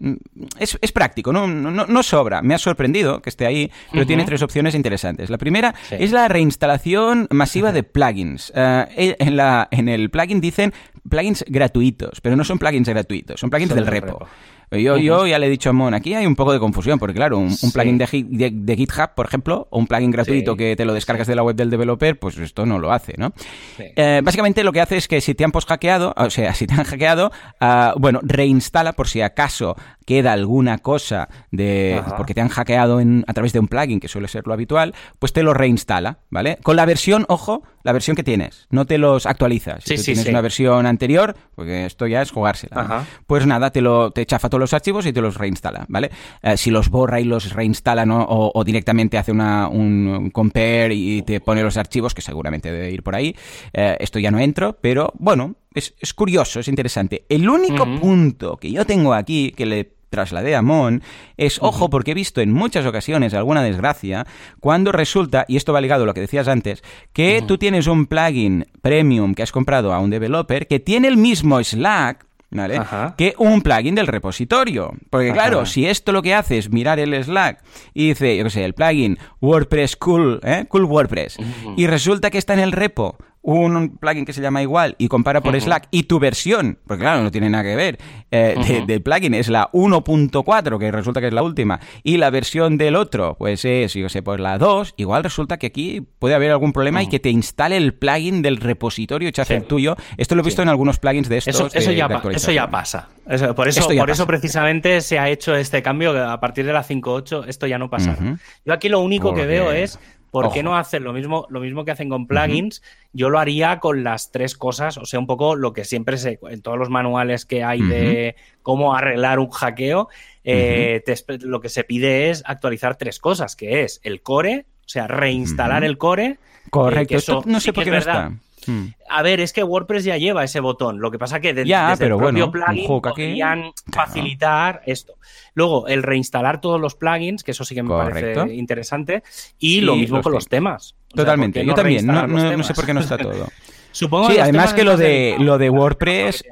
es, 0.59 0.93
práctico, 0.93 1.33
¿no? 1.33 1.47
No, 1.47 2.03
sobra, 2.03 2.43
me 2.43 2.55
ha 2.55 2.59
sorprendido 2.59 3.23
que 3.23 3.31
esté 3.31 3.47
ahí, 3.47 3.71
pero 3.93 4.07
tiene 4.07 4.25
tres 4.25 4.43
opciones 4.43 4.75
interesantes. 4.75 5.31
La 5.31 5.39
primera 5.39 5.75
es 5.91 6.11
la 6.11 6.27
reinstalación 6.27 7.29
masiva 7.31 7.71
de 7.71 7.85
plugins. 7.85 8.53
Eh, 8.55 9.17
en, 9.19 9.37
la, 9.37 9.69
en 9.71 9.89
el 9.89 10.11
plugin 10.11 10.41
dicen 10.41 10.73
plugins 11.09 11.45
gratuitos, 11.47 12.21
pero 12.21 12.35
no 12.35 12.45
son 12.45 12.59
plugins 12.59 12.89
gratuitos, 12.89 13.39
son 13.39 13.51
plugins 13.51 13.75
del 13.75 13.87
repo. 13.87 14.27
Yo, 14.71 14.97
yo 14.97 15.27
ya 15.27 15.39
le 15.39 15.47
he 15.47 15.51
dicho 15.51 15.71
a 15.71 15.73
Mon, 15.73 15.95
aquí 15.95 16.15
hay 16.15 16.27
un 16.27 16.35
poco 16.35 16.53
de 16.53 16.59
confusión, 16.59 16.99
porque 16.99 17.15
claro, 17.15 17.39
un, 17.39 17.57
plugin 17.73 17.99
de, 17.99 18.77
GitHub, 18.77 19.15
por 19.15 19.27
ejemplo, 19.27 19.69
o 19.71 19.79
un 19.79 19.87
plugin 19.87 20.11
gratuito 20.11 20.57
que 20.57 20.75
te 20.75 20.85
lo 20.85 20.93
descargas 20.93 21.29
de 21.29 21.37
la 21.37 21.45
web 21.45 21.55
del 21.55 21.71
developer, 21.71 22.19
pues 22.19 22.37
esto 22.39 22.67
no 22.67 22.79
lo 22.79 22.93
hace, 22.93 23.15
¿no? 23.17 23.33
Eh, 23.79 24.21
básicamente 24.25 24.65
lo 24.65 24.73
que 24.73 24.81
hace 24.81 24.97
es 24.97 25.07
que 25.07 25.21
si 25.21 25.35
te 25.35 25.45
han 25.45 25.53
post-hackeado, 25.53 26.15
o 26.17 26.31
sea, 26.31 26.53
si 26.55 26.67
te 26.67 26.75
han 26.75 26.85
hackeado, 26.85 27.31
ah, 27.61 27.95
bueno, 27.97 28.21
reinstala 28.23 28.95
por 28.95 29.09
si 29.09 29.21
acaso 29.21 29.77
queda 30.07 30.33
alguna 30.33 30.79
cosa 30.79 31.29
de 31.51 32.01
porque 32.17 32.33
te 32.33 32.41
han 32.41 32.49
hackeado 32.49 33.01
en, 33.01 33.25
a 33.27 33.35
través 33.35 33.53
de 33.53 33.59
un 33.59 33.69
plugin, 33.69 34.01
que 34.01 34.09
suele 34.09 34.29
ser 34.29 34.47
lo 34.47 34.55
habitual, 34.55 34.95
pues 35.19 35.33
te 35.33 35.43
lo 35.43 35.53
reinstala, 35.53 36.21
¿vale? 36.31 36.59
Con 36.63 36.77
la 36.77 36.87
versión, 36.87 37.27
ojo, 37.29 37.63
la 37.83 37.93
versión 37.93 38.17
que 38.17 38.23
tienes, 38.23 38.67
no 38.71 38.87
te 38.87 38.99
los 38.99 39.27
actualizas. 39.27 39.85
Si 39.85 39.97
tienes 40.03 40.27
una 40.27 40.41
versión 40.41 40.87
anterior, 40.87 41.37
porque 41.55 41.87
esto 41.87 42.07
ya 42.07 42.23
es 42.23 42.31
jugársela, 42.31 43.05
pues 43.27 43.47
nada, 43.47 43.71
te 43.71 43.81
lo 43.81 44.13
te 44.13 44.25
chafa 44.25 44.49
todos 44.49 44.61
los 44.61 44.73
archivos 44.73 45.05
y 45.07 45.13
te 45.13 45.21
los 45.21 45.37
reinstala, 45.37 45.85
¿vale? 45.89 46.11
Eh, 46.43 46.57
si 46.57 46.71
los 46.71 46.89
borra 46.89 47.21
y 47.21 47.25
los 47.25 47.53
reinstala 47.53 48.05
o, 48.09 48.65
directamente 48.65 49.19
hace 49.19 49.33
una, 49.33 49.69
un 49.69 50.31
compare 50.31 50.95
y 50.95 51.23
te 51.23 51.41
pone 51.41 51.63
los 51.63 51.77
archivos, 51.77 52.15
que 52.15 52.23
seguramente 52.23 52.71
debe 52.71 52.91
ir 52.93 53.03
por 53.03 53.17
ahí, 53.17 53.37
eh, 53.73 53.97
esto 53.99 54.19
ya 54.21 54.31
no 54.31 54.39
entro, 54.39 54.79
pero 54.81 55.13
bueno, 55.19 55.57
es, 55.77 56.15
curioso, 56.15 56.61
es 56.61 56.69
interesante. 56.69 57.27
El 57.29 57.49
único 57.49 57.85
punto 58.01 58.57
que 58.57 58.71
yo 58.71 58.87
tengo 58.87 59.13
aquí, 59.13 59.53
que 59.53 59.67
le 59.67 59.96
trasladé 60.17 60.57
a 60.57 60.63
Mon, 60.63 61.03
es, 61.37 61.59
ojo, 61.61 61.91
porque 61.91 62.13
he 62.13 62.15
visto 62.15 62.41
en 62.41 62.51
muchas 62.53 62.87
ocasiones 62.87 63.35
alguna 63.35 63.63
desgracia, 63.63 64.27
cuando 64.61 64.93
resulta, 64.93 65.45
y 65.47 65.57
esto 65.57 65.75
va 65.75 65.83
ligado 65.83 66.05
a 66.05 66.07
lo 66.07 66.15
que 66.15 66.23
decías 66.23 66.49
antes, 66.49 66.83
que 67.13 67.45
tú 67.47 67.59
tienes 67.59 67.87
un 67.87 68.07
plugin 68.07 68.65
premium 68.81 69.35
que 69.35 69.43
has 69.43 69.53
comprado 69.53 69.93
a 69.93 70.01
un 70.01 70.09
developer 70.09 70.67
que 70.67 70.81
tiene 70.81 71.09
el 71.09 71.19
mismo 71.19 71.63
Slack, 71.63 72.25
¿vale? 72.51 72.81
Que 73.19 73.35
un 73.37 73.61
plugin 73.61 73.95
del 73.95 74.07
repositorio. 74.07 74.95
Porque 75.11 75.33
claro, 75.33 75.67
si 75.67 75.87
esto 75.87 76.13
lo 76.13 76.23
que 76.23 76.35
hace 76.35 76.57
es 76.57 76.71
mirar 76.71 76.99
el 76.99 77.23
Slack 77.23 77.63
y 77.93 78.09
dice, 78.09 78.39
yo 78.39 78.45
qué 78.45 78.51
sé, 78.51 78.65
el 78.65 78.73
plugin 78.73 79.19
WordPress 79.43 79.97
Cool, 79.97 80.41
¿eh? 80.43 80.65
Cool 80.69 80.85
WordPress, 80.85 81.37
y 81.77 81.87
resulta 81.87 82.31
que 82.31 82.39
está 82.39 82.55
en 82.55 82.61
el 82.61 82.73
repo 82.73 83.19
un 83.47 83.97
plugin 83.97 84.25
que 84.25 84.33
se 84.33 84.43
llama 84.43 84.61
igual 84.61 84.97
y 84.99 85.07
compara 85.07 85.41
por 85.41 85.59
Slack 85.59 85.87
y 85.93 86.03
tu 86.05 86.19
versión, 86.19 86.81
porque 86.85 87.03
claro, 87.03 87.23
no 87.23 87.31
tiene 87.31 87.49
nada 87.49 87.63
que 87.63 87.77
ver, 87.77 87.99
eh, 88.33 88.83
del 88.87 89.03
plugin 89.03 89.35
es 89.35 89.49
la 89.49 89.71
1.4, 89.71 90.79
que 90.81 90.91
resulta 90.91 91.21
que 91.21 91.29
es 91.29 91.33
la 91.33 91.45
última, 91.45 91.79
y 92.03 92.17
la 92.17 92.31
versión 92.31 92.77
del 92.77 92.97
otro, 92.97 93.37
pues 93.39 93.65
es, 93.65 93.95
yo 93.95 94.09
sé, 94.09 94.23
pues 94.23 94.41
la 94.41 94.59
2, 94.59 94.95
igual 94.97 95.23
resulta 95.23 95.59
que 95.59 95.69
aquí 95.69 96.03
puede 96.19 96.35
haber 96.35 96.51
algún 96.51 96.73
problema 96.73 97.05
y 97.05 97.09
que 97.09 97.21
te 97.21 97.31
instale 97.31 97.77
el 97.77 97.95
plugin 97.95 98.43
del 98.43 98.57
repositorio 98.57 99.29
hecho 99.29 99.43
el 99.49 99.65
tuyo. 99.65 99.97
Esto 100.17 100.35
lo 100.35 100.43
he 100.43 100.45
visto 100.45 100.63
en 100.63 100.69
algunos 100.69 100.99
plugins 100.99 101.29
de 101.29 101.39
estos. 101.39 101.55
Eso, 101.55 101.67
eso, 101.73 101.93
ya, 101.93 102.09
eso 102.33 102.51
ya, 102.51 102.69
pasa. 102.69 103.09
por 103.55 103.69
eso, 103.69 103.89
por 103.89 104.11
eso 104.11 104.27
precisamente 104.27 105.01
se 105.03 105.21
ha 105.21 105.29
hecho 105.29 105.55
este 105.55 105.83
cambio, 105.83 106.11
a 106.29 106.41
partir 106.41 106.67
de 106.67 106.73
la 106.73 106.83
5.8 106.83 107.45
esto 107.47 107.69
ya 107.69 107.79
no 107.79 107.89
pasa. 107.89 108.17
Yo 108.65 108.73
aquí 108.73 108.89
lo 108.89 108.99
único 108.99 109.35
que 109.35 109.47
veo 109.47 109.71
es 109.71 110.01
¿Por 110.43 110.53
qué 110.53 110.63
no 110.63 110.77
hacen 110.77 111.05
lo 111.05 111.13
mismo, 111.13 111.47
lo 111.51 111.61
mismo 111.61 111.85
que 111.85 111.91
hacen 111.91 112.09
con 112.09 112.27
plugins? 112.27 112.83
Yo 113.13 113.31
lo 113.31 113.39
haría 113.39 113.79
con 113.79 114.05
las 114.05 114.31
tres 114.31 114.57
cosas, 114.57 114.99
o 114.99 115.07
sea, 115.07 115.19
un 115.19 115.27
poco 115.27 115.57
lo 115.57 115.73
que 115.73 115.85
siempre 115.85 116.19
se, 116.19 116.39
en 116.51 116.63
todos 116.63 116.79
los 116.79 116.91
manuales 116.91 117.47
que 117.47 117.65
hay 117.65 117.83
de 117.83 118.37
cómo 118.63 118.95
arreglar 118.95 119.39
un 119.39 119.51
hackeo, 119.51 120.09
eh, 120.45 121.03
lo 121.41 121.61
que 121.61 121.69
se 121.69 121.85
pide 121.85 122.31
es 122.31 122.43
actualizar 122.47 122.97
tres 122.97 123.19
cosas, 123.19 123.57
que 123.57 123.83
es 123.83 124.01
el 124.05 124.23
core, 124.23 124.67
O 124.85 124.89
sea, 124.89 125.07
reinstalar 125.07 125.85
el 125.85 125.99
core. 125.99 126.27
Eh, 126.27 126.39
Correcto, 126.71 127.17
esto 127.17 127.43
no 127.47 127.61
sé 127.61 127.73
por 127.73 127.85
qué 127.85 127.91
no 127.91 127.99
está. 127.99 128.33
Hmm. 128.67 128.89
A 129.09 129.23
ver, 129.23 129.41
es 129.41 129.53
que 129.53 129.63
WordPress 129.63 130.05
ya 130.05 130.17
lleva 130.17 130.45
ese 130.45 130.61
botón. 130.61 131.01
Lo 131.01 131.11
que 131.11 131.19
pasa 131.19 131.41
que 131.41 131.55
desde 131.55 131.73
el 131.73 132.17
propio 132.17 132.51
plugin 132.51 132.87
podrían 133.01 133.73
facilitar 133.93 134.83
esto. 134.87 135.15
Luego, 135.55 135.89
el 135.89 136.03
reinstalar 136.03 136.61
todos 136.61 136.81
los 136.81 136.95
plugins, 136.95 137.45
que 137.45 137.53
eso 137.53 137.65
sí 137.65 137.75
que 137.75 137.83
me 137.83 137.91
parece 137.91 138.55
interesante. 138.55 139.23
Y 139.59 139.81
lo 139.81 139.97
mismo 139.97 140.23
con 140.23 140.33
los 140.33 140.49
temas. 140.49 140.95
Totalmente. 141.15 141.65
Yo 141.65 141.75
también. 141.75 142.07
No, 142.07 142.63
sé 142.63 142.75
por 142.75 142.87
qué 142.87 142.95
no 142.95 143.01
está 143.01 143.17
todo. 143.19 143.47
Supongo 143.93 144.31
sí, 144.31 144.39
además 144.39 144.75
que 144.75 144.85
lo 144.85 144.99
de, 144.99 145.37
lo 145.39 145.57
de 145.57 145.71
WordPress 145.71 146.45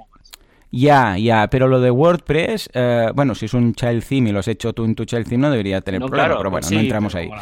ya, 0.75 1.17
ya, 1.17 1.49
pero 1.49 1.69
lo 1.69 1.81
de 1.81 1.91
WordPress, 1.91 2.69
eh, 2.75 3.11
bueno, 3.15 3.35
si 3.35 3.47
es 3.47 3.55
un 3.55 3.75
child 3.75 4.05
theme 4.05 4.31
y 4.31 4.33
lo 4.33 4.41
has 4.41 4.49
hecho 4.49 4.73
tú 4.73 4.85
en 4.85 4.97
tu 4.97 5.05
child 5.05 5.29
theme, 5.29 5.43
no 5.43 5.51
debería 5.51 5.81
tener 5.81 6.01
problema, 6.01 6.37
pero 6.37 6.51
bueno, 6.51 6.67
no 6.69 6.81
entramos 6.81 7.15
ahí. 7.15 7.31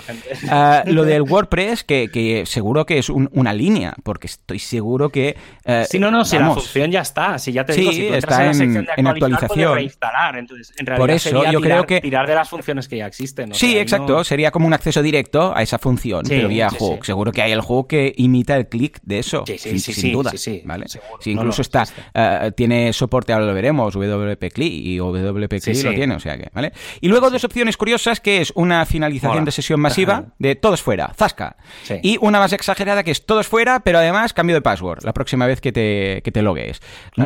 Ah, 0.49 0.83
lo 0.87 1.05
del 1.05 1.23
WordPress, 1.23 1.85
que, 1.85 2.11
que 2.13 2.45
seguro 2.47 2.85
que 2.85 2.99
es 2.99 3.09
una 3.09 3.53
línea, 3.53 3.95
porque 4.03 4.27
estoy 4.27 4.59
seguro 4.59 5.09
que... 5.09 5.37
Uh, 5.65 5.85
sí, 5.89 5.99
no, 5.99 6.11
no, 6.11 6.25
si 6.25 6.39
la 6.39 6.53
función 6.53 6.91
ya 6.91 7.01
está, 7.01 7.39
si 7.39 7.53
ya 7.53 7.65
te 7.65 7.75
digo, 7.75 7.93
si 7.93 8.07
está 8.09 8.51
en, 8.51 8.87
en, 8.97 9.07
actualización. 9.07 9.75
Reinstalar, 9.75 10.37
entonces, 10.37 10.73
en 10.79 10.87
realidad 10.87 11.03
Por 11.03 11.11
eso, 11.11 11.51
yo 11.51 11.61
creo 11.61 11.87
que... 11.87 12.01
Tirar 12.01 12.27
de 12.27 12.35
las 12.35 12.49
funciones 12.49 12.89
que 12.89 12.99
ya 12.99 13.07
existen. 13.07 13.55
Sí, 13.55 13.79
exacto, 13.79 14.25
sería 14.25 14.51
como 14.51 14.67
un 14.67 14.75
acceso 14.75 15.01
directo 15.01 15.57
a 15.57 15.63
esa 15.63 15.79
función, 15.79 16.25
pero 16.29 16.49
vía 16.49 16.69
hook. 16.71 17.05
Seguro 17.05 17.33
que 17.33 17.43
hay 17.43 17.53
el 17.53 17.61
hook 17.61 17.89
que 17.89 18.13
imita 18.17 18.57
el 18.57 18.69
click 18.69 19.01
de 19.03 19.21
eso, 19.21 19.45
sin, 19.47 19.81
sin 19.81 20.13
duda, 20.13 20.33
¿vale? 20.65 20.87
si 21.21 21.31
incluso 21.31 21.63
está, 21.63 21.85
uh, 22.15 22.51
tiene 22.53 22.93
soporte 22.93 23.22
ahora 23.31 23.47
lo 23.47 23.55
veremos, 23.55 23.95
WP 23.95 24.59
y 24.59 24.99
WP 24.99 25.53
lo 25.85 25.93
tiene, 25.95 26.15
o 26.15 26.21
sea 26.21 26.37
que, 26.37 26.51
¿vale? 26.53 26.73
Y 27.01 27.09
luego 27.09 27.31
dos 27.31 27.45
opciones 27.45 27.77
curiosas 27.77 28.21
que 28.21 28.41
es 28.41 28.53
una 28.57 28.85
finalización 28.87 29.45
de 29.45 29.53
sesión 29.53 29.81
masiva 29.81 30.25
de 30.39 30.57
todos 30.57 30.83
fuera, 30.83 31.13
zasca. 31.15 31.57
Y 32.03 32.19
una 32.21 32.39
más 32.39 32.53
exagerada 32.53 33.03
que 33.03 33.11
es 33.11 33.27
todos 33.27 33.47
fuera, 33.47 33.81
pero 33.81 33.99
además 33.99 34.33
cambio 34.33 34.57
de 34.57 34.63
password 34.63 35.05
la 35.05 35.13
próxima 35.13 35.47
vez 35.47 35.61
que 35.61 35.73
te, 35.73 36.23
que 36.25 36.33
te 36.33 36.43
logues. 36.43 36.81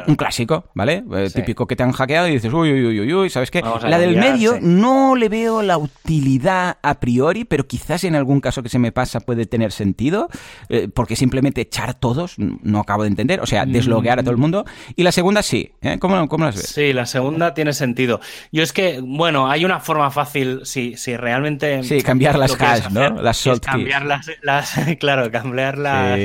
Un 0.06 0.16
clásico, 0.16 0.70
¿vale? 0.74 1.05
Eh, 1.14 1.31
típico 1.32 1.66
que 1.66 1.77
te 1.77 1.82
han 1.82 1.93
hackeado 1.93 2.28
y 2.28 2.32
dices, 2.32 2.52
uy, 2.52 2.73
uy, 2.73 2.86
uy, 2.86 3.01
uy, 3.01 3.14
uy 3.14 3.31
¿sabes 3.31 3.51
qué? 3.51 3.62
La 3.82 3.98
del 3.98 4.16
medio 4.16 4.59
no 4.60 5.14
le 5.14 5.28
veo 5.28 5.62
la 5.62 5.78
utilidad 5.78 6.78
a 6.82 7.01
priori, 7.01 7.44
pero 7.44 7.66
quizás 7.66 8.05
en 8.05 8.14
algún 8.14 8.40
caso 8.40 8.62
que 8.62 8.68
se 8.68 8.78
me 8.78 8.93
pasa 8.93 9.20
puede 9.20 9.47
tener 9.47 9.73
sentido, 9.73 10.28
eh, 10.68 10.89
porque 10.93 11.16
simplemente 11.16 11.60
echar 11.60 11.94
todos, 11.94 12.36
no 12.39 12.81
acabo 12.81 13.02
de 13.02 13.09
entender, 13.09 13.40
o 13.40 13.47
sea, 13.47 13.66
desloguear 13.66 14.18
a 14.18 14.23
todo 14.23 14.32
el 14.32 14.36
mundo. 14.36 14.64
Y 14.94 15.02
la 15.02 15.12
segunda 15.12 15.43
sí, 15.43 15.73
¿eh? 15.87 15.99
¿Cómo, 15.99 16.17
las 16.17 16.57
ves? 16.57 16.69
Sí, 16.69 16.93
la 16.93 17.07
segunda 17.07 17.55
tiene 17.55 17.73
sentido. 17.73 18.21
Yo 18.53 18.63
es 18.63 18.73
que, 18.73 19.01
bueno, 19.01 19.51
hay 19.51 19.65
una 19.65 19.81
forma 19.81 20.11
fácil, 20.11 20.61
si, 20.65 20.97
si 20.97 21.17
realmente... 21.17 21.83
Sí, 21.83 22.03
cambiar 22.03 22.39
las 22.39 22.61
hash, 22.61 22.91
¿no? 22.91 23.23
Las 23.23 23.43
keys. 23.43 23.61
Cambiar 23.61 24.05
las, 24.05 24.75
claro, 25.01 25.31
cambiar 25.31 25.79
las, 25.79 26.19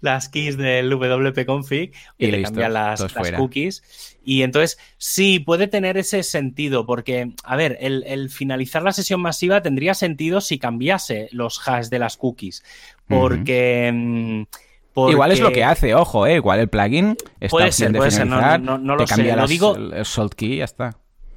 las 0.00 0.28
keys 0.28 0.56
del 0.56 0.90
WP 0.90 1.46
config 1.46 1.92
y, 2.18 2.26
le 2.26 2.42
cambiar 2.42 2.70
las, 2.70 3.04
cookies. 3.36 3.82
Y 4.24 4.42
entonces, 4.42 4.78
sí, 4.98 5.38
puede 5.38 5.68
tener 5.68 5.96
ese 5.96 6.22
sentido, 6.22 6.84
porque, 6.84 7.32
a 7.44 7.56
ver, 7.56 7.78
el, 7.80 8.28
finalizar 8.30 8.82
la 8.82 8.92
sesión 8.92 9.20
masiva 9.20 9.62
tendría 9.62 9.94
sentido 9.94 10.40
si 10.40 10.58
cambiase 10.58 11.28
los 11.32 11.60
hash 11.66 11.88
de 11.88 11.98
las 11.98 12.16
cookies. 12.16 12.64
Porque... 13.08 14.46
Igual 14.96 15.32
es 15.32 15.40
lo 15.40 15.52
que 15.52 15.64
hace, 15.64 15.94
ojo, 15.94 16.26
¿eh? 16.26 16.36
Igual 16.36 16.60
el 16.60 16.68
plugin 16.68 17.16
está 17.40 17.50
puede 17.50 17.72
ser, 17.72 17.92
puede 17.92 18.10
ser, 18.10 18.26
no, 18.26 18.78
no, 18.78 18.96
lo 18.96 19.06
sé. 19.06 19.36
Lo 19.36 19.46
digo, 19.46 19.76
el 19.76 20.04
salt 20.04 20.34
key 20.34 20.54
y 20.54 20.56
ya 20.58 20.64
está. 20.64 20.96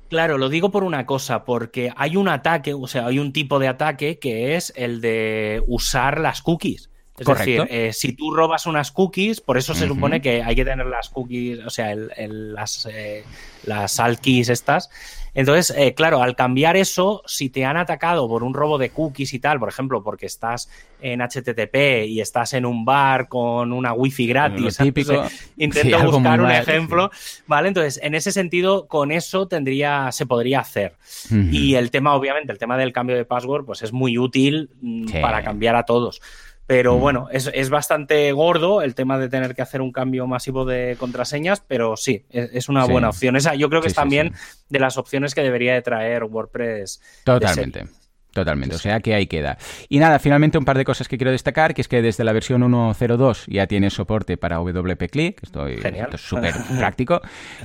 Claro, 0.09 0.39
lo 0.39 0.49
digo 0.49 0.71
por 0.71 0.83
una 0.83 1.05
cosa, 1.05 1.45
porque 1.45 1.93
hay 1.95 2.15
un 2.15 2.29
ataque, 2.29 2.73
o 2.73 2.87
sea, 2.87 3.05
hay 3.05 3.19
un 3.19 3.31
tipo 3.31 3.59
de 3.59 3.67
ataque 3.67 4.17
que 4.17 4.55
es 4.55 4.73
el 4.75 5.01
de 5.01 5.61
usar 5.67 6.19
las 6.19 6.41
cookies. 6.41 6.89
Es 7.19 7.27
decir, 7.27 7.67
eh, 7.69 7.91
si 7.93 8.13
tú 8.13 8.33
robas 8.33 8.65
unas 8.65 8.91
cookies, 8.91 9.41
por 9.41 9.57
eso 9.57 9.73
se 9.73 9.87
supone 9.87 10.21
que 10.21 10.41
hay 10.41 10.55
que 10.55 10.65
tener 10.65 10.85
las 10.85 11.09
cookies, 11.09 11.59
o 11.65 11.69
sea, 11.69 11.91
el, 11.91 12.53
las, 12.53 12.87
eh, 12.91 13.23
las 13.63 13.91
salt 13.91 14.19
keys 14.19 14.49
estas, 14.49 14.89
entonces, 15.33 15.75
eh, 15.77 15.93
claro, 15.93 16.21
al 16.21 16.35
cambiar 16.35 16.75
eso, 16.75 17.21
si 17.25 17.49
te 17.49 17.65
han 17.65 17.77
atacado 17.77 18.27
por 18.27 18.43
un 18.43 18.53
robo 18.53 18.77
de 18.77 18.89
cookies 18.89 19.33
y 19.33 19.39
tal, 19.39 19.59
por 19.59 19.69
ejemplo, 19.69 20.03
porque 20.03 20.25
estás 20.25 20.69
en 21.01 21.21
HTTP 21.21 22.07
y 22.07 22.19
estás 22.19 22.53
en 22.53 22.65
un 22.65 22.83
bar 22.83 23.27
con 23.27 23.71
una 23.71 23.93
wifi 23.93 24.27
gratis, 24.27 24.77
típico, 24.77 25.23
intento 25.57 26.11
buscar 26.11 26.41
un 26.41 26.51
ejemplo, 26.51 27.11
¿vale? 27.47 27.67
Entonces, 27.67 27.99
en 28.03 28.15
ese 28.15 28.31
sentido, 28.31 28.87
con 28.87 29.11
eso 29.11 29.47
tendría, 29.47 30.11
se 30.11 30.25
podría 30.25 30.59
hacer. 30.59 30.95
Y 31.29 31.75
el 31.75 31.91
tema, 31.91 32.15
obviamente, 32.15 32.51
el 32.51 32.57
tema 32.57 32.77
del 32.77 32.91
cambio 32.91 33.15
de 33.15 33.25
password, 33.25 33.65
pues 33.65 33.81
es 33.81 33.93
muy 33.93 34.17
útil 34.17 34.69
mm, 34.81 35.21
para 35.21 35.43
cambiar 35.43 35.75
a 35.75 35.83
todos. 35.83 36.21
Pero 36.69 36.97
mm. 36.97 36.99
bueno, 36.99 37.29
es, 37.31 37.69
bastante 37.71 38.31
gordo 38.31 38.83
el 38.83 38.93
tema 38.93 39.17
de 39.17 39.27
tener 39.27 39.55
que 39.55 39.63
hacer 39.63 39.81
un 39.81 39.91
cambio 39.91 40.27
masivo 40.27 40.65
de 40.65 40.97
contraseñas, 40.99 41.63
pero 41.67 41.97
sí, 41.97 42.25
es, 42.29 42.69
una 42.69 42.85
buena 42.85 43.09
opción. 43.09 43.35
Esa 43.35 43.55
yo 43.55 43.69
creo 43.69 43.81
que 43.81 43.87
es 43.87 43.95
también 43.95 44.35
de 44.69 44.77
las 44.77 44.95
opciones 44.99 45.33
que 45.33 45.41
debería 45.41 45.73
de 45.73 45.81
traer 45.81 46.25
WordPress. 46.25 47.01
Totalmente. 47.23 47.87
Totalmente, 48.31 48.75
o 48.75 48.79
sea 48.79 48.99
que 48.99 49.15
ahí 49.15 49.25
queda. 49.25 49.57
Y 49.89 49.97
nada, 49.97 50.19
finalmente 50.19 50.59
un 50.59 50.65
par 50.65 50.77
de 50.77 50.85
cosas 50.85 51.07
que 51.07 51.17
quiero 51.17 51.31
destacar, 51.31 51.73
que 51.73 51.81
es 51.81 51.87
que 51.87 52.01
desde 52.01 52.23
la 52.23 52.31
versión 52.31 52.61
1.02 52.61 53.45
ya 53.47 53.65
tiene 53.65 53.89
soporte 53.89 54.37
para 54.37 54.57
WP 54.57 55.09
Click, 55.09 55.41
esto 55.41 55.65
es 55.65 55.81
súper 56.21 56.53
práctico, 56.77 57.21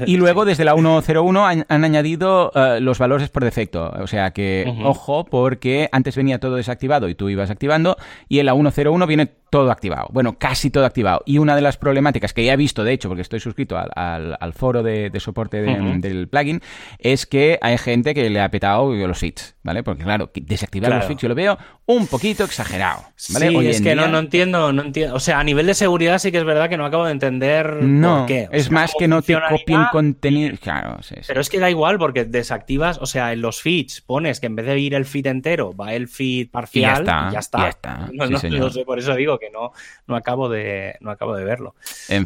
y 0.07 0.17
luego 0.17 0.47
desde 0.47 0.65
la 0.65 0.75
1.01 0.75 1.65
han, 1.69 1.85
añadido 1.85 2.51
eh, 2.55 2.81
los 2.81 2.99
valores 2.99 3.29
por 3.29 3.45
defecto, 3.45 3.93
o 4.01 4.07
sea 4.07 4.31
que, 4.31 4.65
ojo, 4.85 5.27
porque 5.27 5.91
antes 5.93 6.17
venía 6.17 6.41
todo 6.41 6.57
desactivado 6.57 7.11
y 7.11 7.15
tú 7.15 7.29
ibas 7.29 7.51
activando, 7.51 7.99
y 8.29 8.39
en 8.39 8.47
la 8.47 8.55
1.01 8.55 9.07
viene 9.07 9.31
todo 9.55 9.71
activado, 9.71 10.09
bueno, 10.11 10.37
casi 10.37 10.69
todo 10.71 10.85
activado. 10.85 11.23
Y 11.27 11.39
una 11.39 11.55
de 11.55 11.63
las 11.63 11.77
problemáticas 11.77 12.33
que 12.33 12.45
ya 12.45 12.55
he 12.55 12.57
visto, 12.57 12.83
de 12.83 12.93
hecho, 12.93 13.09
porque 13.09 13.23
estoy 13.23 13.39
suscrito 13.39 13.79
al, 13.79 14.53
foro 14.53 14.83
de, 14.83 15.13
soporte 15.21 15.63
del 15.63 16.27
plugin, 16.27 16.61
es 16.99 17.25
que 17.25 17.59
hay 17.63 17.79
gente 17.79 18.15
que 18.15 18.29
le 18.31 18.41
ha 18.41 18.51
petado 18.51 18.93
los 18.93 19.23
hits, 19.23 19.55
¿vale? 19.63 19.85
Porque 19.85 20.03
claro, 20.03 20.33
desactivar 20.55 20.91
los 20.91 21.05
fix 21.07 21.23
yo 21.23 21.29
lo 21.29 21.35
veo 21.35 21.59
un 21.87 22.07
poquito 22.07 22.45
exagerado. 22.45 23.03
¿vale? 23.31 23.49
Sí, 23.51 23.67
es 23.67 23.81
que 23.83 23.95
no, 23.95 24.09
no, 24.09 24.19
entiendo, 24.19 24.73
no 24.73 24.83
entiendo. 24.83 25.15
O 25.15 25.21
sea, 25.21 25.39
a 25.39 25.45
nivel 25.45 25.67
de 25.67 25.75
seguridad 25.75 26.19
sí 26.19 26.33
que 26.33 26.39
es 26.39 26.45
verdad 26.45 26.69
que 26.69 26.77
no 26.77 26.87
acabo 26.87 27.05
de 27.05 27.13
entender 27.13 27.83
no, 27.83 28.19
por 28.19 28.27
qué. 28.27 28.49
es 28.53 28.71
más 28.71 28.93
que 28.99 29.07
no 29.07 29.21
te 29.23 29.39
copien 29.49 29.85
contenido. 29.93 30.57
Claro, 30.61 31.03
sí, 31.03 31.17
Pero 31.27 31.41
es 31.41 31.51
que 31.51 31.59
da 31.59 31.69
igual 31.69 31.99
porque 31.99 32.25
desactivas, 32.25 32.99
o 32.99 33.07
sea, 33.07 33.33
en 33.33 33.43
los 33.43 33.61
feeds 33.61 34.01
pones 34.01 34.41
que 34.41 34.47
en 34.47 34.57
vez 34.57 34.67
de 34.67 34.79
ir 34.79 34.95
el 34.95 35.05
feed 35.05 35.27
entero, 35.27 35.75
va 35.75 35.95
el 35.95 36.09
feed 36.09 36.51
parcial 36.51 37.03
y 37.03 37.07
ya 37.33 37.39
está. 37.39 37.63
ya 37.63 37.69
está. 37.69 38.11
No, 38.55 38.71
sé, 38.71 38.85
por 38.85 38.99
eso 38.99 39.15
digo 39.15 39.39
que 39.39 39.51
no, 39.51 39.73
no, 40.07 40.17
acabo, 40.17 40.49
de, 40.49 40.97
no 41.01 41.11
acabo 41.11 41.35
de 41.35 41.45
verlo. 41.45 41.75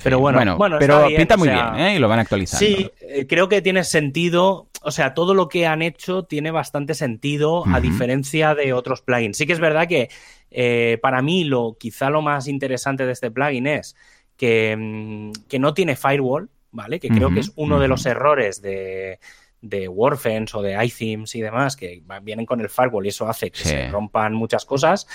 pero 0.02 0.20
bueno, 0.20 0.56
bueno, 0.56 0.76
pero 0.78 1.06
pinta 1.08 1.36
muy 1.36 1.48
bien, 1.48 1.74
¿eh? 1.76 1.96
Y 1.96 1.98
lo 1.98 2.08
van 2.08 2.20
a 2.20 2.22
actualizar. 2.22 2.58
Sí, 2.58 2.90
eh, 3.00 3.26
creo 3.26 3.48
que 3.48 3.62
tiene 3.62 3.84
sentido. 3.84 4.68
O 4.82 4.92
sea, 4.92 5.12
todo 5.12 5.34
lo 5.34 5.48
que 5.48 5.66
han 5.66 5.82
hecho 5.82 6.22
tiene 6.22 6.52
bastante 6.52 6.94
sentido 6.94 7.64
a 7.66 7.80
diferencia 7.80 8.17
de 8.22 8.72
otros 8.72 9.02
plugins. 9.02 9.36
Sí 9.36 9.46
que 9.46 9.52
es 9.52 9.60
verdad 9.60 9.88
que 9.88 10.08
eh, 10.50 10.98
para 11.02 11.22
mí 11.22 11.44
lo 11.44 11.76
quizá 11.78 12.10
lo 12.10 12.22
más 12.22 12.48
interesante 12.48 13.06
de 13.06 13.12
este 13.12 13.30
plugin 13.30 13.66
es 13.66 13.96
que, 14.36 14.76
mm, 14.78 15.32
que 15.48 15.58
no 15.58 15.74
tiene 15.74 15.96
firewall, 15.96 16.48
¿vale? 16.70 17.00
Que 17.00 17.08
creo 17.08 17.32
que 17.32 17.40
es 17.40 17.52
uno 17.56 17.80
de 17.80 17.88
los 17.88 18.06
errores 18.06 18.62
de, 18.62 19.18
de 19.60 19.88
WordFence 19.88 20.56
o 20.56 20.62
de 20.62 20.82
iThemes 20.84 21.34
y 21.34 21.40
demás 21.40 21.76
que 21.76 22.02
vienen 22.22 22.46
con 22.46 22.60
el 22.60 22.68
firewall 22.68 23.06
y 23.06 23.08
eso 23.08 23.28
hace 23.28 23.50
que 23.50 23.64
se 23.64 23.88
rompan 23.88 24.34
muchas 24.34 24.64
cosas. 24.64 25.06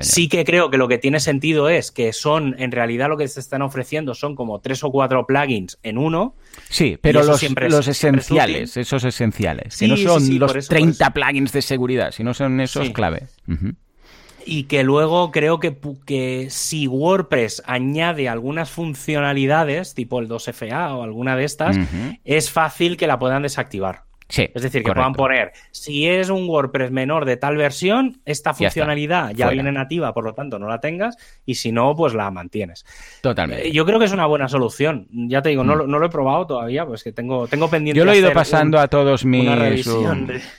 Sí, 0.00 0.28
que 0.28 0.44
creo 0.44 0.70
que 0.70 0.78
lo 0.78 0.88
que 0.88 0.98
tiene 0.98 1.20
sentido 1.20 1.68
es 1.68 1.90
que 1.90 2.12
son, 2.12 2.54
en 2.58 2.72
realidad 2.72 3.08
lo 3.08 3.16
que 3.16 3.28
se 3.28 3.40
están 3.40 3.62
ofreciendo 3.62 4.14
son 4.14 4.34
como 4.34 4.60
tres 4.60 4.82
o 4.84 4.90
cuatro 4.90 5.26
plugins 5.26 5.78
en 5.82 5.98
uno. 5.98 6.36
Sí, 6.68 6.98
pero 7.00 7.22
los, 7.22 7.42
los 7.42 7.88
esenciales, 7.88 8.76
esos 8.76 9.04
esenciales, 9.04 9.76
que 9.76 9.88
no 9.88 9.96
son 9.96 10.38
los 10.38 10.68
30 10.68 11.10
plugins 11.12 11.52
de 11.52 11.62
seguridad, 11.62 12.12
sino 12.12 12.34
son 12.34 12.60
esos 12.60 12.90
clave 12.90 13.28
y 14.46 14.64
que 14.64 14.82
luego 14.84 15.30
creo 15.30 15.60
que, 15.60 15.76
que, 16.04 16.48
si 16.50 16.86
WordPress 16.86 17.62
añade 17.66 18.28
algunas 18.28 18.70
funcionalidades, 18.70 19.94
tipo 19.94 20.20
el 20.20 20.28
2FA 20.28 20.96
o 20.96 21.02
alguna 21.02 21.36
de 21.36 21.44
estas, 21.44 21.76
es 22.24 22.50
fácil 22.50 22.96
que 22.96 23.06
la 23.06 23.18
puedan 23.18 23.42
desactivar 23.42 24.11
es 24.36 24.62
decir, 24.62 24.82
que 24.82 24.92
puedan 24.92 25.12
poner, 25.12 25.52
si 25.70 26.08
es 26.08 26.30
un 26.30 26.48
WordPress 26.48 26.90
menor 26.90 27.24
de 27.24 27.36
tal 27.36 27.56
versión, 27.56 28.20
esta 28.24 28.54
funcionalidad 28.54 29.32
ya, 29.34 29.50
viene 29.50 29.72
nativa, 29.72 30.12
por 30.14 30.24
lo 30.24 30.34
tanto 30.34 30.58
no 30.58 30.68
la 30.68 30.80
tengas, 30.80 31.16
y 31.44 31.56
si 31.56 31.72
no, 31.72 31.94
pues 31.94 32.14
la 32.14 32.30
mantienes. 32.30 32.84
Totalmente. 33.20 33.68
Eh, 33.68 33.72
yo 33.72 33.84
creo 33.84 33.98
que 33.98 34.06
es 34.06 34.12
una 34.12 34.26
buena 34.26 34.48
solución. 34.48 35.06
Ya 35.10 35.42
te 35.42 35.50
digo, 35.50 35.64
no, 35.64 35.76
mm. 35.76 35.90
lo 35.90 36.04
he 36.04 36.08
probado 36.08 36.46
todavía, 36.46 36.86
pues 36.86 37.02
que 37.02 37.12
tengo, 37.12 37.46
tengo 37.46 37.68
pendiente. 37.68 37.98
Yo 37.98 38.04
lo 38.04 38.12
he 38.12 38.18
ido 38.18 38.32
pasando 38.32 38.78
a 38.78 38.88
todos 38.88 39.24
mis. 39.24 39.84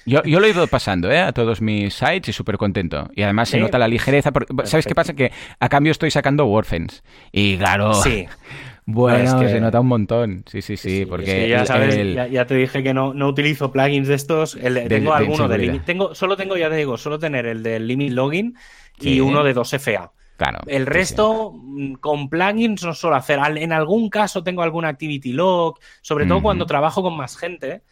Yo, 0.06 0.22
lo 0.24 0.46
he 0.46 0.50
ido 0.50 0.68
pasando 0.68 1.12
¿eh? 1.12 1.20
a 1.20 1.32
todos 1.32 1.62
mis 1.62 1.94
sites 1.94 2.30
y 2.30 2.34
súper 2.34 2.58
contento. 2.58 3.10
Y 3.16 3.24
además 3.24 3.50
se 3.50 3.60
nota 3.60 3.78
la 3.78 3.88
ligereza. 3.88 4.32
¿Sabes 4.66 4.86
qué 4.86 4.96
pasa? 4.96 5.14
Que 5.14 5.32
a 5.60 5.70
cambio 5.70 5.92
estoy 5.92 6.12
sacando 6.12 6.46
WordFence. 6.46 7.02
Y 7.32 7.58
claro. 7.58 7.94
Sí. 7.96 8.28
Bueno, 8.86 9.40
que... 9.40 9.50
se 9.50 9.62
nota 9.62 9.80
un 9.80 9.88
montón. 9.88 10.44
Sí, 10.46 10.62
sí, 10.62 10.78
sí. 10.78 11.06
porque 11.06 11.48
ya, 11.48 11.66
sabes, 11.66 11.96
ya, 12.32 12.46
te 12.46 12.56
dije 12.56 12.84
que 12.84 12.94
no, 12.94 13.14
no 13.14 13.30
utilizo 13.30 13.72
plugins 13.72 14.08
de 14.08 14.16
estos. 14.16 14.58
tengo 14.88 15.14
alguno 15.14 15.48
de 15.48 15.80
tengo, 15.86 16.14
Solo 16.16 16.36
tengo, 16.36 16.58
ya 16.58 16.70
te 16.70 16.76
digo, 16.76 16.98
solo 16.98 17.20
tener 17.20 17.46
el 17.46 17.64
del 17.64 17.88
Limit 17.88 18.12
Login 18.12 18.56
y 19.00 19.20
uno 19.20 19.44
de 19.44 19.56
2FA. 19.56 20.12
Claro. 20.38 20.60
El 20.68 20.86
resto, 20.86 21.54
mm, 21.54 21.94
con 21.96 22.30
plugins 22.30 22.84
no 22.84 22.94
suelo 22.94 23.16
hacer. 23.16 23.40
En 23.58 23.72
algún 23.72 24.10
caso 24.10 24.44
tengo 24.44 24.64
algún 24.64 24.86
activity 24.86 25.32
log, 25.32 25.80
sobre 26.02 26.26
todo 26.26 26.42
cuando 26.42 26.66
trabajo 26.66 27.02
con 27.02 27.16
más 27.16 27.38
gente. 27.38 27.84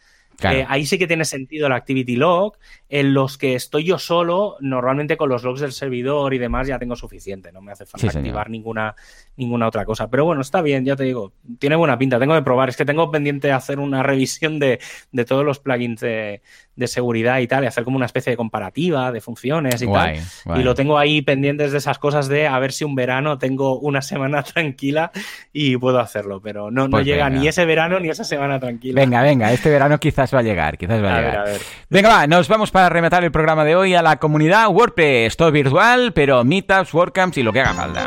Eh, 0.42 0.64
ahí 0.68 0.86
sí 0.86 0.98
que 0.98 1.06
tiene 1.06 1.24
sentido 1.24 1.66
el 1.68 1.72
activity 1.72 2.16
log. 2.16 2.58
En 2.94 3.14
los 3.14 3.38
que 3.38 3.54
estoy 3.54 3.84
yo 3.84 3.98
solo, 3.98 4.58
normalmente 4.60 5.16
con 5.16 5.30
los 5.30 5.44
logs 5.44 5.62
del 5.62 5.72
servidor 5.72 6.34
y 6.34 6.38
demás 6.38 6.68
ya 6.68 6.78
tengo 6.78 6.94
suficiente. 6.94 7.50
No 7.50 7.62
me 7.62 7.72
hace 7.72 7.86
falta 7.86 8.18
activar 8.18 8.50
ninguna, 8.50 8.94
ninguna 9.34 9.66
otra 9.66 9.86
cosa. 9.86 10.10
Pero 10.10 10.26
bueno, 10.26 10.42
está 10.42 10.60
bien, 10.60 10.84
ya 10.84 10.94
te 10.94 11.04
digo. 11.04 11.32
Tiene 11.58 11.76
buena 11.76 11.96
pinta. 11.96 12.18
Tengo 12.18 12.34
que 12.34 12.42
probar. 12.42 12.68
Es 12.68 12.76
que 12.76 12.84
tengo 12.84 13.10
pendiente 13.10 13.50
hacer 13.50 13.78
una 13.78 14.02
revisión 14.02 14.58
de, 14.58 14.78
de 15.10 15.24
todos 15.24 15.42
los 15.42 15.58
plugins 15.58 16.02
de, 16.02 16.42
de 16.74 16.86
seguridad 16.86 17.38
y 17.38 17.46
tal, 17.46 17.64
y 17.64 17.66
hacer 17.66 17.84
como 17.84 17.96
una 17.96 18.06
especie 18.06 18.30
de 18.30 18.36
comparativa 18.36 19.12
de 19.12 19.20
funciones 19.20 19.82
y 19.82 19.86
tal. 19.86 20.16
Y 20.56 20.62
lo 20.62 20.74
tengo 20.74 20.98
ahí 20.98 21.20
pendientes 21.20 21.72
de 21.72 21.78
esas 21.78 21.98
cosas 21.98 22.28
de 22.28 22.46
a 22.46 22.58
ver 22.58 22.72
si 22.72 22.84
un 22.84 22.94
verano 22.94 23.38
tengo 23.38 23.78
una 23.78 24.00
semana 24.00 24.42
tranquila 24.42 25.12
y 25.52 25.76
puedo 25.76 25.98
hacerlo, 26.00 26.40
pero 26.40 26.70
no, 26.70 26.84
no 26.84 26.90
pues 26.90 27.06
llega 27.06 27.28
ni 27.28 27.46
ese 27.46 27.64
verano 27.66 28.00
ni 28.00 28.08
esa 28.08 28.24
semana 28.24 28.58
tranquila. 28.58 29.00
Venga, 29.00 29.22
venga, 29.22 29.52
este 29.52 29.68
verano 29.68 29.98
quizás 29.98 30.34
va 30.34 30.38
a 30.38 30.42
llegar, 30.42 30.78
quizás 30.78 31.02
va 31.02 31.16
a, 31.16 31.20
llegar. 31.20 31.48
Venga, 31.90 32.08
va, 32.08 32.26
nos 32.26 32.48
vamos 32.48 32.70
para 32.70 32.81
rematar 32.88 33.24
el 33.24 33.32
programa 33.32 33.64
de 33.64 33.76
hoy 33.76 33.94
a 33.94 34.02
la 34.02 34.16
comunidad 34.18 34.68
WordPress, 34.68 35.36
todo 35.36 35.50
virtual, 35.50 36.12
pero 36.12 36.44
meetups, 36.44 36.92
WordCamps 36.94 37.38
y 37.38 37.42
lo 37.42 37.52
que 37.52 37.60
haga 37.60 37.74
falta. 37.74 38.06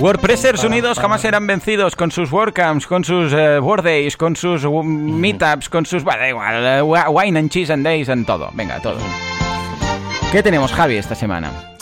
WordPressers 0.00 0.64
unidos 0.64 0.98
jamás 0.98 1.20
serán 1.20 1.46
vencidos 1.46 1.96
con 1.96 2.10
sus 2.10 2.30
WordCamps, 2.30 2.86
con 2.86 3.04
sus 3.04 3.32
uh, 3.32 3.82
Days, 3.82 4.16
con 4.16 4.36
sus 4.36 4.64
Meetups, 4.64 5.68
con 5.68 5.86
sus... 5.86 6.02
Bueno, 6.02 6.20
da 6.20 6.28
igual, 6.28 7.08
uh, 7.08 7.10
Wine 7.10 7.38
and 7.38 7.50
Cheese 7.50 7.72
and 7.72 7.84
Days, 7.84 8.08
en 8.08 8.24
todo. 8.24 8.50
Venga, 8.52 8.80
todo. 8.80 8.98
¿Qué 10.32 10.42
tenemos, 10.42 10.72
Javi, 10.72 10.96
esta 10.96 11.14
semana? 11.14 11.73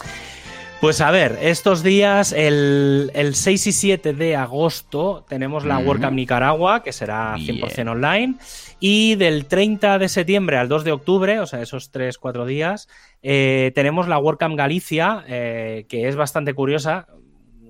Pues 0.82 1.00
a 1.00 1.12
ver, 1.12 1.38
estos 1.40 1.84
días, 1.84 2.32
el, 2.32 3.08
6 3.34 3.66
y 3.68 3.70
7 3.70 4.14
de 4.14 4.34
agosto, 4.34 5.24
tenemos 5.28 5.64
la 5.64 5.78
WordCamp 5.78 6.16
Nicaragua, 6.16 6.82
que 6.82 6.92
será 6.92 7.36
100% 7.36 7.88
online. 7.88 8.34
Y 8.80 9.14
del 9.14 9.46
30 9.46 10.00
de 10.00 10.08
septiembre 10.08 10.56
al 10.56 10.68
2 10.68 10.82
de 10.82 10.90
octubre, 10.90 11.38
o 11.38 11.46
sea, 11.46 11.62
esos 11.62 11.92
3-4 11.92 12.46
días, 12.46 12.88
eh, 13.22 13.70
tenemos 13.76 14.08
la 14.08 14.18
WordCamp 14.18 14.56
Galicia, 14.56 15.22
eh, 15.28 15.86
que 15.88 16.08
es 16.08 16.16
bastante 16.16 16.52
curiosa 16.52 17.06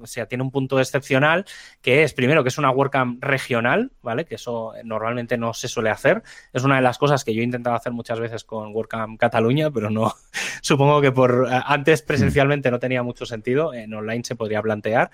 o 0.03 0.07
sea, 0.07 0.27
tiene 0.27 0.45
un 0.45 0.51
punto 0.51 0.79
excepcional, 0.81 1.45
que 1.81 2.03
es, 2.03 2.13
primero, 2.13 2.43
que 2.43 2.49
es 2.49 2.59
una 2.59 2.71
WordCamp 2.71 3.23
regional, 3.23 3.93
¿vale? 4.03 4.25
Que 4.25 4.37
eso 4.37 4.73
normalmente 4.85 5.37
no 5.39 5.55
se 5.55 5.69
suele 5.69 5.91
hacer. 5.91 6.23
Es 6.53 6.65
una 6.65 6.77
de 6.77 6.83
las 6.83 6.99
cosas 6.99 7.25
que 7.25 7.35
yo 7.35 7.41
he 7.41 7.45
intentado 7.45 7.77
hacer 7.77 7.93
muchas 7.93 8.21
veces 8.21 8.45
con 8.45 8.75
WordCamp 8.75 9.19
Cataluña, 9.19 9.71
pero 9.71 9.91
no, 9.91 10.15
supongo 10.63 11.01
que 11.01 11.13
por 11.13 11.49
eh, 11.51 11.61
antes 11.65 12.03
presencialmente 12.03 12.71
no 12.71 12.79
tenía 12.79 13.03
mucho 13.03 13.27
sentido, 13.27 13.75
en 13.75 13.93
online 13.95 14.25
se 14.25 14.37
podría 14.37 14.63
plantear. 14.63 15.11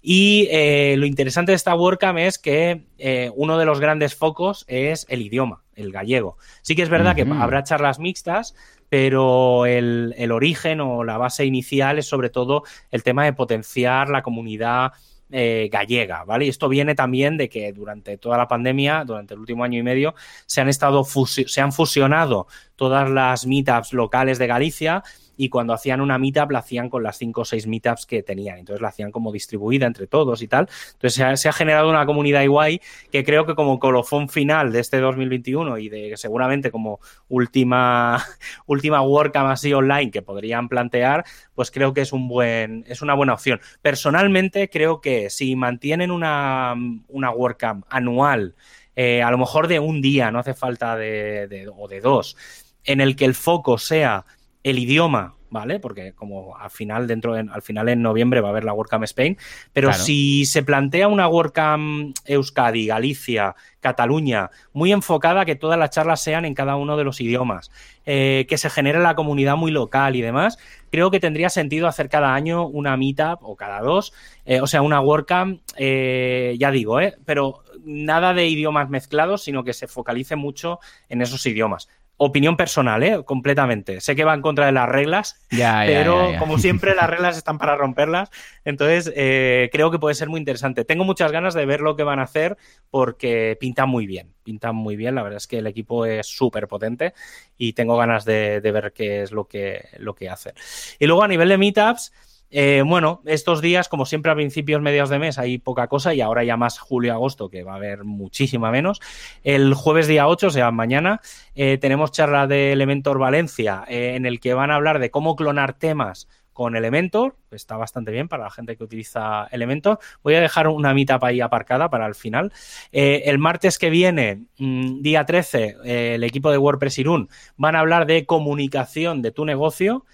Y 0.00 0.48
eh, 0.50 0.96
lo 0.98 1.06
interesante 1.06 1.52
de 1.52 1.56
esta 1.56 1.74
WordCamp 1.74 2.18
es 2.18 2.38
que 2.38 2.86
eh, 2.98 3.30
uno 3.34 3.58
de 3.58 3.64
los 3.64 3.80
grandes 3.80 4.14
focos 4.14 4.64
es 4.68 5.06
el 5.08 5.22
idioma, 5.22 5.62
el 5.74 5.92
gallego. 5.92 6.36
Sí 6.62 6.74
que 6.74 6.82
es 6.82 6.88
verdad 6.88 7.14
que 7.14 7.22
habrá 7.22 7.62
charlas 7.62 7.98
mixtas, 7.98 8.54
pero 8.92 9.64
el, 9.64 10.30
origen 10.32 10.82
o 10.82 11.02
la 11.02 11.16
base 11.16 11.46
inicial 11.46 11.98
es 11.98 12.04
sobre 12.04 12.28
todo 12.28 12.64
el 12.90 13.02
tema 13.02 13.24
de 13.24 13.32
potenciar 13.32 14.10
la 14.10 14.20
comunidad 14.20 14.92
eh, 15.30 15.70
gallega, 15.72 16.24
¿vale? 16.24 16.44
Y 16.44 16.50
esto 16.50 16.68
viene 16.68 16.94
también 16.94 17.38
de 17.38 17.48
que 17.48 17.72
durante 17.72 18.18
toda 18.18 18.36
la 18.36 18.48
pandemia, 18.48 19.04
durante 19.06 19.32
el 19.32 19.40
último 19.40 19.64
año 19.64 19.78
y 19.78 19.82
medio, 19.82 20.14
se 20.44 20.60
han 20.60 20.68
estado 20.68 21.04
se 21.04 21.60
han 21.62 21.72
fusionado 21.72 22.48
todas 22.76 23.08
las 23.08 23.46
meetups 23.46 23.94
locales 23.94 24.38
de 24.38 24.46
Galicia 24.46 25.02
y 25.36 25.48
cuando 25.48 25.72
hacían 25.72 26.00
una 26.00 26.18
meetup 26.18 26.50
la 26.50 26.60
hacían 26.60 26.88
con 26.88 27.02
las 27.02 27.18
cinco 27.18 27.42
o 27.42 27.44
seis 27.44 27.66
meetups 27.66 28.06
que 28.06 28.22
tenían, 28.22 28.58
entonces 28.58 28.80
la 28.80 28.88
hacían 28.88 29.10
como 29.10 29.32
distribuida 29.32 29.86
entre 29.86 30.06
todos 30.06 30.42
y 30.42 30.48
tal. 30.48 30.68
Entonces 30.92 31.40
se 31.40 31.48
ha, 31.48 31.52
generado 31.52 31.90
una 31.90 32.06
comunidad 32.06 32.42
igual 32.42 32.80
que 33.10 33.24
creo 33.24 33.46
que 33.46 33.54
como 33.54 33.78
colofón 33.78 34.28
final 34.28 34.72
de 34.72 34.80
este 34.80 34.98
2021 34.98 35.78
y 35.78 35.88
de 35.88 36.16
seguramente 36.16 36.70
como 36.70 37.00
última 37.28 38.24
última 38.66 39.02
WordCamp 39.02 39.50
así 39.50 39.72
online 39.72 40.10
que 40.10 40.22
podrían 40.22 40.68
plantear, 40.68 41.24
pues 41.54 41.70
creo 41.70 41.92
que 41.92 42.02
es 42.02 42.12
un 42.12 42.28
buen 42.28 42.84
es 42.88 43.02
una 43.02 43.14
buena 43.14 43.34
opción. 43.34 43.60
Personalmente 43.82 44.68
creo 44.68 45.00
que 45.00 45.30
si 45.30 45.56
mantienen 45.56 46.10
una 46.10 46.74
una 47.08 47.30
WordCamp 47.30 47.84
anual 47.88 48.54
eh, 48.94 49.22
a 49.22 49.30
lo 49.30 49.38
mejor 49.38 49.68
de 49.68 49.78
un 49.78 50.02
día, 50.02 50.30
no 50.30 50.38
hace 50.38 50.54
falta 50.54 50.96
de, 50.96 51.70
o 51.74 51.88
de 51.88 52.00
dos, 52.00 52.36
en 52.84 53.00
el 53.00 53.16
que 53.16 53.24
el 53.24 53.34
foco 53.34 53.78
sea 53.78 54.26
el 54.62 54.78
idioma, 54.78 55.34
¿vale? 55.52 55.78
Porque 55.78 56.14
como 56.14 56.56
al 56.56 56.70
final, 56.70 57.06
dentro 57.06 57.34
al 57.34 57.62
final 57.62 57.88
en 57.90 58.00
noviembre 58.02 58.40
va 58.40 58.48
a 58.48 58.50
haber 58.52 58.64
la 58.64 58.72
WordCamp 58.72 59.04
Spain, 59.04 59.36
pero 59.72 59.92
si 59.92 60.46
se 60.46 60.62
plantea 60.62 61.08
una 61.08 61.28
WordCamp 61.28 62.16
Euskadi, 62.24 62.86
Galicia, 62.86 63.54
Cataluña, 63.80 64.50
muy 64.72 64.92
enfocada, 64.92 65.44
que 65.44 65.54
todas 65.54 65.78
las 65.78 65.90
charlas 65.90 66.22
sean 66.22 66.46
en 66.46 66.54
cada 66.54 66.76
uno 66.76 66.96
de 66.96 67.04
los 67.04 67.20
idiomas, 67.20 67.70
eh, 68.06 68.46
que 68.48 68.56
se 68.56 68.70
genere 68.70 69.00
la 69.00 69.14
comunidad 69.14 69.56
muy 69.56 69.70
local 69.70 70.16
y 70.16 70.22
demás, 70.22 70.56
creo 70.90 71.10
que 71.10 71.20
tendría 71.20 71.50
sentido 71.50 71.86
hacer 71.86 72.08
cada 72.08 72.34
año 72.34 72.66
una 72.66 72.96
meetup 72.96 73.42
o 73.42 73.54
cada 73.54 73.80
dos, 73.80 74.14
eh, 74.46 74.60
o 74.62 74.66
sea, 74.66 74.80
una 74.80 75.00
WordCamp, 75.00 75.60
eh, 75.76 76.56
ya 76.58 76.70
digo, 76.70 76.98
¿eh? 77.00 77.14
Pero 77.26 77.62
nada 77.84 78.32
de 78.32 78.46
idiomas 78.48 78.88
mezclados, 78.88 79.42
sino 79.42 79.64
que 79.64 79.74
se 79.74 79.86
focalice 79.86 80.36
mucho 80.36 80.78
en 81.08 81.20
esos 81.20 81.44
idiomas 81.44 81.88
opinión 82.24 82.56
personal, 82.56 83.02
¿eh? 83.02 83.22
Completamente. 83.24 84.00
Sé 84.00 84.14
que 84.14 84.22
va 84.24 84.34
en 84.34 84.42
contra 84.42 84.66
de 84.66 84.72
las 84.72 84.88
reglas, 84.88 85.44
pero 85.50 86.32
como 86.38 86.58
siempre 86.58 86.94
las 86.94 87.10
reglas 87.10 87.36
están 87.36 87.58
para 87.58 87.76
romperlas. 87.76 88.30
Entonces, 88.64 89.12
eh, 89.16 89.68
creo 89.72 89.90
que 89.90 89.98
puede 89.98 90.14
ser 90.14 90.28
muy 90.28 90.38
interesante. 90.38 90.84
Tengo 90.84 91.04
muchas 91.04 91.32
ganas 91.32 91.52
de 91.52 91.66
ver 91.66 91.80
lo 91.80 91.96
que 91.96 92.04
van 92.04 92.20
a 92.20 92.22
hacer 92.22 92.56
porque 92.90 93.56
pintan 93.60 93.88
muy 93.88 94.06
bien. 94.06 94.32
Pintan 94.44 94.76
muy 94.76 94.94
bien. 94.94 95.16
La 95.16 95.22
verdad 95.22 95.38
es 95.38 95.48
que 95.48 95.58
el 95.58 95.66
equipo 95.66 96.06
es 96.06 96.28
súper 96.28 96.68
potente 96.68 97.12
y 97.58 97.72
tengo 97.72 97.96
ganas 97.96 98.24
de, 98.24 98.60
de, 98.60 98.72
ver 98.72 98.92
qué 98.92 99.22
es 99.22 99.32
lo 99.32 99.48
que, 99.48 99.88
lo 99.98 100.14
que 100.14 100.28
hacen. 100.28 100.52
Y 101.00 101.06
luego 101.06 101.24
a 101.24 101.28
nivel 101.28 101.48
de 101.48 101.58
meetups, 101.58 102.12
eh, 102.54 102.82
bueno, 102.84 103.22
estos 103.24 103.62
días, 103.62 103.88
como 103.88 104.04
siempre 104.04 104.30
a 104.30 104.34
principios, 104.34 104.82
medios 104.82 105.08
de 105.08 105.18
mes, 105.18 105.38
hay 105.38 105.56
poca 105.56 105.86
cosa 105.86 106.12
y 106.12 106.20
ahora 106.20 106.44
ya 106.44 106.58
más 106.58 106.78
julio-agosto, 106.78 107.48
que 107.48 107.64
va 107.64 107.72
a 107.72 107.76
haber 107.76 108.04
muchísima 108.04 108.70
menos. 108.70 109.00
El 109.42 109.72
jueves 109.72 110.06
día 110.06 110.28
8, 110.28 110.48
o 110.48 110.50
sea, 110.50 110.70
mañana, 110.70 111.22
eh, 111.54 111.78
tenemos 111.78 112.12
charla 112.12 112.46
de 112.46 112.72
Elementor 112.72 113.18
Valencia, 113.18 113.84
eh, 113.88 114.16
en 114.16 114.26
el 114.26 114.38
que 114.38 114.52
van 114.52 114.70
a 114.70 114.74
hablar 114.74 114.98
de 114.98 115.10
cómo 115.10 115.34
clonar 115.34 115.72
temas 115.72 116.28
con 116.52 116.76
Elementor, 116.76 117.36
está 117.50 117.78
bastante 117.78 118.12
bien 118.12 118.28
para 118.28 118.44
la 118.44 118.50
gente 118.50 118.76
que 118.76 118.84
utiliza 118.84 119.46
Elementor. 119.50 119.98
Voy 120.22 120.34
a 120.34 120.40
dejar 120.42 120.68
una 120.68 120.92
meetup 120.92 121.24
ahí 121.24 121.40
aparcada 121.40 121.88
para 121.88 122.06
el 122.06 122.14
final. 122.14 122.52
el 122.92 123.38
martes 123.38 123.78
que 123.78 123.88
viene, 123.88 124.42
mm, 124.58 125.00
día 125.00 125.24
13, 125.24 125.76
el 126.14 126.22
equipo 126.24 126.50
de 126.50 126.58
WordPress 126.58 126.98
Irún 126.98 127.30
van 127.56 127.74
a 127.74 127.80
hablar 127.80 128.04
de 128.04 128.26
comunicación 128.26 129.22
de 129.22 129.30
tu 129.30 129.46
negocio. 129.46 130.04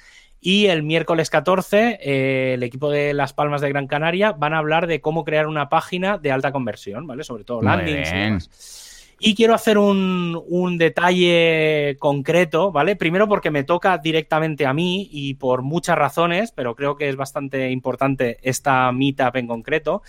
Y 0.41 0.67
el 0.67 0.83
miércoles 0.83 1.31
14, 1.31 1.99
eh, 2.01 2.55
el 2.55 2.63
equipo 2.63 2.91
de 2.91 3.13
Las 3.13 3.33
Palmas 3.33 3.61
de 3.61 3.69
Gran 3.69 3.87
Canaria 3.87 4.33
van 4.33 4.55
a 4.55 4.59
hablar 4.59 4.87
de 4.87 5.01
cómo 5.01 5.25
crear 5.25 5.47
una 5.47 5.69
página 5.69 6.19
de 6.19 6.31
alta 6.31 6.53
conversión, 6.53 7.07
¿vale? 7.07 7.25
Sobre 7.25 7.45
todo 7.45 7.61
landings 7.61 8.89
y 9.21 9.35
quiero 9.35 9.55
hacer 9.55 9.79
un, 9.79 10.41
un, 10.49 10.79
detalle 10.79 11.97
concreto, 11.99 12.71
¿vale? 12.71 12.95
Primero 12.95 13.27
porque 13.27 13.51
me 13.51 13.65
toca 13.65 13.99
directamente 13.99 14.65
a 14.65 14.73
mí 14.73 15.09
y 15.11 15.35
por 15.35 15.63
muchas 15.63 15.99
razones, 15.99 16.53
pero 16.53 16.77
creo 16.77 16.97
que 16.97 17.09
es 17.09 17.17
bastante 17.17 17.71
importante 17.71 18.39
esta 18.43 18.93
meetup 18.93 19.35
en 19.37 19.49
concreto. 19.49 20.03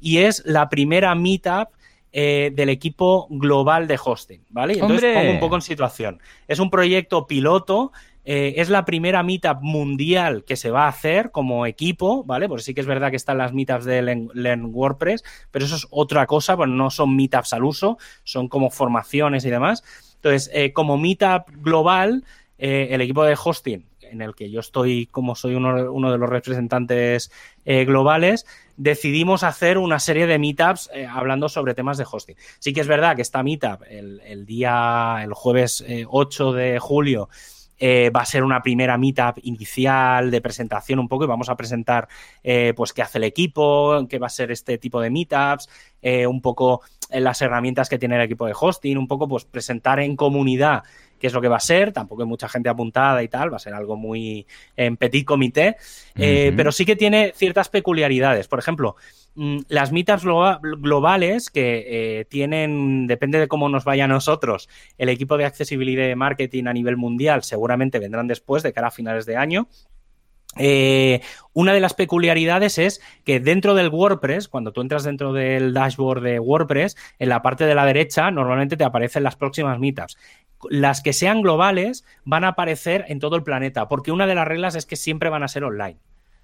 Y 0.00 0.18
es 0.18 0.42
la 0.46 0.68
primera 0.68 1.14
meetup 1.14 1.70
eh, 2.12 2.52
del 2.54 2.68
equipo 2.68 3.26
global 3.30 3.86
de 3.86 3.98
hosting, 4.02 4.44
¿vale? 4.50 4.74
Entonces 4.74 5.14
pongo 5.14 5.30
un 5.30 5.40
poco 5.40 5.54
en 5.54 5.62
situación. 5.62 6.20
Es 6.46 6.58
un 6.58 6.70
proyecto 6.70 7.26
piloto 7.26 7.92
eh, 8.24 8.54
es 8.58 8.68
la 8.68 8.84
primera 8.84 9.22
meetup 9.22 9.62
mundial 9.62 10.44
que 10.44 10.56
se 10.56 10.70
va 10.70 10.84
a 10.84 10.88
hacer 10.88 11.32
como 11.32 11.66
equipo, 11.66 12.22
¿vale? 12.22 12.48
Porque 12.48 12.62
sí 12.62 12.74
que 12.74 12.80
es 12.80 12.86
verdad 12.86 13.10
que 13.10 13.16
están 13.16 13.38
las 13.38 13.52
meetups 13.52 13.84
de 13.84 14.02
Learn, 14.02 14.70
WordPress, 14.72 15.24
pero 15.50 15.64
eso 15.64 15.74
es 15.74 15.88
otra 15.90 16.26
cosa, 16.26 16.56
pues 16.56 16.68
no 16.68 16.90
son 16.90 17.16
meetups 17.16 17.52
al 17.52 17.64
uso, 17.64 17.98
son 18.22 18.48
como 18.48 18.70
formaciones 18.70 19.44
y 19.44 19.50
demás. 19.50 19.82
Entonces, 20.16 20.50
eh, 20.54 20.72
como 20.72 20.98
meetup 20.98 21.48
global, 21.62 22.24
el 22.58 23.00
equipo 23.00 23.24
de 23.24 23.36
hosting, 23.42 23.84
en 24.12 24.22
el 24.22 24.34
que 24.34 24.50
yo 24.50 24.60
estoy 24.60 25.06
como 25.06 25.34
soy 25.34 25.54
uno, 25.54 26.12
de 26.12 26.18
los 26.18 26.28
representantes 26.28 27.32
globales, 27.64 28.46
decidimos 28.76 29.42
hacer 29.42 29.78
una 29.78 29.98
serie 29.98 30.26
de 30.26 30.38
meetups 30.38 30.90
hablando 31.08 31.48
sobre 31.48 31.74
temas 31.74 31.98
de 31.98 32.06
hosting. 32.10 32.36
Sí 32.58 32.72
que 32.72 32.80
es 32.80 32.88
verdad 32.88 33.16
que 33.16 33.22
esta 33.22 33.42
meetup, 33.42 33.82
el, 33.88 34.46
día, 34.46 35.20
el 35.22 35.32
jueves 35.32 35.84
8 36.08 36.52
de 36.52 36.78
julio, 36.78 37.28
eh, 37.84 38.10
va 38.14 38.20
a 38.20 38.24
ser 38.24 38.44
una 38.44 38.62
primera 38.62 38.96
meetup 38.96 39.38
inicial 39.42 40.30
de 40.30 40.40
presentación 40.40 41.00
un 41.00 41.08
poco 41.08 41.24
y 41.24 41.26
vamos 41.26 41.48
a 41.48 41.56
presentar 41.56 42.06
eh, 42.44 42.74
pues 42.76 42.92
qué 42.92 43.02
hace 43.02 43.18
el 43.18 43.24
equipo, 43.24 44.06
qué 44.08 44.20
va 44.20 44.28
a 44.28 44.30
ser 44.30 44.52
este 44.52 44.78
tipo 44.78 45.00
de 45.00 45.10
meetups, 45.10 45.68
un 46.28 46.40
poco 46.40 46.82
las 47.10 47.42
herramientas 47.42 47.88
que 47.88 47.98
tiene 47.98 48.14
el 48.14 48.22
equipo 48.22 48.46
de 48.46 48.54
hosting, 48.58 48.96
un 48.96 49.08
poco 49.08 49.26
pues 49.26 49.44
presentar 49.44 49.98
en 49.98 50.14
comunidad 50.14 50.84
qué 51.22 51.28
es 51.28 51.32
lo 51.32 51.40
que 51.40 51.48
va 51.48 51.56
a 51.56 51.60
ser, 51.60 51.92
tampoco 51.92 52.22
hay 52.22 52.28
mucha 52.28 52.50
gente 52.50 52.68
apuntada 52.68 53.22
y 53.22 53.28
tal, 53.28 53.50
va 53.50 53.56
a 53.56 53.60
ser 53.60 53.72
algo 53.72 53.96
muy 53.96 54.44
en 54.76 54.98
petit 54.98 55.24
comité, 55.24 55.76
pero 56.14 56.70
sí 56.72 56.84
que 56.84 56.96
tiene 56.96 57.32
ciertas 57.34 57.70
peculiaridades. 57.70 58.48
Por 58.48 58.58
ejemplo, 58.58 58.96
Mm, 59.34 59.60
las 59.68 59.92
meetups 59.92 60.24
globales 60.24 61.48
que 61.48 61.84
eh, 62.20 62.24
tienen, 62.26 63.06
depende 63.06 63.38
de 63.38 63.48
cómo 63.48 63.68
nos 63.70 63.84
vaya 63.84 64.04
a 64.04 64.08
nosotros, 64.08 64.68
el 64.98 65.08
equipo 65.08 65.38
de 65.38 65.46
accesibilidad 65.46 66.06
y 66.06 66.14
marketing 66.14 66.66
a 66.66 66.74
nivel 66.74 66.98
mundial 66.98 67.42
seguramente 67.42 67.98
vendrán 67.98 68.26
después, 68.26 68.62
de 68.62 68.72
cara 68.74 68.88
a 68.88 68.90
finales 68.90 69.24
de 69.24 69.36
año. 69.36 69.68
Eh, 70.56 71.20
una 71.54 71.72
de 71.72 71.80
las 71.80 71.94
peculiaridades 71.94 72.78
es 72.78 73.00
que 73.24 73.40
dentro 73.40 73.74
del 73.74 73.88
WordPress, 73.88 74.48
cuando 74.48 74.72
tú 74.72 74.80
entras 74.80 75.04
dentro 75.04 75.32
del 75.32 75.72
dashboard 75.72 76.22
de 76.22 76.38
WordPress, 76.38 76.96
en 77.18 77.28
la 77.28 77.42
parte 77.42 77.64
de 77.64 77.74
la 77.74 77.86
derecha 77.86 78.30
normalmente 78.30 78.76
te 78.76 78.84
aparecen 78.84 79.22
las 79.22 79.36
próximas 79.36 79.78
meetups. 79.78 80.18
Las 80.70 81.02
que 81.02 81.12
sean 81.12 81.42
globales 81.42 82.04
van 82.24 82.44
a 82.44 82.48
aparecer 82.48 83.04
en 83.08 83.18
todo 83.18 83.36
el 83.36 83.42
planeta, 83.42 83.88
porque 83.88 84.12
una 84.12 84.26
de 84.26 84.34
las 84.34 84.46
reglas 84.46 84.74
es 84.74 84.86
que 84.86 84.96
siempre 84.96 85.30
van 85.30 85.42
a 85.42 85.48
ser 85.48 85.64
online. 85.64 85.98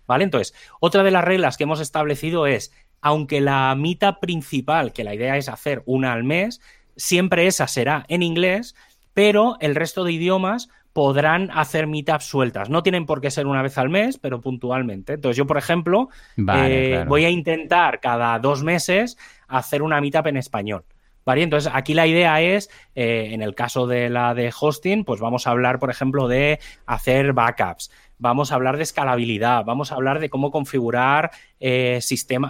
¿Vale? 0.07 0.25
Entonces, 0.25 0.55
otra 0.81 1.03
de 1.03 1.11
las 1.11 1.25
reglas 1.25 1.59
que 1.59 1.65
hemos 1.65 1.81
establecido 1.81 2.47
es, 2.47 2.73
aunque 3.03 3.43
la 3.43 3.75
mitad 3.75 4.21
principal, 4.21 4.95
que 4.95 5.05
la 5.05 5.15
idea 5.15 5.37
es 5.37 5.51
hacer 5.51 5.83
una 5.85 6.15
al 6.15 6.25
mes, 6.25 6.63
siempre 6.97 7.47
esa 7.47 7.69
será 7.69 8.07
en 8.09 8.23
inglés, 8.23 8.75
pero 9.13 9.57
el 9.61 9.75
resto 9.75 10.05
de 10.05 10.13
idiomas 10.13 10.71
podrán 10.99 11.49
hacer 11.55 11.87
meetups 11.87 12.25
sueltas. 12.25 12.71
No 12.71 12.83
tienen 12.83 13.07
por 13.07 13.21
qué 13.21 13.31
ser 13.31 13.47
una 13.47 13.63
vez 13.63 13.79
al 13.79 13.89
mes, 13.89 14.19
pero 14.19 14.41
puntualmente. 14.41 15.13
Entonces, 15.13 15.37
yo, 15.37 15.47
por 15.47 15.57
ejemplo, 15.57 16.09
eh, 16.37 17.05
voy 17.07 17.25
a 17.25 17.31
intentar 17.31 18.01
cada 18.01 18.37
dos 18.41 18.65
meses 18.65 19.17
hacer 19.47 19.83
una 19.83 20.01
meetup 20.01 20.27
en 20.27 20.39
español. 20.39 20.85
¿Vale? 21.25 21.45
Entonces, 21.45 21.71
aquí 21.73 21.95
la 21.95 22.09
idea 22.09 22.41
es, 22.41 22.69
eh, 22.97 23.29
en 23.31 23.43
el 23.43 23.55
caso 23.55 23.87
de 23.87 24.11
la 24.11 24.35
de 24.35 24.53
hosting, 24.59 25.05
pues 25.05 25.21
vamos 25.21 25.47
a 25.47 25.51
hablar, 25.51 25.79
por 25.79 25.91
ejemplo, 25.91 26.27
de 26.27 26.59
hacer 26.85 27.33
backups 27.33 27.93
vamos 28.19 28.53
a 28.53 28.57
hablar 28.57 28.77
de 28.77 28.83
escalabilidad, 28.83 29.65
vamos 29.65 29.93
a 29.93 29.95
hablar 29.95 30.21
de 30.21 30.29
cómo 30.29 30.51
configurar 30.51 31.31
eh, 31.61 32.01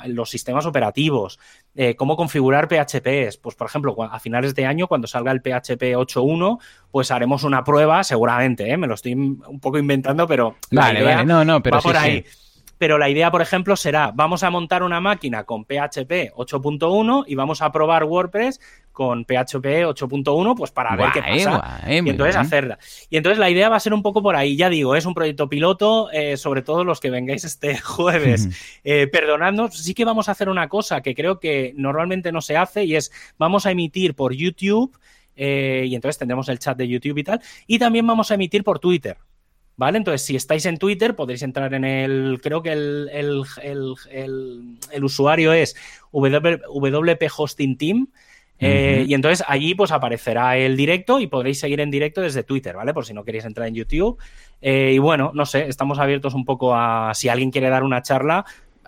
los 0.07 0.31
sistemas 0.31 0.67
operativos, 0.67 1.39
eh, 1.75 1.95
cómo 1.97 2.17
configurar 2.17 2.69
PHPs. 2.69 3.37
Pues, 3.39 3.55
por 3.55 3.67
ejemplo, 3.67 3.97
a 4.03 4.19
finales 4.21 4.55
de 4.55 4.67
año, 4.67 4.89
cuando 4.89 5.07
salga 5.07 5.33
el 5.33 5.41
PHP 5.41 5.95
8.1, 5.95 6.59
pues 6.91 7.11
haremos 7.11 7.45
una 7.45 7.65
prueba, 7.65 8.03
seguramente, 8.05 8.71
¿eh? 8.71 8.77
me 8.77 8.87
lo 8.87 8.95
estoy 8.95 9.15
un 9.15 9.61
poco 9.61 9.79
inventando, 9.79 10.27
pero 10.27 10.57
vale, 10.71 11.03
vale, 11.03 11.25
no, 11.25 11.45
no, 11.45 11.63
pero 11.63 11.77
va 11.77 11.83
por 11.83 11.97
ahí. 11.97 12.25
Pero 12.79 12.97
la 12.97 13.09
idea, 13.09 13.31
por 13.33 13.43
ejemplo, 13.43 13.77
será, 13.77 14.13
vamos 14.15 14.45
a 14.45 14.51
montar 14.51 14.85
una 14.85 15.01
máquina 15.01 15.43
con 15.45 15.65
PHP 15.65 16.33
8.1 16.37 17.25
y 17.27 17.35
vamos 17.35 17.61
a 17.61 17.73
probar 17.73 18.05
WordPress 18.05 18.61
con 18.99 19.25
PHP 19.25 19.87
8.1, 19.87 20.57
pues 20.57 20.73
para 20.73 20.97
ver 20.97 21.13
qué 21.15 21.21
pasa. 21.21 21.85
y 21.89 21.99
entonces 21.99 22.35
hacerla. 22.35 22.81
Y 23.09 23.17
entonces 23.17 23.39
la 23.39 23.49
idea 23.49 23.69
va 23.69 23.77
a 23.77 23.81
ser 23.81 23.95
un 23.95 24.03
poco 24.03 24.25
por 24.25 24.35
ahí. 24.35 24.57
Ya 24.57 24.69
digo, 24.69 24.97
es 24.97 25.07
un 25.07 25.15
proyecto 25.15 25.49
piloto, 25.49 26.11
eh, 26.11 26.37
sobre 26.37 26.63
todo 26.63 26.83
los 26.83 26.99
que 26.99 27.09
vengáis 27.09 27.45
este 27.45 27.79
jueves. 27.79 28.49
eh, 28.83 29.07
perdonadnos, 29.07 29.79
sí 29.79 29.95
que 29.95 30.05
vamos 30.05 30.29
a 30.29 30.33
hacer 30.33 30.49
una 30.49 30.69
cosa 30.69 31.01
que 31.01 31.15
creo 31.15 31.39
que 31.39 31.73
normalmente 31.77 32.33
no 32.33 32.41
se 32.41 32.57
hace 32.57 32.83
y 32.87 32.97
es, 32.97 33.13
vamos 33.39 33.67
a 33.67 33.71
emitir 33.71 34.17
por 34.17 34.35
YouTube. 34.35 34.99
Eh, 35.37 35.85
y 35.87 35.95
entonces 35.95 36.19
tendremos 36.19 36.49
el 36.49 36.59
chat 36.59 36.77
de 36.77 36.89
YouTube 36.89 37.19
y 37.19 37.23
tal. 37.23 37.41
Y 37.69 37.79
también 37.79 38.05
vamos 38.05 38.33
a 38.33 38.35
emitir 38.35 38.65
por 38.65 38.81
Twitter. 38.81 39.17
¿Vale? 39.77 39.99
Entonces, 39.99 40.23
si 40.23 40.35
estáis 40.35 40.67
en 40.67 40.77
Twitter, 40.77 41.15
podéis 41.15 41.43
entrar 41.43 41.73
en 41.73 41.85
el. 41.85 42.41
Creo 42.43 42.63
que 42.65 42.73
el, 42.73 43.09
el, 43.13 43.45
el, 44.91 45.05
usuario 45.05 45.53
es 45.53 45.77
WP 46.11 47.31
Hosting 47.37 47.79
Team. 47.79 48.09
Eh, 48.61 49.05
y 49.07 49.15
entonces 49.15 49.45
allí 49.49 49.75
pues 49.75 49.93
aparecerá 49.93 50.57
el 50.57 50.77
directo 50.77 51.21
y 51.21 51.27
podréis 51.29 51.61
seguir 51.61 51.81
en 51.81 51.91
directo 51.91 52.21
desde 52.21 52.43
Twitter, 52.43 52.75
¿vale? 52.77 52.93
Por 52.93 53.07
si 53.07 53.15
no 53.15 53.25
queréis 53.25 53.45
entrar 53.45 53.69
en 53.69 53.75
YouTube. 53.75 54.19
Eh, 54.61 54.93
y 54.95 54.99
bueno, 54.99 55.31
no 55.35 55.47
sé, 55.47 55.69
estamos 55.69 55.99
abiertos 55.99 56.35
un 56.35 56.45
poco 56.45 56.75
a 56.75 57.13
si 57.15 57.29
alguien 57.29 57.51
quiere 57.51 57.69
dar 57.69 57.85
una 57.85 58.03
charla, 58.03 58.45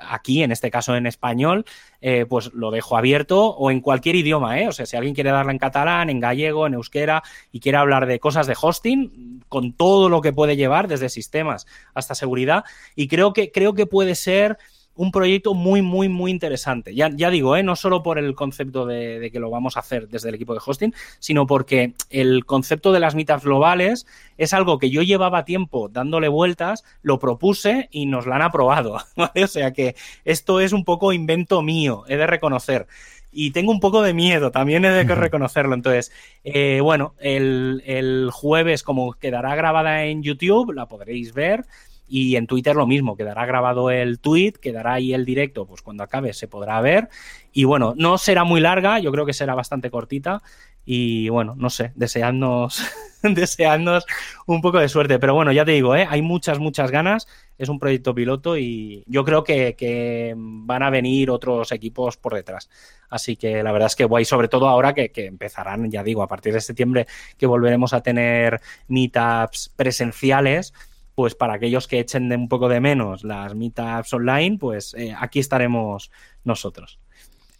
aquí, 0.08 0.42
en 0.42 0.52
este 0.52 0.70
caso 0.70 0.96
en 0.96 1.06
español, 1.06 1.64
eh, 2.00 2.26
pues 2.28 2.52
lo 2.54 2.70
dejo 2.70 2.96
abierto 2.96 3.46
o 3.48 3.70
en 3.70 3.80
cualquier 3.80 4.16
idioma, 4.16 4.60
¿eh? 4.60 4.68
O 4.68 4.72
sea, 4.72 4.86
si 4.86 4.96
alguien 4.96 5.14
quiere 5.14 5.30
darla 5.30 5.52
en 5.52 5.58
catalán, 5.58 6.10
en 6.10 6.20
gallego, 6.20 6.66
en 6.66 6.74
euskera 6.74 7.22
y 7.52 7.60
quiere 7.60 7.78
hablar 7.78 8.06
de 8.06 8.18
cosas 8.18 8.46
de 8.46 8.56
hosting, 8.60 9.42
con 9.48 9.72
todo 9.72 10.08
lo 10.08 10.20
que 10.20 10.32
puede 10.32 10.56
llevar, 10.56 10.88
desde 10.88 11.08
sistemas 11.08 11.66
hasta 11.94 12.14
seguridad, 12.14 12.64
y 12.94 13.08
creo 13.08 13.32
que, 13.32 13.50
creo 13.50 13.74
que 13.74 13.86
puede 13.86 14.14
ser 14.14 14.58
un 15.00 15.12
proyecto 15.12 15.54
muy, 15.54 15.80
muy, 15.80 16.10
muy 16.10 16.30
interesante. 16.30 16.94
Ya, 16.94 17.08
ya 17.08 17.30
digo, 17.30 17.56
¿eh? 17.56 17.62
no 17.62 17.74
solo 17.74 18.02
por 18.02 18.18
el 18.18 18.34
concepto 18.34 18.84
de, 18.84 19.30
que 19.32 19.40
lo 19.40 19.48
vamos 19.48 19.78
a 19.78 19.80
hacer 19.80 20.08
desde 20.08 20.28
el 20.28 20.34
equipo 20.34 20.52
de 20.52 20.60
hosting, 20.64 20.92
sino 21.18 21.46
porque 21.46 21.94
el 22.10 22.44
concepto 22.44 22.92
de 22.92 23.00
las 23.00 23.14
meetups 23.14 23.44
globales 23.44 24.06
es 24.36 24.52
algo 24.52 24.78
que 24.78 24.90
yo 24.90 25.00
llevaba 25.00 25.46
tiempo 25.46 25.88
dándole 25.88 26.28
vueltas, 26.28 26.84
lo 27.00 27.18
propuse 27.18 27.88
y 27.90 28.04
nos 28.04 28.26
lo 28.26 28.34
han 28.34 28.42
aprobado. 28.42 28.98
O 29.42 29.46
sea 29.46 29.72
que 29.72 29.96
esto 30.26 30.60
es 30.60 30.74
un 30.74 30.84
poco 30.84 31.14
invento 31.14 31.62
mío, 31.62 32.04
he 32.06 32.16
de 32.18 32.26
reconocer 32.26 32.86
y 33.32 33.52
tengo 33.52 33.72
un 33.72 33.80
poco 33.80 34.02
de 34.02 34.12
miedo, 34.12 34.50
también 34.50 34.84
he 34.84 34.90
de 34.90 35.04
reconocerlo. 35.14 35.74
Entonces, 35.74 36.12
eh, 36.44 36.80
bueno, 36.82 37.14
el, 37.20 37.82
el, 37.86 38.30
jueves, 38.32 38.82
como 38.82 39.12
quedará 39.14 39.54
grabada 39.54 40.04
en 40.04 40.22
YouTube, 40.22 40.72
la 40.72 40.86
podréis 40.86 41.32
ver. 41.32 41.64
Y 42.12 42.34
en 42.34 42.48
Twitter 42.48 42.74
lo 42.74 42.88
mismo, 42.88 43.16
quedará 43.16 43.46
grabado 43.46 43.88
el 43.88 44.18
tweet, 44.18 44.54
quedará 44.60 44.94
ahí 44.94 45.14
el 45.14 45.24
directo, 45.24 45.64
pues 45.64 45.80
cuando 45.80 46.02
acabe 46.02 46.32
se 46.32 46.48
podrá 46.48 46.80
ver. 46.80 47.08
Y 47.52 47.62
bueno, 47.62 47.94
no 47.96 48.18
será 48.18 48.42
muy 48.42 48.60
larga, 48.60 48.98
yo 48.98 49.12
creo 49.12 49.24
que 49.24 49.32
será 49.32 49.54
bastante 49.54 49.92
cortita. 49.92 50.42
Y 50.84 51.28
bueno, 51.28 51.54
no 51.56 51.70
sé, 51.70 51.92
deseadnos, 51.94 52.82
deseadnos 53.22 54.06
un 54.46 54.60
poco 54.60 54.80
de 54.80 54.88
suerte. 54.88 55.20
Pero 55.20 55.34
bueno, 55.34 55.52
ya 55.52 55.64
te 55.64 55.70
digo, 55.70 55.94
¿eh? 55.94 56.04
hay 56.10 56.20
muchas, 56.20 56.58
muchas 56.58 56.90
ganas. 56.90 57.28
Es 57.58 57.68
un 57.68 57.78
proyecto 57.78 58.12
piloto 58.12 58.56
y 58.56 59.04
yo 59.06 59.24
creo 59.24 59.44
que, 59.44 60.34
van 60.36 60.82
a 60.82 60.90
venir 60.90 61.30
otros 61.30 61.70
equipos 61.70 62.16
por 62.16 62.34
detrás. 62.34 62.68
Así 63.08 63.36
que 63.36 63.62
la 63.62 63.70
verdad 63.70 63.86
es 63.86 63.94
que 63.94 64.04
guay, 64.04 64.24
sobre 64.24 64.48
todo 64.48 64.68
ahora 64.68 64.94
que, 64.94 65.10
que 65.12 65.26
empezarán, 65.26 65.88
ya 65.92 66.02
digo, 66.02 66.24
a 66.24 66.28
partir 66.28 66.54
de 66.54 66.60
septiembre 66.60 67.06
que 67.38 67.46
volveremos 67.46 67.92
a 67.92 68.02
tener 68.02 68.60
meetups 68.88 69.72
presenciales 69.76 70.72
pues 71.14 71.34
para 71.34 71.54
aquellos 71.54 71.86
que 71.86 72.00
echen 72.00 72.28
de 72.28 72.36
un 72.36 72.48
poco 72.48 72.68
de 72.68 72.80
menos 72.80 73.24
las 73.24 73.54
meetups 73.54 74.12
online, 74.12 74.58
pues 74.58 74.94
eh, 74.94 75.14
aquí 75.18 75.38
estaremos 75.38 76.10
nosotros. 76.44 76.98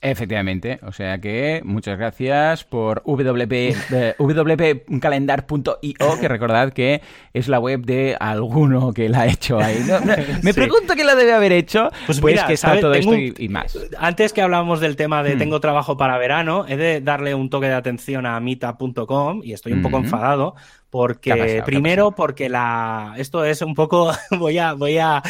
Efectivamente, 0.03 0.81
o 0.83 0.93
sea 0.93 1.21
que 1.21 1.61
muchas 1.63 1.99
gracias 1.99 2.65
por 2.65 3.03
wp, 3.05 3.53
eh, 3.53 4.15
www.calendar.io, 4.19 6.19
que 6.19 6.29
recordad 6.29 6.73
que 6.73 7.03
es 7.35 7.49
la 7.49 7.59
web 7.59 7.85
de 7.85 8.17
alguno 8.19 8.95
que 8.95 9.11
la 9.11 9.23
ha 9.23 9.27
hecho 9.27 9.61
ahí. 9.61 9.85
me 10.43 10.55
pregunto 10.55 10.95
quién 10.95 11.07
la 11.07 11.15
debe 11.15 11.35
haber 11.35 11.53
hecho, 11.53 11.91
pues, 12.07 12.19
pues 12.19 12.33
mira, 12.33 12.47
que 12.47 12.55
está 12.55 12.81
todo 12.81 12.95
esto 12.95 13.15
y, 13.15 13.51
más. 13.51 13.79
Antes 13.99 14.33
que 14.33 14.41
hablábamos 14.41 14.81
del 14.81 14.97
tema 14.97 15.23
de 15.23 15.35
hmm. 15.35 15.39
tengo 15.39 15.61
trabajo 15.61 15.99
para 15.99 16.17
verano, 16.17 16.65
he 16.67 16.79
de 16.79 17.03
darle 17.03 17.35
un 17.35 17.51
toque 17.51 17.67
de 17.67 17.75
atención 17.75 18.25
a 18.25 18.41
meetup.com 18.41 19.43
y 19.45 19.53
estoy 19.53 19.75
un 19.75 19.83
poco 19.83 19.99
enfadado 19.99 20.55
porque 20.91 21.63
primero 21.65 22.11
porque 22.11 22.49
la 22.49 23.15
esto 23.17 23.45
es 23.45 23.63
un 23.63 23.75
poco 23.75 24.13
voy 24.39 24.59
a 24.59 24.75
voy 24.75 24.99
a, 24.99 25.23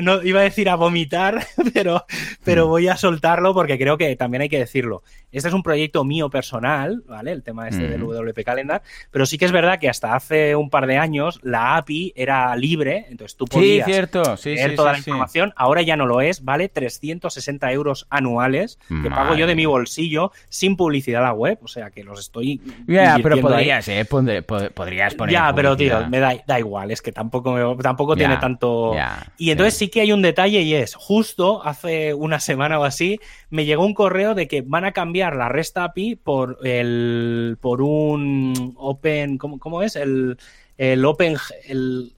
no 0.00 0.22
iba 0.22 0.40
a 0.40 0.44
decir 0.44 0.68
a 0.68 0.76
vomitar 0.76 1.44
pero 1.74 2.06
pero 2.44 2.66
mm. 2.66 2.70
voy 2.70 2.88
a 2.88 2.96
soltarlo 2.96 3.52
porque 3.52 3.78
creo 3.78 3.98
que 3.98 4.14
también 4.16 4.42
hay 4.42 4.48
que 4.48 4.58
decirlo. 4.58 5.02
Este 5.32 5.48
es 5.48 5.54
un 5.54 5.62
proyecto 5.62 6.04
mío 6.04 6.30
personal 6.30 7.02
vale 7.08 7.32
el 7.32 7.42
tema 7.42 7.68
este 7.68 7.88
del 7.88 8.02
WP 8.02 8.44
Calendar 8.44 8.82
pero 9.10 9.26
sí 9.26 9.38
que 9.38 9.46
es 9.46 9.52
verdad 9.52 9.78
que 9.80 9.88
hasta 9.88 10.14
hace 10.14 10.54
un 10.54 10.70
par 10.70 10.86
de 10.86 10.98
años 10.98 11.40
la 11.42 11.76
API 11.76 12.12
era 12.14 12.54
libre 12.54 13.06
entonces 13.08 13.36
tú 13.36 13.46
podías 13.46 13.86
sí, 13.86 13.92
cierto. 13.92 14.36
Sí, 14.36 14.54
tener 14.54 14.76
toda 14.76 14.92
la 14.92 14.98
información. 14.98 15.52
Ahora 15.56 15.82
ya 15.82 15.96
no 15.96 16.06
lo 16.06 16.20
es 16.20 16.44
vale 16.44 16.68
360 16.68 17.72
euros 17.72 18.06
anuales 18.10 18.78
que 19.02 19.10
pago 19.10 19.34
yo 19.34 19.46
de 19.46 19.56
mi 19.56 19.66
bolsillo 19.66 20.30
sin 20.48 20.76
publicidad 20.76 21.22
a 21.22 21.28
la 21.28 21.32
web 21.32 21.58
o 21.62 21.68
sea 21.68 21.90
que 21.90 22.04
los 22.04 22.20
estoy 22.20 22.60
ya 22.86 23.18
pero 23.22 23.40
podrías 23.40 23.88
eh 23.88 24.04
podrías 24.12 25.14
poner. 25.14 25.32
Ya, 25.32 25.52
pero 25.54 25.76
tío, 25.76 26.08
me 26.08 26.18
da, 26.18 26.34
da, 26.46 26.58
igual, 26.58 26.90
es 26.90 27.02
que 27.02 27.12
tampoco, 27.12 27.76
tampoco 27.76 28.16
tiene 28.16 28.36
tanto. 28.36 28.94
y 29.38 29.50
entonces 29.50 29.76
sí. 29.76 29.88
que 29.88 30.00
hay 30.00 30.12
un 30.12 30.22
detalle 30.22 30.60
y 30.60 30.74
es, 30.74 30.94
justo 30.94 31.64
hace 31.64 32.14
una 32.14 32.40
semana 32.40 32.78
o 32.78 32.84
así, 32.84 33.20
me 33.50 33.64
llegó 33.64 33.84
un 33.84 33.94
correo 33.94 34.34
de 34.34 34.46
que 34.48 34.62
van 34.62 34.84
a 34.84 34.92
cambiar 34.92 35.36
la 35.36 35.48
REST 35.48 35.78
API 35.78 36.16
por 36.16 36.58
el 36.64 37.56
por 37.60 37.82
un 37.82 38.74
Open, 38.76 39.38
¿cómo, 39.38 39.58
cómo 39.58 39.82
es? 39.82 39.96
El, 39.96 40.38
el 40.76 41.04
Open, 41.04 41.36
el 41.68 42.14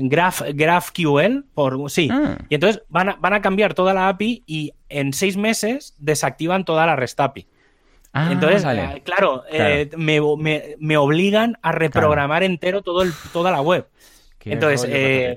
Graph, 0.00 0.42
GraphQL, 0.54 1.44
por, 1.54 1.90
sí. 1.90 2.08
Ah. 2.10 2.38
Y 2.48 2.54
entonces 2.54 2.82
van 2.88 3.08
a, 3.08 3.16
van 3.16 3.34
a 3.34 3.42
cambiar 3.42 3.74
toda 3.74 3.92
la 3.94 4.08
API 4.08 4.44
y 4.46 4.72
en 4.88 5.12
seis 5.12 5.36
meses 5.36 5.94
desactivan 5.98 6.64
toda 6.64 6.86
la 6.86 6.94
REST 6.94 7.20
API. 7.20 7.46
Ah, 8.18 8.32
Entonces, 8.32 8.64
eh, 8.64 9.02
claro, 9.04 9.44
eh, 9.48 9.90
me, 9.96 10.20
me, 10.78 10.96
obligan 10.96 11.56
a 11.62 11.70
reprogramar 11.70 12.42
entero 12.42 12.82
todo 12.82 13.02
el, 13.02 13.12
toda 13.32 13.52
la 13.52 13.60
web. 13.60 13.86
entonces, 14.44 14.88
eh, 14.90 15.36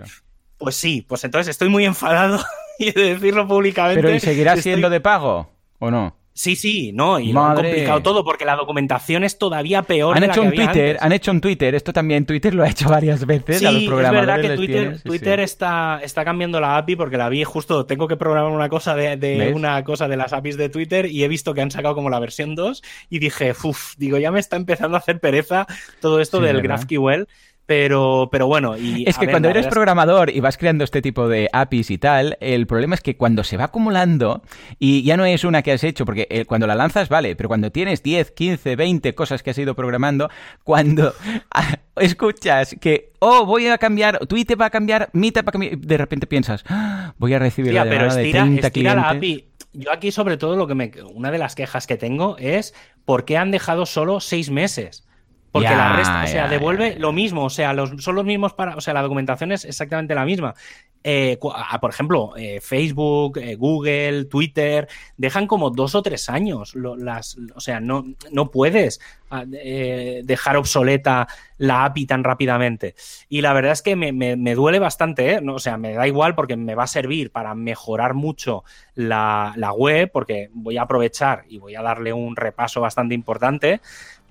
pues 0.58 0.76
sí, 0.76 1.06
pues 1.08 1.24
entonces 1.24 1.50
estoy 1.50 1.70
muy 1.70 1.86
enfadado 1.86 2.40
y 2.80 2.92
de 2.92 3.14
decirlo 3.14 3.48
públicamente. 3.48 4.02
¿Pero 4.02 4.16
y 4.16 4.20
seguirá 4.20 4.58
siendo 4.58 4.90
de 4.90 5.00
pago 5.00 5.52
o 5.78 5.92
no? 5.92 6.16
Sí, 6.34 6.56
sí, 6.56 6.92
no, 6.94 7.20
y 7.20 7.34
lo 7.34 7.44
han 7.44 7.56
complicado 7.56 8.02
todo 8.02 8.24
porque 8.24 8.46
la 8.46 8.56
documentación 8.56 9.24
es 9.24 9.38
todavía 9.38 9.82
peor. 9.84 10.16
Han 10.16 10.24
hecho 10.24 10.42
un 10.42 10.54
Twitter, 10.54 10.98
han 11.02 11.12
hecho 11.12 11.32
un 11.32 11.42
Twitter, 11.42 11.76
esto 11.76 11.92
también 11.92 12.26
Twitter 12.26 12.54
lo 12.54 12.64
ha 12.64 12.70
hecho 12.70 12.90
varias 12.90 13.26
veces 13.26 13.64
a 13.66 13.72
los 13.72 13.84
programadores. 13.84 14.22
Es 14.22 14.28
verdad 14.28 14.50
que 14.50 14.56
Twitter, 14.56 15.02
Twitter 15.02 15.40
Está, 15.42 16.00
está 16.04 16.24
cambiando 16.24 16.62
la 16.62 16.78
API 16.78 16.96
porque 16.96 17.18
la 17.18 17.28
vi 17.28 17.44
justo, 17.44 17.86
tengo 17.86 18.08
que 18.08 18.16
programar 18.16 18.52
una 18.52 18.70
cosa 18.70 18.96
de, 18.96 19.52
una 19.54 19.84
cosa 19.84 20.08
de 20.08 20.16
las 20.16 20.32
APIs 20.32 20.56
de 20.56 20.70
Twitter 20.70 21.06
y 21.06 21.24
he 21.24 21.28
visto 21.28 21.54
que 21.54 21.62
han 21.62 21.72
sacado 21.72 21.96
como 21.96 22.10
la 22.10 22.20
versión 22.20 22.56
2 22.56 22.82
y 23.10 23.20
dije, 23.20 23.54
uff, 23.64 23.96
digo, 23.98 24.18
ya 24.18 24.32
me 24.32 24.40
está 24.40 24.56
empezando 24.56 24.96
a 24.96 25.00
hacer 25.00 25.20
pereza 25.20 25.68
todo 26.00 26.22
esto 26.22 26.40
del 26.40 26.62
GraphQL. 26.62 27.28
Pero, 27.72 28.28
pero 28.30 28.48
bueno. 28.48 28.78
Y, 28.78 29.06
es 29.08 29.18
que 29.18 29.30
cuando 29.30 29.48
eres 29.48 29.66
programador 29.68 30.30
y 30.30 30.42
vas 30.42 30.58
creando 30.58 30.84
este 30.84 31.02
tipo 31.02 31.30
de 31.30 31.48
APIs 31.54 31.90
y 31.90 31.98
tal, 31.98 32.38
el 32.42 32.68
problema 32.68 32.96
es 32.96 33.02
que 33.02 33.16
cuando 33.16 33.46
se 33.46 33.56
va 33.56 33.64
acumulando, 33.64 34.42
y 34.78 35.04
ya 35.04 35.16
no 35.16 35.24
es 35.24 35.46
una 35.46 35.62
que 35.62 35.72
has 35.72 35.86
hecho, 35.86 36.04
porque 36.04 36.28
eh, 36.30 36.44
cuando 36.44 36.68
la 36.68 36.76
lanzas, 36.76 37.08
vale, 37.08 37.38
pero 37.38 37.48
cuando 37.48 37.72
tienes 37.72 38.04
10, 38.04 38.32
15, 38.32 38.76
20 38.76 39.16
cosas 39.16 39.42
que 39.42 39.52
has 39.52 39.58
ido 39.58 39.74
programando, 39.74 40.30
cuando 40.66 41.14
escuchas 41.96 42.76
que, 42.82 43.14
oh, 43.20 43.46
voy 43.46 43.68
a 43.68 43.78
cambiar, 43.78 44.20
Twitter 44.28 44.60
va 44.60 44.66
a 44.66 44.70
cambiar, 44.70 45.10
Meetup 45.14 45.48
va 45.48 45.50
a 45.50 45.52
cambiar, 45.54 45.78
de 45.78 45.98
repente 45.98 46.28
piensas, 46.28 46.66
ah, 46.68 47.14
voy 47.20 47.34
a 47.36 47.40
recibir 47.40 47.74
la 47.74 47.86
llamada 47.86 48.16
de 48.16 48.32
30 48.32 48.70
clientes. 48.72 49.02
La 49.02 49.12
API. 49.12 49.46
Yo 49.72 49.94
aquí, 49.94 50.12
sobre 50.12 50.36
todo, 50.36 50.58
lo 50.58 50.68
que 50.68 50.76
me, 50.76 50.92
una 51.14 51.32
de 51.32 51.38
las 51.38 51.56
quejas 51.56 51.88
que 51.88 51.96
tengo 51.96 52.36
es 52.38 52.74
por 53.06 53.24
qué 53.24 53.38
han 53.38 53.50
dejado 53.50 53.86
solo 53.86 54.20
seis 54.20 54.50
meses. 54.50 55.08
Porque 55.52 55.70
la 55.70 55.98
resta, 55.98 56.24
o 56.24 56.28
sea, 56.28 56.48
devuelve 56.48 56.96
lo 56.98 57.12
mismo, 57.12 57.44
o 57.44 57.50
sea, 57.50 57.74
los, 57.74 57.92
son 58.02 58.16
los 58.16 58.24
mismos 58.24 58.54
para, 58.54 58.76
o 58.78 58.82
sea, 58.82 58.94
la 58.94 59.02
documentación 59.02 59.52
es 59.52 59.66
exactamente 59.66 60.16
la 60.16 60.24
misma. 60.24 60.56
Eh, 61.04 61.40
por 61.40 61.90
ejemplo, 61.90 62.34
eh, 62.38 62.62
Facebook, 62.62 63.40
eh, 63.40 63.56
Google, 63.56 64.26
Twitter, 64.26 64.88
dejan 65.18 65.48
como 65.48 65.72
dos 65.72 65.96
o 65.96 66.02
tres 66.02 66.30
años. 66.30 66.76
las, 66.76 67.38
o 67.56 67.60
sea, 67.60 67.80
no, 67.80 68.06
no 68.32 68.52
puedes 68.52 69.00
ah, 69.32 69.44
dejar 69.46 70.58
obsoleta 70.58 71.28
la 71.58 71.86
API 71.86 72.06
tan 72.06 72.24
rápidamente. 72.24 72.96
Y 73.30 73.42
la 73.42 73.54
verdad 73.54 73.72
es 73.72 73.82
que 73.82 73.96
me, 73.96 74.12
me, 74.14 74.56
duele 74.56 74.80
bastante, 74.80 75.40
o 75.40 75.60
sea, 75.60 75.78
me 75.78 75.94
da 75.94 76.08
igual 76.08 76.36
porque 76.36 76.56
me 76.56 76.76
va 76.76 76.84
a 76.84 76.88
servir 76.88 77.32
para 77.32 77.56
mejorar 77.56 78.14
mucho 78.14 78.64
la, 78.94 79.54
la 79.56 79.74
web, 79.74 80.12
porque 80.14 80.50
voy 80.54 80.78
a 80.78 80.84
aprovechar 80.84 81.46
y 81.50 81.58
voy 81.58 81.76
a 81.76 81.82
darle 81.82 82.14
un 82.14 82.36
repaso 82.36 82.80
bastante 82.82 83.16
importante 83.16 83.82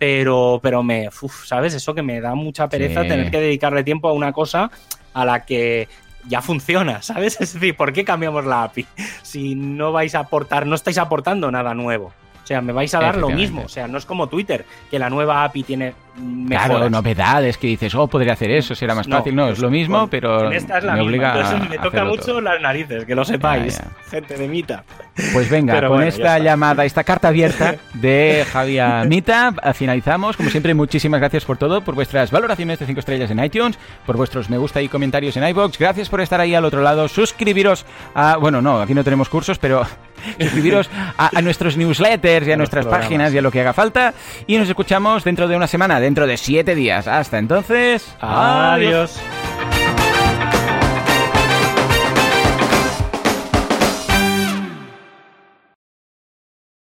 pero, 0.00 0.60
pero 0.62 0.82
me, 0.82 1.10
¿sabes? 1.44 1.74
Eso 1.74 1.94
que 1.94 2.00
me 2.02 2.22
da 2.22 2.34
mucha 2.34 2.70
pereza 2.70 3.02
tener 3.02 3.30
que 3.30 3.38
dedicarle 3.38 3.84
tiempo 3.84 4.08
a 4.08 4.14
una 4.14 4.32
cosa 4.32 4.70
a 5.12 5.26
la 5.26 5.44
que 5.44 5.88
ya 6.26 6.40
funciona, 6.40 7.02
¿sabes? 7.02 7.38
Es 7.38 7.52
decir, 7.52 7.76
¿por 7.76 7.92
qué 7.92 8.02
cambiamos 8.02 8.46
la 8.46 8.62
API? 8.62 8.86
Si 9.20 9.54
no 9.54 9.92
vais 9.92 10.14
a 10.14 10.20
aportar, 10.20 10.66
no 10.66 10.74
estáis 10.74 10.96
aportando 10.96 11.50
nada 11.50 11.74
nuevo. 11.74 12.14
O 12.50 12.52
sea, 12.52 12.60
me 12.60 12.72
vais 12.72 12.92
a 12.94 12.98
dar 12.98 13.16
lo 13.16 13.30
mismo. 13.30 13.62
O 13.62 13.68
sea, 13.68 13.86
no 13.86 13.96
es 13.96 14.04
como 14.04 14.28
Twitter, 14.28 14.64
que 14.90 14.98
la 14.98 15.08
nueva 15.08 15.44
API 15.44 15.62
tiene 15.62 15.94
mejoras. 16.16 16.66
Claro, 16.66 16.90
novedades 16.90 17.56
que 17.56 17.68
dices, 17.68 17.94
oh, 17.94 18.08
podría 18.08 18.32
hacer 18.32 18.50
eso, 18.50 18.74
será 18.74 18.92
más 18.92 19.06
fácil. 19.06 19.36
No, 19.36 19.50
es 19.50 19.60
lo 19.60 19.70
mismo, 19.70 20.08
pero 20.08 20.50
esta 20.50 20.78
es 20.78 20.84
la 20.84 20.94
me 20.94 21.02
obliga 21.02 21.36
Entonces, 21.36 21.70
me 21.70 21.78
toca 21.78 22.04
mucho 22.04 22.40
las 22.40 22.60
narices, 22.60 23.04
que 23.04 23.14
lo 23.14 23.24
sepáis, 23.24 23.80
gente 24.10 24.36
de 24.36 24.48
Mita. 24.48 24.82
Pues 25.32 25.48
venga, 25.48 25.86
con 25.86 26.02
esta 26.02 26.40
llamada, 26.40 26.84
esta 26.84 27.04
carta 27.04 27.28
abierta 27.28 27.76
de 27.94 28.44
Javier 28.50 29.06
Mita, 29.06 29.54
finalizamos. 29.72 30.36
Como 30.36 30.50
siempre, 30.50 30.74
muchísimas 30.74 31.20
gracias 31.20 31.44
por 31.44 31.56
todo, 31.56 31.82
por 31.82 31.94
vuestras 31.94 32.32
valoraciones 32.32 32.80
de 32.80 32.86
5 32.86 32.98
estrellas 32.98 33.30
en 33.30 33.44
iTunes, 33.44 33.78
por 34.04 34.16
vuestros 34.16 34.50
me 34.50 34.58
gusta 34.58 34.82
y 34.82 34.88
comentarios 34.88 35.36
en 35.36 35.46
iBox. 35.46 35.78
Gracias 35.78 36.08
por 36.08 36.20
estar 36.20 36.40
ahí 36.40 36.56
al 36.56 36.64
otro 36.64 36.82
lado. 36.82 37.06
Suscribiros 37.06 37.86
a. 38.14 38.38
Bueno, 38.38 38.60
no, 38.60 38.80
aquí 38.80 38.92
no 38.92 39.04
tenemos 39.04 39.28
cursos, 39.28 39.58
pero 39.60 39.86
suscribiros 40.38 40.90
a, 41.16 41.40
nuestros 41.42 41.76
newsletters 41.76 42.46
y 42.46 42.52
a, 42.52 42.56
nuestras 42.56 42.86
páginas 42.86 43.32
y 43.34 43.38
a 43.38 43.42
lo 43.42 43.50
que 43.50 43.60
haga 43.60 43.72
falta. 43.72 44.14
Y 44.46 44.58
nos 44.58 44.68
escuchamos 44.68 45.24
dentro 45.24 45.48
de 45.48 45.56
una 45.56 45.66
semana, 45.66 46.00
dentro 46.00 46.26
de 46.26 46.36
siete 46.36 46.74
días. 46.74 47.06
Hasta 47.06 47.38
entonces. 47.38 48.14
adiós. 48.20 49.20